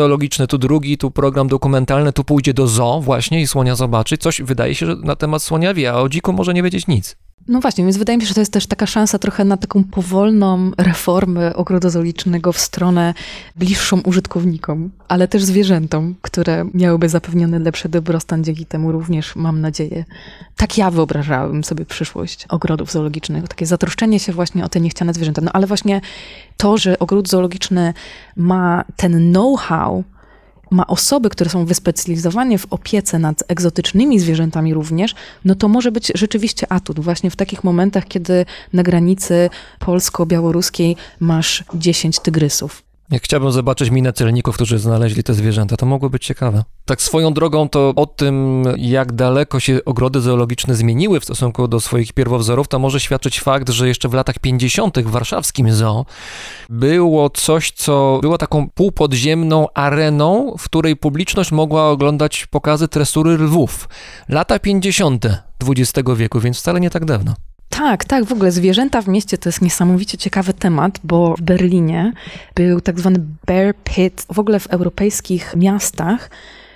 tu 0.46 0.58
drugi, 0.58 0.98
tu 0.98 1.10
program 1.10 1.48
dokumentalny, 1.48 2.12
tu 2.12 2.24
pójdzie 2.24 2.54
do 2.54 2.66
zoo 2.66 3.00
właśnie 3.00 3.40
i 3.40 3.46
słonia 3.46 3.74
zobaczy. 3.74 4.18
Coś 4.18 4.42
wydaje 4.42 4.74
się, 4.74 4.86
że 4.86 4.96
na 4.96 5.16
temat 5.16 5.42
słonia 5.42 5.74
wie, 5.74 5.92
a 5.92 6.00
o 6.00 6.08
dziku 6.08 6.32
może 6.32 6.54
nie 6.54 6.62
wiedzieć 6.62 6.86
nic. 6.86 7.16
No 7.48 7.60
właśnie, 7.60 7.84
więc 7.84 7.96
wydaje 7.96 8.16
mi 8.16 8.22
się, 8.22 8.28
że 8.28 8.34
to 8.34 8.40
jest 8.40 8.52
też 8.52 8.66
taka 8.66 8.86
szansa 8.86 9.18
trochę 9.18 9.44
na 9.44 9.56
taką 9.56 9.84
powolną 9.84 10.70
reformę 10.78 11.56
ogrodu 11.56 11.90
zoologicznego 11.90 12.52
w 12.52 12.58
stronę 12.58 13.14
bliższą 13.56 14.00
użytkownikom, 14.00 14.90
ale 15.08 15.28
też 15.28 15.44
zwierzętom, 15.44 16.14
które 16.22 16.64
miałyby 16.74 17.08
zapewniony 17.08 17.58
lepszy 17.58 17.88
dobrostan 17.88 18.44
dzięki 18.44 18.66
temu 18.66 18.92
również, 18.92 19.36
mam 19.36 19.60
nadzieję. 19.60 20.04
Tak 20.56 20.78
ja 20.78 20.90
wyobrażałabym 20.90 21.64
sobie 21.64 21.84
przyszłość 21.84 22.46
ogrodów 22.48 22.92
zoologicznych, 22.92 23.48
takie 23.48 23.66
zatroszczenie 23.66 24.20
się 24.20 24.32
właśnie 24.32 24.64
o 24.64 24.68
te 24.68 24.80
niechciane 24.80 25.14
zwierzęta. 25.14 25.42
No 25.42 25.50
ale 25.52 25.66
właśnie 25.66 26.00
to, 26.56 26.78
że 26.78 26.98
ogród 26.98 27.28
zoologiczny 27.28 27.94
ma 28.36 28.84
ten 28.96 29.32
know-how, 29.32 30.04
ma 30.76 30.86
osoby, 30.86 31.30
które 31.30 31.50
są 31.50 31.64
wyspecjalizowane 31.64 32.58
w 32.58 32.66
opiece 32.70 33.18
nad 33.18 33.42
egzotycznymi 33.48 34.20
zwierzętami 34.20 34.74
również, 34.74 35.14
no 35.44 35.54
to 35.54 35.68
może 35.68 35.92
być 35.92 36.12
rzeczywiście 36.14 36.72
atut. 36.72 37.00
Właśnie 37.00 37.30
w 37.30 37.36
takich 37.36 37.64
momentach, 37.64 38.08
kiedy 38.08 38.46
na 38.72 38.82
granicy 38.82 39.50
polsko-białoruskiej 39.78 40.96
masz 41.20 41.64
10 41.74 42.18
tygrysów. 42.20 42.85
Jak 43.10 43.22
chciałbym 43.22 43.52
zobaczyć 43.52 43.90
minę 43.90 44.12
celników, 44.12 44.54
którzy 44.54 44.78
znaleźli 44.78 45.22
te 45.22 45.34
zwierzęta, 45.34 45.76
to 45.76 45.86
mogło 45.86 46.10
być 46.10 46.26
ciekawe. 46.26 46.64
Tak 46.84 47.02
swoją 47.02 47.34
drogą 47.34 47.68
to 47.68 47.92
o 47.96 48.06
tym, 48.06 48.64
jak 48.76 49.12
daleko 49.12 49.60
się 49.60 49.84
ogrody 49.84 50.20
zoologiczne 50.20 50.74
zmieniły 50.74 51.20
w 51.20 51.24
stosunku 51.24 51.68
do 51.68 51.80
swoich 51.80 52.12
pierwowzorów, 52.12 52.68
to 52.68 52.78
może 52.78 53.00
świadczyć 53.00 53.40
fakt, 53.40 53.70
że 53.70 53.88
jeszcze 53.88 54.08
w 54.08 54.14
latach 54.14 54.38
50. 54.38 54.98
w 54.98 55.10
warszawskim 55.10 55.72
zoo 55.72 56.06
było 56.68 57.30
coś, 57.30 57.72
co 57.72 58.18
było 58.22 58.38
taką 58.38 58.70
półpodziemną 58.70 59.66
areną, 59.74 60.54
w 60.58 60.64
której 60.64 60.96
publiczność 60.96 61.52
mogła 61.52 61.90
oglądać 61.90 62.46
pokazy 62.46 62.88
tresury 62.88 63.38
lwów. 63.38 63.88
Lata 64.28 64.58
50. 64.58 65.26
XX 65.68 66.08
wieku, 66.16 66.40
więc 66.40 66.58
wcale 66.58 66.80
nie 66.80 66.90
tak 66.90 67.04
dawno. 67.04 67.34
Tak, 67.68 68.04
tak, 68.04 68.24
w 68.24 68.32
ogóle 68.32 68.52
zwierzęta 68.52 69.02
w 69.02 69.08
mieście 69.08 69.38
to 69.38 69.48
jest 69.48 69.62
niesamowicie 69.62 70.18
ciekawy 70.18 70.54
temat, 70.54 71.00
bo 71.04 71.34
w 71.36 71.40
Berlinie 71.40 72.12
był 72.54 72.80
tak 72.80 72.98
zwany 73.00 73.18
bear 73.46 73.74
pit. 73.84 74.26
W 74.32 74.38
ogóle 74.38 74.60
w 74.60 74.66
europejskich 74.66 75.56
miastach 75.56 76.30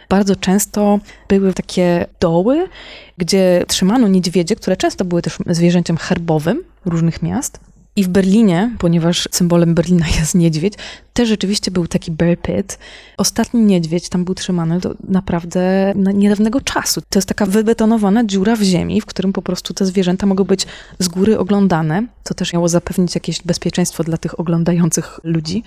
bardzo 0.08 0.36
często 0.36 0.98
były 1.28 1.54
takie 1.54 2.06
doły, 2.20 2.68
gdzie 3.18 3.64
trzymano 3.68 4.08
niedźwiedzie, 4.08 4.56
które 4.56 4.76
często 4.76 5.04
były 5.04 5.22
też 5.22 5.38
zwierzęciem 5.46 5.96
herbowym 5.96 6.64
różnych 6.84 7.22
miast. 7.22 7.69
I 7.96 8.04
w 8.04 8.08
Berlinie, 8.08 8.76
ponieważ 8.78 9.28
symbolem 9.30 9.74
Berlina 9.74 10.06
jest 10.18 10.34
niedźwiedź, 10.34 10.74
też 11.12 11.28
rzeczywiście 11.28 11.70
był 11.70 11.86
taki 11.86 12.12
bear 12.12 12.38
pit. 12.38 12.78
Ostatni 13.16 13.60
niedźwiedź 13.60 14.08
tam 14.08 14.24
był 14.24 14.34
trzymany 14.34 14.80
do 14.80 14.94
naprawdę 15.08 15.92
na 15.96 16.12
niedawnego 16.12 16.60
czasu. 16.60 17.00
To 17.08 17.18
jest 17.18 17.28
taka 17.28 17.46
wybetonowana 17.46 18.24
dziura 18.24 18.56
w 18.56 18.62
ziemi, 18.62 19.00
w 19.00 19.06
którym 19.06 19.32
po 19.32 19.42
prostu 19.42 19.74
te 19.74 19.86
zwierzęta 19.86 20.26
mogą 20.26 20.44
być 20.44 20.66
z 20.98 21.08
góry 21.08 21.38
oglądane. 21.38 22.06
To 22.24 22.34
też 22.34 22.52
miało 22.52 22.68
zapewnić 22.68 23.14
jakieś 23.14 23.42
bezpieczeństwo 23.42 24.04
dla 24.04 24.16
tych 24.16 24.40
oglądających 24.40 25.20
ludzi. 25.24 25.62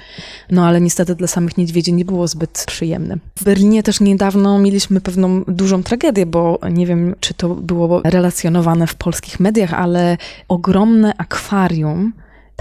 No 0.52 0.66
ale 0.66 0.82
niestety 0.82 1.16
dla 1.16 1.28
samych 1.28 1.58
niedźwiedzi 1.58 1.94
nie 1.94 2.06
było 2.06 2.28
zbyt 2.28 2.64
przyjemne. 2.68 3.18
W 3.36 3.44
Berlinie 3.44 3.84
też 3.84 4.00
niedawno 4.00 4.60
mieliśmy 4.60 5.02
pewną 5.02 5.44
dużą 5.44 5.84
tragedię, 5.84 6.26
bo 6.26 6.60
nie 6.72 6.88
wiem, 6.88 7.16
czy 7.20 7.34
to 7.34 7.50
było 7.50 8.02
relacjonowane 8.06 8.88
w 8.88 8.96
polskich 8.96 9.40
mediach, 9.40 9.74
ale 9.74 10.18
ogromne 10.48 11.14
akwarium 11.18 12.14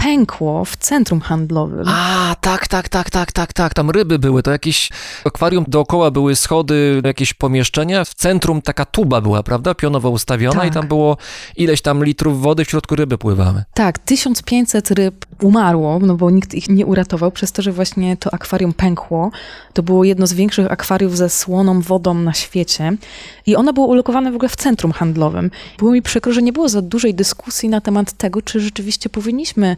pękło 0.03 0.65
w 0.65 0.75
centrum 0.77 1.21
handlowym. 1.21 1.85
A, 1.87 2.35
tak, 2.41 2.67
tak, 2.67 2.89
tak, 2.89 3.09
tak, 3.09 3.31
tak, 3.31 3.53
tak. 3.53 3.73
Tam 3.73 3.89
ryby 3.89 4.19
były, 4.19 4.43
to 4.43 4.51
jakieś 4.51 4.89
akwarium 5.25 5.65
dookoła 5.67 6.11
były 6.11 6.35
schody, 6.35 7.01
jakieś 7.05 7.33
pomieszczenia. 7.33 8.05
W 8.05 8.13
centrum 8.13 8.61
taka 8.61 8.85
tuba 8.85 9.21
była, 9.21 9.43
prawda? 9.43 9.75
Pionowo 9.75 10.09
ustawiona 10.09 10.61
Tak. 10.61 10.69
i 10.69 10.71
tam 10.71 10.87
było 10.87 11.17
ileś 11.57 11.81
tam 11.81 12.03
litrów 12.03 12.41
wody, 12.41 12.65
w 12.65 12.69
środku 12.69 12.95
ryby 12.95 13.17
pływały. 13.17 13.63
Tak, 13.73 13.99
1500 13.99 14.91
ryb 14.91 15.25
umarło, 15.41 15.99
no 15.99 16.15
bo 16.15 16.29
nikt 16.29 16.53
ich 16.53 16.69
nie 16.69 16.85
uratował, 16.85 17.31
przez 17.31 17.51
to, 17.51 17.61
że 17.61 17.71
właśnie 17.71 18.17
to 18.17 18.33
akwarium 18.33 18.73
pękło. 18.73 19.31
To 19.73 19.83
było 19.83 20.03
jedno 20.03 20.27
z 20.27 20.33
większych 20.33 20.71
akwariów 20.71 21.17
ze 21.17 21.29
słoną 21.29 21.81
wodą 21.81 22.13
na 22.13 22.33
świecie 22.33 22.97
i 23.45 23.55
ono 23.55 23.73
było 23.73 23.87
ulokowane 23.87 24.31
w 24.31 24.35
ogóle 24.35 24.49
w 24.49 24.55
centrum 24.55 24.91
handlowym. 24.91 25.51
Było 25.77 25.91
mi 25.91 26.01
przykro, 26.01 26.33
że 26.33 26.41
nie 26.41 26.53
było 26.53 26.69
za 26.69 26.81
dużej 26.81 27.13
dyskusji 27.13 27.69
na 27.69 27.81
temat 27.81 28.13
tego, 28.13 28.41
czy 28.41 28.59
rzeczywiście 28.59 29.09
powinniśmy 29.09 29.77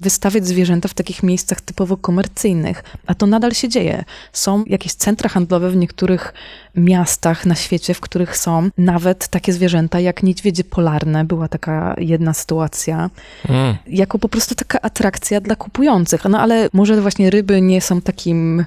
wystawiać 0.00 0.46
zwierzęta 0.46 0.88
w 0.88 0.94
takich 0.94 1.22
miejscach 1.22 1.60
typowo 1.60 1.96
komercyjnych, 1.96 2.84
a 3.06 3.14
to 3.14 3.26
nadal 3.26 3.52
się 3.52 3.68
dzieje. 3.68 4.04
Są 4.32 4.64
jakieś 4.66 4.92
centra 4.92 5.28
handlowe 5.28 5.70
w 5.70 5.76
niektórych 5.76 6.34
miastach 6.76 7.46
na 7.46 7.54
świecie, 7.54 7.94
w 7.94 8.00
których 8.00 8.36
są 8.36 8.68
nawet 8.78 9.28
takie 9.28 9.52
zwierzęta 9.52 10.00
jak 10.00 10.22
niedźwiedzie 10.22 10.64
polarne. 10.64 11.24
Była 11.24 11.48
taka 11.48 11.94
jedna 11.98 12.34
sytuacja 12.34 13.10
Mm. 13.48 13.76
jako 13.86 14.18
po 14.18 14.28
prostu 14.28 14.54
taka 14.54 14.80
atrakcja 14.80 15.40
dla 15.40 15.56
kupujących. 15.56 16.24
No 16.24 16.40
ale 16.40 16.68
może 16.72 17.00
właśnie 17.00 17.30
ryby 17.30 17.60
nie 17.60 17.80
są 17.80 18.00
takim 18.00 18.64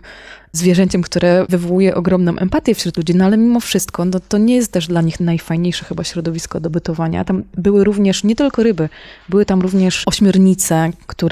zwierzęciem, 0.52 1.02
które 1.02 1.46
wywołuje 1.50 1.96
ogromną 1.96 2.38
empatię 2.38 2.76
wśród 2.76 2.98
ludzi, 2.98 3.16
no 3.16 3.26
ale 3.26 3.38
mimo 3.38 3.60
wszystko, 3.60 4.06
no 4.06 4.20
to 4.30 4.38
nie 4.38 4.56
jest 4.56 4.72
też 4.72 4.88
dla 4.88 5.02
nich 5.02 5.20
najfajniejsze 5.20 5.86
chyba 5.86 6.04
środowisko 6.04 6.60
do 6.60 6.70
bytowania. 6.70 7.26
Tam 7.26 7.44
były 7.58 7.84
również 7.84 8.24
nie 8.24 8.36
tylko 8.36 8.64
ryby, 8.64 8.90
były 9.30 9.46
tam 9.46 9.62
również 9.62 10.04
ośmiornice, 10.06 10.90
które 11.08 11.23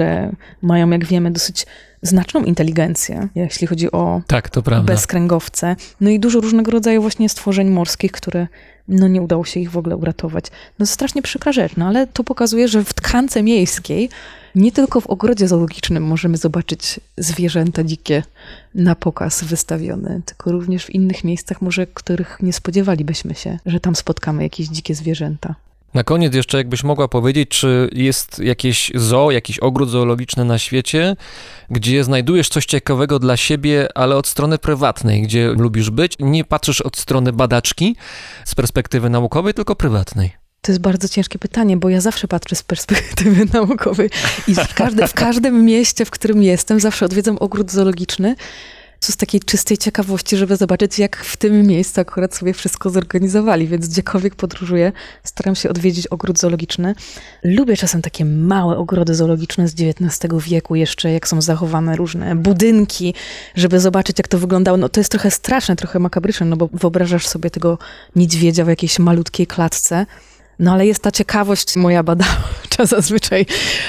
mają, 0.61 0.89
jak 0.89 1.05
wiemy, 1.05 1.31
dosyć 1.31 1.65
znaczną 2.01 2.43
inteligencję, 2.43 3.27
jeśli 3.35 3.67
chodzi 3.67 3.91
o 3.91 4.21
Tak, 4.27 4.49
to 4.49 4.61
prawda. 4.61 4.93
bezkręgowce. 4.93 5.75
No 6.01 6.09
i 6.09 6.19
dużo 6.19 6.39
różnego 6.39 6.71
rodzaju 6.71 7.01
właśnie 7.01 7.29
stworzeń 7.29 7.69
morskich, 7.69 8.11
które 8.11 8.47
no 8.87 9.07
nie 9.07 9.21
udało 9.21 9.45
się 9.45 9.59
ich 9.59 9.71
w 9.71 9.77
ogóle 9.77 9.97
uratować. 9.97 10.45
No 10.79 10.85
strasznie 10.85 11.21
przykra 11.21 11.51
rzecz, 11.51 11.75
no 11.77 11.87
ale 11.87 12.07
to 12.07 12.23
pokazuje, 12.23 12.67
że 12.67 12.83
w 12.83 12.93
tkance 12.93 13.43
miejskiej 13.43 14.09
nie 14.55 14.71
tylko 14.71 15.01
w 15.01 15.07
ogrodzie 15.07 15.47
zoologicznym 15.47 16.03
możemy 16.03 16.37
zobaczyć 16.37 16.99
zwierzęta 17.17 17.83
dzikie 17.83 18.23
na 18.75 18.95
pokaz 18.95 19.43
wystawione, 19.43 20.21
tylko 20.25 20.51
również 20.51 20.85
w 20.85 20.89
innych 20.89 21.23
miejscach, 21.23 21.61
może 21.61 21.87
których 21.87 22.37
nie 22.41 22.53
spodziewalibyśmy 22.53 23.35
się, 23.35 23.59
że 23.65 23.79
tam 23.79 23.95
spotkamy 23.95 24.43
jakieś 24.43 24.67
dzikie 24.67 24.95
zwierzęta. 24.95 25.55
Na 25.93 26.03
koniec 26.03 26.35
jeszcze 26.35 26.57
jakbyś 26.57 26.83
mogła 26.83 27.07
powiedzieć, 27.07 27.49
czy 27.49 27.89
jest 27.93 28.39
jakieś 28.39 28.91
zoo, 28.95 29.31
jakiś 29.31 29.59
ogród 29.59 29.89
zoologiczny 29.89 30.45
na 30.45 30.59
świecie, 30.59 31.15
gdzie 31.69 32.03
znajdujesz 32.03 32.49
coś 32.49 32.65
ciekawego 32.65 33.19
dla 33.19 33.37
siebie, 33.37 33.87
ale 33.95 34.15
od 34.15 34.27
strony 34.27 34.57
prywatnej, 34.57 35.21
gdzie 35.21 35.47
lubisz 35.47 35.89
być, 35.89 36.15
nie 36.19 36.43
patrzysz 36.43 36.81
od 36.81 36.97
strony 36.97 37.33
badaczki 37.33 37.95
z 38.45 38.55
perspektywy 38.55 39.09
naukowej, 39.09 39.53
tylko 39.53 39.75
prywatnej. 39.75 40.31
To 40.61 40.71
jest 40.71 40.81
bardzo 40.81 41.09
ciężkie 41.09 41.39
pytanie, 41.39 41.77
bo 41.77 41.89
ja 41.89 42.01
zawsze 42.01 42.27
patrzę 42.27 42.55
z 42.55 42.63
perspektywy 42.63 43.45
naukowej 43.53 44.09
i 44.47 44.55
w, 44.55 44.73
każde, 44.73 45.07
w 45.07 45.13
każdym 45.13 45.65
mieście, 45.65 46.05
w 46.05 46.11
którym 46.11 46.43
jestem, 46.43 46.79
zawsze 46.79 47.05
odwiedzam 47.05 47.37
ogród 47.39 47.71
zoologiczny. 47.71 48.35
Co 49.03 49.11
z 49.11 49.17
takiej 49.17 49.41
czystej 49.41 49.77
ciekawości, 49.77 50.37
żeby 50.37 50.55
zobaczyć, 50.55 50.99
jak 50.99 51.17
w 51.17 51.37
tym 51.37 51.67
miejscu 51.67 52.01
akurat 52.01 52.35
sobie 52.35 52.53
wszystko 52.53 52.89
zorganizowali. 52.89 53.67
Więc 53.67 53.87
gdziekolwiek 53.87 54.35
podróżuję, 54.35 54.91
staram 55.23 55.55
się 55.55 55.69
odwiedzić 55.69 56.07
ogród 56.07 56.39
zoologiczny. 56.39 56.95
Lubię 57.43 57.77
czasem 57.77 58.01
takie 58.01 58.25
małe 58.25 58.77
ogrody 58.77 59.15
zoologiczne 59.15 59.67
z 59.67 59.73
XIX 59.73 60.33
wieku, 60.47 60.75
jeszcze 60.75 61.11
jak 61.11 61.27
są 61.27 61.41
zachowane 61.41 61.95
różne 61.95 62.35
budynki, 62.35 63.13
żeby 63.55 63.79
zobaczyć, 63.79 64.19
jak 64.19 64.27
to 64.27 64.37
wyglądało. 64.37 64.77
No 64.77 64.89
to 64.89 64.99
jest 64.99 65.11
trochę 65.11 65.31
straszne, 65.31 65.75
trochę 65.75 65.99
makabryczne, 65.99 66.45
no 66.45 66.57
bo 66.57 66.69
wyobrażasz 66.73 67.27
sobie 67.27 67.49
tego 67.49 67.77
niedźwiedzia 68.15 68.65
w 68.65 68.67
jakiejś 68.67 68.99
malutkiej 68.99 69.47
klatce. 69.47 70.05
No 70.59 70.73
ale 70.73 70.87
jest 70.87 71.03
ta 71.03 71.11
ciekawość 71.11 71.75
moja 71.75 72.03
badawcza 72.03 72.85
zazwyczaj 72.95 73.45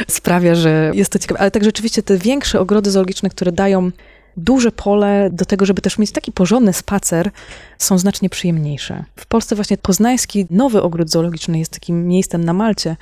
sprawia, 0.09 0.55
że 0.55 0.91
jest 0.95 1.13
to 1.13 1.19
ciekawe. 1.19 1.41
Ale 1.41 1.51
tak 1.51 1.65
rzeczywiście 1.65 2.03
te 2.03 2.19
większe 2.19 2.61
ogrody 2.61 2.91
zoologiczne, 2.91 3.31
które 3.31 3.53
dają 3.53 3.91
duże 4.37 4.73
pole 4.73 5.31
do 5.33 5.45
tego, 5.45 5.67
żeby 5.67 5.83
też 5.83 5.99
mieć 5.99 6.13
taki 6.13 6.33
porządny 6.33 6.73
spacer, 6.73 7.31
są 7.79 7.99
znacznie 7.99 8.31
przyjemniejsze. 8.31 9.05
W 9.17 9.27
Polsce 9.27 9.55
właśnie 9.55 9.79
poznański 9.79 10.47
nowy 10.51 10.83
ogród 10.83 11.11
zoologiczny 11.11 11.59
jest 11.59 11.73
takim 11.73 12.07
miejscem 12.07 12.45
na 12.45 12.53
Malcie, 12.53 12.97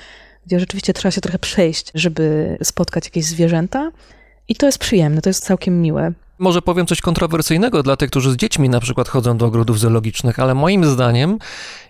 gdzie 0.47 0.61
rzeczywiście 0.61 0.93
trzeba 0.93 1.11
się 1.11 1.21
trochę 1.21 1.39
przejść, 1.39 1.91
żeby 1.95 2.57
spotkać 2.63 3.05
jakieś 3.05 3.25
zwierzęta. 3.25 3.91
I 4.49 4.57
to 4.57 4.67
jest 4.67 4.79
przyjemne, 4.79 5.23
to 5.23 5.31
jest 5.31 5.45
całkiem 5.45 5.83
miłe. 5.83 6.13
Może 6.39 6.63
powiem 6.63 6.87
coś 6.87 7.01
kontrowersyjnego 7.01 7.83
dla 7.83 7.97
tych, 7.97 8.11
którzy 8.11 8.33
z 8.33 8.37
dziećmi 8.37 8.69
na 8.69 8.81
przykład 8.81 9.09
chodzą 9.09 9.37
do 9.37 9.47
ogrodów 9.47 9.79
zoologicznych, 9.79 10.39
ale 10.39 10.55
moim 10.55 10.85
zdaniem 10.85 11.39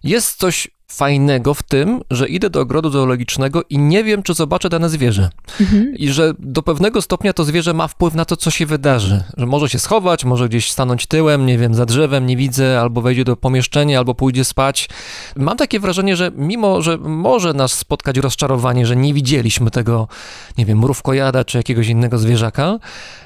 jest 0.02 0.38
coś 0.38 0.68
fajnego 0.90 1.54
w 1.54 1.62
tym, 1.62 2.00
że 2.10 2.28
idę 2.28 2.50
do 2.50 2.60
ogrodu 2.60 2.90
zoologicznego 2.90 3.62
i 3.70 3.78
nie 3.78 4.04
wiem, 4.04 4.22
czy 4.22 4.34
zobaczę 4.34 4.68
dane 4.68 4.88
zwierzę. 4.88 5.30
I 5.96 6.08
że 6.08 6.34
do 6.38 6.62
pewnego 6.62 7.02
stopnia 7.02 7.32
to 7.32 7.44
zwierzę 7.44 7.74
ma 7.74 7.88
wpływ 7.88 8.14
na 8.14 8.24
to, 8.24 8.36
co 8.36 8.50
się 8.50 8.66
wydarzy. 8.66 9.24
Że 9.36 9.46
może 9.46 9.68
się 9.68 9.78
schować, 9.78 10.24
może 10.24 10.48
gdzieś 10.48 10.70
stanąć 10.70 11.06
tyłem, 11.06 11.46
nie 11.46 11.58
wiem, 11.58 11.74
za 11.74 11.86
drzewem, 11.86 12.26
nie 12.26 12.36
widzę, 12.36 12.80
albo 12.80 13.00
wejdzie 13.00 13.24
do 13.24 13.36
pomieszczenia, 13.36 13.98
albo 13.98 14.14
pójdzie 14.14 14.44
spać. 14.44 14.88
Mam 15.36 15.56
takie 15.56 15.80
wrażenie, 15.80 16.16
że 16.16 16.30
mimo, 16.36 16.82
że 16.82 16.98
może 16.98 17.54
nas 17.54 17.72
spotkać 17.72 18.16
rozczarowanie, 18.18 18.86
że 18.86 18.96
nie 18.96 19.14
widzieliśmy 19.14 19.70
tego, 19.70 20.08
nie 20.58 20.66
wiem, 20.66 20.78
mrówkojada 20.78 21.44
czy 21.44 21.58
jakiegoś 21.58 21.88
innego 21.88 22.18
zwierzaka, 22.18 22.78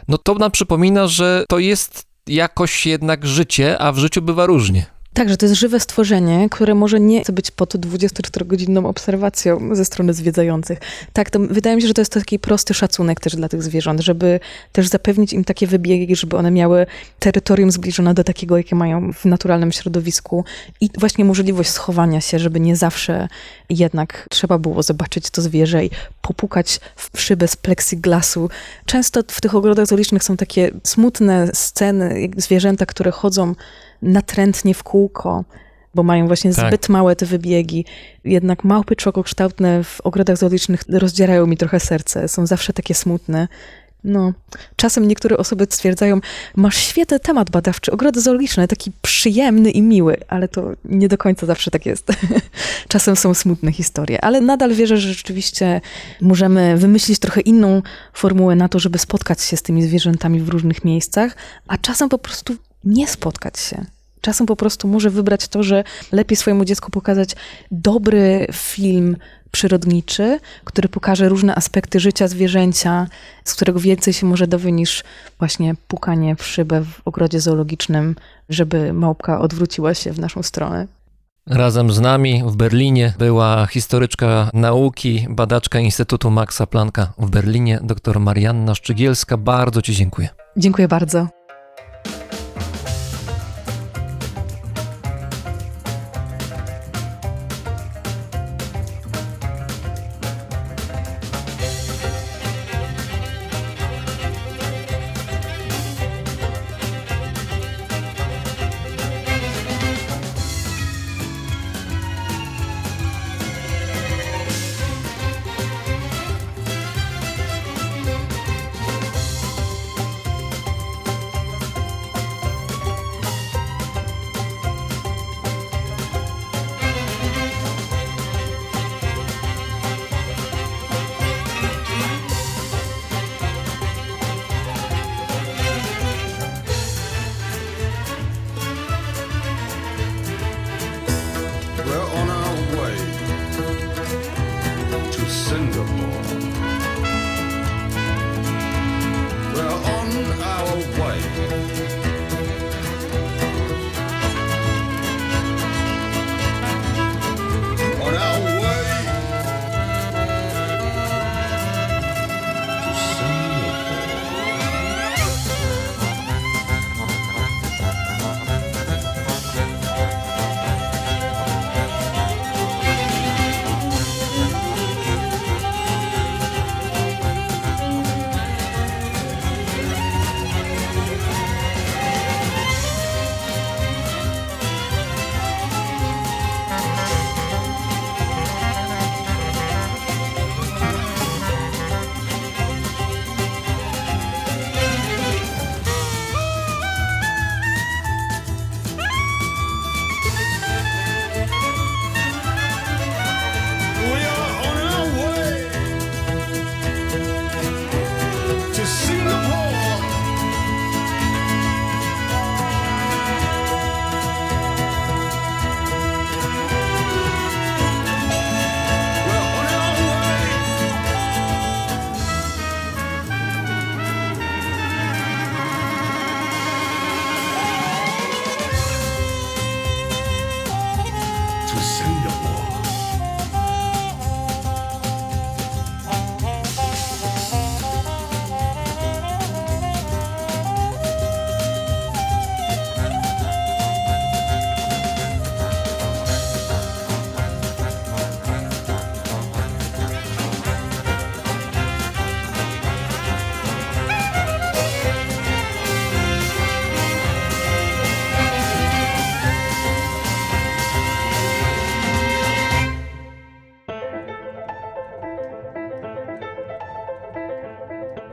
no 0.09 0.19
to 0.19 0.35
nam 0.35 0.51
przypomina, 0.51 1.07
że 1.07 1.45
to 1.49 1.59
jest 1.59 2.07
jakoś 2.27 2.87
jednak 2.87 3.27
życie, 3.27 3.79
a 3.79 3.93
w 3.93 3.99
życiu 3.99 4.23
bywa 4.23 4.47
różnie. 4.47 4.94
Tak, 5.15 5.29
że 5.29 5.37
to 5.37 5.47
jest 5.47 5.61
żywe 5.61 5.81
stworzenie, 5.81 6.49
które 6.51 6.75
może 6.75 7.01
nie 7.01 7.23
chce 7.23 7.33
być 7.33 7.51
pod 7.51 7.75
24-godzinną 7.75 8.87
obserwacją 8.87 9.75
ze 9.75 9.85
strony 9.85 10.15
zwiedzających. 10.15 10.79
Tak, 11.13 11.31
to 11.31 11.39
wydaje 11.41 11.77
mi 11.77 11.83
się, 11.83 11.89
że 11.89 11.95
to 11.95 12.01
jest 12.01 12.13
taki 12.13 12.39
prosty 12.39 12.75
szacunek 12.75 13.21
też 13.21 13.37
dla 13.37 13.49
tych 13.49 13.63
zwierząt, 13.63 14.01
żeby 14.01 14.41
też 14.73 14.89
zapewnić 14.89 15.33
im 15.33 15.45
takie 15.45 15.67
wybiegi, 15.67 16.17
żeby 16.17 16.37
one 16.37 16.51
miały 16.51 16.87
terytorium 17.19 17.71
zbliżone 17.71 18.15
do 18.15 18.25
takiego, 18.25 18.57
jakie 18.57 18.77
mają 18.77 19.13
w 19.13 19.25
naturalnym 19.25 19.73
środowisku 19.73 20.45
i 20.81 20.91
właśnie 20.99 21.25
możliwość 21.25 21.71
schowania 21.71 22.21
się, 22.21 22.39
żeby 22.39 22.61
nie 22.61 22.77
zawsze 22.77 23.29
jednak 23.71 24.27
trzeba 24.31 24.59
było 24.59 24.83
zobaczyć 24.83 25.31
to 25.31 25.43
zwierzę 25.43 25.85
i 25.85 25.91
popukać 26.23 26.81
w 26.97 27.21
szybę 27.21 27.49
z 27.49 27.57
plexiglasu. 27.57 28.51
Często 28.87 29.21
w 29.29 29.41
tych 29.41 29.55
ogrodach 29.55 29.87
zoologicznych 29.87 30.25
są 30.25 30.37
takie 30.37 30.71
smutne 30.83 31.49
sceny, 31.53 32.21
jak 32.21 32.41
zwierzęta, 32.41 32.87
które 32.87 33.11
chodzą 33.11 33.55
natrętnie 34.05 34.75
w 34.75 34.83
kółko, 34.83 35.45
bo 35.95 36.03
mają 36.03 36.27
właśnie 36.27 36.55
Tak. 36.55 36.69
zbyt 36.69 36.89
małe 36.89 37.17
te 37.17 37.27
wybiegi. 37.27 37.85
Jednak 38.25 38.65
małpy 38.65 38.97
czokokształtne 38.97 39.85
w 39.85 40.01
ogrodach 40.01 40.37
zoologicznych 40.37 40.81
rozdzierają 40.89 41.47
mi 41.47 41.57
trochę 41.57 41.81
serce. 41.81 42.29
Są 42.29 42.47
zawsze 42.47 42.73
takie 42.73 42.95
smutne. 42.95 43.49
No, 44.05 44.33
czasem 44.77 45.09
niektóre 45.09 45.37
osoby 45.37 45.67
stwierdzają, 45.71 46.21
masz 46.57 46.77
świetny 46.77 47.21
temat 47.21 47.51
badawczy, 47.51 47.93
ogrody 47.93 48.21
zoologiczne, 48.21 48.69
taki 48.69 48.93
przyjemny 49.03 49.71
i 49.71 49.83
miły, 49.83 50.17
ale 50.29 50.49
to 50.49 50.73
nie 50.85 51.09
do 51.09 51.19
końca 51.19 51.47
zawsze 51.47 51.71
tak 51.71 51.87
jest. 51.87 52.07
czasem 52.89 53.17
są 53.17 53.35
smutne 53.35 53.73
historie, 53.73 54.25
ale 54.25 54.41
nadal 54.41 54.75
wierzę, 54.75 54.97
że 54.97 55.09
rzeczywiście 55.09 55.81
możemy 56.21 56.77
wymyślić 56.77 57.19
trochę 57.19 57.41
inną 57.41 57.83
formułę 58.13 58.57
na 58.57 58.69
to, 58.69 58.79
żeby 58.79 58.99
spotkać 58.99 59.43
się 59.43 59.57
z 59.57 59.63
tymi 59.63 59.83
zwierzętami 59.83 60.41
w 60.41 60.49
różnych 60.49 60.85
miejscach, 60.85 61.37
a 61.69 61.79
czasem 61.79 62.09
po 62.09 62.19
prostu 62.19 62.57
nie 62.85 63.09
spotkać 63.09 63.59
się. 63.59 63.85
Czasem 64.25 64.47
po 64.47 64.57
prostu 64.57 64.89
może 64.89 65.11
wybrać 65.11 65.49
to, 65.49 65.63
że 65.63 65.85
lepiej 66.13 66.37
swojemu 66.37 66.65
dziecku 66.65 66.91
pokazać 66.91 67.31
dobry 67.71 68.47
film 68.53 69.17
przyrodniczy, 69.51 70.39
który 70.65 70.89
pokaże 70.89 71.29
różne 71.29 71.55
aspekty 71.55 72.01
życia 72.01 72.29
zwierzęcia, 72.29 73.07
z 73.45 73.55
którego 73.55 73.81
więcej 73.81 74.15
się 74.15 74.27
może 74.27 74.47
dowie 74.47 74.73
niż 74.73 75.05
właśnie 75.39 75.75
pukanie 75.89 76.37
w 76.37 76.47
szybę 76.47 76.85
w 76.85 77.01
ogrodzie 77.05 77.41
zoologicznym, 77.41 78.17
żeby 78.49 78.93
małpka 78.93 79.41
odwróciła 79.41 79.95
się 79.95 80.13
w 80.13 80.19
naszą 80.19 80.43
stronę. 80.43 80.87
Razem 81.47 81.93
z 81.93 82.01
nami 82.01 82.43
w 82.47 82.57
Berlinie 82.57 83.15
była 83.19 83.67
historyczka 83.67 84.51
nauki, 84.53 85.27
badaczka 85.31 85.79
Instytutu 85.79 86.31
Maxa 86.31 86.67
Plancka 86.67 87.13
w 87.19 87.31
Berlinie, 87.31 87.81
dr 87.83 88.21
Marianna 88.21 88.75
Szczygielska. 88.75 89.37
Bardzo 89.37 89.83
Ci 89.83 89.95
dziękuję. 89.95 90.29
Dziękuję 90.57 90.89
bardzo. 90.89 91.44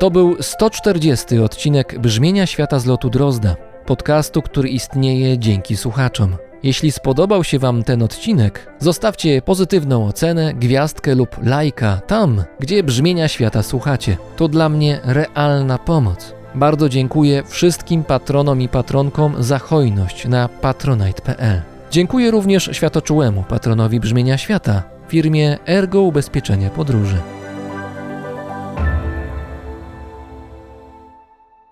To 0.01 0.11
był 0.11 0.35
140 0.43 1.39
odcinek 1.39 1.99
Brzmienia 1.99 2.45
Świata 2.45 2.79
z 2.79 2.85
lotu 2.85 3.09
Drozda, 3.09 3.55
podcastu, 3.85 4.41
który 4.41 4.69
istnieje 4.69 5.39
dzięki 5.39 5.77
słuchaczom. 5.77 6.35
Jeśli 6.63 6.91
spodobał 6.91 7.43
się 7.43 7.59
Wam 7.59 7.83
ten 7.83 8.03
odcinek, 8.03 8.67
zostawcie 8.79 9.41
pozytywną 9.41 10.07
ocenę, 10.07 10.53
gwiazdkę 10.53 11.15
lub 11.15 11.35
lajka 11.43 12.01
tam, 12.07 12.43
gdzie 12.59 12.83
Brzmienia 12.83 13.27
Świata 13.27 13.63
słuchacie. 13.63 14.17
To 14.35 14.47
dla 14.47 14.69
mnie 14.69 14.99
realna 15.03 15.77
pomoc. 15.77 16.33
Bardzo 16.55 16.89
dziękuję 16.89 17.43
wszystkim 17.47 18.03
patronom 18.03 18.61
i 18.61 18.69
patronkom 18.69 19.43
za 19.43 19.59
hojność 19.59 20.27
na 20.27 20.47
patronite.pl. 20.47 21.61
Dziękuję 21.91 22.31
również 22.31 22.69
światoczułemu 22.71 23.43
patronowi 23.43 23.99
Brzmienia 23.99 24.37
Świata, 24.37 24.83
firmie 25.07 25.57
Ergo 25.67 26.01
Ubezpieczenie 26.01 26.69
Podróży. 26.69 27.17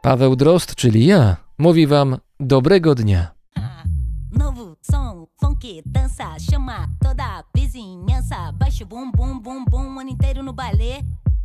Paweł 0.01 0.35
Drozd, 0.35 0.75
czyli 0.75 1.05
ja, 1.05 1.37
mówi 1.57 1.87
Wam 1.87 2.17
dobrego 2.39 2.95
dnia. 2.95 3.31
Znowu 4.31 4.63
o 4.71 4.75
som, 4.91 5.25
funk, 5.41 5.63
dança, 5.85 6.35
chama 6.51 6.87
toda 7.03 7.23
a 7.23 7.43
vizinhança. 7.55 8.51
Baixa 8.53 8.83
o 8.83 8.87
bum, 8.87 9.11
bum, 9.11 9.39
bum, 9.41 9.65
bum, 9.65 9.95
o 9.95 9.99
ano 9.99 10.09
inteiro 10.09 10.43
no 10.43 10.53
baile. 10.53 11.03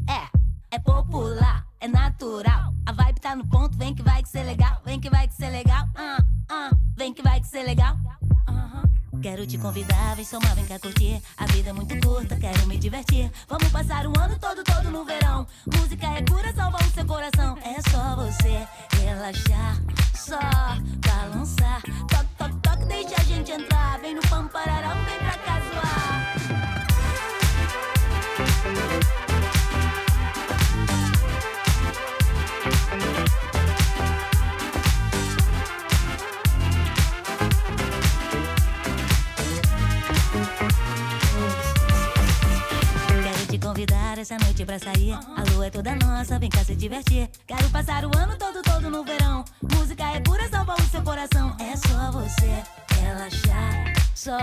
É, 0.09 0.29
é 0.71 0.79
popular, 0.79 1.67
é 1.81 1.89
natural. 1.89 2.73
A 2.87 2.93
vibe 2.93 3.21
tá 3.21 3.35
no 3.35 3.45
ponto, 3.49 3.77
vem 3.77 3.95
que 3.95 4.03
vai 4.03 4.23
que 4.23 4.29
ser 4.29 4.45
legal, 4.45 4.81
vem 4.85 5.01
que 5.01 5.11
vai 5.11 5.27
que 5.27 5.35
ser 5.35 5.51
legal. 5.51 5.89
Ah, 5.97 6.25
ah, 6.49 6.71
vem 6.97 7.13
que 7.13 7.23
vai 7.23 7.41
que 7.41 7.47
ser 7.47 7.65
legal. 7.65 7.97
Aham. 8.49 8.85
Quero 9.23 9.47
te 9.47 9.59
convidar, 9.59 10.15
vem 10.17 10.25
somar, 10.25 10.55
vem 10.55 10.67
cá 10.67 10.79
curtir. 10.79 11.21
A 11.37 11.47
vida 11.47 11.71
é 11.71 11.73
muito 11.73 11.99
curta, 12.07 12.37
quero 12.37 12.67
me 12.67 12.77
divertir. 12.77 13.31
Vamos 13.49 13.69
passar 13.71 14.07
o 14.07 14.13
ano 14.21 14.39
todo, 14.39 14.63
todo 14.63 14.91
no 14.91 15.05
verão. 15.05 15.47
Música 15.67 16.07
é 16.07 16.23
cura, 16.23 16.53
salva 16.55 16.79
o 16.79 16.91
seu 16.93 17.07
coração. 17.07 17.57
Você 18.41 18.67
relaxar, 19.03 19.77
só 20.15 20.39
essa 44.25 44.39
noite 44.39 44.65
pra 44.65 44.79
sair. 44.79 45.13
A 45.13 45.53
lua 45.53 45.67
é 45.67 45.71
toda 45.71 45.95
nossa, 45.97 46.39
vem 46.39 46.49
cá 46.49 46.65
se 46.65 46.75
divertir. 46.75 47.29
Quero 47.47 47.69
passar 47.69 48.07
o 48.07 48.11
ano 48.17 48.37
todo, 48.39 48.63
todo 48.63 48.89
no 48.89 49.05
verão. 49.05 49.45
Música 49.75 50.03
é 50.05 50.21
pura, 50.21 50.49
salva 50.49 50.75
o 50.75 50.91
seu 50.91 51.03
coração. 51.03 51.55
É 51.61 51.77
só 51.77 52.11
você 52.11 52.63
relaxar, 53.01 53.93
só 54.15 54.39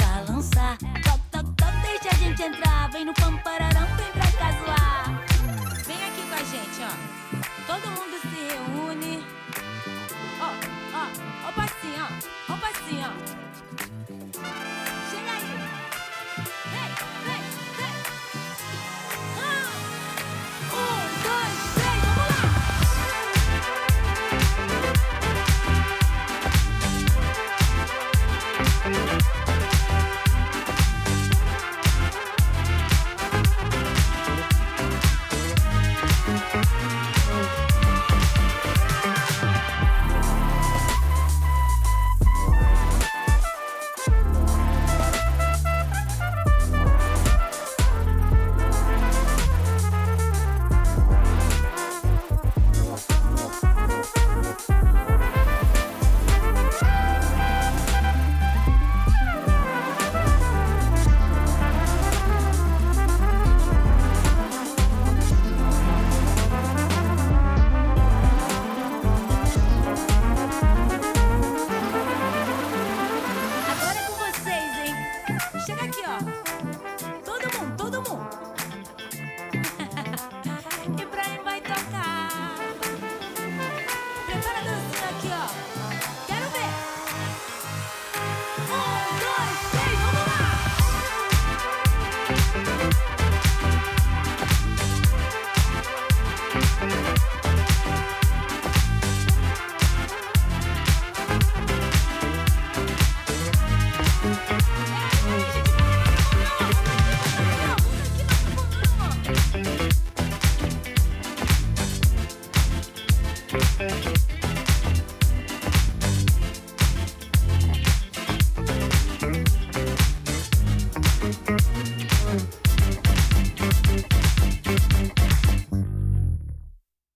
balançar. 0.00 0.78
Top, 1.04 1.20
top, 1.30 1.52
top, 1.54 1.72
deixa 1.82 2.08
a 2.08 2.18
gente 2.18 2.42
entrar. 2.42 2.90
Vem 2.92 3.04
no 3.04 3.12
pampararão, 3.12 3.86
vem 3.96 4.10
pra 4.12 4.32
casuar. 4.32 5.26
Vem 5.86 6.02
aqui 6.02 6.22
com 6.26 6.34
a 6.34 6.44
gente, 6.44 6.80
ó. 6.82 6.92
Todo 7.66 7.90
mundo 7.90 8.18
se 8.22 8.28
reúne. 8.28 9.22
Ó, 10.40 10.48
ó, 10.96 11.46
ó 11.46 11.50
o 11.50 11.52
passinho, 11.52 12.06
ó. 12.48 12.52
Ó 12.52 12.56
o 12.56 12.58
passinho, 12.58 13.06
ó. 13.36 13.39